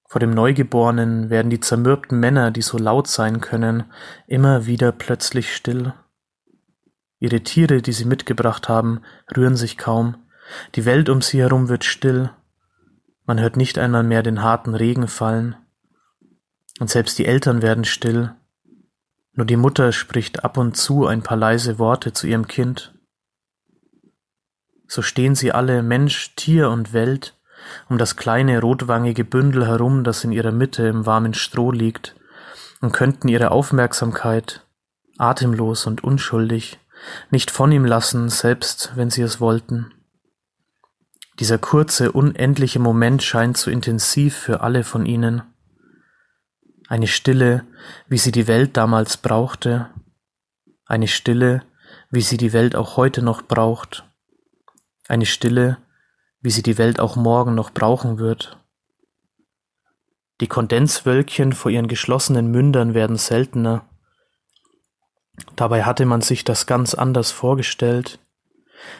Vor 0.09 0.19
dem 0.19 0.31
Neugeborenen 0.31 1.29
werden 1.29 1.51
die 1.51 1.59
zermürbten 1.59 2.19
Männer, 2.19 2.49
die 2.49 2.63
so 2.63 2.79
laut 2.79 3.07
sein 3.07 3.41
können, 3.41 3.83
immer 4.25 4.65
wieder 4.65 4.91
plötzlich 4.91 5.55
still. 5.55 5.93
Ihre 7.19 7.41
Tiere, 7.41 7.83
die 7.83 7.93
sie 7.93 8.05
mitgebracht 8.05 8.69
haben, 8.69 9.01
rühren 9.37 9.55
sich 9.55 9.77
kaum. 9.77 10.15
Die 10.73 10.85
Welt 10.85 11.09
um 11.09 11.21
sie 11.21 11.39
herum 11.39 11.69
wird 11.69 11.83
still. 11.83 12.31
Man 13.27 13.39
hört 13.39 13.55
nicht 13.55 13.77
einmal 13.77 14.03
mehr 14.03 14.23
den 14.23 14.41
harten 14.41 14.73
Regen 14.73 15.07
fallen. 15.07 15.55
Und 16.79 16.89
selbst 16.89 17.19
die 17.19 17.25
Eltern 17.27 17.61
werden 17.61 17.85
still. 17.85 18.33
Nur 19.33 19.45
die 19.45 19.57
Mutter 19.57 19.91
spricht 19.91 20.43
ab 20.43 20.57
und 20.57 20.75
zu 20.75 21.05
ein 21.05 21.21
paar 21.21 21.37
leise 21.37 21.77
Worte 21.77 22.13
zu 22.13 22.25
ihrem 22.25 22.47
Kind. 22.47 22.95
So 24.87 25.03
stehen 25.03 25.35
sie 25.35 25.51
alle, 25.51 25.83
Mensch, 25.83 26.33
Tier 26.35 26.71
und 26.71 26.93
Welt, 26.93 27.38
um 27.89 27.97
das 27.97 28.15
kleine 28.15 28.61
rotwangige 28.61 29.23
Bündel 29.23 29.67
herum, 29.67 30.03
das 30.03 30.23
in 30.23 30.31
ihrer 30.31 30.51
Mitte 30.51 30.87
im 30.87 31.05
warmen 31.05 31.33
Stroh 31.33 31.71
liegt, 31.71 32.15
und 32.81 32.91
könnten 32.91 33.27
ihre 33.27 33.51
Aufmerksamkeit, 33.51 34.65
atemlos 35.17 35.85
und 35.85 36.03
unschuldig, 36.03 36.79
nicht 37.29 37.51
von 37.51 37.71
ihm 37.71 37.85
lassen, 37.85 38.29
selbst 38.29 38.93
wenn 38.95 39.09
sie 39.09 39.21
es 39.21 39.39
wollten. 39.39 39.93
Dieser 41.39 41.57
kurze, 41.57 42.11
unendliche 42.11 42.79
Moment 42.79 43.23
scheint 43.23 43.57
so 43.57 43.71
intensiv 43.71 44.35
für 44.35 44.61
alle 44.61 44.83
von 44.83 45.05
ihnen. 45.05 45.43
Eine 46.87 47.07
Stille, 47.07 47.65
wie 48.07 48.17
sie 48.17 48.31
die 48.31 48.47
Welt 48.47 48.75
damals 48.75 49.17
brauchte, 49.17 49.89
eine 50.85 51.07
Stille, 51.07 51.63
wie 52.09 52.21
sie 52.21 52.37
die 52.37 52.51
Welt 52.51 52.75
auch 52.75 52.97
heute 52.97 53.21
noch 53.21 53.43
braucht, 53.43 54.05
eine 55.07 55.25
Stille, 55.25 55.77
wie 56.41 56.51
sie 56.51 56.63
die 56.63 56.77
Welt 56.77 56.99
auch 56.99 57.15
morgen 57.15 57.55
noch 57.55 57.71
brauchen 57.71 58.17
wird. 58.17 58.59
Die 60.41 60.47
Kondenswölkchen 60.47 61.53
vor 61.53 61.71
ihren 61.71 61.87
geschlossenen 61.87 62.49
Mündern 62.49 62.93
werden 62.93 63.17
seltener. 63.17 63.85
Dabei 65.55 65.83
hatte 65.83 66.05
man 66.05 66.21
sich 66.21 66.43
das 66.43 66.65
ganz 66.65 66.93
anders 66.93 67.31
vorgestellt. 67.31 68.19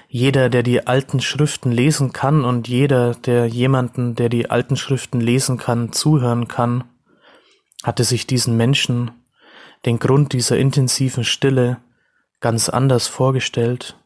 Jeder, 0.10 0.50
der 0.50 0.64
die 0.64 0.88
alten 0.88 1.22
Schriften 1.22 1.72
lesen 1.72 2.12
kann 2.12 2.44
und 2.44 2.68
jeder, 2.68 3.16
der 3.16 3.46
jemanden, 3.46 4.16
der 4.16 4.28
die 4.28 4.50
alten 4.50 4.76
Schriften 4.76 5.22
lesen 5.22 5.58
kann, 5.58 5.94
zuhören 5.94 6.50
kann, 6.50 6.84
hatte 7.84 8.04
sich 8.04 8.28
diesen 8.28 8.58
Menschen, 8.58 9.12
den 9.86 10.00
Grund 10.00 10.34
dieser 10.34 10.58
intensiven 10.58 11.24
Stille, 11.24 11.78
ganz 12.42 12.68
anders 12.68 13.08
vorgestellt. 13.08 13.99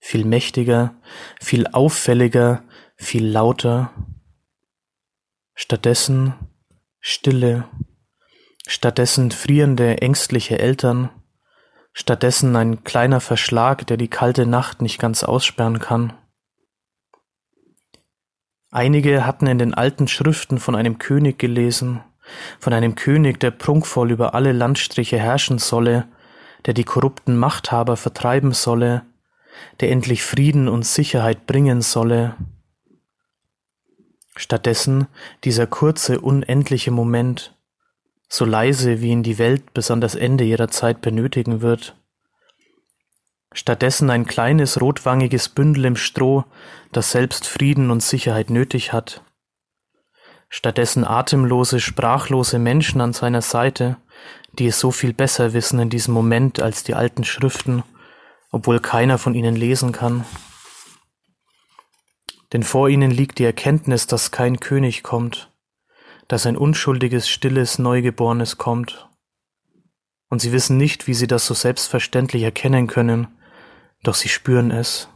Viel 0.00 0.24
mächtiger, 0.24 0.94
viel 1.40 1.66
auffälliger, 1.66 2.62
viel 2.96 3.26
lauter, 3.26 3.92
Stattdessen 5.60 6.34
Stille, 7.00 7.64
stattdessen 8.68 9.32
frierende, 9.32 10.00
ängstliche 10.00 10.56
Eltern, 10.60 11.10
stattdessen 11.92 12.54
ein 12.54 12.84
kleiner 12.84 13.20
Verschlag, 13.20 13.84
der 13.88 13.96
die 13.96 14.06
kalte 14.06 14.46
Nacht 14.46 14.82
nicht 14.82 15.00
ganz 15.00 15.24
aussperren 15.24 15.80
kann. 15.80 16.12
Einige 18.70 19.26
hatten 19.26 19.48
in 19.48 19.58
den 19.58 19.74
alten 19.74 20.06
Schriften 20.06 20.58
von 20.58 20.76
einem 20.76 20.98
König 20.98 21.40
gelesen, 21.40 22.04
von 22.60 22.72
einem 22.72 22.94
König, 22.94 23.40
der 23.40 23.50
prunkvoll 23.50 24.12
über 24.12 24.34
alle 24.34 24.52
Landstriche 24.52 25.18
herrschen 25.18 25.58
solle, 25.58 26.06
der 26.66 26.74
die 26.74 26.84
korrupten 26.84 27.36
Machthaber 27.36 27.96
vertreiben 27.96 28.52
solle, 28.52 29.02
der 29.80 29.90
endlich 29.90 30.22
Frieden 30.22 30.68
und 30.68 30.84
Sicherheit 30.84 31.46
bringen 31.46 31.82
solle, 31.82 32.36
Stattdessen 34.38 35.08
dieser 35.42 35.66
kurze, 35.66 36.20
unendliche 36.20 36.92
Moment, 36.92 37.56
so 38.28 38.44
leise 38.44 39.00
wie 39.00 39.08
ihn 39.08 39.24
die 39.24 39.38
Welt 39.38 39.74
bis 39.74 39.90
an 39.90 40.00
das 40.00 40.14
Ende 40.14 40.44
ihrer 40.44 40.68
Zeit 40.68 41.00
benötigen 41.00 41.60
wird. 41.60 41.96
Stattdessen 43.52 44.10
ein 44.10 44.26
kleines 44.26 44.80
rotwangiges 44.80 45.48
Bündel 45.48 45.86
im 45.86 45.96
Stroh, 45.96 46.44
das 46.92 47.10
selbst 47.10 47.48
Frieden 47.48 47.90
und 47.90 48.00
Sicherheit 48.00 48.48
nötig 48.48 48.92
hat. 48.92 49.24
Stattdessen 50.48 51.04
atemlose, 51.04 51.80
sprachlose 51.80 52.60
Menschen 52.60 53.00
an 53.00 53.12
seiner 53.12 53.42
Seite, 53.42 53.96
die 54.52 54.68
es 54.68 54.78
so 54.78 54.92
viel 54.92 55.12
besser 55.12 55.52
wissen 55.52 55.80
in 55.80 55.90
diesem 55.90 56.14
Moment 56.14 56.62
als 56.62 56.84
die 56.84 56.94
alten 56.94 57.24
Schriften, 57.24 57.82
obwohl 58.50 58.80
keiner 58.80 59.18
von 59.18 59.34
ihnen 59.34 59.56
lesen 59.56 59.92
kann 59.92 60.24
denn 62.52 62.62
vor 62.62 62.88
ihnen 62.88 63.10
liegt 63.10 63.38
die 63.38 63.44
Erkenntnis, 63.44 64.06
dass 64.06 64.30
kein 64.30 64.58
König 64.60 65.02
kommt, 65.02 65.52
dass 66.28 66.46
ein 66.46 66.56
unschuldiges, 66.56 67.28
stilles, 67.28 67.78
Neugeborenes 67.78 68.56
kommt. 68.56 69.08
Und 70.30 70.40
sie 70.40 70.52
wissen 70.52 70.76
nicht, 70.76 71.06
wie 71.06 71.14
sie 71.14 71.26
das 71.26 71.46
so 71.46 71.54
selbstverständlich 71.54 72.42
erkennen 72.42 72.86
können, 72.86 73.28
doch 74.02 74.14
sie 74.14 74.28
spüren 74.28 74.70
es. 74.70 75.08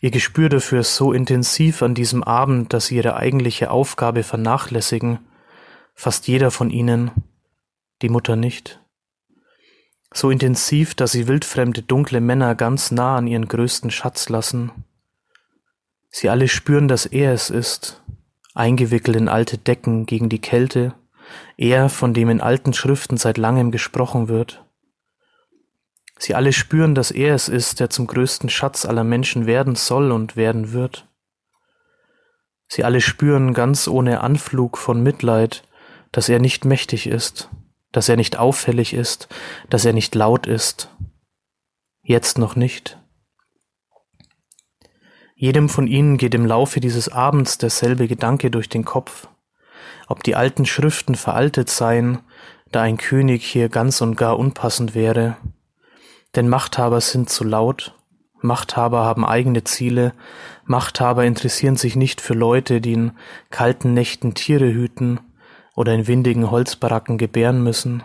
Ihr 0.00 0.10
Gespür 0.10 0.48
dafür 0.48 0.80
ist 0.80 0.96
so 0.96 1.12
intensiv 1.12 1.82
an 1.82 1.94
diesem 1.94 2.24
Abend, 2.24 2.72
dass 2.72 2.86
sie 2.86 2.96
ihre 2.96 3.16
eigentliche 3.16 3.70
Aufgabe 3.70 4.22
vernachlässigen, 4.22 5.18
fast 5.94 6.26
jeder 6.26 6.50
von 6.50 6.70
ihnen, 6.70 7.10
die 8.00 8.08
Mutter 8.08 8.36
nicht. 8.36 8.80
So 10.12 10.30
intensiv, 10.30 10.94
dass 10.94 11.12
sie 11.12 11.28
wildfremde 11.28 11.82
dunkle 11.82 12.20
Männer 12.20 12.54
ganz 12.54 12.90
nah 12.90 13.16
an 13.16 13.26
ihren 13.26 13.46
größten 13.46 13.90
Schatz 13.90 14.28
lassen. 14.28 14.72
Sie 16.08 16.28
alle 16.28 16.48
spüren, 16.48 16.88
dass 16.88 17.06
er 17.06 17.32
es 17.32 17.50
ist, 17.50 18.02
eingewickelt 18.54 19.16
in 19.16 19.28
alte 19.28 19.56
Decken 19.56 20.06
gegen 20.06 20.28
die 20.28 20.40
Kälte, 20.40 20.94
er, 21.56 21.88
von 21.88 22.12
dem 22.12 22.28
in 22.28 22.40
alten 22.40 22.72
Schriften 22.72 23.16
seit 23.16 23.38
langem 23.38 23.70
gesprochen 23.70 24.26
wird. 24.26 24.64
Sie 26.18 26.34
alle 26.34 26.52
spüren, 26.52 26.94
dass 26.94 27.12
er 27.12 27.34
es 27.34 27.48
ist, 27.48 27.78
der 27.78 27.88
zum 27.88 28.08
größten 28.08 28.50
Schatz 28.50 28.84
aller 28.84 29.04
Menschen 29.04 29.46
werden 29.46 29.76
soll 29.76 30.10
und 30.10 30.36
werden 30.36 30.72
wird. 30.72 31.06
Sie 32.66 32.84
alle 32.84 33.00
spüren 33.00 33.54
ganz 33.54 33.88
ohne 33.88 34.20
Anflug 34.20 34.76
von 34.76 35.02
Mitleid, 35.02 35.62
dass 36.12 36.28
er 36.28 36.40
nicht 36.40 36.64
mächtig 36.64 37.06
ist, 37.06 37.48
dass 37.92 38.08
er 38.08 38.16
nicht 38.16 38.38
auffällig 38.38 38.94
ist, 38.94 39.28
dass 39.68 39.84
er 39.84 39.92
nicht 39.92 40.14
laut 40.14 40.46
ist. 40.46 40.90
Jetzt 42.02 42.38
noch 42.38 42.56
nicht. 42.56 42.98
Jedem 45.34 45.68
von 45.68 45.86
ihnen 45.86 46.18
geht 46.18 46.34
im 46.34 46.44
Laufe 46.44 46.80
dieses 46.80 47.08
Abends 47.08 47.56
derselbe 47.56 48.08
Gedanke 48.08 48.50
durch 48.50 48.68
den 48.68 48.84
Kopf, 48.84 49.28
ob 50.06 50.22
die 50.22 50.36
alten 50.36 50.66
Schriften 50.66 51.14
veraltet 51.14 51.70
seien, 51.70 52.18
da 52.72 52.82
ein 52.82 52.98
König 52.98 53.44
hier 53.44 53.68
ganz 53.68 54.00
und 54.00 54.16
gar 54.16 54.38
unpassend 54.38 54.94
wäre. 54.94 55.36
Denn 56.34 56.48
Machthaber 56.48 57.00
sind 57.00 57.30
zu 57.30 57.42
laut, 57.42 57.94
Machthaber 58.42 59.04
haben 59.04 59.24
eigene 59.24 59.64
Ziele, 59.64 60.12
Machthaber 60.64 61.24
interessieren 61.24 61.76
sich 61.76 61.96
nicht 61.96 62.20
für 62.20 62.34
Leute, 62.34 62.80
die 62.80 62.92
in 62.92 63.12
kalten 63.50 63.94
Nächten 63.94 64.34
Tiere 64.34 64.72
hüten 64.72 65.20
oder 65.80 65.94
in 65.94 66.06
windigen 66.06 66.50
Holzbaracken 66.50 67.16
gebären 67.16 67.64
müssen. 67.64 68.02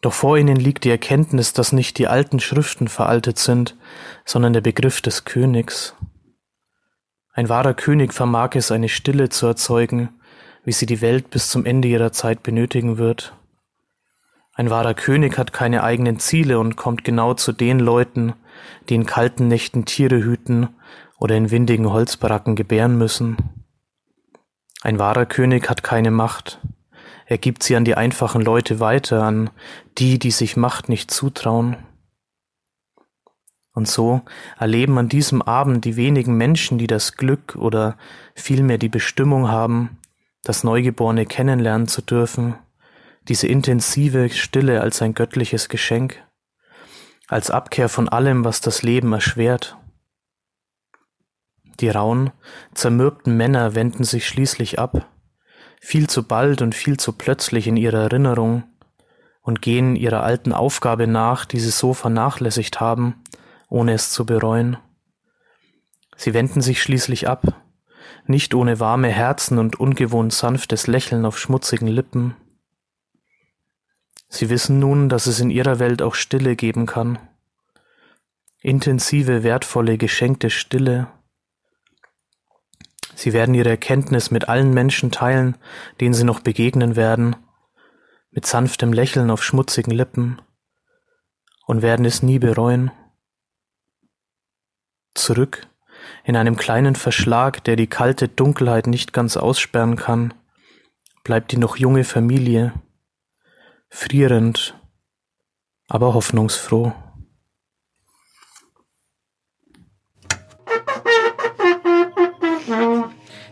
Doch 0.00 0.12
vor 0.12 0.36
ihnen 0.36 0.56
liegt 0.56 0.82
die 0.82 0.90
Erkenntnis, 0.90 1.52
dass 1.52 1.70
nicht 1.70 1.98
die 1.98 2.08
alten 2.08 2.40
Schriften 2.40 2.88
veraltet 2.88 3.38
sind, 3.38 3.76
sondern 4.24 4.54
der 4.54 4.60
Begriff 4.60 5.00
des 5.02 5.24
Königs. 5.24 5.94
Ein 7.32 7.48
wahrer 7.48 7.74
König 7.74 8.12
vermag 8.12 8.56
es, 8.56 8.72
eine 8.72 8.88
Stille 8.88 9.28
zu 9.28 9.46
erzeugen, 9.46 10.08
wie 10.64 10.72
sie 10.72 10.86
die 10.86 11.00
Welt 11.00 11.30
bis 11.30 11.48
zum 11.48 11.64
Ende 11.64 11.86
ihrer 11.86 12.10
Zeit 12.10 12.42
benötigen 12.42 12.98
wird. 12.98 13.32
Ein 14.54 14.68
wahrer 14.68 14.94
König 14.94 15.38
hat 15.38 15.52
keine 15.52 15.84
eigenen 15.84 16.18
Ziele 16.18 16.58
und 16.58 16.74
kommt 16.74 17.04
genau 17.04 17.34
zu 17.34 17.52
den 17.52 17.78
Leuten, 17.78 18.32
die 18.88 18.96
in 18.96 19.06
kalten 19.06 19.46
Nächten 19.46 19.84
Tiere 19.84 20.24
hüten 20.24 20.70
oder 21.20 21.36
in 21.36 21.52
windigen 21.52 21.88
Holzbaracken 21.88 22.56
gebären 22.56 22.98
müssen. 22.98 23.61
Ein 24.82 24.98
wahrer 24.98 25.26
König 25.26 25.70
hat 25.70 25.82
keine 25.82 26.10
Macht, 26.10 26.60
er 27.32 27.38
gibt 27.38 27.62
sie 27.62 27.76
an 27.76 27.86
die 27.86 27.94
einfachen 27.94 28.42
Leute 28.42 28.78
weiter, 28.78 29.22
an 29.22 29.48
die, 29.96 30.18
die 30.18 30.30
sich 30.30 30.58
Macht 30.58 30.90
nicht 30.90 31.10
zutrauen. 31.10 31.76
Und 33.72 33.88
so 33.88 34.20
erleben 34.58 34.98
an 34.98 35.08
diesem 35.08 35.40
Abend 35.40 35.86
die 35.86 35.96
wenigen 35.96 36.36
Menschen, 36.36 36.76
die 36.76 36.86
das 36.86 37.16
Glück 37.16 37.56
oder 37.56 37.96
vielmehr 38.34 38.76
die 38.76 38.90
Bestimmung 38.90 39.48
haben, 39.48 39.98
das 40.42 40.62
Neugeborene 40.62 41.24
kennenlernen 41.24 41.88
zu 41.88 42.02
dürfen, 42.02 42.54
diese 43.28 43.46
intensive 43.46 44.28
Stille 44.28 44.82
als 44.82 45.00
ein 45.00 45.14
göttliches 45.14 45.70
Geschenk, 45.70 46.22
als 47.28 47.50
Abkehr 47.50 47.88
von 47.88 48.10
allem, 48.10 48.44
was 48.44 48.60
das 48.60 48.82
Leben 48.82 49.12
erschwert. 49.14 49.78
Die 51.82 51.88
rauen, 51.88 52.30
zermürbten 52.74 53.36
Männer 53.36 53.74
wenden 53.74 54.04
sich 54.04 54.28
schließlich 54.28 54.78
ab, 54.78 55.08
viel 55.80 56.08
zu 56.08 56.22
bald 56.22 56.62
und 56.62 56.76
viel 56.76 56.96
zu 56.96 57.12
plötzlich 57.12 57.66
in 57.66 57.76
ihrer 57.76 58.02
Erinnerung 58.02 58.62
und 59.40 59.62
gehen 59.62 59.96
ihrer 59.96 60.22
alten 60.22 60.52
Aufgabe 60.52 61.08
nach, 61.08 61.44
die 61.44 61.58
sie 61.58 61.72
so 61.72 61.92
vernachlässigt 61.92 62.80
haben, 62.80 63.16
ohne 63.68 63.94
es 63.94 64.12
zu 64.12 64.24
bereuen. 64.24 64.76
Sie 66.16 66.34
wenden 66.34 66.60
sich 66.60 66.80
schließlich 66.80 67.28
ab, 67.28 67.60
nicht 68.26 68.54
ohne 68.54 68.78
warme 68.78 69.08
Herzen 69.08 69.58
und 69.58 69.80
ungewohnt 69.80 70.32
sanftes 70.32 70.86
Lächeln 70.86 71.26
auf 71.26 71.36
schmutzigen 71.36 71.88
Lippen. 71.88 72.36
Sie 74.28 74.50
wissen 74.50 74.78
nun, 74.78 75.08
dass 75.08 75.26
es 75.26 75.40
in 75.40 75.50
ihrer 75.50 75.80
Welt 75.80 76.00
auch 76.00 76.14
Stille 76.14 76.54
geben 76.54 76.86
kann. 76.86 77.18
Intensive, 78.60 79.42
wertvolle, 79.42 79.98
geschenkte 79.98 80.48
Stille, 80.48 81.08
Sie 83.14 83.32
werden 83.32 83.54
ihre 83.54 83.70
Erkenntnis 83.70 84.30
mit 84.30 84.48
allen 84.48 84.72
Menschen 84.72 85.10
teilen, 85.10 85.56
denen 86.00 86.14
sie 86.14 86.24
noch 86.24 86.40
begegnen 86.40 86.96
werden, 86.96 87.36
mit 88.30 88.46
sanftem 88.46 88.92
Lächeln 88.92 89.30
auf 89.30 89.44
schmutzigen 89.44 89.92
Lippen, 89.92 90.40
und 91.66 91.82
werden 91.82 92.04
es 92.04 92.22
nie 92.22 92.38
bereuen. 92.38 92.90
Zurück 95.14 95.68
In 96.24 96.36
einem 96.36 96.56
kleinen 96.56 96.96
Verschlag, 96.96 97.62
der 97.64 97.76
die 97.76 97.86
kalte 97.86 98.28
Dunkelheit 98.28 98.86
nicht 98.86 99.12
ganz 99.12 99.36
aussperren 99.36 99.96
kann, 99.96 100.34
bleibt 101.22 101.52
die 101.52 101.58
noch 101.58 101.76
junge 101.76 102.04
Familie, 102.04 102.72
frierend, 103.88 104.74
aber 105.86 106.14
hoffnungsfroh. 106.14 106.92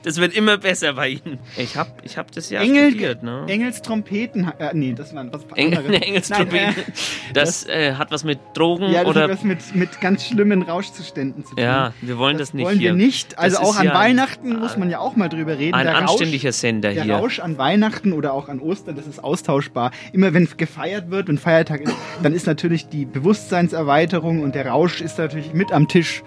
Das 0.03 0.17
wird 0.19 0.35
immer 0.35 0.57
besser 0.57 0.95
bei 0.95 1.09
Ihnen. 1.11 1.39
Ich 1.57 1.77
hab, 1.77 2.03
ich 2.05 2.17
hab 2.17 2.33
das 2.33 2.49
ja 2.49 2.61
Engel, 2.63 2.91
studiert, 2.91 3.23
ne? 3.23 3.45
Engels 3.49 3.83
Trompeten. 3.83 4.51
Äh, 4.59 4.71
nee, 4.73 4.95
das 4.95 5.15
war 5.15 5.27
was 5.31 5.43
Engel, 5.57 5.79
anderes. 5.79 6.01
Engels 6.07 6.29
Nein, 6.31 6.39
Trompeten. 6.49 6.83
äh, 6.83 7.33
das 7.35 7.67
äh, 7.69 7.95
hat 7.95 8.11
was 8.11 8.25
mit 8.25 8.39
Drogen 8.55 8.91
ja, 8.91 9.01
das 9.01 9.11
oder. 9.11 9.23
hat 9.25 9.31
was 9.31 9.43
mit, 9.45 9.75
mit 9.75 10.01
ganz 10.01 10.27
schlimmen 10.27 10.63
Rauschzuständen 10.63 11.45
zu 11.45 11.55
tun. 11.55 11.63
Ja, 11.63 11.93
wir 12.01 12.17
wollen 12.19 12.39
das, 12.39 12.55
nicht 12.55 12.65
wollen 12.65 12.79
hier. 12.79 12.91
wir 12.97 12.97
nicht. 13.05 13.39
Also 13.39 13.59
Das 13.59 13.67
auch 13.69 13.77
an 13.77 13.87
ja 13.87 13.95
Weihnachten 13.95 14.59
muss 14.59 14.77
man 14.77 14.89
ja 14.91 15.01
auch 15.01 15.17
mal 15.17 15.29
drüber 15.29 15.59
reden. 15.59 15.75
Ein 15.75 15.85
Der 15.87 15.95
Rausch- 15.97 16.11
anständiger 16.13 16.53
Sender 16.53 16.95
der 16.95 17.05
hier. 17.05 17.15
Rausch 17.17 17.39
an 17.41 17.59
Weihnachten 17.59 18.13
oder 18.13 18.33
auch 18.33 18.49
an 18.49 18.59
Ostern, 18.61 18.97
das 18.97 19.07
ist 19.07 19.23
austauschbar. 19.23 19.91
Immer 20.13 20.33
wenn 20.33 20.49
gefeiert 20.57 21.11
wird, 21.11 21.29
wenn 21.29 21.39
Feiertag 21.39 21.83
ist, 21.83 21.95
dann 22.23 22.33
ist 22.33 22.47
natürlich 22.47 22.89
die 22.89 23.05
Bewusstseinserweiterung 23.05 24.41
und 24.41 24.55
der 24.55 24.67
Rausch 24.67 25.01
ist 25.01 25.19
natürlich 25.19 25.53
mit 25.53 25.73
am 25.73 25.89
Tisch. 25.89 26.23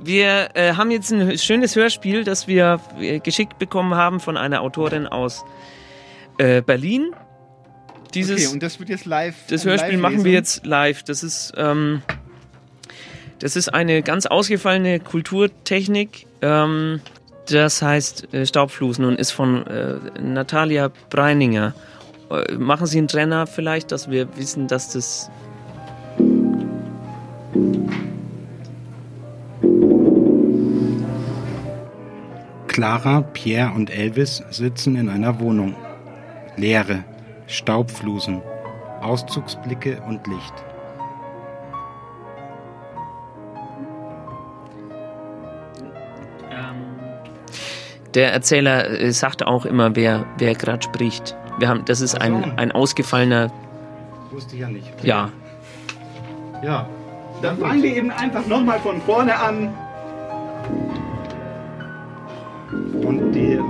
Wir 0.00 0.50
äh, 0.54 0.74
haben 0.74 0.90
jetzt 0.92 1.10
ein 1.10 1.36
schönes 1.38 1.74
Hörspiel, 1.74 2.22
das 2.22 2.46
wir 2.46 2.80
äh, 3.00 3.18
geschickt 3.18 3.58
bekommen 3.58 3.94
haben 3.94 4.20
von 4.20 4.36
einer 4.36 4.62
Autorin 4.62 5.06
aus 5.06 5.44
äh, 6.38 6.62
Berlin. 6.62 7.10
Dieses, 8.14 8.46
okay, 8.46 8.54
und 8.54 8.62
das 8.62 8.78
wird 8.78 8.88
jetzt 8.88 9.04
live. 9.04 9.34
das 9.48 9.62
eine 9.62 9.72
Hörspiel 9.72 9.98
machen 9.98 10.02
Live-Lesung. 10.02 10.24
wir 10.24 10.32
jetzt 10.32 10.66
live. 10.66 11.02
Das 11.02 11.22
ist, 11.22 11.52
ähm, 11.56 12.02
das 13.40 13.56
ist 13.56 13.74
eine 13.74 14.02
ganz 14.02 14.26
ausgefallene 14.26 15.00
Kulturtechnik. 15.00 16.26
Ähm, 16.42 17.00
das 17.48 17.82
heißt 17.82 18.32
äh, 18.32 18.46
Staubflusen 18.46 19.04
und 19.04 19.18
ist 19.18 19.32
von 19.32 19.66
äh, 19.66 19.96
Natalia 20.20 20.90
Breininger. 21.10 21.74
Äh, 22.30 22.54
machen 22.54 22.86
Sie 22.86 22.98
einen 22.98 23.08
Trenner 23.08 23.46
vielleicht, 23.46 23.90
dass 23.90 24.10
wir 24.10 24.36
wissen, 24.36 24.68
dass 24.68 24.92
das 24.92 25.30
Clara, 32.66 33.22
Pierre 33.32 33.72
und 33.74 33.90
Elvis 33.90 34.42
sitzen 34.50 34.96
in 34.96 35.08
einer 35.08 35.40
Wohnung. 35.40 35.74
Leere, 36.56 37.04
Staubflusen, 37.46 38.42
Auszugsblicke 39.00 40.00
und 40.06 40.26
Licht. 40.26 40.54
Der 48.14 48.32
Erzähler 48.32 48.88
äh, 48.90 49.12
sagt 49.12 49.46
auch 49.46 49.64
immer, 49.64 49.94
wer, 49.94 50.26
wer 50.38 50.54
gerade 50.54 50.82
spricht. 50.82 51.36
Wir 51.58 51.68
haben, 51.68 51.84
das 51.84 52.00
ist 52.00 52.20
ein, 52.20 52.58
ein 52.58 52.72
ausgefallener. 52.72 53.50
Wusste 54.30 54.54
ich 54.54 54.60
ja 54.62 54.68
nicht. 54.68 54.92
Ja. 55.04 55.30
Ja. 56.62 56.88
Dann 57.42 57.58
fangen 57.58 57.82
wir 57.82 57.96
eben 57.96 58.10
einfach 58.10 58.46
nochmal 58.46 58.80
von 58.80 59.00
vorne 59.02 59.38
an. 59.38 59.74
Und 63.06 63.32
die 63.32 63.52
äh, 63.52 63.62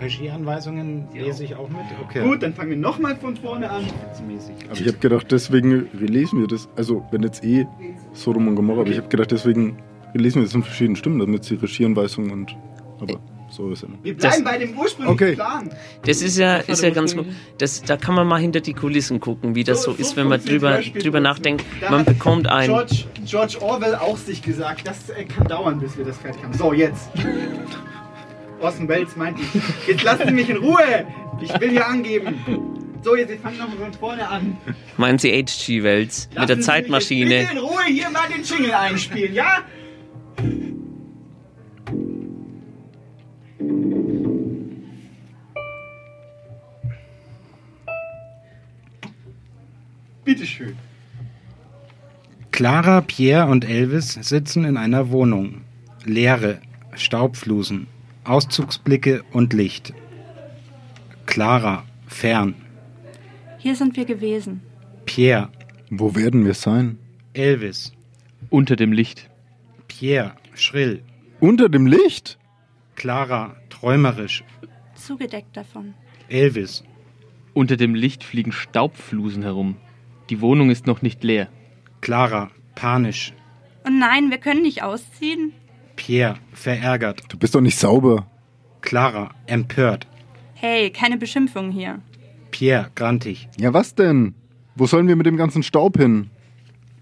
Regieanweisungen 0.00 1.08
lese 1.12 1.44
ich 1.44 1.56
auch 1.56 1.68
mit? 1.68 1.80
Okay. 2.04 2.22
Gut, 2.22 2.42
dann 2.42 2.54
fangen 2.54 2.70
wir 2.70 2.76
nochmal 2.76 3.16
von 3.16 3.36
vorne 3.36 3.68
an. 3.68 3.84
Aber 4.70 4.80
ich 4.80 4.86
habe 4.86 4.98
gedacht, 4.98 5.26
deswegen 5.30 5.88
relesen 5.98 6.40
wir 6.40 6.46
das. 6.46 6.68
Also, 6.76 7.04
wenn 7.10 7.22
jetzt 7.22 7.44
eh 7.44 7.66
Sodom 8.12 8.48
und 8.48 8.54
Gomorra, 8.54 8.82
aber 8.82 8.90
ich 8.90 8.98
habe 8.98 9.08
gedacht, 9.08 9.32
deswegen 9.32 9.78
relesen 10.14 10.40
wir 10.40 10.44
das 10.44 10.54
in 10.54 10.62
verschiedenen 10.62 10.96
Stimmen, 10.96 11.18
damit 11.18 11.48
die 11.50 11.56
Regieanweisungen 11.56 12.30
und. 12.30 12.56
Aber 13.00 13.20
so 13.58 13.70
ist 13.72 13.82
es 13.82 13.88
immer. 13.88 13.98
Wir 14.02 14.16
bleiben 14.16 14.44
bei 14.44 14.56
dem 14.56 14.78
ursprünglichen 14.78 15.12
Okay. 15.12 15.34
Plan. 15.34 15.70
Das 16.06 16.22
ist 16.22 16.38
ja, 16.38 16.58
Das 16.58 16.68
ist 16.78 16.82
ja 16.82 16.90
ganz 16.90 17.14
gut. 17.16 17.26
Das, 17.58 17.82
da 17.82 17.96
kann 17.96 18.14
man 18.14 18.26
mal 18.26 18.40
hinter 18.40 18.60
die 18.60 18.72
Kulissen 18.72 19.18
gucken, 19.20 19.54
wie 19.56 19.64
das 19.64 19.82
so, 19.82 19.92
ist, 19.92 20.16
wenn 20.16 20.28
man 20.28 20.42
drüber, 20.42 20.80
drüber 20.80 21.18
nachdenkt. 21.20 21.64
Da 21.80 21.90
Man 21.90 22.04
bekommt 22.04 22.46
ein. 22.48 22.68
George, 22.68 23.04
George 23.26 23.58
Orwell 23.60 23.96
auch 23.96 24.16
sich 24.16 24.40
gesagt, 24.42 24.86
das 24.86 25.10
äh, 25.10 25.24
kann 25.24 25.46
dauern, 25.48 25.80
bis 25.80 25.98
wir 25.98 26.04
das 26.04 26.16
fertig 26.18 26.42
haben. 26.42 26.52
So, 26.54 26.72
jetzt. 26.72 27.10
Orson 28.60 28.88
Welles 28.88 29.14
meint, 29.16 29.38
jetzt 29.86 30.02
lassen 30.02 30.28
Sie 30.28 30.34
mich 30.34 30.48
in 30.50 30.56
Ruhe. 30.56 31.06
Ich 31.40 31.60
will 31.60 31.70
hier 31.70 31.86
angeben. 31.86 32.34
So, 33.02 33.14
jetzt 33.14 33.28
wir 33.30 33.38
fangen 33.38 33.58
nochmal 33.58 33.76
von 33.78 33.92
vorne 33.92 34.28
an. 34.28 34.56
Meinen 34.96 35.18
Sie 35.18 35.30
H.G. 35.32 35.82
Wells 35.84 36.28
mit 36.28 36.36
der 36.36 36.40
Lassen 36.40 36.48
Sie 36.48 36.56
mich 36.56 36.66
Zeitmaschine? 36.66 37.34
jetzt 37.36 37.48
bitte 37.50 37.60
in 37.60 37.66
Ruhe 37.66 37.84
hier 37.86 38.10
mal 38.10 38.28
den 38.28 38.42
Jingle 38.42 38.72
einspielen, 38.74 39.34
ja? 39.34 39.58
Bitteschön. 50.28 50.76
Clara, 52.50 53.00
Pierre 53.00 53.46
und 53.46 53.64
Elvis 53.64 54.12
sitzen 54.12 54.64
in 54.66 54.76
einer 54.76 55.08
Wohnung. 55.08 55.62
Leere, 56.04 56.60
Staubflusen, 56.94 57.86
Auszugsblicke 58.24 59.22
und 59.32 59.54
Licht. 59.54 59.94
Clara, 61.24 61.84
fern. 62.06 62.56
Hier 63.56 63.74
sind 63.74 63.96
wir 63.96 64.04
gewesen. 64.04 64.60
Pierre, 65.06 65.48
Wo 65.88 66.14
werden 66.14 66.44
wir 66.44 66.52
sein? 66.52 66.98
Elvis. 67.32 67.94
Unter 68.50 68.76
dem 68.76 68.92
Licht. 68.92 69.30
Pierre, 69.86 70.34
schrill. 70.52 71.02
Unter 71.40 71.70
dem 71.70 71.86
Licht? 71.86 72.38
Clara, 72.96 73.56
träumerisch. 73.70 74.44
Zugedeckt 74.94 75.56
davon. 75.56 75.94
Elvis. 76.28 76.84
Unter 77.54 77.78
dem 77.78 77.94
Licht 77.94 78.24
fliegen 78.24 78.52
Staubflusen 78.52 79.42
herum. 79.42 79.76
Die 80.30 80.40
Wohnung 80.40 80.70
ist 80.70 80.86
noch 80.86 81.02
nicht 81.02 81.24
leer. 81.24 81.48
Clara, 82.00 82.50
panisch. 82.74 83.32
Und 83.84 83.98
nein, 83.98 84.30
wir 84.30 84.38
können 84.38 84.62
nicht 84.62 84.82
ausziehen. 84.82 85.52
Pierre, 85.96 86.36
verärgert. 86.52 87.22
Du 87.28 87.38
bist 87.38 87.54
doch 87.54 87.60
nicht 87.60 87.78
sauber. 87.78 88.30
Clara, 88.82 89.30
empört. 89.46 90.06
Hey, 90.54 90.90
keine 90.90 91.16
Beschimpfung 91.16 91.70
hier. 91.70 92.00
Pierre, 92.50 92.90
grantig. 92.94 93.48
Ja, 93.58 93.72
was 93.72 93.94
denn? 93.94 94.34
Wo 94.74 94.86
sollen 94.86 95.08
wir 95.08 95.16
mit 95.16 95.26
dem 95.26 95.36
ganzen 95.36 95.62
Staub 95.62 95.96
hin? 95.98 96.30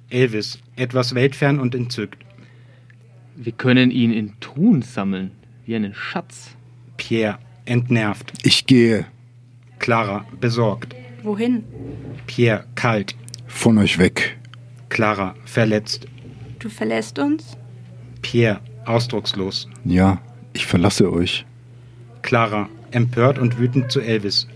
Elvis, 0.09 0.61
etwas 0.77 1.15
weltfern 1.15 1.59
und 1.59 1.75
entzückt. 1.75 2.25
Wir 3.35 3.53
können 3.53 3.91
ihn 3.91 4.13
in 4.13 4.39
Truhen 4.41 4.83
sammeln, 4.83 5.33
wie 5.65 5.75
einen 5.77 5.95
Schatz. 5.95 6.57
Pierre, 6.97 7.39
entnervt. 7.65 8.33
Ich 8.45 8.67
gehe. 8.67 9.07
Clara, 9.79 10.25
besorgt. 10.41 10.95
Wohin? 11.27 11.65
Pierre, 12.29 12.67
kalt. 12.77 13.17
Von 13.49 13.79
euch 13.79 13.99
weg. 13.99 14.39
Clara, 14.91 15.35
verletzt. 15.45 16.07
Du 16.61 16.69
verlässt 16.69 17.19
uns? 17.19 17.57
Pierre, 18.23 18.61
ausdruckslos. 18.85 19.69
Ja, 19.85 20.21
ich 20.53 20.67
verlasse 20.67 21.13
euch. 21.13 21.45
Clara, 22.23 22.69
empört 22.93 23.41
und 23.41 23.59
wütend 23.59 23.91
zu 23.91 24.01
Elvis. 24.01 24.47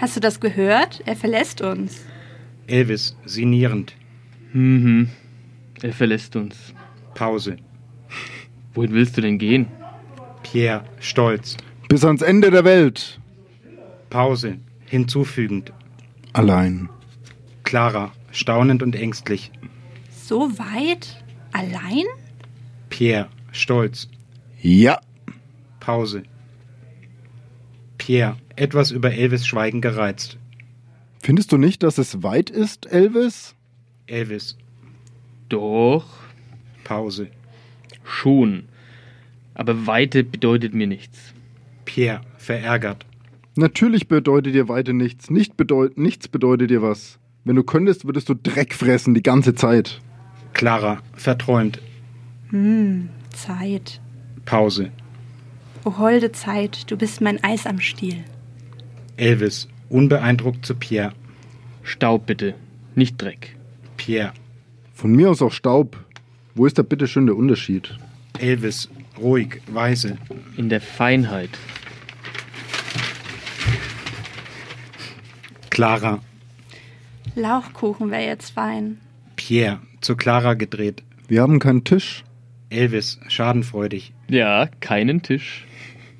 Hast 0.00 0.16
du 0.16 0.20
das 0.20 0.40
gehört? 0.40 1.04
Er 1.06 1.14
verlässt 1.14 1.60
uns. 1.60 2.04
Elvis, 2.66 3.16
sinnierend. 3.24 3.94
Mhm. 4.52 5.10
Er 5.82 5.92
verlässt 5.92 6.34
uns. 6.34 6.74
Pause. 7.14 7.58
Wohin 8.74 8.92
willst 8.92 9.16
du 9.16 9.20
denn 9.20 9.38
gehen? 9.38 9.68
Pierre, 10.42 10.82
stolz. 10.98 11.56
Bis 11.88 12.04
ans 12.04 12.22
Ende 12.22 12.50
der 12.50 12.64
Welt. 12.64 13.20
Pause. 14.10 14.58
Hinzufügend. 14.84 15.72
Allein. 16.32 16.88
Clara, 17.64 18.12
staunend 18.30 18.82
und 18.82 18.94
ängstlich. 18.96 19.50
So 20.10 20.58
weit? 20.58 21.22
Allein? 21.52 22.04
Pierre, 22.90 23.28
stolz. 23.52 24.08
Ja. 24.60 25.00
Pause. 25.80 26.22
Pierre, 27.98 28.36
etwas 28.56 28.90
über 28.90 29.12
Elvis 29.12 29.46
Schweigen 29.46 29.80
gereizt. 29.80 30.38
Findest 31.20 31.52
du 31.52 31.56
nicht, 31.56 31.82
dass 31.82 31.98
es 31.98 32.22
weit 32.22 32.50
ist, 32.50 32.86
Elvis? 32.86 33.54
Elvis, 34.06 34.56
Doch, 35.48 36.06
Pause. 36.84 37.28
schon. 38.04 38.68
Aber 39.54 39.86
Weite 39.86 40.24
bedeutet 40.24 40.72
mir 40.74 40.86
nichts. 40.86 41.34
Pierre, 41.84 42.20
verärgert. 42.36 43.04
Natürlich 43.58 44.06
bedeutet 44.06 44.54
dir 44.54 44.68
Weite 44.68 44.94
nichts. 44.94 45.30
Nicht 45.30 45.56
bedeut 45.56 45.98
nichts 45.98 46.28
bedeutet 46.28 46.70
dir 46.70 46.80
was. 46.80 47.18
Wenn 47.42 47.56
du 47.56 47.64
könntest, 47.64 48.04
würdest 48.04 48.28
du 48.28 48.34
Dreck 48.34 48.72
fressen 48.72 49.14
die 49.14 49.22
ganze 49.22 49.52
Zeit. 49.52 50.00
Clara, 50.52 51.02
verträumt. 51.14 51.80
Hm, 52.50 53.08
Zeit. 53.34 54.00
Pause. 54.44 54.92
O 55.84 55.98
holde 55.98 56.30
Zeit, 56.30 56.88
du 56.88 56.96
bist 56.96 57.20
mein 57.20 57.42
Eis 57.42 57.66
am 57.66 57.80
Stiel. 57.80 58.22
Elvis, 59.16 59.66
unbeeindruckt 59.88 60.64
zu 60.64 60.76
Pierre. 60.76 61.12
Staub 61.82 62.26
bitte, 62.26 62.54
nicht 62.94 63.20
Dreck. 63.20 63.56
Pierre, 63.96 64.34
Von 64.94 65.16
mir 65.16 65.30
aus 65.30 65.42
auch 65.42 65.50
Staub. 65.50 65.96
Wo 66.54 66.64
ist 66.64 66.78
da 66.78 66.82
bitte 66.82 67.08
schön 67.08 67.26
der 67.26 67.36
Unterschied? 67.36 67.98
Elvis, 68.38 68.88
ruhig, 69.20 69.60
weise. 69.66 70.16
In 70.56 70.68
der 70.68 70.80
Feinheit. 70.80 71.50
Clara, 75.78 76.18
Lauchkuchen 77.36 78.10
wäre 78.10 78.24
jetzt 78.24 78.50
fein. 78.50 78.98
Pierre, 79.36 79.78
zu 80.00 80.16
Clara 80.16 80.54
gedreht. 80.54 81.04
Wir 81.28 81.40
haben 81.40 81.60
keinen 81.60 81.84
Tisch. 81.84 82.24
Elvis, 82.68 83.20
schadenfreudig. 83.28 84.12
Ja, 84.28 84.66
keinen 84.80 85.22
Tisch. 85.22 85.68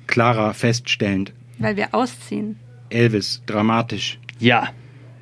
Clara, 0.07 0.53
feststellend. 0.53 1.33
Weil 1.57 1.75
wir 1.75 1.93
ausziehen. 1.93 2.55
Elvis, 2.89 3.43
dramatisch. 3.47 4.17
Ja, 4.39 4.69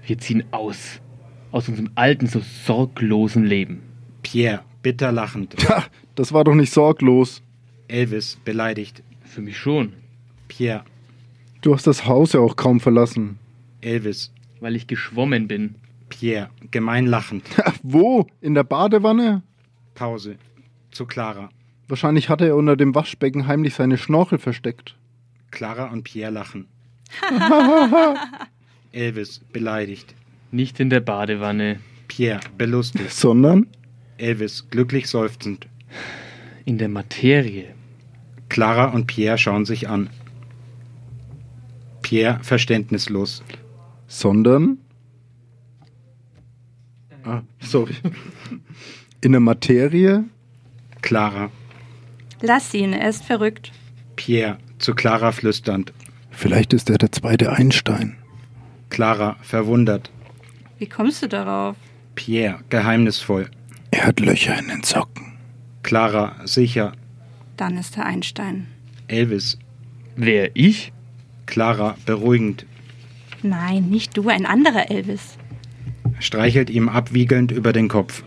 wir 0.05 0.19
ziehen 0.19 0.43
aus. 0.51 1.01
Aus 1.51 1.67
unserem 1.67 1.89
alten, 1.95 2.27
so 2.27 2.39
sorglosen 2.63 3.43
Leben. 3.43 3.81
Pierre, 4.21 4.61
bitter 4.83 5.11
lachend. 5.11 5.57
Tja, 5.57 5.83
das 6.13 6.31
war 6.31 6.43
doch 6.43 6.53
nicht 6.53 6.71
sorglos. 6.71 7.41
Elvis, 7.87 8.37
beleidigt. 8.45 9.01
Für 9.23 9.41
mich 9.41 9.57
schon. 9.57 9.93
Pierre, 10.47 10.83
Du 11.61 11.73
hast 11.73 11.87
das 11.87 12.05
Haus 12.05 12.33
ja 12.33 12.39
auch 12.39 12.55
kaum 12.55 12.79
verlassen. 12.79 13.39
Elvis, 13.81 14.33
Weil 14.59 14.75
ich 14.75 14.87
geschwommen 14.87 15.47
bin. 15.47 15.75
Pierre, 16.09 16.49
gemein 16.71 17.05
lachend. 17.05 17.43
Wo? 17.83 18.27
In 18.41 18.53
der 18.53 18.63
Badewanne? 18.63 19.43
Pause. 19.93 20.37
Zu 20.91 21.05
Clara. 21.05 21.49
Wahrscheinlich 21.87 22.29
hatte 22.29 22.45
er 22.47 22.55
unter 22.55 22.75
dem 22.75 22.95
Waschbecken 22.95 23.47
heimlich 23.47 23.75
seine 23.75 23.97
Schnorchel 23.97 24.39
versteckt. 24.39 24.95
Clara 25.51 25.91
und 25.91 26.03
Pierre 26.03 26.31
lachen. 26.31 26.67
Elvis, 28.91 29.39
beleidigt. 29.53 30.15
Nicht 30.51 30.79
in 30.79 30.89
der 30.89 30.99
Badewanne. 31.01 31.79
Pierre, 32.07 32.39
belustigt. 32.57 33.11
Sondern? 33.11 33.67
Elvis, 34.17 34.67
glücklich 34.69 35.07
seufzend. 35.07 35.67
In 36.65 36.77
der 36.77 36.89
Materie. 36.89 37.73
Clara 38.49 38.85
und 38.85 39.07
Pierre 39.07 39.37
schauen 39.37 39.65
sich 39.65 39.87
an. 39.89 40.09
Pierre, 42.01 42.39
verständnislos. 42.43 43.43
Sondern? 44.07 44.77
Ah, 47.23 47.41
sorry. 47.59 47.95
In 49.21 49.33
der 49.33 49.41
Materie? 49.41 50.23
Clara. 51.01 51.51
Lass 52.41 52.73
ihn, 52.73 52.93
er 52.93 53.09
ist 53.09 53.23
verrückt. 53.23 53.71
Pierre, 54.15 54.57
zu 54.79 54.93
Clara 54.93 55.31
flüsternd. 55.31 55.91
Vielleicht 56.31 56.73
ist 56.73 56.89
er 56.89 56.97
der 56.97 57.11
zweite 57.11 57.51
Einstein. 57.51 58.17
Clara, 58.89 59.37
verwundert. 59.41 60.11
Wie 60.77 60.87
kommst 60.87 61.23
du 61.23 61.27
darauf? 61.27 61.75
Pierre, 62.15 62.59
geheimnisvoll. 62.69 63.49
Er 63.91 64.05
hat 64.05 64.19
Löcher 64.19 64.57
in 64.59 64.67
den 64.67 64.83
Socken. 64.83 65.37
Clara, 65.83 66.35
sicher. 66.45 66.93
Dann 67.57 67.77
ist 67.77 67.97
er 67.97 68.05
Einstein. 68.05 68.67
Elvis. 69.07 69.57
Wer, 70.15 70.55
ich? 70.55 70.93
Clara, 71.45 71.95
beruhigend. 72.05 72.65
Nein, 73.49 73.89
nicht 73.89 74.17
du, 74.17 74.27
ein 74.27 74.45
anderer 74.45 74.91
Elvis. 74.91 75.37
Streichelt 76.19 76.69
ihm 76.69 76.89
abwiegelnd 76.89 77.51
über 77.51 77.73
den 77.73 77.87
Kopf. 77.87 78.23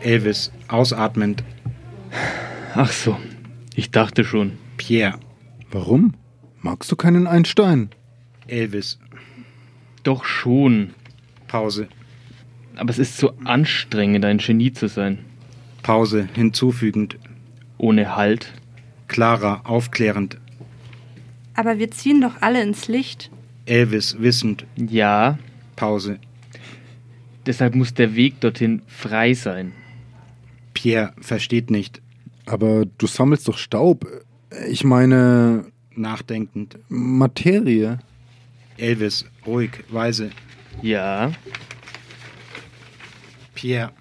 Elvis, 0.00 0.52
ausatmend. 0.68 1.44
Ach 2.74 2.90
so, 2.90 3.16
ich 3.74 3.90
dachte 3.90 4.24
schon. 4.24 4.58
Pierre. 4.76 5.18
Warum? 5.70 6.14
Magst 6.60 6.90
du 6.92 6.96
keinen 6.96 7.26
Einstein? 7.26 7.90
Elvis. 8.46 8.98
Doch 10.02 10.24
schon. 10.24 10.90
Pause. 11.46 11.88
Aber 12.76 12.90
es 12.90 12.98
ist 12.98 13.16
so 13.16 13.34
anstrengend, 13.44 14.24
ein 14.24 14.38
Genie 14.38 14.72
zu 14.72 14.88
sein. 14.88 15.18
Pause, 15.82 16.28
hinzufügend. 16.34 17.18
Ohne 17.78 18.16
Halt. 18.16 18.52
Clara, 19.08 19.62
aufklärend. 19.64 20.38
Aber 21.54 21.78
wir 21.78 21.90
ziehen 21.90 22.20
doch 22.20 22.40
alle 22.40 22.62
ins 22.62 22.88
Licht. 22.88 23.30
Elvis, 23.66 24.16
wissend. 24.20 24.66
Ja. 24.76 25.38
Pause. 25.76 26.18
Deshalb 27.46 27.74
muss 27.74 27.94
der 27.94 28.14
Weg 28.14 28.40
dorthin 28.40 28.82
frei 28.86 29.34
sein. 29.34 29.72
Pierre 30.74 31.12
versteht 31.20 31.70
nicht. 31.70 32.00
Aber 32.46 32.84
du 32.86 33.06
sammelst 33.06 33.48
doch 33.48 33.58
Staub. 33.58 34.06
Ich 34.68 34.84
meine. 34.84 35.66
Nachdenkend. 35.94 36.78
Materie. 36.88 37.98
Elvis, 38.78 39.26
ruhig, 39.46 39.70
weise. 39.90 40.30
Ja. 40.80 41.32
Pierre. 43.54 43.92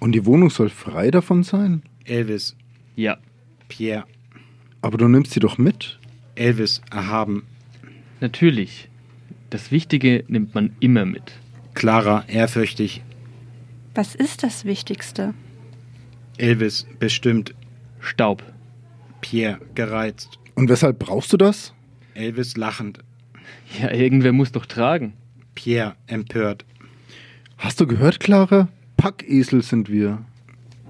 Und 0.00 0.12
die 0.12 0.26
Wohnung 0.26 0.50
soll 0.50 0.68
frei 0.68 1.10
davon 1.10 1.44
sein? 1.44 1.82
Elvis. 2.04 2.56
Ja. 2.96 3.18
Pierre. 3.68 4.04
Aber 4.80 4.98
du 4.98 5.06
nimmst 5.08 5.32
sie 5.32 5.40
doch 5.40 5.58
mit. 5.58 5.98
Elvis, 6.34 6.82
erhaben. 6.90 7.44
Natürlich. 8.22 8.88
Das 9.50 9.72
Wichtige 9.72 10.22
nimmt 10.28 10.54
man 10.54 10.76
immer 10.78 11.04
mit. 11.04 11.32
Clara, 11.74 12.24
ehrfürchtig. 12.28 13.02
Was 13.96 14.14
ist 14.14 14.44
das 14.44 14.64
Wichtigste? 14.64 15.34
Elvis, 16.38 16.86
bestimmt. 17.00 17.52
Staub. 17.98 18.44
Pierre, 19.22 19.58
gereizt. 19.74 20.38
Und 20.54 20.68
weshalb 20.68 21.00
brauchst 21.00 21.32
du 21.32 21.36
das? 21.36 21.74
Elvis, 22.14 22.56
lachend. 22.56 23.00
Ja, 23.80 23.90
irgendwer 23.90 24.32
muss 24.32 24.52
doch 24.52 24.66
tragen. 24.66 25.14
Pierre, 25.56 25.96
empört. 26.06 26.64
Hast 27.58 27.80
du 27.80 27.88
gehört, 27.88 28.20
Clara? 28.20 28.68
Packesel 28.98 29.62
sind 29.62 29.90
wir. 29.90 30.24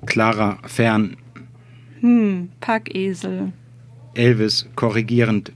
Clara, 0.04 0.58
fern. 0.66 1.16
Hm, 2.00 2.50
Packesel. 2.60 3.54
Elvis, 4.12 4.68
korrigierend. 4.76 5.52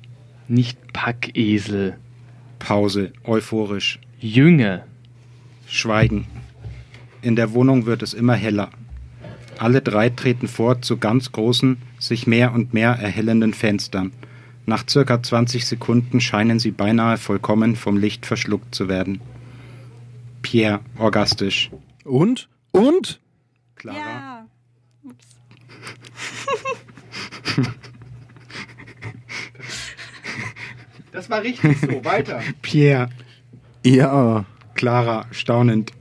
Nicht 0.48 0.93
Packesel. 0.93 1.97
Pause, 2.59 3.12
euphorisch. 3.24 3.98
Jünger. 4.18 4.85
Schweigen. 5.66 6.27
In 7.23 7.36
der 7.36 7.52
Wohnung 7.52 7.86
wird 7.86 8.02
es 8.02 8.14
immer 8.14 8.35
heller. 8.35 8.70
Alle 9.59 9.81
drei 9.81 10.10
treten 10.10 10.48
vor 10.48 10.82
zu 10.82 10.98
ganz 10.98 11.32
großen, 11.32 11.78
sich 11.98 12.27
mehr 12.27 12.52
und 12.52 12.74
mehr 12.74 12.90
erhellenden 12.90 13.55
Fenstern. 13.55 14.12
Nach 14.66 14.85
circa 14.89 15.23
20 15.23 15.66
Sekunden 15.66 16.20
scheinen 16.20 16.59
sie 16.59 16.73
beinahe 16.73 17.16
vollkommen 17.16 17.77
vom 17.77 17.97
Licht 17.97 18.27
verschluckt 18.27 18.74
zu 18.74 18.89
werden. 18.89 19.20
Pierre, 20.43 20.81
orgastisch. 20.98 21.70
Und? 22.05 22.48
Und? 22.73 23.20
Clara. 23.77 23.98
Ja. 23.98 24.35
Das 31.16 31.30
war 31.30 31.43
richtig 31.43 31.78
so. 31.78 32.05
Weiter. 32.05 32.43
Pierre. 32.62 33.09
Ja. 33.82 34.44
Clara, 34.74 35.24
staunend. 35.30 35.93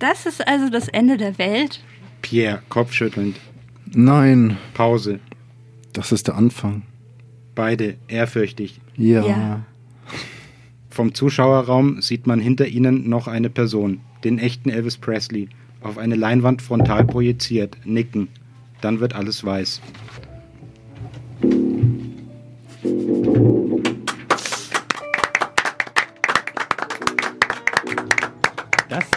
Das 0.00 0.26
ist 0.26 0.44
also 0.44 0.68
das 0.68 0.88
Ende 0.88 1.16
der 1.16 1.38
Welt? 1.38 1.80
Pierre, 2.22 2.60
kopfschüttelnd. 2.68 3.36
Nein. 3.94 4.56
Pause. 4.74 5.20
Das 5.92 6.10
ist 6.10 6.26
der 6.26 6.34
Anfang. 6.34 6.82
Beide 7.54 7.94
ehrfürchtig. 8.08 8.80
Ja. 8.96 9.24
Ja. 9.24 9.60
Vom 10.90 11.14
Zuschauerraum 11.14 12.02
sieht 12.02 12.26
man 12.26 12.40
hinter 12.40 12.66
ihnen 12.66 13.08
noch 13.08 13.28
eine 13.28 13.48
Person, 13.48 14.00
den 14.24 14.40
echten 14.40 14.70
Elvis 14.70 14.96
Presley, 14.98 15.50
auf 15.82 15.98
eine 15.98 16.16
Leinwand 16.16 16.62
frontal 16.62 17.04
projiziert, 17.04 17.76
nicken. 17.84 18.26
Dann 18.80 18.98
wird 18.98 19.14
alles 19.14 19.44
weiß. 19.44 19.80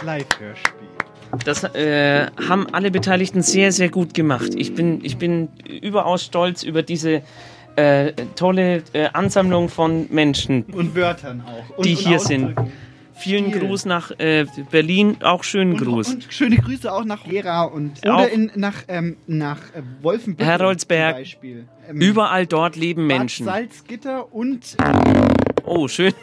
Live-Hörspiel. 0.06 0.88
Das 1.44 1.64
äh, 1.64 2.26
haben 2.48 2.66
alle 2.72 2.90
Beteiligten 2.92 3.42
sehr, 3.42 3.72
sehr 3.72 3.88
gut 3.90 4.14
gemacht. 4.14 4.52
Ich 4.54 4.74
bin, 4.74 5.04
ich 5.04 5.16
bin 5.18 5.48
überaus 5.82 6.24
stolz 6.24 6.62
über 6.62 6.82
diese 6.82 7.22
äh, 7.74 8.12
tolle 8.36 8.82
äh, 8.92 9.08
Ansammlung 9.12 9.68
von 9.68 10.06
Menschen, 10.10 10.62
Und 10.72 10.94
Wörtern 10.94 11.42
auch. 11.44 11.76
Und, 11.76 11.84
die 11.84 11.96
und 11.96 12.00
hier 12.00 12.20
sind. 12.20 12.54
Vielen 13.18 13.50
Viel. 13.50 13.60
Gruß 13.60 13.86
nach 13.86 14.10
äh, 14.18 14.44
Berlin, 14.70 15.16
auch 15.22 15.42
schönen 15.42 15.72
Und, 15.72 15.82
Gruß. 15.84 16.08
und 16.14 16.26
schöne 16.30 16.56
Grüße 16.56 16.90
auch 16.92 17.04
nach 17.04 17.24
Gera 17.24 17.64
und 17.64 18.06
Auch- 18.06 18.14
oder 18.20 18.30
in, 18.30 18.52
nach, 18.54 18.74
ähm, 18.88 19.16
nach 19.26 19.58
äh, 19.74 19.82
Wolfenbüttel 20.02 20.46
Heroldsberg. 20.46 21.14
zum 21.16 21.20
Beispiel. 21.22 21.64
Ähm, 21.88 21.96
Überall 22.00 22.46
dort 22.46 22.76
leben 22.76 23.08
Bad 23.08 23.18
Menschen. 23.18 23.46
Salzgitter 23.46 24.32
und 24.32 24.76
Oh, 25.66 25.88
schön. 25.88 26.14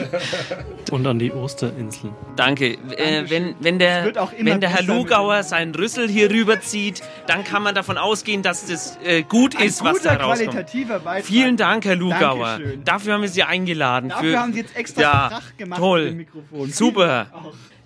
Und 0.90 1.06
an 1.06 1.18
die 1.18 1.30
Osterinseln. 1.32 2.14
Danke. 2.34 2.78
Äh, 2.96 3.28
wenn, 3.28 3.54
wenn, 3.60 3.78
der, 3.78 4.04
wird 4.04 4.16
auch 4.16 4.32
immer 4.32 4.52
wenn 4.52 4.60
der 4.60 4.70
Herr 4.70 4.82
Lugauer 4.82 5.42
seinen 5.42 5.74
Rüssel 5.74 6.08
hier 6.08 6.30
rüberzieht, 6.30 7.02
dann 7.26 7.44
kann 7.44 7.62
man 7.62 7.74
davon 7.74 7.98
ausgehen, 7.98 8.42
dass 8.42 8.66
das 8.66 8.98
äh, 9.04 9.22
gut 9.22 9.56
ein 9.56 9.66
ist, 9.66 9.84
was 9.84 10.00
da 10.00 10.14
rauskommt. 10.14 10.50
qualitativer 10.50 11.00
Beitrag. 11.00 11.26
Vielen 11.26 11.58
Dank, 11.58 11.84
Herr 11.84 11.96
Lugauer. 11.96 12.52
Dankeschön. 12.52 12.84
Dafür 12.84 13.12
haben 13.14 13.22
wir 13.22 13.28
Sie 13.28 13.42
eingeladen. 13.42 14.08
Dafür 14.08 14.32
für, 14.32 14.40
haben 14.40 14.52
Sie 14.54 14.60
jetzt 14.60 14.76
extra 14.76 15.02
ja, 15.02 15.28
Krach 15.28 15.56
gemacht 15.58 15.78
toll. 15.78 16.04
mit 16.04 16.10
dem 16.10 16.16
Mikrofon. 16.16 16.70
Super. 16.70 17.26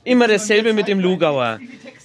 Immer 0.05 0.29
dasselbe 0.29 0.73
mit 0.73 0.89
dem 0.89 1.01
Lugauer. 1.01 1.59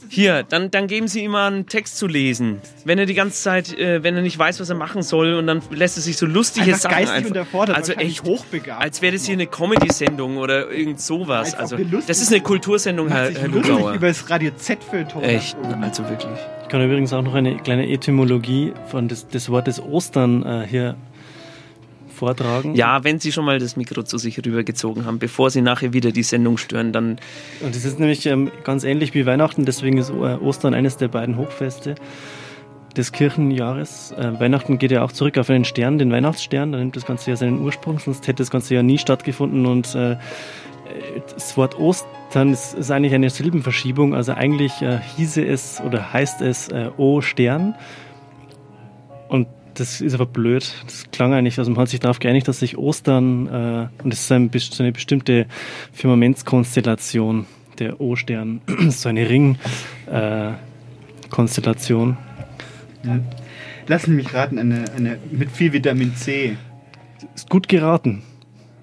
Hier, 0.08 0.44
dann, 0.44 0.70
dann 0.70 0.86
geben 0.88 1.08
Sie 1.08 1.24
ihm 1.24 1.32
mal 1.32 1.48
einen 1.52 1.66
Text 1.66 1.98
zu 1.98 2.06
lesen. 2.08 2.62
Wenn 2.86 3.00
er 3.00 3.08
die 3.08 3.16
ganze 3.16 3.42
Zeit, 3.42 3.78
äh, 3.78 4.04
wenn 4.04 4.16
er 4.16 4.22
nicht 4.22 4.38
weiß, 4.38 4.60
was 4.60 4.70
er 4.70 4.76
machen 4.76 5.02
soll 5.02 5.34
und 5.34 5.48
dann 5.48 5.62
lässt 5.72 5.98
er 5.98 6.02
sich 6.04 6.16
so 6.18 6.28
lustige 6.28 6.68
Einfach 6.68 6.80
Sachen 6.82 6.96
geistig 6.96 7.16
einfach. 7.16 7.30
unterfordert, 7.30 7.76
also 7.76 7.94
echt 7.94 8.24
hochbegabt. 8.24 8.84
Als 8.84 9.02
wäre 9.02 9.14
das 9.14 9.26
hier 9.26 9.34
eine 9.34 9.48
Comedy-Sendung 9.48 10.38
oder 10.38 10.70
irgend 10.72 11.02
sowas. 11.02 11.56
Als 11.56 11.74
Also 11.74 11.84
das 12.08 12.22
ist 12.22 12.32
eine 12.32 12.42
Kultursendung, 12.42 13.08
Herr, 13.08 13.32
Herr 13.32 13.48
lustig 13.48 13.72
Lugauer. 13.72 13.94
über 13.94 14.08
das 14.08 14.30
Radio 14.30 14.52
Z-Feuilleton. 14.56 15.24
Echt, 15.24 15.58
also 15.82 16.08
wirklich. 16.08 16.38
Ich 16.62 16.68
kann 16.70 16.84
übrigens 16.84 17.12
auch 17.12 17.24
noch 17.24 17.34
eine 17.34 17.58
kleine 17.58 17.90
Etymologie 17.90 18.74
von 18.88 19.08
des, 19.08 19.28
des 19.28 19.50
Wortes 19.50 19.82
Ostern 19.82 20.46
äh, 20.46 20.68
hier 20.70 20.96
vortragen. 22.16 22.74
Ja, 22.76 23.04
wenn 23.04 23.20
Sie 23.20 23.32
schon 23.32 23.46
mal 23.46 23.60
das 23.60 23.78
Mikro 23.78 24.04
zu 24.04 24.18
sich 24.18 24.38
rübergezogen 24.44 25.06
haben, 25.06 25.20
bevor 25.20 25.50
Sie 25.50 25.62
nachher 25.62 25.94
wieder 25.94 26.12
die 26.12 26.24
Sendung 26.24 26.58
stören, 26.58 26.92
dann 26.92 27.18
Und 27.62 27.76
das 27.76 27.86
ist 27.86 28.00
nämlich 28.00 28.26
ähm, 28.26 28.52
ganz 28.64 28.84
ähnlich 28.84 29.14
wie 29.14 29.26
Weihnachten, 29.26 29.66
deswegen 29.66 29.98
ist 29.98 30.10
äh, 30.10 30.14
Ostern 30.14 30.74
eines 30.74 30.98
der 30.98 31.10
beiden 31.10 31.38
Hochfeste 31.38 31.96
des 32.96 33.12
Kirchenjahres. 33.12 34.12
Äh, 34.12 34.40
Weihnachten 34.40 34.78
geht 34.78 34.92
ja 34.92 35.04
auch 35.04 35.12
zurück 35.12 35.38
auf 35.38 35.50
einen 35.50 35.66
Stern, 35.66 35.98
den 35.98 36.12
Weihnachtsstern, 36.12 36.72
da 36.72 36.78
nimmt 36.78 36.96
das 36.96 37.06
Ganze 37.06 37.30
ja 37.32 37.36
seinen 37.36 37.60
Ursprung, 37.60 38.00
sonst 38.00 38.28
hätte 38.28 38.42
das 38.42 38.50
Ganze 38.50 38.74
ja 38.76 38.84
nie 38.84 38.98
stattgefunden 38.98 39.66
und 39.66 39.94
äh, 39.96 40.18
das 41.34 41.58
Wort 41.58 41.78
Ostern 41.80 42.54
ist, 42.54 42.74
ist 42.74 42.92
eigentlich 42.92 43.14
eine 43.14 43.30
Silbenverschiebung, 43.30 44.14
also 44.14 44.34
eigentlich 44.34 44.82
äh, 44.82 45.00
hieße 45.18 45.46
es 45.46 45.82
oder 45.82 46.14
heißt 46.14 46.42
es 46.42 46.70
äh, 46.70 46.90
O 46.98 47.22
Stern 47.22 47.76
und 49.28 49.48
das 49.76 50.02
ist 50.02 50.14
aber 50.14 50.26
blöd. 50.26 50.74
Das 50.86 51.06
klang 51.12 51.34
eigentlich, 51.34 51.58
also 51.60 51.72
man 51.72 51.82
hat 51.82 51.90
sich 51.90 52.00
darauf 52.00 52.20
geeinigt, 52.20 52.48
dass 52.48 52.60
sich 52.60 52.78
Ostern, 52.78 53.48
äh, 53.48 53.90
und 54.04 54.12
das 54.12 54.22
ist 54.22 54.32
ein, 54.32 54.50
so 54.54 54.84
eine 54.84 54.92
bestimmte 54.92 55.48
Firmamentskonstellation, 55.94 57.46
der 57.80 58.00
O-Stern, 58.02 58.62
so 58.90 59.10
eine 59.10 59.28
Ring-Konstellation. 59.30 62.18
Ja. 63.04 63.20
Lassen 63.88 64.12
Sie 64.12 64.16
mich 64.16 64.34
raten, 64.34 64.58
eine, 64.58 64.86
eine 64.96 65.20
mit 65.30 65.52
viel 65.52 65.74
Vitamin 65.74 66.16
C. 66.16 66.58
ist 67.36 67.50
gut 67.50 67.68
geraten. 67.68 68.24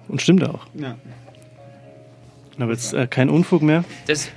Und 0.07 0.21
stimmt 0.21 0.47
auch. 0.47 0.67
Ja. 0.75 0.95
Aber 2.57 2.71
jetzt 2.71 2.93
äh, 2.93 3.07
kein 3.07 3.29
Unfug 3.29 3.63
mehr. 3.63 3.83
das, 4.07 4.29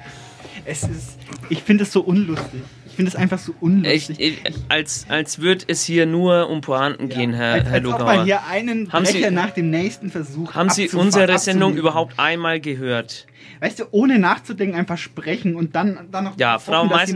Es 0.65 0.83
ist, 0.83 1.19
ich 1.49 1.63
finde 1.63 1.85
es 1.85 1.93
so 1.93 2.01
unlustig. 2.01 2.63
Ich 2.97 2.99
finde 2.99 3.11
es 3.11 3.17
einfach 3.17 3.39
so 3.39 3.55
unlustig. 3.61 4.19
echt, 4.19 4.53
als, 4.71 5.05
als 5.11 5.41
würde 5.41 5.67
es 5.69 5.85
hier 5.85 6.07
nur 6.07 6.49
um 6.49 6.63
Pointen 6.63 7.11
gehen, 7.11 7.35
Herr, 7.35 7.53
als, 7.53 7.65
Herr 7.65 7.73
als 7.75 7.85
ob 7.85 7.93
Lugauer. 7.93 8.05
man 8.07 8.25
hier 8.25 8.47
einen 8.47 8.91
Haben 8.91 9.05
Sie- 9.05 9.13
Brecher 9.19 9.31
nach 9.33 9.51
dem 9.51 9.69
nächsten 9.69 10.11
versucht. 10.11 10.55
Haben 10.55 10.71
Sie 10.71 10.89
unsere 10.89 11.39
Sendung 11.39 11.77
überhaupt 11.77 12.19
einmal 12.19 12.59
gehört? 12.59 13.27
Weißt 13.61 13.81
du, 13.81 13.85
ohne 13.91 14.19
nachzudenken 14.19 14.79
einfach 14.79 14.97
sprechen 14.97 15.57
und 15.57 15.77
dann, 15.77 16.09
dann 16.11 16.25
noch. 16.25 16.39
Ja, 16.39 16.59
Frau 16.59 16.87
lacht. 16.87 17.13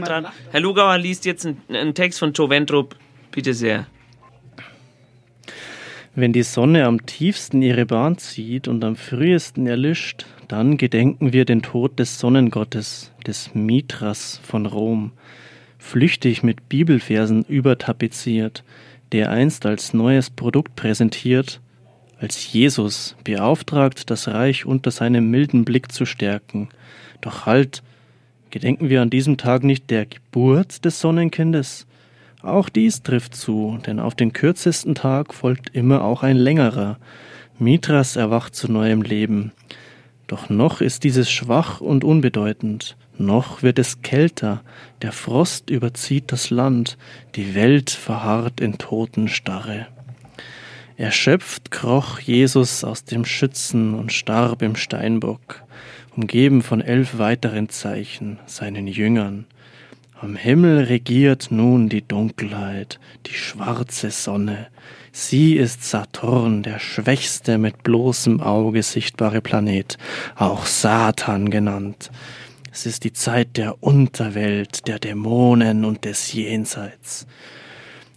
Herr 0.51 0.59
Lugauer 0.59 0.99
liest 0.99 1.25
jetzt 1.25 1.47
einen, 1.47 1.57
einen 1.69 1.95
Text 1.95 2.19
von 2.19 2.31
Joe 2.33 2.51
Wendrup. 2.51 2.95
Bitte 3.31 3.55
sehr. 3.55 3.87
Wenn 6.13 6.31
die 6.31 6.43
Sonne 6.43 6.85
am 6.85 7.07
tiefsten 7.07 7.63
ihre 7.63 7.87
Bahn 7.87 8.19
zieht 8.19 8.67
und 8.67 8.83
am 8.83 8.95
frühesten 8.95 9.65
erlischt, 9.65 10.27
dann 10.47 10.77
gedenken 10.77 11.33
wir 11.33 11.45
den 11.45 11.63
Tod 11.63 11.97
des 11.97 12.19
Sonnengottes, 12.19 13.11
des 13.25 13.55
Mithras 13.55 14.39
von 14.43 14.67
Rom, 14.67 15.13
flüchtig 15.81 16.43
mit 16.43 16.69
Bibelversen 16.69 17.43
übertapeziert, 17.43 18.63
der 19.11 19.31
einst 19.31 19.65
als 19.65 19.93
neues 19.93 20.29
Produkt 20.29 20.75
präsentiert, 20.75 21.59
als 22.19 22.53
Jesus 22.53 23.17
beauftragt, 23.23 24.09
das 24.09 24.27
Reich 24.27 24.65
unter 24.65 24.91
seinem 24.91 25.31
milden 25.31 25.65
Blick 25.65 25.91
zu 25.91 26.05
stärken. 26.05 26.69
Doch 27.19 27.45
halt, 27.45 27.81
gedenken 28.51 28.89
wir 28.89 29.01
an 29.01 29.09
diesem 29.09 29.37
Tag 29.37 29.63
nicht 29.63 29.89
der 29.89 30.05
Geburt 30.05 30.85
des 30.85 31.01
Sonnenkindes? 31.01 31.87
Auch 32.43 32.69
dies 32.69 33.01
trifft 33.01 33.35
zu, 33.35 33.79
denn 33.85 33.99
auf 33.99 34.15
den 34.15 34.33
kürzesten 34.33 34.95
Tag 34.95 35.33
folgt 35.33 35.75
immer 35.75 36.03
auch 36.03 36.23
ein 36.23 36.37
längerer. 36.37 36.99
Mithras 37.59 38.15
erwacht 38.15 38.55
zu 38.55 38.71
neuem 38.71 39.01
Leben. 39.01 39.51
Doch 40.27 40.49
noch 40.49 40.79
ist 40.79 41.03
dieses 41.03 41.29
schwach 41.29 41.81
und 41.81 42.03
unbedeutend, 42.03 42.95
noch 43.17 43.63
wird 43.63 43.79
es 43.79 44.01
kälter, 44.01 44.61
der 45.01 45.11
Frost 45.11 45.69
überzieht 45.69 46.31
das 46.31 46.49
Land, 46.49 46.97
die 47.35 47.55
Welt 47.55 47.89
verharrt 47.89 48.59
in 48.61 48.77
Totenstarre. 48.77 49.87
Erschöpft 50.97 51.71
kroch 51.71 52.19
Jesus 52.19 52.83
aus 52.83 53.05
dem 53.05 53.25
Schützen 53.25 53.95
und 53.95 54.13
starb 54.13 54.61
im 54.61 54.75
Steinbock, 54.75 55.63
umgeben 56.15 56.61
von 56.61 56.81
elf 56.81 57.17
weiteren 57.17 57.69
Zeichen, 57.69 58.39
seinen 58.45 58.87
Jüngern. 58.87 59.45
Am 60.19 60.35
Himmel 60.35 60.83
regiert 60.83 61.47
nun 61.49 61.89
die 61.89 62.07
Dunkelheit, 62.07 62.99
die 63.25 63.33
schwarze 63.33 64.11
Sonne. 64.11 64.67
Sie 65.11 65.55
ist 65.55 65.83
Saturn, 65.83 66.61
der 66.61 66.77
schwächste 66.77 67.57
mit 67.57 67.81
bloßem 67.81 68.39
Auge 68.39 68.83
sichtbare 68.83 69.41
Planet, 69.41 69.97
auch 70.35 70.67
Satan 70.67 71.49
genannt. 71.49 72.11
Es 72.73 72.85
ist 72.85 73.03
die 73.03 73.11
Zeit 73.11 73.57
der 73.57 73.83
Unterwelt, 73.83 74.87
der 74.87 74.97
Dämonen 74.97 75.83
und 75.83 76.05
des 76.05 76.31
Jenseits. 76.31 77.27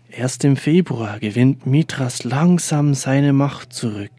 Erst 0.09 0.45
im 0.45 0.57
Februar 0.57 1.19
gewinnt 1.19 1.67
Mithras 1.67 2.23
langsam 2.23 2.95
seine 2.95 3.33
Macht 3.33 3.73
zurück. 3.73 4.13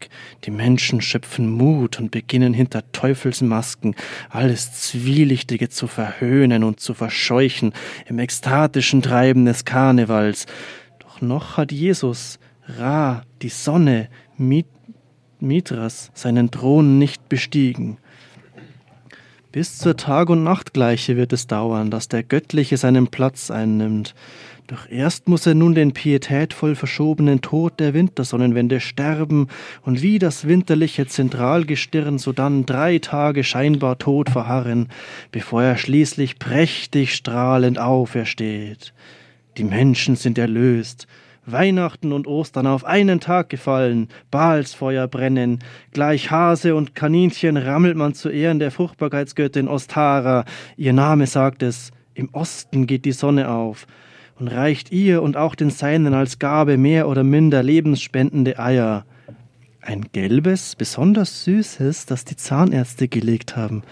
Die 0.44 0.50
Menschen 0.50 1.00
schöpfen 1.00 1.50
Mut 1.50 1.98
und 1.98 2.10
beginnen 2.10 2.52
hinter 2.52 2.82
Teufelsmasken 2.92 3.94
alles 4.28 4.74
Zwielichtige 4.74 5.70
zu 5.70 5.86
verhöhnen 5.86 6.64
und 6.64 6.80
zu 6.80 6.92
verscheuchen 6.92 7.72
im 8.04 8.18
ekstatischen 8.18 9.00
Treiben 9.00 9.46
des 9.46 9.64
Karnevals. 9.64 10.44
Doch 10.98 11.22
noch 11.22 11.56
hat 11.56 11.72
Jesus, 11.72 12.38
Ra, 12.68 13.22
die 13.40 13.48
Sonne, 13.48 14.10
Mit 14.36 14.66
Mithras 15.40 16.10
seinen 16.12 16.50
Thron 16.50 16.98
nicht 16.98 17.30
bestiegen. 17.30 17.96
Bis 19.56 19.78
zur 19.78 19.96
Tag- 19.96 20.28
und 20.28 20.44
Nachtgleiche 20.44 21.16
wird 21.16 21.32
es 21.32 21.46
dauern, 21.46 21.90
dass 21.90 22.08
der 22.08 22.22
Göttliche 22.22 22.76
seinen 22.76 23.08
Platz 23.08 23.50
einnimmt. 23.50 24.14
Doch 24.66 24.86
erst 24.90 25.28
muss 25.28 25.46
er 25.46 25.54
nun 25.54 25.74
den 25.74 25.94
pietätvoll 25.94 26.74
verschobenen 26.74 27.40
Tod 27.40 27.80
der 27.80 27.94
Wintersonnenwende 27.94 28.80
sterben 28.80 29.48
und 29.80 30.02
wie 30.02 30.18
das 30.18 30.46
winterliche 30.46 31.06
Zentralgestirn 31.06 32.18
sodann 32.18 32.66
drei 32.66 32.98
Tage 32.98 33.44
scheinbar 33.44 33.96
tot 33.96 34.28
verharren, 34.28 34.90
bevor 35.32 35.62
er 35.62 35.78
schließlich 35.78 36.38
prächtig 36.38 37.14
strahlend 37.14 37.78
aufersteht. 37.78 38.92
Die 39.56 39.64
Menschen 39.64 40.16
sind 40.16 40.36
erlöst, 40.36 41.06
Weihnachten 41.46 42.12
und 42.12 42.26
Ostern 42.26 42.66
auf 42.66 42.84
einen 42.84 43.20
Tag 43.20 43.48
gefallen, 43.48 44.08
Baalsfeuer 44.30 45.08
brennen, 45.08 45.60
gleich 45.92 46.30
Hase 46.30 46.74
und 46.74 46.94
Kaninchen 46.94 47.56
rammelt 47.56 47.96
man 47.96 48.14
zu 48.14 48.28
Ehren 48.28 48.58
der 48.58 48.70
Fruchtbarkeitsgöttin 48.70 49.68
Ostara. 49.68 50.44
Ihr 50.76 50.92
Name 50.92 51.26
sagt 51.26 51.62
es, 51.62 51.92
im 52.14 52.30
Osten 52.32 52.86
geht 52.86 53.04
die 53.04 53.12
Sonne 53.12 53.48
auf 53.50 53.86
und 54.38 54.48
reicht 54.48 54.92
ihr 54.92 55.22
und 55.22 55.36
auch 55.36 55.54
den 55.54 55.70
Seinen 55.70 56.14
als 56.14 56.38
Gabe 56.38 56.76
mehr 56.76 57.08
oder 57.08 57.24
minder 57.24 57.62
lebensspendende 57.62 58.58
Eier. 58.58 59.04
Ein 59.80 60.06
gelbes, 60.12 60.74
besonders 60.74 61.44
süßes, 61.44 62.06
das 62.06 62.24
die 62.24 62.36
Zahnärzte 62.36 63.06
gelegt 63.06 63.56
haben. 63.56 63.82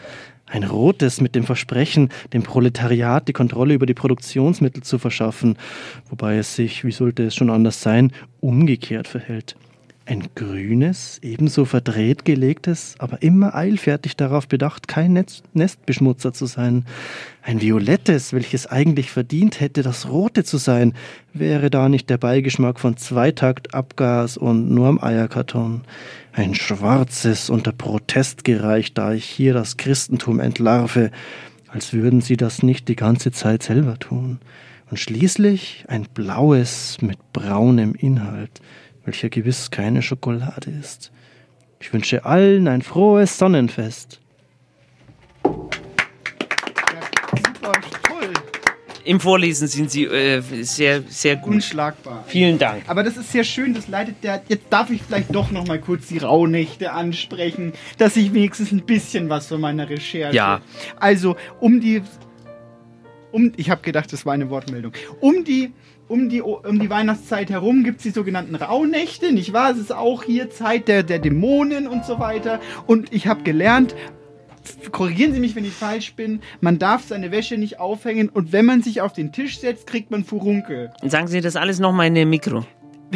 Ein 0.55 0.63
rotes 0.63 1.21
mit 1.21 1.35
dem 1.35 1.43
Versprechen, 1.43 2.11
dem 2.33 2.45
Proletariat 2.45 3.27
die 3.27 3.33
Kontrolle 3.33 3.75
über 3.75 3.87
die 3.87 3.95
Produktionsmittel 3.95 4.85
zu 4.85 5.01
verschaffen, 5.01 5.59
wobei 6.09 6.37
es 6.37 6.55
sich, 6.55 6.85
wie 6.85 6.93
sollte 6.93 7.25
es 7.25 7.35
schon 7.35 7.51
anders 7.51 7.83
sein, 7.83 8.13
umgekehrt 8.39 9.09
verhält. 9.09 9.57
Ein 10.07 10.29
grünes, 10.35 11.19
ebenso 11.23 11.65
verdreht 11.65 12.27
gelegtes, 12.27 12.95
aber 12.99 13.23
immer 13.23 13.55
eilfertig 13.55 14.17
darauf 14.17 14.47
bedacht, 14.47 14.87
kein 14.87 15.15
Netz 15.15 15.43
Nestbeschmutzer 15.55 16.35
zu 16.35 16.45
sein. 16.45 16.85
Ein 17.41 17.63
violettes, 17.63 18.35
welches 18.35 18.67
eigentlich 18.67 19.11
verdient 19.11 19.61
hätte, 19.61 19.83
das 19.83 20.11
rote 20.11 20.45
zu 20.45 20.59
sein, 20.59 20.93
wäre 21.33 21.71
da 21.71 21.89
nicht 21.89 22.11
der 22.11 22.19
Beigeschmack 22.19 22.81
von 22.81 22.99
Zweitaktabgas 22.99 24.37
und 24.37 24.71
nur 24.71 24.89
am 24.89 25.03
Eierkarton. 25.03 25.85
Ein 26.35 26.55
schwarzes 26.55 27.49
unter 27.49 27.73
Protest 27.73 28.45
gereicht, 28.45 28.99
da 28.99 29.15
ich 29.15 29.25
hier 29.25 29.55
das 29.55 29.79
Christentum 29.79 30.39
entlarve, 30.39 31.13
als 31.69 31.95
würden 31.95 32.21
sie 32.21 32.37
das 32.37 32.63
nicht 32.63 32.89
die 32.89 32.97
ganze 32.97 33.33
Zeit 33.33 33.63
selber 33.63 33.99
tun. 33.99 34.39
Und 34.91 34.99
schließlich 34.99 35.87
ein 35.89 36.07
blaues 36.13 36.99
mit 37.01 37.17
braunem 37.33 37.95
Inhalt, 37.95 38.61
welcher 39.05 39.29
gewiss 39.29 39.71
keine 39.71 40.03
Schokolade 40.03 40.71
ist. 40.71 41.13
Ich 41.81 41.93
wünsche 41.93 42.25
allen 42.25 42.69
ein 42.69 42.83
frohes 42.83 43.37
Sonnenfest. 43.37 44.21
Super, 45.43 45.71
toll. 48.09 48.33
Im 49.05 49.21
Vorlesen 49.21 49.69
sind 49.69 49.91
Sie 49.91 50.05
äh, 50.05 50.41
sehr, 50.63 51.03
sehr 51.03 51.37
gut. 51.37 51.57
Unschlagbar. 51.57 52.25
Vielen 52.27 52.59
Dank. 52.59 52.85
Aber 52.87 53.03
das 53.03 53.19
ist 53.19 53.33
sehr 53.33 53.45
schön, 53.45 53.75
das 53.75 53.89
leitet 53.89 54.25
der. 54.25 54.43
Jetzt 54.49 54.65
darf 54.71 54.89
ich 54.89 55.03
vielleicht 55.03 55.35
doch 55.35 55.51
noch 55.51 55.67
mal 55.67 55.79
kurz 55.79 56.07
die 56.07 56.19
Rauhnächte 56.19 56.93
ansprechen, 56.93 57.75
dass 57.99 58.17
ich 58.17 58.33
wenigstens 58.33 58.73
ein 58.73 58.87
bisschen 58.87 59.29
was 59.29 59.49
von 59.49 59.61
meiner 59.61 59.91
Recherche. 59.91 60.35
Ja. 60.35 60.63
Also, 60.97 61.37
um 61.61 61.81
die. 61.81 62.01
Um, 63.31 63.53
ich 63.57 63.69
habe 63.69 63.83
gedacht, 63.83 64.11
das 64.13 64.25
war 64.25 64.33
eine 64.33 64.49
Wortmeldung. 64.49 64.93
Um 65.21 65.45
die. 65.45 65.73
Um 66.07 66.29
die, 66.29 66.43
um 66.43 66.79
die 66.79 66.91
Weihnachtszeit 66.91 67.49
herum 67.49 67.83
gibt 67.83 67.99
es 67.99 68.03
die 68.03 68.11
sogenannten 68.11 68.55
Rauhnächte, 68.55 69.33
nicht 69.33 69.55
wahr? 69.55 69.71
Es 69.71 69.79
ist 69.79 69.93
auch 69.93 70.23
hier 70.23 70.51
Zeit 70.51 70.87
der, 70.87 71.03
der 71.03 71.19
Dämonen 71.19 71.87
und 71.87 72.05
so 72.05 72.19
weiter. 72.19 72.61
Und 72.87 73.13
ich 73.13 73.27
habe 73.27 73.43
gelernt, 73.43 73.95
korrigieren 74.93 75.33
Sie 75.33 75.41
mich, 75.41 75.57
wenn 75.57 75.65
ich 75.65 75.73
falsch 75.73 76.15
bin, 76.15 76.41
man 76.61 76.79
darf 76.79 77.05
seine 77.05 77.31
Wäsche 77.31 77.57
nicht 77.57 77.81
aufhängen 77.81 78.29
und 78.29 78.53
wenn 78.53 78.67
man 78.67 78.83
sich 78.83 79.01
auf 79.01 79.15
den 79.15 79.33
Tisch 79.33 79.59
setzt, 79.59 79.87
kriegt 79.87 80.11
man 80.11 80.25
Furunkel. 80.25 80.93
Sagen 81.03 81.27
Sie 81.27 81.41
das 81.41 81.57
alles 81.57 81.79
nochmal 81.79 82.09
in 82.09 82.15
dem 82.15 82.31
Mikro. 82.31 82.65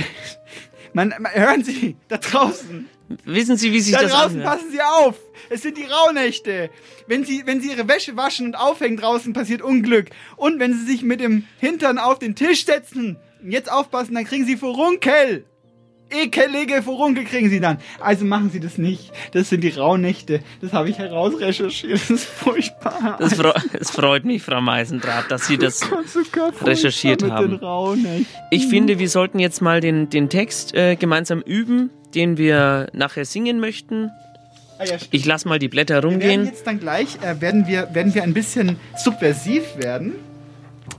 Man, 0.94 1.10
man, 1.18 1.32
hören 1.34 1.62
Sie, 1.62 1.96
da 2.08 2.16
draußen. 2.16 2.88
Wissen 3.24 3.56
Sie, 3.56 3.72
wie 3.72 3.80
sich 3.80 3.94
da 3.94 4.02
das 4.02 4.12
draußen 4.12 4.40
anhört? 4.40 4.58
passen 4.58 4.70
Sie 4.70 4.82
auf. 4.82 5.16
Es 5.50 5.62
sind 5.62 5.78
die 5.78 5.84
Rauhnächte. 5.84 6.70
Wenn 7.06 7.24
Sie, 7.24 7.42
wenn 7.46 7.60
Sie 7.60 7.70
Ihre 7.70 7.88
Wäsche 7.88 8.16
waschen 8.16 8.46
und 8.46 8.54
aufhängen 8.54 8.96
draußen, 8.96 9.32
passiert 9.32 9.62
Unglück. 9.62 10.10
Und 10.36 10.58
wenn 10.58 10.74
Sie 10.74 10.84
sich 10.84 11.02
mit 11.02 11.20
dem 11.20 11.44
Hintern 11.58 11.98
auf 11.98 12.18
den 12.18 12.34
Tisch 12.34 12.66
setzen, 12.66 13.16
und 13.42 13.52
jetzt 13.52 13.70
aufpassen, 13.70 14.14
dann 14.14 14.24
kriegen 14.24 14.44
Sie 14.44 14.56
Furunkel. 14.56 15.44
Ekelige 16.10 16.82
Furunkel 16.82 17.24
kriegen 17.24 17.50
Sie 17.50 17.60
dann. 17.60 17.78
Also 18.00 18.24
machen 18.24 18.50
Sie 18.50 18.60
das 18.60 18.78
nicht. 18.78 19.12
Das 19.32 19.50
sind 19.50 19.62
die 19.62 19.68
Rauhnächte. 19.68 20.40
Das 20.62 20.72
habe 20.72 20.88
ich 20.88 20.98
herausrecherchiert. 20.98 22.00
Das 22.00 22.10
ist 22.10 22.24
furchtbar. 22.24 23.16
Das, 23.18 23.34
freu 23.34 23.52
es 23.78 23.90
freut 23.90 24.24
mich, 24.24 24.42
Frau 24.42 24.62
Meisendrath, 24.62 25.30
dass 25.30 25.46
Sie 25.46 25.58
das 25.58 25.82
recherchiert 26.62 27.20
mit 27.20 27.30
den 27.30 27.60
haben. 27.60 28.26
Ich 28.50 28.68
finde, 28.68 28.98
wir 28.98 29.08
sollten 29.10 29.38
jetzt 29.38 29.60
mal 29.60 29.82
den, 29.82 30.08
den 30.08 30.30
Text 30.30 30.74
äh, 30.74 30.96
gemeinsam 30.96 31.42
üben, 31.42 31.90
den 32.14 32.36
wir 32.38 32.88
nachher 32.92 33.24
singen 33.24 33.60
möchten. 33.60 34.10
Ah, 34.78 34.84
ja. 34.84 34.96
Ich 35.10 35.24
lasse 35.26 35.48
mal 35.48 35.58
die 35.58 35.68
Blätter 35.68 35.96
Wir 35.96 36.02
werden 36.04 36.20
rumgehen. 36.20 36.44
jetzt 36.46 36.66
dann 36.66 36.78
gleich, 36.78 37.16
äh, 37.22 37.40
werden, 37.40 37.66
wir, 37.66 37.88
werden 37.94 38.14
wir 38.14 38.22
ein 38.22 38.34
bisschen 38.34 38.76
subversiv 38.96 39.62
werden. 39.76 40.12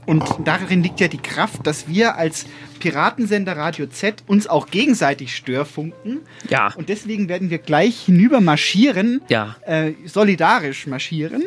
Und 0.06 0.24
darin 0.44 0.82
liegt 0.82 1.00
ja 1.00 1.08
die 1.08 1.18
Kraft, 1.18 1.66
dass 1.66 1.88
wir 1.88 2.16
als 2.16 2.46
Piratensender 2.78 3.56
Radio 3.56 3.86
Z 3.86 4.22
uns 4.26 4.46
auch 4.46 4.66
gegenseitig 4.68 5.34
störfunken. 5.36 6.20
Ja. 6.48 6.72
Und 6.76 6.88
deswegen 6.88 7.28
werden 7.28 7.50
wir 7.50 7.58
gleich 7.58 8.00
hinüber 8.06 8.40
marschieren, 8.40 9.20
Ja. 9.28 9.56
äh, 9.66 9.92
solidarisch 10.06 10.86
marschieren. 10.86 11.42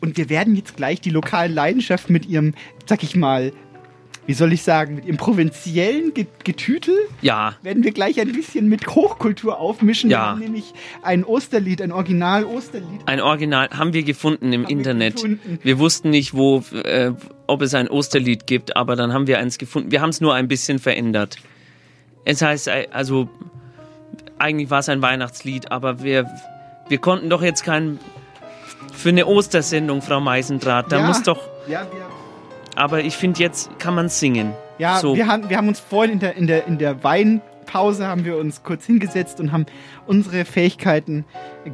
Und 0.00 0.16
wir 0.16 0.28
werden 0.30 0.56
jetzt 0.56 0.76
gleich 0.76 1.00
die 1.00 1.10
lokalen 1.10 1.52
Leidenschaften 1.52 2.12
mit 2.12 2.26
ihrem, 2.26 2.54
sag 2.86 3.02
ich 3.02 3.14
mal, 3.16 3.52
wie 4.28 4.34
soll 4.34 4.52
ich 4.52 4.62
sagen, 4.62 4.96
mit 4.96 5.06
ihrem 5.06 5.16
provinziellen 5.16 6.12
Ge- 6.12 6.26
Getütel 6.44 6.94
Ja. 7.22 7.54
werden 7.62 7.82
wir 7.82 7.92
gleich 7.92 8.20
ein 8.20 8.30
bisschen 8.30 8.68
mit 8.68 8.86
Hochkultur 8.86 9.58
aufmischen. 9.58 10.10
Ja. 10.10 10.18
Wir 10.18 10.26
haben 10.32 10.38
nämlich 10.40 10.74
ein 11.02 11.24
Osterlied, 11.24 11.80
ein 11.80 11.92
Original-Osterlied. 11.92 13.00
Ein 13.06 13.20
Original 13.22 13.70
haben 13.70 13.94
wir 13.94 14.02
gefunden 14.02 14.52
im 14.52 14.64
Internet. 14.66 15.14
gefunden. 15.16 15.58
Wir 15.62 15.78
wussten 15.78 16.10
nicht, 16.10 16.34
wo, 16.34 16.62
äh, 16.84 17.12
ob 17.46 17.62
es 17.62 17.72
ein 17.72 17.88
Osterlied 17.88 18.46
gibt, 18.46 18.76
aber 18.76 18.96
dann 18.96 19.14
haben 19.14 19.26
wir 19.26 19.38
eins 19.38 19.56
gefunden. 19.56 19.90
Wir 19.90 20.02
haben 20.02 20.10
es 20.10 20.20
nur 20.20 20.34
ein 20.34 20.46
bisschen 20.46 20.78
verändert. 20.78 21.36
Es 22.26 22.42
heißt, 22.42 22.68
äh, 22.68 22.88
also 22.92 23.30
eigentlich 24.38 24.68
war 24.68 24.80
es 24.80 24.90
ein 24.90 25.00
Weihnachtslied, 25.00 25.72
aber 25.72 26.02
wir, 26.02 26.26
wir 26.88 26.98
konnten 26.98 27.30
doch 27.30 27.42
jetzt 27.42 27.64
kein 27.64 27.98
für 28.92 29.08
eine 29.08 29.26
Ostersendung, 29.26 30.02
Frau 30.02 30.20
Meisendrath. 30.20 30.92
Da 30.92 30.98
Ja. 30.98 31.06
muss 31.06 31.22
doch. 31.22 31.40
Ja, 31.66 31.86
wir, 31.92 32.07
Aber 32.76 33.02
ich 33.02 33.16
finde, 33.16 33.40
jetzt 33.40 33.70
kann 33.78 33.94
man 33.94 34.08
singen. 34.08 34.52
ja 34.78 34.98
so. 35.00 35.14
wir, 35.16 35.26
haben, 35.26 35.48
wir 35.50 35.56
haben 35.56 35.68
uns 35.68 35.80
vorhin 35.80 36.12
in 36.14 36.18
der, 36.20 36.36
in, 36.36 36.46
der, 36.46 36.66
in 36.66 36.78
der 36.78 37.02
Weinpause 37.02 38.06
haben 38.06 38.24
wir 38.24 38.36
uns 38.38 38.62
kurz 38.62 38.86
hingesetzt 38.86 39.40
und 39.40 39.52
haben 39.52 39.66
unsere 40.06 40.44
Fähigkeiten 40.44 41.24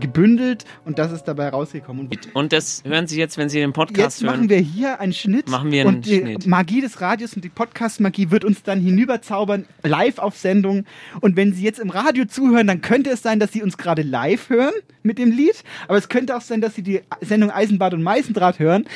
gebündelt 0.00 0.64
und 0.84 0.98
das 0.98 1.12
ist 1.12 1.24
dabei 1.24 1.50
rausgekommen. 1.50 2.08
Und 2.08 2.34
Und 2.34 2.52
das 2.52 2.82
hören 2.84 3.06
Sie 3.06 3.18
jetzt, 3.18 3.38
wenn 3.38 3.48
Sie 3.48 3.60
den 3.60 3.72
Podcast 3.72 3.98
Jetzt 3.98 4.22
hören. 4.22 4.38
machen 4.38 4.48
wir 4.48 4.58
hier 4.58 4.98
einen 5.00 5.12
Schnitt. 5.12 5.48
Machen 5.48 5.70
wir 5.70 5.82
einen 5.82 5.96
und 5.96 6.06
die 6.06 6.18
Schnitt. 6.18 6.46
Magie 6.46 6.80
des 6.80 7.00
Radios 7.00 7.34
und 7.34 7.44
die 7.44 7.48
Podcast-Magie 7.48 8.30
wird 8.32 8.44
uns 8.44 8.62
dann 8.64 8.80
hinüberzaubern, 8.80 9.66
live 9.82 10.18
auf 10.18 10.36
Sendung. 10.36 10.84
Und 11.20 11.36
wenn 11.36 11.52
Sie 11.52 11.62
jetzt 11.62 11.78
im 11.78 11.90
Radio 11.90 12.24
zuhören, 12.24 12.66
dann 12.66 12.80
könnte 12.80 13.10
es 13.10 13.22
sein, 13.22 13.38
dass 13.38 13.52
Sie 13.52 13.62
uns 13.62 13.76
gerade 13.78 14.02
live 14.02 14.48
hören 14.48 14.74
mit 15.04 15.18
dem 15.18 15.30
Lied. 15.30 15.62
Aber 15.86 15.98
es 15.98 16.08
könnte 16.08 16.36
auch 16.36 16.40
sein, 16.40 16.60
dass 16.60 16.74
Sie 16.74 16.82
die 16.82 17.02
Sendung 17.20 17.50
Eisenbad 17.50 17.94
und 17.94 18.02
Meißendraht 18.02 18.58
hören. 18.58 18.86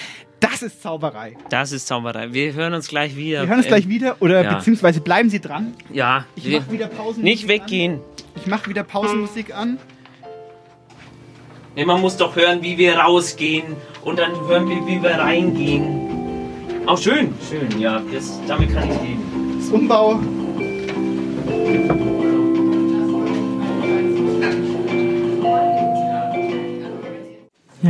Das 0.40 0.62
ist 0.62 0.82
Zauberei. 0.82 1.36
Das 1.50 1.72
ist 1.72 1.86
Zauberei. 1.86 2.32
Wir 2.32 2.52
hören 2.52 2.74
uns 2.74 2.88
gleich 2.88 3.16
wieder. 3.16 3.42
Wir 3.42 3.48
hören 3.48 3.58
uns 3.58 3.66
Ähm, 3.66 3.70
gleich 3.72 3.88
wieder 3.88 4.16
oder 4.20 4.42
ja. 4.44 4.54
beziehungsweise 4.54 5.00
bleiben 5.00 5.30
Sie 5.30 5.40
dran. 5.40 5.74
Ja. 5.92 6.24
Ich 6.36 6.48
mache 6.48 6.70
wieder 6.72 6.86
Pausenmusik 6.86 7.24
Nicht 7.24 7.48
weggehen. 7.48 8.00
Ich 8.36 8.46
mache 8.46 8.68
wieder 8.70 8.84
Pausenmusik 8.84 9.54
an. 9.54 9.78
Nee, 11.74 11.84
man 11.84 12.00
muss 12.00 12.16
doch 12.16 12.34
hören, 12.34 12.62
wie 12.62 12.76
wir 12.78 12.98
rausgehen 12.98 13.76
und 14.04 14.18
dann 14.18 14.32
hören 14.48 14.68
wir, 14.68 14.86
wie 14.86 15.02
wir 15.02 15.10
reingehen. 15.18 16.08
Auch 16.86 16.98
schön, 16.98 17.34
schön, 17.48 17.78
ja. 17.80 18.02
Das, 18.12 18.40
damit 18.46 18.72
kann 18.74 18.90
ich 18.90 19.00
leben. 19.00 19.58
Das 19.60 19.68
Umbau. 19.70 20.18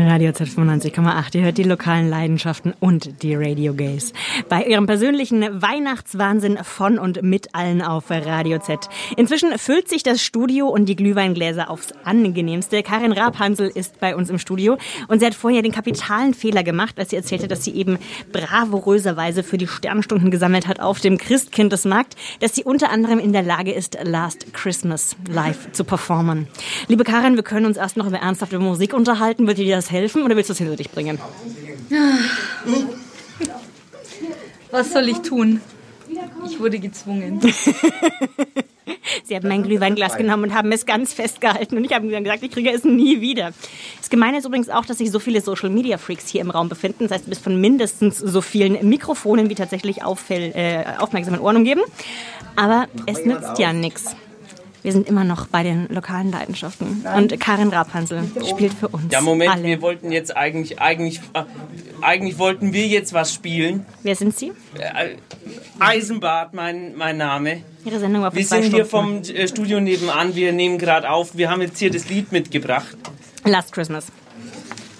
Radio 0.09 0.30
Z95,8. 0.30 1.36
Ihr 1.36 1.43
hört 1.43 1.59
die 1.59 1.64
lokalen 1.64 2.09
Leidenschaften 2.09 2.72
und 2.80 3.22
die 3.22 3.35
Radio 3.35 3.74
Gays. 3.74 4.14
Bei 4.48 4.64
ihrem 4.64 4.86
persönlichen 4.86 5.60
Weihnachtswahnsinn 5.60 6.56
von 6.62 6.98
und 6.98 7.22
mit 7.22 7.55
allen 7.55 7.82
auf 7.82 8.10
Radio 8.10 8.59
Z. 8.59 8.89
Inzwischen 9.18 9.59
füllt 9.59 9.90
sich 9.90 10.02
das 10.02 10.22
Studio 10.22 10.68
und 10.68 10.86
die 10.86 10.97
Glühweingläser 10.97 11.68
aufs 11.68 11.93
angenehmste. 12.05 12.82
Karin 12.82 13.12
Rabhansel 13.12 13.68
ist 13.68 14.01
bei 14.01 14.16
uns 14.16 14.30
im 14.30 14.39
Studio 14.39 14.78
und 15.09 15.20
sie 15.20 15.26
hat 15.26 15.35
vorher 15.35 15.60
den 15.60 15.72
kapitalen 15.72 16.32
Fehler 16.32 16.62
gemacht, 16.62 16.98
als 16.98 17.10
sie 17.10 17.16
erzählte, 17.16 17.47
dass 17.47 17.62
sie 17.62 17.74
eben 17.74 17.98
bravouröserweise 18.32 19.43
für 19.43 19.59
die 19.59 19.66
Sternstunden 19.66 20.30
gesammelt 20.30 20.68
hat 20.68 20.80
auf 20.80 21.01
dem 21.01 21.18
Christkindesmarkt, 21.18 22.16
dass 22.40 22.55
sie 22.55 22.64
unter 22.64 22.89
anderem 22.90 23.18
in 23.18 23.35
der 23.35 23.43
Lage 23.43 23.72
ist, 23.72 23.98
Last 24.05 24.55
Christmas 24.55 25.16
live 25.30 25.70
zu 25.72 25.85
performen. 25.85 26.48
Liebe 26.86 27.05
Karin, 27.05 27.36
wir 27.36 27.43
können 27.43 27.66
uns 27.66 27.76
erst 27.76 27.98
noch 27.98 28.06
über 28.06 28.18
ernsthafte 28.18 28.59
Musik 28.59 28.94
unterhalten. 28.94 29.47
Wird 29.47 29.59
dir 29.59 29.76
das 29.76 29.90
helfen 29.90 29.98
oder 30.25 30.37
willst 30.37 30.51
du 30.51 30.53
es 30.53 30.59
hinter 30.59 30.77
dich 30.77 30.91
bringen? 30.91 31.19
Was 34.70 34.93
soll 34.93 35.09
ich 35.09 35.19
tun? 35.19 35.61
Ich 36.47 36.59
wurde 36.61 36.79
gezwungen. 36.79 37.41
Sie 39.25 39.37
haben 39.37 39.49
mein 39.49 39.62
Glühweinglas 39.62 40.16
genommen 40.16 40.45
und 40.45 40.55
haben 40.55 40.73
es 40.73 40.87
ganz 40.87 41.12
festgehalten 41.12 41.77
und 41.77 41.85
ich 41.85 41.93
habe 41.93 42.07
ihnen 42.07 42.25
gesagt, 42.25 42.43
ich 42.43 42.51
kriege 42.51 42.70
es 42.70 42.85
nie 42.85 43.20
wieder. 43.20 43.53
Das 43.99 44.09
Gemeine 44.09 44.39
ist 44.39 44.47
übrigens 44.47 44.70
auch, 44.70 44.87
dass 44.87 44.99
sich 44.99 45.11
so 45.11 45.19
viele 45.19 45.41
Social 45.41 45.69
Media 45.69 45.99
Freaks 45.99 46.29
hier 46.29 46.41
im 46.41 46.51
Raum 46.51 46.69
befinden. 46.69 47.05
Das 47.05 47.12
heißt, 47.12 47.27
du 47.27 47.29
bist 47.31 47.43
von 47.43 47.61
mindestens 47.61 48.19
so 48.19 48.41
vielen 48.41 48.89
Mikrofonen 48.89 49.51
wie 49.51 49.55
tatsächlich 49.55 50.03
auffäll, 50.03 50.53
äh, 50.55 50.85
aufmerksamen 50.99 51.41
Ohren 51.41 51.57
umgeben. 51.57 51.83
Aber 52.57 52.87
es 53.07 53.25
nützt 53.25 53.59
ja 53.59 53.73
nichts. 53.73 54.16
Wir 54.82 54.92
sind 54.92 55.09
immer 55.09 55.24
noch 55.24 55.48
bei 55.48 55.62
den 55.64 55.88
lokalen 55.88 56.30
Leidenschaften. 56.30 57.05
Und 57.16 57.38
Karin 57.40 57.68
Rabhansel 57.70 58.22
spielt 58.48 58.72
für 58.74 58.88
uns. 58.88 59.12
Ja, 59.12 59.20
Moment, 59.20 59.50
alle. 59.50 59.64
wir 59.64 59.82
wollten 59.82 60.12
jetzt 60.12 60.36
eigentlich, 60.36 60.80
eigentlich, 60.80 61.20
äh, 61.34 61.42
eigentlich 62.00 62.38
wollten 62.38 62.72
wir 62.72 62.86
jetzt 62.86 63.12
was 63.12 63.34
spielen. 63.34 63.84
Wer 64.05 64.14
sind 64.14 64.36
Sie? 64.38 64.52
Äh, 64.78 65.16
Eisenbart, 65.80 66.55
mein, 66.55 66.94
mein 66.96 67.16
Name. 67.16 67.62
Ihre 67.84 67.98
Sendung 67.98 68.22
war 68.22 68.30
vor 68.30 68.38
Wir 68.38 68.46
zwei 68.46 68.62
sind 68.62 68.74
hier 68.74 68.84
Stunden. 68.84 69.24
vom 69.24 69.34
äh, 69.34 69.48
Studio 69.48 69.80
nebenan, 69.80 70.34
wir 70.34 70.52
nehmen 70.52 70.78
gerade 70.78 71.10
auf. 71.10 71.36
Wir 71.36 71.50
haben 71.50 71.60
jetzt 71.62 71.78
hier 71.78 71.90
das 71.90 72.09
Lied 72.09 72.32
mitgebracht. 72.32 72.96
Last 73.44 73.72
Christmas. 73.72 74.06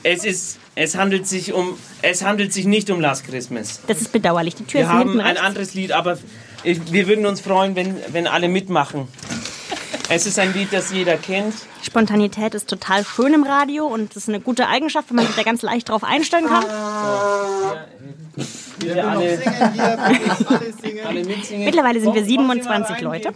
Es 0.03 0.25
ist, 0.25 0.59
es 0.75 0.97
handelt 0.97 1.27
sich 1.27 1.53
um, 1.53 1.77
es 2.03 2.25
handelt 2.25 2.53
sich 2.53 2.67
nicht 2.67 2.91
um 2.91 3.01
Last 3.01 3.25
Christmas. 3.27 3.81
Das 3.87 4.01
ist 4.01 4.13
bedauerlich. 4.13 4.55
Die 4.55 4.65
Tür 4.65 4.81
Wir 4.81 4.87
ist 4.87 4.91
hier 4.91 4.99
haben 4.99 5.21
ein 5.21 5.27
rechts. 5.27 5.41
anderes 5.43 5.75
Lied, 5.75 5.93
aber 5.93 6.19
ich, 6.65 6.93
wir 6.93 7.07
würden 7.09 7.27
uns 7.27 7.41
freuen, 7.41 7.75
wenn, 7.77 7.97
wenn 8.13 8.27
alle 8.27 8.49
mitmachen. 8.49 9.09
Es 10.11 10.27
ist 10.27 10.39
ein 10.39 10.55
Lied, 10.55 10.73
das 10.73 10.91
jeder 10.93 11.17
kennt. 11.17 11.55
Spontanität 11.83 12.55
ist 12.55 12.69
total 12.69 13.05
schön 13.05 13.35
im 13.35 13.45
Radio 13.45 13.87
und 13.87 14.11
das 14.17 14.23
ist 14.25 14.29
eine 14.29 14.41
gute 14.41 14.67
Eigenschaft, 14.67 15.11
wenn 15.11 15.17
man 15.17 15.27
sich 15.27 15.37
da 15.37 15.43
ganz 15.43 15.61
leicht 15.63 15.89
drauf 15.91 16.03
einstellen 16.03 16.47
kann. 16.47 16.65
Bitte 18.79 19.05
alle, 19.07 19.39
alle 21.07 21.25
mitsingen. 21.25 21.65
Mittlerweile 21.65 22.01
sind 22.01 22.15
wir 22.15 22.25
27 22.25 23.01
Leute. 23.01 23.35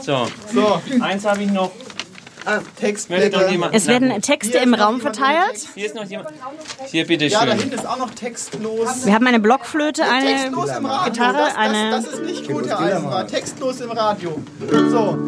So, 0.00 0.28
So. 0.52 0.80
eins 1.00 1.24
habe 1.24 1.42
ich 1.42 1.50
noch. 1.50 1.72
Ah, 2.48 2.60
Textblätter. 2.80 3.50
Es 3.72 3.86
werden 3.86 4.22
Texte 4.22 4.56
im 4.58 4.72
Raum 4.72 5.02
verteilt. 5.02 5.68
Hier 5.74 5.84
ist 5.84 5.94
noch 5.94 6.04
jemand. 6.06 6.30
Hier, 6.90 7.06
bitte 7.06 7.26
Ja, 7.26 7.44
da 7.44 7.52
schön. 7.52 7.60
hinten 7.60 7.74
ist 7.74 7.86
auch 7.86 7.98
noch 7.98 8.10
textlos. 8.14 9.04
Wir 9.04 9.12
haben 9.12 9.26
eine 9.26 9.38
Blockflöte, 9.38 10.02
eine 10.04 10.26
Textlos 10.26 10.70
im 10.70 10.86
Radio. 10.86 11.12
Gitarre, 11.12 11.36
das, 11.36 11.48
das, 11.48 11.56
eine. 11.56 11.90
das 11.90 12.06
ist 12.06 12.22
nicht 12.22 12.48
gut, 12.48 12.66
Herr 12.66 12.80
Eisenbart. 12.80 13.30
Textlos 13.30 13.80
im 13.82 13.90
Radio. 13.90 14.40
So, 14.90 15.18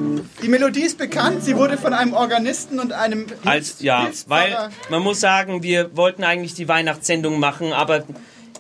die 0.42 0.48
Melodie 0.48 0.82
ist 0.84 0.96
bekannt. 0.96 1.44
Sie 1.44 1.56
wurde 1.56 1.76
von 1.76 1.92
einem 1.92 2.14
Organisten 2.14 2.78
und 2.80 2.92
einem 2.94 3.26
Als, 3.44 3.80
ja, 3.80 4.08
weil 4.26 4.70
man 4.88 5.02
muss 5.02 5.20
sagen, 5.20 5.62
wir 5.62 5.94
wollten 5.96 6.24
eigentlich 6.24 6.54
die 6.54 6.68
Weihnachtssendung 6.68 7.38
machen, 7.38 7.72
aber 7.74 8.04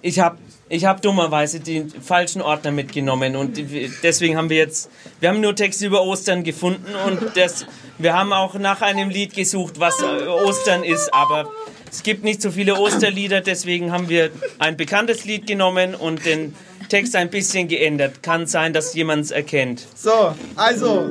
ich 0.02 0.20
habe 0.20 0.36
Ich 0.72 0.84
habe 0.84 1.00
dummerweise 1.00 1.58
den 1.58 1.90
falschen 1.90 2.40
Ordner 2.42 2.70
mitgenommen 2.70 3.34
und 3.34 3.58
deswegen 4.04 4.36
haben 4.36 4.50
wir 4.50 4.56
jetzt, 4.58 4.88
wir 5.18 5.28
haben 5.28 5.40
nur 5.40 5.56
Texte 5.56 5.84
über 5.86 6.02
Ostern 6.04 6.44
gefunden 6.44 6.94
und 7.06 7.18
das, 7.36 7.66
wir 8.00 8.14
haben 8.14 8.32
auch 8.32 8.54
nach 8.54 8.82
einem 8.82 9.10
Lied 9.10 9.34
gesucht, 9.34 9.78
was 9.78 10.00
äh, 10.02 10.26
Ostern 10.26 10.82
ist, 10.84 11.12
aber 11.14 11.50
es 11.90 12.02
gibt 12.02 12.24
nicht 12.24 12.40
so 12.42 12.50
viele 12.50 12.76
Osterlieder, 12.78 13.40
deswegen 13.40 13.92
haben 13.92 14.08
wir 14.08 14.30
ein 14.58 14.76
bekanntes 14.76 15.24
Lied 15.24 15.46
genommen 15.46 15.94
und 15.94 16.24
den 16.24 16.54
Text 16.88 17.14
ein 17.16 17.30
bisschen 17.30 17.68
geändert. 17.68 18.22
Kann 18.22 18.46
sein, 18.46 18.72
dass 18.72 18.94
jemand 18.94 19.24
es 19.24 19.30
erkennt. 19.30 19.86
So, 19.94 20.34
also, 20.56 21.06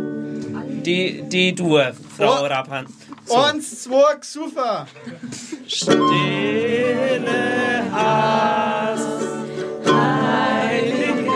Die, 0.86 1.22
die 1.24 1.54
Dur, 1.56 1.92
Frau 2.18 2.44
Oh. 2.44 2.46
Rappan. 2.46 2.86
eins, 3.34 3.84
zwei, 3.84 4.16
super. 4.22 4.88
Stille 5.68 6.00
Hass, 7.92 9.02
heilige 9.86 11.32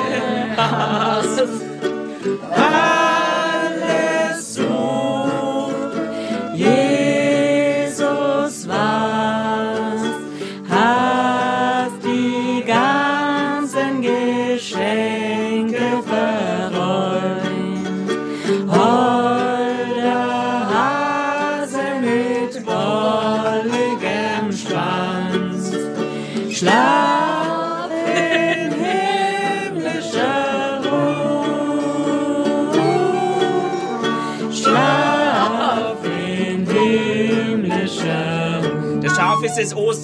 Hass, 0.57 1.27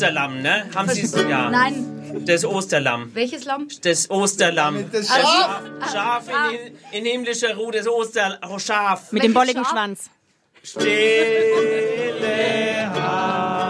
Osterlamm, 0.09 0.41
ne? 0.41 0.65
Haben 0.73 0.89
Sie 0.89 1.01
es? 1.01 1.13
Ja. 1.13 1.49
Nein. 1.49 2.25
Das 2.25 2.43
Osterlamm. 2.43 3.11
Welches 3.13 3.45
Lamm? 3.45 3.67
Das 3.83 4.09
Osterlamm. 4.09 4.89
Das 4.91 5.07
Das 5.07 5.17
Schaf. 5.17 5.61
Schaf, 5.91 6.25
Schaf 6.27 6.51
in, 6.51 6.99
in 6.99 7.05
himmlischer 7.05 7.55
Ruhe, 7.55 7.71
das 7.71 7.87
Oster, 7.87 8.39
oh, 8.49 8.57
Schaf. 8.57 9.11
Mit 9.11 9.23
dem 9.23 9.33
bolligen 9.33 9.63
Schwanz. 9.63 10.09
Stille 10.63 10.89
Hass, 12.91 13.68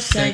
Wasser. 0.00 0.32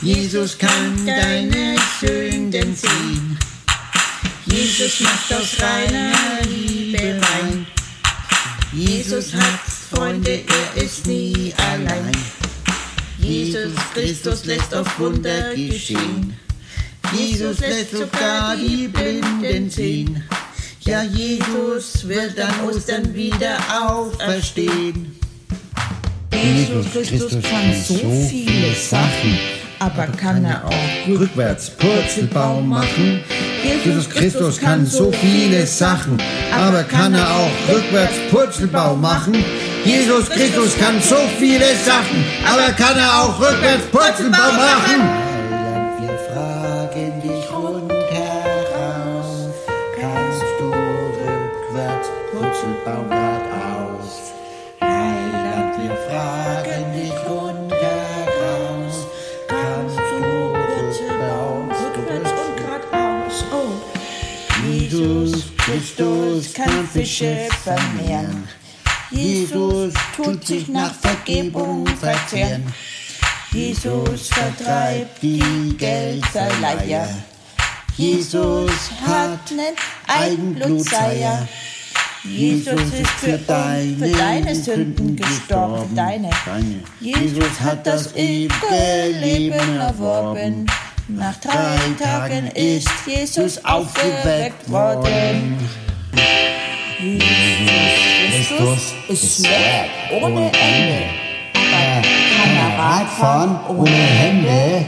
Jesus 0.00 0.56
kann 0.56 1.04
deine 1.04 1.76
Sünden 2.00 2.76
sehen. 2.76 3.38
Jesus 4.46 5.00
macht 5.00 5.32
aus 5.32 5.56
reiner 5.60 6.12
Liebe 6.46 7.20
Wein. 7.20 7.66
Jesus 8.72 9.34
hat 9.34 9.60
Freunde, 9.90 10.42
er 10.46 10.82
ist 10.82 11.06
nie 11.06 11.52
allein. 11.56 12.12
Jesus 13.18 13.72
Christus 13.94 14.44
lässt 14.44 14.72
auf 14.74 14.98
Wunder 14.98 15.52
geschehen. 15.54 16.38
Jesus 17.12 17.58
lässt 17.58 17.92
sogar 17.92 18.56
die 18.56 18.86
Blinden 18.86 19.68
sehen. 19.70 20.22
Ja, 20.82 21.02
Jesus 21.02 22.06
wird 22.06 22.38
an 22.38 22.68
Ostern 22.68 23.12
wieder 23.12 23.58
auferstehen. 23.82 25.13
Jesus 26.42 26.92
Christus 26.92 27.42
kann 27.42 27.74
so 27.74 28.28
viele 28.28 28.74
Sachen, 28.74 29.38
aber 29.78 30.06
kann 30.06 30.44
er 30.44 30.64
auch 30.64 31.08
rückwärts 31.08 31.70
Purzelbaum 31.70 32.68
machen? 32.68 33.20
Jesus 33.82 34.08
Christus 34.08 34.60
kann 34.60 34.86
so 34.86 35.12
viele 35.12 35.66
Sachen, 35.66 36.18
aber 36.52 36.82
kann 36.84 37.14
er 37.14 37.28
auch 37.30 37.74
rückwärts 37.74 38.14
Purzelbaum 38.30 39.00
machen? 39.00 39.44
Jesus 39.84 40.28
Christus 40.30 40.76
kann 40.78 41.00
so 41.00 41.16
viele 41.38 41.76
Sachen, 41.84 42.24
aber 42.46 42.72
kann 42.72 42.96
er 42.96 43.22
auch 43.22 43.40
rückwärts 43.40 43.86
Purzelbaum 43.90 44.56
machen? 44.56 45.23
Christus 66.34 66.52
kann 66.54 66.88
Fische 66.88 67.48
vermehren. 67.62 68.48
Jesus 69.10 69.94
tut 70.16 70.44
sich 70.44 70.68
nach 70.68 70.92
Vergebung 70.92 71.86
verzehren. 71.86 72.64
Jesus 73.52 74.28
vertreibt 74.28 75.22
die 75.22 75.76
Geldverleiher. 75.78 77.08
Jesus 77.96 78.72
hat 79.06 79.50
nen 79.52 79.74
Eigenblutseier. 80.08 81.46
Jesus 82.24 82.80
ist 82.80 83.10
für 83.20 83.38
deine, 83.38 83.96
für 83.96 84.16
deine 84.16 84.54
Sünden 84.56 85.14
gestorben, 85.14 85.94
deine. 85.94 86.30
Jesus 86.98 87.60
hat 87.60 87.86
das 87.86 88.16
ewige 88.16 89.18
Leben 89.20 89.78
erworben. 89.78 90.66
Nach 91.06 91.36
drei 91.36 91.78
Tagen 92.02 92.48
ist 92.54 92.88
Jesus 93.06 93.64
aufgeweckt 93.64 94.68
worden. 94.70 95.58
Christus 98.30 98.94
ist 99.08 99.42
weg 99.44 99.90
ohne 100.12 100.50
Ende. 100.52 101.02
Aber 101.54 102.02
kann 102.02 102.56
er 102.56 102.78
Rad 102.78 103.08
fahren 103.18 103.60
ohne 103.68 103.90
Hände? 103.90 104.86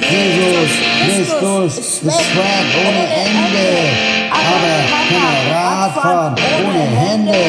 Jesus 0.00 0.70
Christus 1.04 1.78
ist 1.78 2.00
Swag 2.02 2.66
ohne 2.86 3.04
Ende, 3.24 3.68
aber 4.30 4.76
kein 5.08 5.52
Radfahren 5.52 6.34
ohne 6.64 6.84
Hände. 6.96 7.40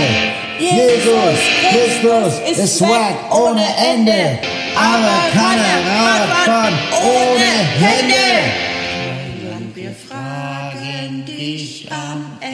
Jesus 0.60 1.40
Christus 1.70 2.40
ist 2.50 2.78
Swag 2.78 3.16
ohne 3.32 3.66
Ende, 3.78 4.40
aber 4.76 5.18
kein 5.34 5.60
Radfahren 5.88 6.74
ohne 7.04 7.52
Hände. 7.80 8.67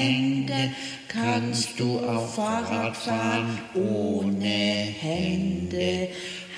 Am 0.04 0.10
Ende, 0.10 0.72
kannst 1.08 1.80
du 1.80 2.00
auch 2.00 2.34
Fahrrad 2.34 2.98
fahren 2.98 3.60
ohne 3.74 4.48
Hände? 4.48 6.10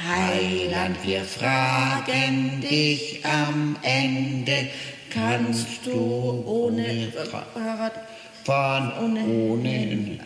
Heiland, 0.07 0.97
wir 1.03 1.21
fragen 1.21 2.61
dich 2.61 3.25
am 3.25 3.75
Ende, 3.81 4.69
kannst 5.09 5.85
du 5.85 6.43
ohne 6.45 7.11
Fahrrad 7.31 7.93
Fahren 8.43 8.91
ohne. 9.27 10.19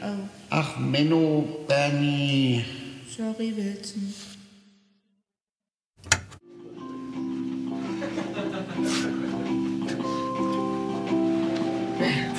Ach, 0.49 0.77
Menno, 0.77 1.47
Bernie. 1.67 2.65
Sorry, 3.15 3.53
Wilson. 3.55 4.13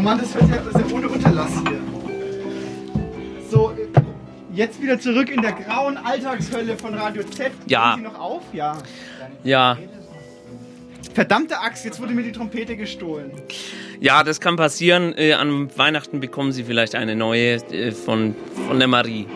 Oh 0.00 0.02
Mann, 0.02 0.18
das 0.18 0.34
wird 0.34 0.48
ja, 0.48 0.56
das 0.56 0.80
ist 0.80 0.90
ja 0.90 0.96
ohne 0.96 1.08
Unterlass 1.10 1.52
hier. 1.68 1.78
So, 3.50 3.76
jetzt 4.54 4.80
wieder 4.80 4.98
zurück 4.98 5.28
in 5.30 5.42
der 5.42 5.52
grauen 5.52 5.98
Alltagshölle 5.98 6.78
von 6.78 6.94
Radio 6.94 7.22
Z. 7.22 7.52
Ja. 7.66 7.96
Sie 7.98 8.02
noch 8.04 8.18
auf? 8.18 8.42
Ja. 8.54 8.78
Ja. 9.44 9.76
Verdammte 11.12 11.60
Axt, 11.60 11.84
jetzt 11.84 12.00
wurde 12.00 12.14
mir 12.14 12.22
die 12.22 12.32
Trompete 12.32 12.78
gestohlen. 12.78 13.30
Ja, 14.00 14.22
das 14.24 14.40
kann 14.40 14.56
passieren. 14.56 15.14
Äh, 15.18 15.34
an 15.34 15.68
Weihnachten 15.76 16.20
bekommen 16.20 16.52
Sie 16.52 16.64
vielleicht 16.64 16.94
eine 16.94 17.14
neue 17.14 17.56
äh, 17.56 17.92
von, 17.92 18.34
von 18.68 18.78
der 18.78 18.88
Marie. 18.88 19.26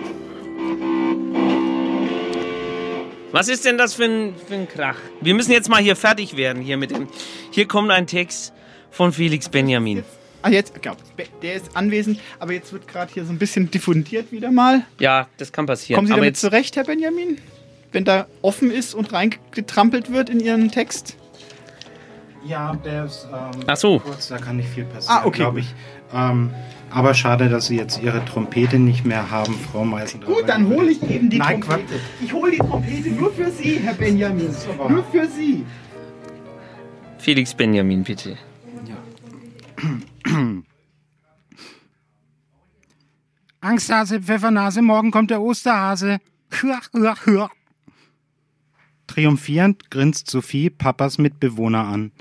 Was 3.32 3.48
ist 3.48 3.66
denn 3.66 3.76
das 3.76 3.92
für 3.92 4.04
ein, 4.04 4.34
für 4.48 4.54
ein 4.54 4.66
Krach? 4.66 4.96
Wir 5.20 5.34
müssen 5.34 5.52
jetzt 5.52 5.68
mal 5.68 5.82
hier 5.82 5.94
fertig 5.94 6.38
werden 6.38 6.62
hier 6.62 6.78
mit 6.78 6.90
dem. 6.90 7.08
Hier 7.50 7.68
kommt 7.68 7.90
ein 7.90 8.06
Text 8.06 8.54
von 8.90 9.12
Felix 9.12 9.50
Benjamin. 9.50 10.04
Ah, 10.46 10.50
jetzt, 10.50 10.82
genau, 10.82 10.94
der 11.40 11.54
ist 11.54 11.74
anwesend, 11.74 12.20
aber 12.38 12.52
jetzt 12.52 12.70
wird 12.70 12.86
gerade 12.86 13.10
hier 13.10 13.24
so 13.24 13.32
ein 13.32 13.38
bisschen 13.38 13.70
diffundiert 13.70 14.30
wieder 14.30 14.50
mal. 14.50 14.82
Ja, 15.00 15.26
das 15.38 15.52
kann 15.52 15.64
passieren. 15.64 15.96
Kommen 15.96 16.06
Sie 16.06 16.12
Aber 16.12 16.20
damit 16.20 16.34
jetzt, 16.34 16.42
zurecht, 16.42 16.76
Herr 16.76 16.84
Benjamin? 16.84 17.38
Wenn 17.92 18.04
da 18.04 18.26
offen 18.42 18.70
ist 18.70 18.94
und 18.94 19.10
reingetrampelt 19.14 20.12
wird 20.12 20.28
in 20.28 20.40
Ihren 20.40 20.70
Text? 20.70 21.16
Ja, 22.46 22.74
der 22.84 23.06
ist 23.06 23.26
ähm, 23.32 23.62
Ach 23.66 23.76
so. 23.78 24.00
kurz, 24.00 24.28
da 24.28 24.36
kann 24.36 24.58
nicht 24.58 24.68
viel 24.68 24.84
passieren, 24.84 25.18
Ah, 25.22 25.26
okay, 25.26 25.38
glaube 25.38 25.60
ich. 25.60 25.74
Ähm, 26.12 26.50
aber 26.90 27.14
schade, 27.14 27.48
dass 27.48 27.68
Sie 27.68 27.76
jetzt 27.78 28.02
Ihre 28.02 28.22
Trompete 28.26 28.78
nicht 28.78 29.06
mehr 29.06 29.30
haben, 29.30 29.54
Frau 29.72 29.82
Meisendrath. 29.86 30.28
Gut, 30.34 30.46
dann 30.46 30.68
hole 30.68 30.90
ich 30.90 31.02
eben 31.08 31.30
die 31.30 31.38
Nein, 31.38 31.62
Trompete. 31.62 31.94
Ich 32.22 32.34
hole 32.34 32.50
die 32.50 32.58
Trompete 32.58 33.08
nur 33.08 33.32
für 33.32 33.50
Sie, 33.50 33.78
Herr 33.82 33.94
Benjamin. 33.94 34.54
Nur 34.90 35.04
für 35.04 35.26
Sie. 35.26 35.64
Felix 37.16 37.54
Benjamin, 37.54 38.04
bitte. 38.04 38.36
Angsthase, 43.60 44.20
Pfeffernase, 44.20 44.82
morgen 44.82 45.10
kommt 45.10 45.30
der 45.30 45.40
Osterhase. 45.40 46.18
Hua, 46.62 46.80
hua, 46.92 47.16
hua. 47.26 47.50
Triumphierend 49.06 49.90
grinst 49.90 50.30
Sophie 50.30 50.70
Papas 50.70 51.18
Mitbewohner 51.18 51.86
an, 51.86 52.12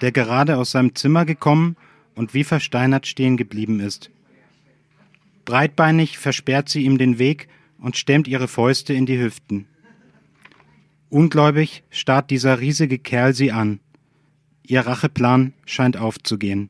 der 0.00 0.12
gerade 0.12 0.56
aus 0.56 0.70
seinem 0.70 0.94
Zimmer 0.94 1.24
gekommen 1.24 1.76
und 2.14 2.32
wie 2.34 2.44
versteinert 2.44 3.06
stehen 3.06 3.36
geblieben 3.36 3.80
ist. 3.80 4.10
Breitbeinig 5.44 6.18
versperrt 6.18 6.68
sie 6.68 6.84
ihm 6.84 6.98
den 6.98 7.18
Weg 7.18 7.48
und 7.78 7.96
stemmt 7.96 8.28
ihre 8.28 8.48
Fäuste 8.48 8.92
in 8.92 9.06
die 9.06 9.18
Hüften. 9.18 9.66
Ungläubig 11.10 11.84
starrt 11.90 12.30
dieser 12.30 12.60
riesige 12.60 12.98
Kerl 12.98 13.34
sie 13.34 13.50
an. 13.50 13.80
Ihr 14.62 14.80
Racheplan 14.80 15.54
scheint 15.64 15.96
aufzugehen. 15.96 16.68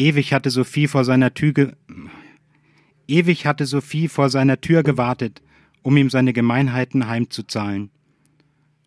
Ewig 0.00 0.32
hatte 0.32 0.48
Sophie 0.48 0.88
vor 0.88 1.04
seiner 1.04 1.34
Tür 1.34 1.74
Ewig 3.06 3.44
hatte 3.44 3.66
Sophie 3.66 4.08
vor 4.08 4.30
seiner 4.30 4.58
Tür 4.58 4.82
gewartet, 4.82 5.42
um 5.82 5.94
ihm 5.98 6.08
seine 6.08 6.32
Gemeinheiten 6.32 7.06
heimzuzahlen. 7.06 7.90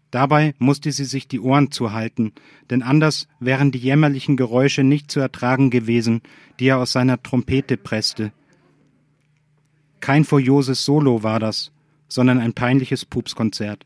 Dabei 0.10 0.56
musste 0.58 0.92
sie 0.92 1.06
sich 1.06 1.28
die 1.28 1.40
Ohren 1.40 1.70
zuhalten, 1.70 2.32
denn 2.72 2.82
anders 2.82 3.28
wären 3.40 3.70
die 3.70 3.78
jämmerlichen 3.78 4.38
Geräusche 4.38 4.84
nicht 4.84 5.12
zu 5.12 5.20
ertragen 5.20 5.70
gewesen, 5.70 6.22
die 6.60 6.66
er 6.66 6.80
aus 6.80 6.94
seiner 6.94 7.22
Trompete 7.22 7.78
presste. 7.78 8.32
Kein 10.00 10.26
furioses 10.26 10.84
Solo 10.84 11.22
war 11.22 11.40
das, 11.40 11.72
sondern 12.08 12.40
ein 12.40 12.54
peinliches 12.54 13.06
Pupskonzert. 13.06 13.86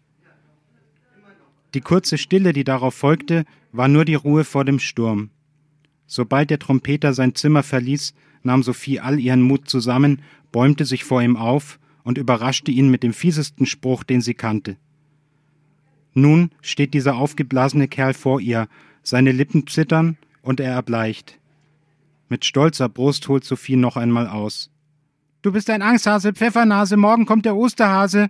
Die 1.73 1.81
kurze 1.81 2.17
Stille, 2.17 2.53
die 2.53 2.63
darauf 2.63 2.95
folgte, 2.95 3.43
war 3.73 3.89
nur 3.89 4.05
die 4.05 4.15
Ruhe 4.15 4.45
vor 4.45 4.63
dem 4.63 4.79
Sturm. 4.79 5.31
Sobald 6.07 6.49
der 6.49 6.59
Trompeter 6.59 7.13
sein 7.13 7.35
Zimmer 7.35 7.63
verließ, 7.63 8.13
nahm 8.43 8.63
Sophie 8.63 8.99
all 8.99 9.19
ihren 9.19 9.41
Mut 9.41 9.69
zusammen, 9.69 10.21
bäumte 10.51 10.85
sich 10.85 11.03
vor 11.03 11.21
ihm 11.21 11.35
auf 11.37 11.79
und 12.03 12.17
überraschte 12.17 12.71
ihn 12.71 12.89
mit 12.89 13.03
dem 13.03 13.13
fiesesten 13.13 13.65
Spruch, 13.65 14.03
den 14.03 14.21
sie 14.21 14.33
kannte. 14.33 14.77
Nun 16.13 16.49
steht 16.61 16.93
dieser 16.93 17.15
aufgeblasene 17.15 17.87
Kerl 17.87 18.13
vor 18.13 18.39
ihr, 18.39 18.67
seine 19.03 19.31
Lippen 19.31 19.67
zittern 19.67 20.17
und 20.41 20.59
er 20.59 20.71
erbleicht. 20.71 21.37
Mit 22.29 22.45
stolzer 22.45 22.89
Brust 22.89 23.27
holt 23.27 23.43
Sophie 23.43 23.75
noch 23.75 23.97
einmal 23.97 24.27
aus. 24.27 24.71
Du 25.41 25.51
bist 25.51 25.69
ein 25.69 25.81
Angsthase, 25.81 26.33
Pfeffernase, 26.33 26.97
morgen 26.97 27.25
kommt 27.25 27.45
der 27.45 27.55
Osterhase. 27.55 28.29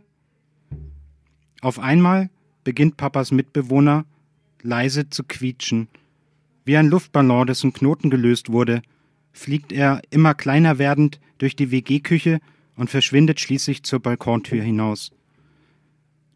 Auf 1.62 1.80
einmal 1.80 2.30
beginnt 2.64 2.98
Papas 2.98 3.32
Mitbewohner 3.32 4.06
leise 4.62 5.10
zu 5.10 5.24
quietschen. 5.24 5.88
Wie 6.68 6.76
ein 6.76 6.90
Luftballon, 6.90 7.48
dessen 7.48 7.72
Knoten 7.72 8.10
gelöst 8.10 8.52
wurde, 8.52 8.82
fliegt 9.32 9.72
er 9.72 10.02
immer 10.10 10.34
kleiner 10.34 10.78
werdend 10.78 11.22
durch 11.38 11.56
die 11.56 11.72
WG-Küche 11.72 12.42
und 12.76 12.90
verschwindet 12.90 13.40
schließlich 13.40 13.84
zur 13.84 14.02
Balkontür 14.02 14.62
hinaus. 14.62 15.12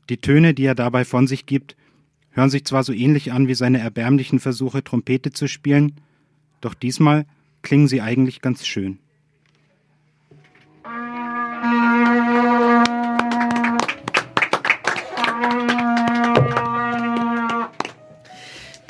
Die 0.07 0.15
Töne, 0.15 0.53
die 0.53 0.63
er 0.63 0.73
dabei 0.73 1.03
von 1.03 1.27
sich 1.27 1.47
gibt, 1.47 1.75
hören 2.29 2.49
sich 2.49 2.63
zwar 2.63 2.85
so 2.85 2.93
ähnlich 2.93 3.33
an 3.33 3.49
wie 3.49 3.55
seine 3.55 3.79
erbärmlichen 3.79 4.39
Versuche, 4.39 4.85
Trompete 4.85 5.31
zu 5.31 5.49
spielen, 5.49 5.97
doch 6.61 6.75
diesmal 6.75 7.25
klingen 7.61 7.89
sie 7.89 7.99
eigentlich 7.99 8.39
ganz 8.39 8.65
schön. 8.65 8.99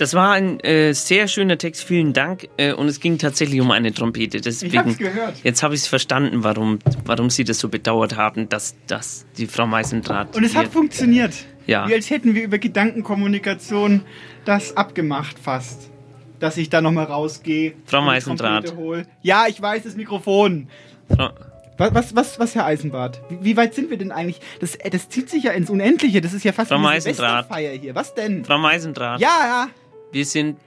Das 0.01 0.15
war 0.15 0.31
ein 0.31 0.59
äh, 0.61 0.95
sehr 0.95 1.27
schöner 1.27 1.59
Text, 1.59 1.83
vielen 1.83 2.11
Dank. 2.11 2.49
Äh, 2.57 2.73
und 2.73 2.87
es 2.87 2.99
ging 2.99 3.19
tatsächlich 3.19 3.61
um 3.61 3.69
eine 3.69 3.93
Trompete. 3.93 4.41
Deswegen, 4.41 4.73
Ich 4.73 4.79
hab's 4.79 4.97
gehört. 4.97 5.35
Jetzt 5.43 5.61
habe 5.61 5.75
ich 5.75 5.81
es 5.81 5.87
verstanden, 5.87 6.43
warum, 6.43 6.79
warum 7.05 7.29
Sie 7.29 7.43
das 7.43 7.59
so 7.59 7.69
bedauert 7.69 8.17
haben, 8.17 8.49
dass, 8.49 8.73
dass 8.87 9.27
die 9.37 9.45
Frau 9.45 9.67
Meisendraht. 9.67 10.35
Und 10.35 10.43
es 10.43 10.55
hat 10.55 10.69
funktioniert. 10.69 11.35
Ja. 11.67 11.87
Wie 11.87 11.93
als 11.93 12.09
hätten 12.09 12.33
wir 12.33 12.41
über 12.41 12.57
Gedankenkommunikation 12.57 14.01
das 14.43 14.75
abgemacht 14.75 15.37
fast. 15.37 15.91
Dass 16.39 16.57
ich 16.57 16.71
da 16.71 16.81
nochmal 16.81 17.05
rausgehe. 17.05 17.73
Frau 17.85 18.01
Meisendraht. 18.01 18.73
Ja, 19.21 19.45
ich 19.47 19.61
weiß, 19.61 19.83
das 19.83 19.95
Mikrofon. 19.95 20.67
Frau, 21.15 21.29
Was, 21.77 21.93
was, 21.93 22.15
was, 22.15 22.39
was 22.39 22.55
Herr 22.55 22.65
Eisenbart? 22.65 23.21
Wie, 23.29 23.37
wie 23.43 23.55
weit 23.55 23.75
sind 23.75 23.91
wir 23.91 23.99
denn 23.99 24.11
eigentlich? 24.11 24.39
Das, 24.61 24.73
äh, 24.73 24.89
das 24.89 25.09
zieht 25.09 25.29
sich 25.29 25.43
ja 25.43 25.51
ins 25.51 25.69
Unendliche. 25.69 26.21
Das 26.21 26.33
ist 26.33 26.43
ja 26.43 26.53
fast 26.53 26.69
Frau 26.69 26.79
wie 26.79 26.87
eine. 26.87 27.01
Silvesterfeier 27.01 27.73
hier. 27.73 27.93
Was 27.93 28.15
denn? 28.15 28.43
Frau 28.43 28.57
Meisendraht. 28.57 29.21
Ja, 29.21 29.27
ja. 29.43 29.67
Wir 30.11 30.25
sind. 30.25 30.57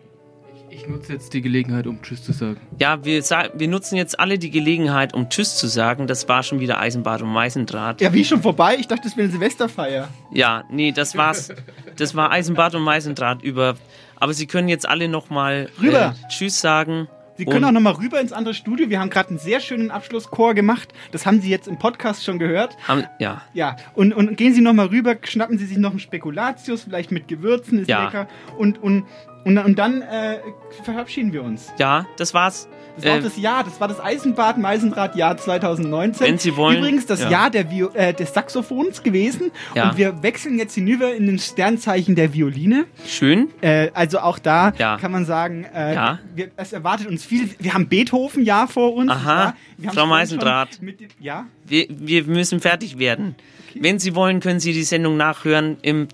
Ich 0.71 0.89
nutze 0.89 1.12
jetzt 1.12 1.33
die 1.33 1.41
Gelegenheit, 1.41 1.87
um 1.87 2.03
Tschüss 2.03 2.25
zu 2.25 2.33
sagen. 2.33 2.61
Ja, 2.81 3.05
wir, 3.05 3.23
wir 3.23 3.69
nutzen 3.69 3.95
jetzt 3.97 4.19
alle 4.19 4.39
die 4.41 4.51
Gelegenheit, 4.51 5.15
um 5.15 5.29
Tschüss 5.29 5.57
zu 5.57 5.69
sagen. 5.69 6.09
Das 6.09 6.29
war 6.29 6.43
schon 6.43 6.59
wieder 6.59 6.81
Eisenbart 6.81 7.23
und 7.23 7.29
Meisendraht. 7.29 8.01
Ja, 8.01 8.12
wie 8.12 8.25
schon 8.25 8.43
vorbei? 8.43 8.77
Ich 8.81 8.89
dachte, 8.89 9.03
das 9.05 9.16
wäre 9.16 9.25
eine 9.25 9.33
Silvesterfeier. 9.33 10.09
Ja, 10.33 10.65
nee, 10.71 10.91
das 10.91 11.16
war's. 11.16 11.53
Das 11.97 12.16
war 12.16 12.33
Eisenbart 12.33 12.75
und 12.75 12.83
Meisendraht 12.83 13.43
über. 13.43 13.77
Aber 14.16 14.35
Sie 14.35 14.47
können 14.47 14.69
jetzt 14.69 14.89
alle 14.89 15.07
nochmal 15.09 15.69
Rüber. 15.81 16.16
Äh, 16.25 16.29
Tschüss 16.29 16.61
sagen. 16.61 17.07
Sie 17.37 17.45
können 17.45 17.59
Und- 17.59 17.65
auch 17.66 17.73
nochmal 17.73 17.95
rüber 17.95 18.21
ins 18.21 18.33
andere 18.33 18.55
Studio. 18.55 18.91
Wir 18.91 18.99
haben 19.01 19.11
gerade 19.11 19.31
einen 19.31 19.39
sehr 19.39 19.61
schönen 19.61 19.91
Abschlusschor 19.93 20.55
gemacht. 20.55 20.89
Das 21.12 21.25
haben 21.27 21.41
Sie 21.41 21.51
jetzt 21.51 21.69
im 21.69 21.79
Podcast 21.79 22.25
schon 22.25 22.39
gehört. 22.39 22.77
Haben, 22.87 23.05
ja. 23.21 23.43
Ja, 23.55 23.77
und, 23.95 24.12
und 24.12 24.37
gehen 24.37 24.55
Sie 24.55 24.61
nochmal 24.61 24.87
rüber, 24.87 25.16
schnappen 25.23 25.59
Sie 25.59 25.66
sich 25.66 25.77
noch 25.79 25.91
einen 25.91 25.99
Spekulatius, 26.01 26.85
vielleicht 26.85 27.11
mit 27.12 27.27
Gewürzen, 27.29 27.81
ist 27.81 27.89
Ja. 27.91 28.05
lecker. 28.05 28.29
Und, 28.57 28.81
und 28.81 29.05
Und, 29.45 29.59
und 29.59 29.79
dann 29.79 30.03
äh, 30.03 30.39
verabschieden 30.83 31.33
wir 31.33 31.43
uns. 31.43 31.73
Ja, 31.79 32.07
das 32.16 32.33
war's. 32.35 32.69
Das 32.97 33.05
war 33.07 33.16
Äh, 33.19 33.23
das 33.23 33.37
Jahr, 33.37 33.65
das 33.65 33.81
war 33.81 33.89
das 33.89 33.99
Eisenbad 34.01 34.57
Meisendraht 34.57 35.16
Jahr 35.16 35.37
2019. 35.37 36.27
Wenn 36.27 36.39
Sie 36.39 36.57
wollen, 36.57 36.79
Übrigens 36.79 37.07
das 37.07 37.23
ja. 37.23 37.29
Jahr 37.31 37.51
der 37.51 37.69
Vio 37.71 37.91
äh, 37.93 38.15
des 38.15 38.33
Saxophons 38.33 39.03
gewesen. 39.03 39.51
Ja. 39.75 39.91
Und 39.91 39.99
wir 39.99 40.23
wechseln 40.23 40.59
jetzt 40.59 40.75
hinüber 40.77 41.12
in 41.12 41.27
den 41.27 41.39
Sternzeichen 41.41 42.15
der 42.15 42.33
Violine. 42.33 42.85
Schön. 43.05 43.49
Äh, 43.62 43.91
also 43.95 44.21
auch 44.21 44.39
da 44.39 44.73
Ja. 44.79 44.97
kann 44.97 45.11
man 45.11 45.25
sagen, 45.25 45.65
äh, 45.75 45.95
Ja. 45.95 46.19
wir, 46.37 46.51
es 46.57 46.73
erwartet 46.73 47.09
uns 47.09 47.25
viel. 47.25 47.51
Wir 47.59 47.75
haben 47.75 47.89
Beethoven-Jahr 47.89 48.69
vor 48.69 48.95
uns. 48.95 49.11
Aha, 49.11 49.55
Frau 49.93 50.07
Meisendraht. 50.07 50.81
dem- 50.81 50.95
ja, 51.21 51.47
Wir, 51.66 51.87
wir 51.91 52.25
müssen 52.25 52.61
fertig 52.61 52.99
werden. 52.99 53.35
Wenn 53.75 53.99
Sie 53.99 54.15
wollen, 54.15 54.39
können 54.39 54.61
Sie 54.61 54.73
die 54.73 54.85
Sendung 54.85 55.16
nachhören 55.16 55.79
im 55.83 56.07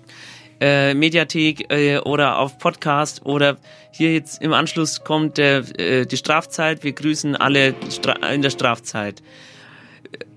äh, 0.61 0.93
Mediathek 0.93 1.71
äh, 1.73 1.97
oder 1.97 2.37
auf 2.37 2.59
Podcast 2.59 3.25
oder 3.25 3.57
hier 3.91 4.13
jetzt 4.13 4.41
im 4.41 4.53
Anschluss 4.53 5.03
kommt 5.03 5.39
äh, 5.39 6.05
die 6.05 6.17
Strafzeit. 6.17 6.83
Wir 6.83 6.93
grüßen 6.93 7.35
alle 7.35 7.73
Stra 7.89 8.13
in 8.31 8.41
der 8.43 8.51
Strafzeit. 8.51 9.21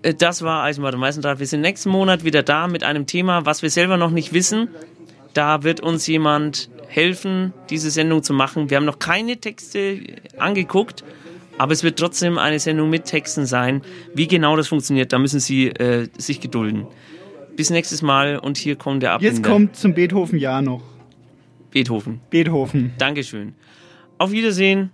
Äh, 0.03 0.15
Das 0.15 0.43
war 0.43 0.65
Eisenbahn 0.65 0.95
und 0.95 1.01
Meisendraht. 1.01 1.39
Wir 1.39 1.47
sind 1.47 1.61
nächsten 1.61 1.91
Monat 1.91 2.25
wieder 2.25 2.43
da 2.43 2.67
mit 2.67 2.83
einem 2.83 3.07
Thema, 3.07 3.45
was 3.45 3.63
wir 3.63 3.71
selber 3.71 3.97
noch 3.99 4.11
nicht 4.11 4.33
wissen. 4.33 4.69
Da 5.35 5.63
wird 5.63 5.81
uns 5.81 6.07
jemand 6.07 6.71
helfen, 6.89 7.53
diese 7.71 7.91
Sendung 7.91 8.23
zu 8.23 8.33
machen. 8.33 8.71
Wir 8.71 8.79
haben 8.79 8.85
noch 8.85 9.01
keine 9.01 9.37
Texte 9.37 10.01
angeguckt, 10.39 11.05
aber 11.59 11.73
es 11.73 11.83
wird 11.83 11.99
trotzdem 11.99 12.39
eine 12.39 12.61
Sendung 12.61 12.89
mit 12.89 13.05
Texten 13.05 13.47
sein. 13.47 13.83
Wie 14.15 14.27
genau 14.27 14.57
das 14.57 14.69
funktioniert, 14.69 15.13
da 15.13 15.19
müssen 15.19 15.41
Sie 15.41 15.69
äh, 15.69 16.09
sich 16.17 16.41
gedulden. 16.41 16.87
Bis 17.57 17.71
nächstes 17.71 18.03
Mal 18.03 18.39
und 18.39 18.57
hier 18.57 18.77
kommt 18.77 19.03
der 19.03 19.13
Abbinder. 19.13 19.35
jetzt 19.35 19.45
kommt 19.45 19.77
zum 19.77 19.95
Beethoven-Jahr 19.95 20.63
noch. 20.63 20.83
Beethoven. 21.71 22.21
Beethoven. 22.31 22.93
Dankeschön. 22.99 23.55
Auf 24.19 24.31
Wiedersehen. 24.33 24.91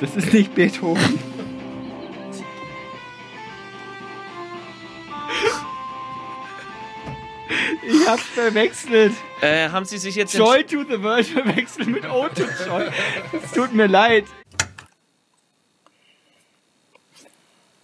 Das 0.00 0.16
ist 0.16 0.32
nicht 0.32 0.54
Beethoven. 0.54 1.18
Ich 7.86 8.08
hab's 8.08 8.22
verwechselt. 8.22 9.12
Äh, 9.40 9.68
haben 9.68 9.84
Sie 9.84 9.98
sich 9.98 10.14
jetzt 10.14 10.34
Joy 10.34 10.64
to 10.64 10.84
the 10.84 11.02
World 11.02 11.26
verwechselt 11.26 11.88
mit 11.88 12.04
O 12.08 12.28
to 12.28 12.42
Joy. 12.66 12.88
Es 13.42 13.52
tut 13.52 13.74
mir 13.74 13.86
leid. 13.86 14.24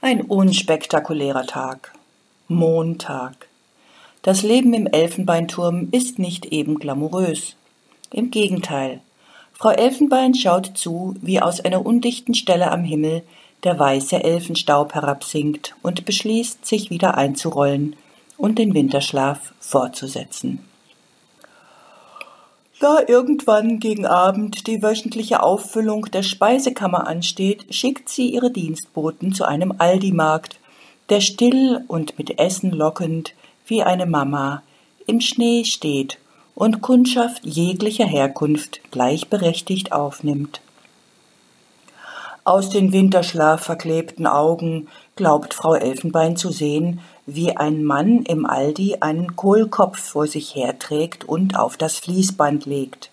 Ein 0.01 0.23
unspektakulärer 0.23 1.47
Tag. 1.47 1.93
Montag. 2.53 3.47
Das 4.23 4.43
Leben 4.43 4.75
im 4.75 4.89
Elfenbeinturm 4.89 5.87
ist 5.93 6.19
nicht 6.19 6.47
eben 6.47 6.81
glamourös. 6.81 7.55
Im 8.13 8.33
Gegenteil. 8.33 8.99
Frau 9.53 9.71
Elfenbein 9.71 10.35
schaut 10.35 10.73
zu, 10.77 11.15
wie 11.23 11.41
aus 11.41 11.61
einer 11.61 11.87
undichten 11.87 12.35
Stelle 12.35 12.73
am 12.73 12.83
Himmel 12.83 13.23
der 13.63 13.79
weiße 13.79 14.25
Elfenstaub 14.25 14.95
herabsinkt 14.95 15.77
und 15.83 16.05
beschließt, 16.05 16.67
sich 16.67 16.91
wieder 16.91 17.17
einzurollen 17.17 17.95
und 18.37 18.59
den 18.59 18.75
Winterschlaf 18.75 19.55
fortzusetzen. 19.61 20.59
Da 22.81 22.99
irgendwann 23.07 23.79
gegen 23.79 24.07
Abend 24.07 24.67
die 24.67 24.83
wöchentliche 24.83 25.45
Auffüllung 25.45 26.07
der 26.07 26.25
Speisekammer 26.25 27.07
ansteht, 27.07 27.73
schickt 27.73 28.09
sie 28.09 28.31
ihre 28.31 28.51
Dienstboten 28.51 29.33
zu 29.35 29.45
einem 29.45 29.75
Aldi-Markt, 29.79 30.60
der 31.11 31.21
still 31.21 31.85
und 31.89 32.19
mit 32.19 32.39
Essen 32.39 32.71
lockend 32.71 33.35
wie 33.67 33.83
eine 33.83 34.07
Mama 34.07 34.63
im 35.07 35.21
Schnee 35.21 35.65
steht 35.65 36.19
und 36.55 36.83
Kundschaft 36.83 37.45
jeglicher 37.45 38.07
Herkunft 38.07 38.81
gleichberechtigt 38.91 39.93
aufnimmt. 39.93 40.61
Aus 42.45 42.71
den 42.71 42.93
Winterschlaf 42.93 43.63
verklebten 43.63 44.27
Augen 44.27 44.89
glaubt 45.15 45.53
Frau 45.53 45.75
Elfenbein 45.75 46.37
zu 46.37 46.51
sehen, 46.51 47.01
wie 47.27 47.57
ein 47.57 47.85
Mann 47.85 48.23
im 48.25 48.47
Aldi 48.47 48.97
einen 49.01 49.37
Kohlkopf 49.37 49.99
vor 49.99 50.27
sich 50.27 50.55
herträgt 50.55 51.25
und 51.25 51.59
auf 51.59 51.77
das 51.77 51.97
Fließband 51.99 52.67
legt. 52.67 53.11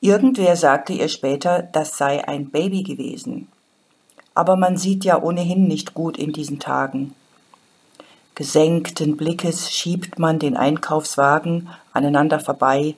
Irgendwer 0.00 0.56
sagte 0.56 0.92
ihr 0.92 1.08
später, 1.08 1.62
das 1.72 1.98
sei 1.98 2.26
ein 2.26 2.50
Baby 2.50 2.82
gewesen. 2.82 3.48
Aber 4.36 4.56
man 4.56 4.76
sieht 4.76 5.06
ja 5.06 5.20
ohnehin 5.20 5.66
nicht 5.66 5.94
gut 5.94 6.18
in 6.18 6.30
diesen 6.30 6.58
Tagen. 6.58 7.14
Gesenkten 8.34 9.16
Blickes 9.16 9.72
schiebt 9.72 10.18
man 10.18 10.38
den 10.38 10.58
Einkaufswagen 10.58 11.70
aneinander 11.94 12.38
vorbei, 12.38 12.96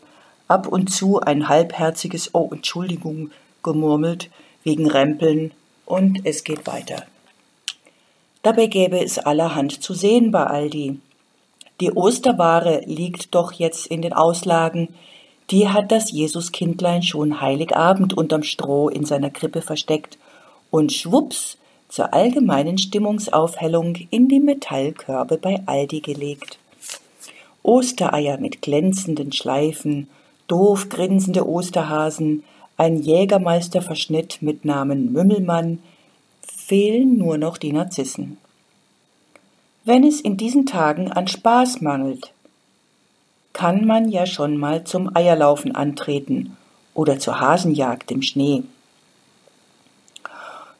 ab 0.48 0.66
und 0.66 0.90
zu 0.90 1.20
ein 1.20 1.48
halbherziges 1.48 2.34
Oh, 2.34 2.48
Entschuldigung 2.50 3.30
gemurmelt 3.62 4.30
wegen 4.64 4.90
Rempeln 4.90 5.52
und 5.86 6.26
es 6.26 6.42
geht 6.42 6.66
weiter. 6.66 7.04
Dabei 8.42 8.66
gäbe 8.66 8.98
es 8.98 9.20
allerhand 9.20 9.80
zu 9.80 9.94
sehen 9.94 10.32
bei 10.32 10.44
Aldi. 10.44 10.98
Die 11.80 11.92
Osterware 11.92 12.82
liegt 12.86 13.32
doch 13.36 13.52
jetzt 13.52 13.86
in 13.86 14.02
den 14.02 14.12
Auslagen, 14.12 14.88
die 15.50 15.68
hat 15.68 15.92
das 15.92 16.10
Jesuskindlein 16.10 17.04
schon 17.04 17.40
Heiligabend 17.40 18.12
unterm 18.12 18.42
Stroh 18.42 18.88
in 18.88 19.04
seiner 19.04 19.30
Krippe 19.30 19.62
versteckt 19.62 20.18
und 20.70 20.92
schwupps 20.92 21.58
zur 21.88 22.12
allgemeinen 22.12 22.78
Stimmungsaufhellung 22.78 23.96
in 24.10 24.28
die 24.28 24.40
Metallkörbe 24.40 25.38
bei 25.38 25.62
Aldi 25.66 26.00
gelegt. 26.00 26.58
Ostereier 27.62 28.38
mit 28.38 28.62
glänzenden 28.62 29.32
Schleifen, 29.32 30.08
doof 30.46 30.88
grinsende 30.88 31.46
Osterhasen, 31.46 32.44
ein 32.76 33.02
Jägermeisterverschnitt 33.02 34.40
mit 34.40 34.64
Namen 34.64 35.12
Mümmelmann, 35.12 35.80
fehlen 36.40 37.18
nur 37.18 37.38
noch 37.38 37.58
die 37.58 37.72
Narzissen. 37.72 38.38
Wenn 39.84 40.04
es 40.04 40.20
in 40.20 40.36
diesen 40.36 40.66
Tagen 40.66 41.10
an 41.10 41.26
Spaß 41.26 41.80
mangelt, 41.80 42.32
kann 43.52 43.86
man 43.86 44.10
ja 44.10 44.26
schon 44.26 44.56
mal 44.56 44.84
zum 44.84 45.14
Eierlaufen 45.16 45.74
antreten 45.74 46.56
oder 46.94 47.18
zur 47.18 47.40
Hasenjagd 47.40 48.10
im 48.10 48.22
Schnee. 48.22 48.62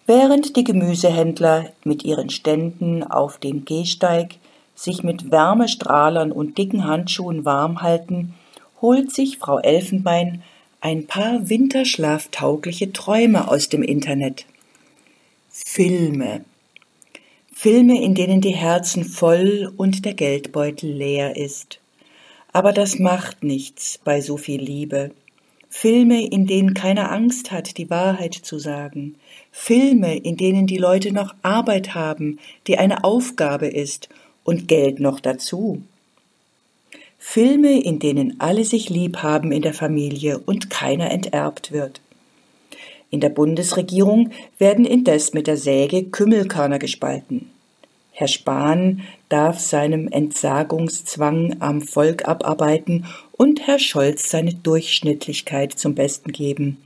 Während 0.08 0.56
die 0.56 0.64
Gemüsehändler 0.64 1.70
mit 1.84 2.02
ihren 2.02 2.30
Ständen 2.30 3.04
auf 3.04 3.36
dem 3.36 3.66
Gehsteig 3.66 4.36
sich 4.74 5.02
mit 5.02 5.30
Wärmestrahlern 5.30 6.32
und 6.32 6.56
dicken 6.56 6.86
Handschuhen 6.86 7.44
warm 7.44 7.82
halten, 7.82 8.32
holt 8.80 9.12
sich 9.12 9.36
Frau 9.36 9.58
Elfenbein 9.58 10.42
ein 10.80 11.06
paar 11.06 11.50
winterschlaftaugliche 11.50 12.90
Träume 12.94 13.48
aus 13.48 13.68
dem 13.68 13.82
Internet. 13.82 14.46
Filme. 15.50 16.42
Filme, 17.52 18.02
in 18.02 18.14
denen 18.14 18.40
die 18.40 18.56
Herzen 18.56 19.04
voll 19.04 19.70
und 19.76 20.06
der 20.06 20.14
Geldbeutel 20.14 20.90
leer 20.90 21.36
ist. 21.36 21.80
Aber 22.54 22.72
das 22.72 22.98
macht 22.98 23.44
nichts 23.44 24.00
bei 24.02 24.22
so 24.22 24.38
viel 24.38 24.62
Liebe. 24.62 25.10
Filme, 25.68 26.26
in 26.26 26.46
denen 26.46 26.72
keiner 26.72 27.12
Angst 27.12 27.50
hat, 27.50 27.76
die 27.76 27.90
Wahrheit 27.90 28.32
zu 28.32 28.58
sagen. 28.58 29.16
Filme, 29.50 30.16
in 30.16 30.36
denen 30.36 30.66
die 30.66 30.78
Leute 30.78 31.12
noch 31.12 31.34
Arbeit 31.42 31.94
haben, 31.94 32.38
die 32.66 32.78
eine 32.78 33.04
Aufgabe 33.04 33.66
ist 33.66 34.08
und 34.44 34.68
Geld 34.68 35.00
noch 35.00 35.20
dazu. 35.20 35.82
Filme, 37.18 37.82
in 37.82 37.98
denen 37.98 38.40
alle 38.40 38.64
sich 38.64 38.88
lieb 38.88 39.18
haben 39.18 39.52
in 39.52 39.62
der 39.62 39.74
Familie 39.74 40.38
und 40.38 40.70
keiner 40.70 41.10
enterbt 41.10 41.72
wird. 41.72 42.00
In 43.10 43.20
der 43.20 43.30
Bundesregierung 43.30 44.30
werden 44.58 44.84
indes 44.84 45.32
mit 45.32 45.46
der 45.46 45.56
Säge 45.56 46.04
Kümmelkörner 46.04 46.78
gespalten. 46.78 47.50
Herr 48.12 48.28
Spahn 48.28 49.02
darf 49.28 49.60
seinem 49.60 50.08
Entsagungszwang 50.08 51.56
am 51.60 51.82
Volk 51.82 52.26
abarbeiten 52.26 53.06
und 53.32 53.66
Herr 53.66 53.78
Scholz 53.78 54.30
seine 54.30 54.54
Durchschnittlichkeit 54.54 55.72
zum 55.72 55.94
Besten 55.94 56.32
geben. 56.32 56.78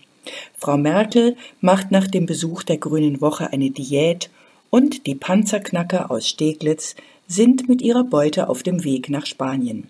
Frau 0.59 0.77
Merkel 0.77 1.37
macht 1.61 1.91
nach 1.91 2.07
dem 2.07 2.27
Besuch 2.27 2.63
der 2.63 2.79
Grünen 2.79 3.21
Woche 3.21 3.53
eine 3.53 3.71
Diät 3.71 4.31
und 4.71 5.07
die 5.07 5.15
Panzerknacker 5.15 6.11
aus 6.11 6.29
Steglitz 6.29 6.95
sind 7.29 7.69
mit 7.69 7.83
ihrer 7.83 8.05
Beute 8.05 8.49
auf 8.49 8.63
dem 8.63 8.85
Weg 8.85 9.09
nach 9.09 9.27
Spanien. 9.27 9.89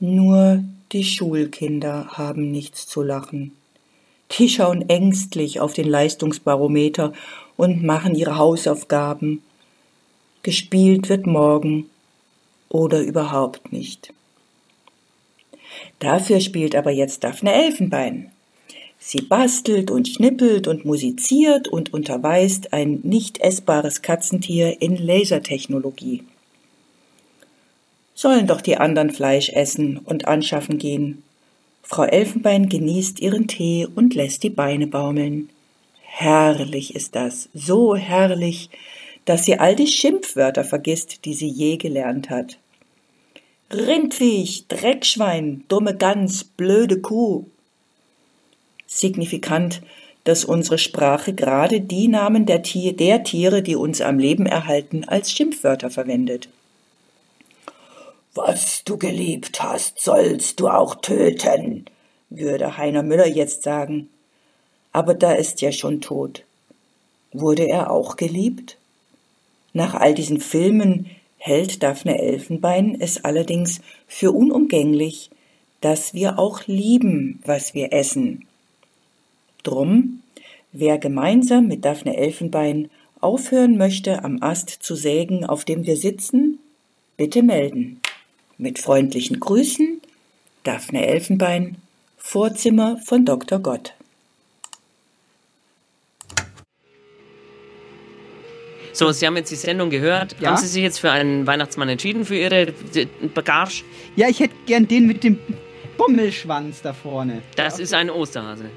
Nur 0.00 0.64
die 0.92 1.04
Schulkinder 1.04 2.08
haben 2.12 2.50
nichts 2.50 2.86
zu 2.86 3.02
lachen. 3.02 3.52
Die 4.32 4.48
schauen 4.48 4.88
ängstlich 4.88 5.60
auf 5.60 5.74
den 5.74 5.88
Leistungsbarometer 5.88 7.12
und 7.56 7.82
machen 7.82 8.14
ihre 8.14 8.36
Hausaufgaben. 8.36 9.42
Gespielt 10.42 11.08
wird 11.08 11.26
morgen 11.26 11.88
oder 12.68 13.00
überhaupt 13.00 13.72
nicht. 13.72 14.12
Dafür 16.00 16.40
spielt 16.40 16.74
aber 16.74 16.90
jetzt 16.90 17.24
Daphne 17.24 17.52
Elfenbein. 17.52 18.30
Sie 19.06 19.20
bastelt 19.20 19.90
und 19.90 20.08
schnippelt 20.08 20.66
und 20.66 20.86
musiziert 20.86 21.68
und 21.68 21.92
unterweist 21.92 22.72
ein 22.72 23.00
nicht 23.02 23.38
essbares 23.38 24.00
Katzentier 24.00 24.80
in 24.80 24.96
Lasertechnologie. 24.96 26.22
Sollen 28.14 28.46
doch 28.46 28.62
die 28.62 28.78
anderen 28.78 29.10
Fleisch 29.10 29.50
essen 29.50 29.98
und 29.98 30.26
anschaffen 30.26 30.78
gehen. 30.78 31.22
Frau 31.82 32.04
Elfenbein 32.04 32.70
genießt 32.70 33.20
ihren 33.20 33.46
Tee 33.46 33.86
und 33.94 34.14
lässt 34.14 34.42
die 34.42 34.48
Beine 34.48 34.86
baumeln. 34.86 35.50
Herrlich 36.00 36.94
ist 36.94 37.14
das, 37.14 37.50
so 37.52 37.94
herrlich, 37.94 38.70
dass 39.26 39.44
sie 39.44 39.58
all 39.58 39.76
die 39.76 39.86
Schimpfwörter 39.86 40.64
vergisst, 40.64 41.26
die 41.26 41.34
sie 41.34 41.48
je 41.48 41.76
gelernt 41.76 42.30
hat. 42.30 42.56
Rindviech, 43.70 44.64
Dreckschwein, 44.68 45.64
dumme 45.68 45.94
Gans, 45.94 46.44
blöde 46.44 47.02
Kuh. 47.02 47.44
Signifikant, 48.98 49.82
dass 50.24 50.44
unsere 50.44 50.78
Sprache 50.78 51.34
gerade 51.34 51.80
die 51.80 52.08
Namen 52.08 52.46
der, 52.46 52.62
Tier, 52.62 52.94
der 52.94 53.24
Tiere, 53.24 53.62
die 53.62 53.76
uns 53.76 54.00
am 54.00 54.18
Leben 54.18 54.46
erhalten, 54.46 55.04
als 55.04 55.32
Schimpfwörter 55.32 55.90
verwendet. 55.90 56.48
Was 58.34 58.82
du 58.84 58.96
geliebt 58.96 59.62
hast, 59.62 60.00
sollst 60.00 60.60
du 60.60 60.68
auch 60.68 60.96
töten, 60.96 61.84
würde 62.30 62.76
Heiner 62.76 63.02
Müller 63.02 63.28
jetzt 63.28 63.62
sagen. 63.62 64.08
Aber 64.92 65.14
da 65.14 65.32
ist 65.32 65.60
ja 65.60 65.72
schon 65.72 66.00
tot. 66.00 66.44
Wurde 67.32 67.68
er 67.68 67.90
auch 67.90 68.16
geliebt? 68.16 68.78
Nach 69.72 69.94
all 69.94 70.14
diesen 70.14 70.40
Filmen 70.40 71.10
hält 71.36 71.82
Daphne 71.82 72.18
Elfenbein 72.18 72.96
es 73.00 73.24
allerdings 73.24 73.80
für 74.06 74.32
unumgänglich, 74.32 75.30
dass 75.80 76.14
wir 76.14 76.38
auch 76.38 76.66
lieben, 76.66 77.42
was 77.44 77.74
wir 77.74 77.92
essen. 77.92 78.46
Drum, 79.64 80.20
wer 80.72 80.98
gemeinsam 80.98 81.66
mit 81.66 81.84
Daphne 81.84 82.16
Elfenbein 82.16 82.90
aufhören 83.20 83.76
möchte, 83.76 84.22
am 84.22 84.42
Ast 84.42 84.70
zu 84.70 84.94
sägen, 84.94 85.44
auf 85.44 85.64
dem 85.64 85.86
wir 85.86 85.96
sitzen, 85.96 86.58
bitte 87.16 87.42
melden. 87.42 88.00
Mit 88.58 88.78
freundlichen 88.78 89.40
Grüßen, 89.40 90.00
Daphne 90.62 91.06
Elfenbein, 91.06 91.76
Vorzimmer 92.16 92.98
von 93.04 93.24
Dr. 93.24 93.58
Gott. 93.58 93.94
So, 98.92 99.10
Sie 99.10 99.26
haben 99.26 99.36
jetzt 99.36 99.50
die 99.50 99.56
Sendung 99.56 99.90
gehört. 99.90 100.36
Ja? 100.40 100.50
Haben 100.50 100.56
Sie 100.58 100.68
sich 100.68 100.82
jetzt 100.82 100.98
für 100.98 101.10
einen 101.10 101.48
Weihnachtsmann 101.48 101.88
entschieden 101.88 102.24
für 102.24 102.36
Ihre 102.36 102.72
Bagage? 103.34 103.82
Ja, 104.14 104.28
ich 104.28 104.38
hätte 104.38 104.54
gern 104.66 104.86
den 104.86 105.06
mit 105.06 105.24
dem 105.24 105.38
Bommelschwanz 105.96 106.80
da 106.82 106.92
vorne. 106.92 107.42
Das 107.56 107.80
ist 107.80 107.92
ein 107.92 108.08
Osterhase. 108.08 108.70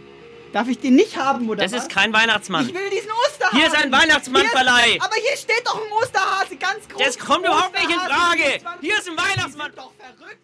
Darf 0.53 0.67
ich 0.67 0.79
den 0.79 0.95
nicht 0.95 1.17
haben, 1.17 1.49
oder 1.49 1.63
Das 1.63 1.71
was? 1.73 1.83
ist 1.83 1.89
kein 1.91 2.13
Weihnachtsmann. 2.13 2.67
Ich 2.67 2.73
will 2.73 2.89
diesen 2.89 3.11
Osterhasen. 3.11 3.57
Hier 3.57 3.67
ist 3.67 3.75
ein 3.75 3.91
Weihnachtsmannverleih. 3.91 4.97
Aber 5.01 5.15
hier 5.15 5.37
steht 5.37 5.61
doch 5.65 5.75
ein 5.75 5.91
Osterhase, 5.91 6.55
ganz 6.55 6.87
groß. 6.87 7.03
Das 7.03 7.19
kommt 7.19 7.45
überhaupt 7.45 7.73
nicht 7.73 7.89
in 7.89 7.97
Osterhase, 7.97 8.13
Frage. 8.13 8.43
24. 8.43 8.79
Hier 8.89 8.97
ist 8.97 9.09
ein 9.09 9.17
Weihnachtsmann. 9.17 9.71
Doch 9.75 9.91
verrückt. 9.97 10.37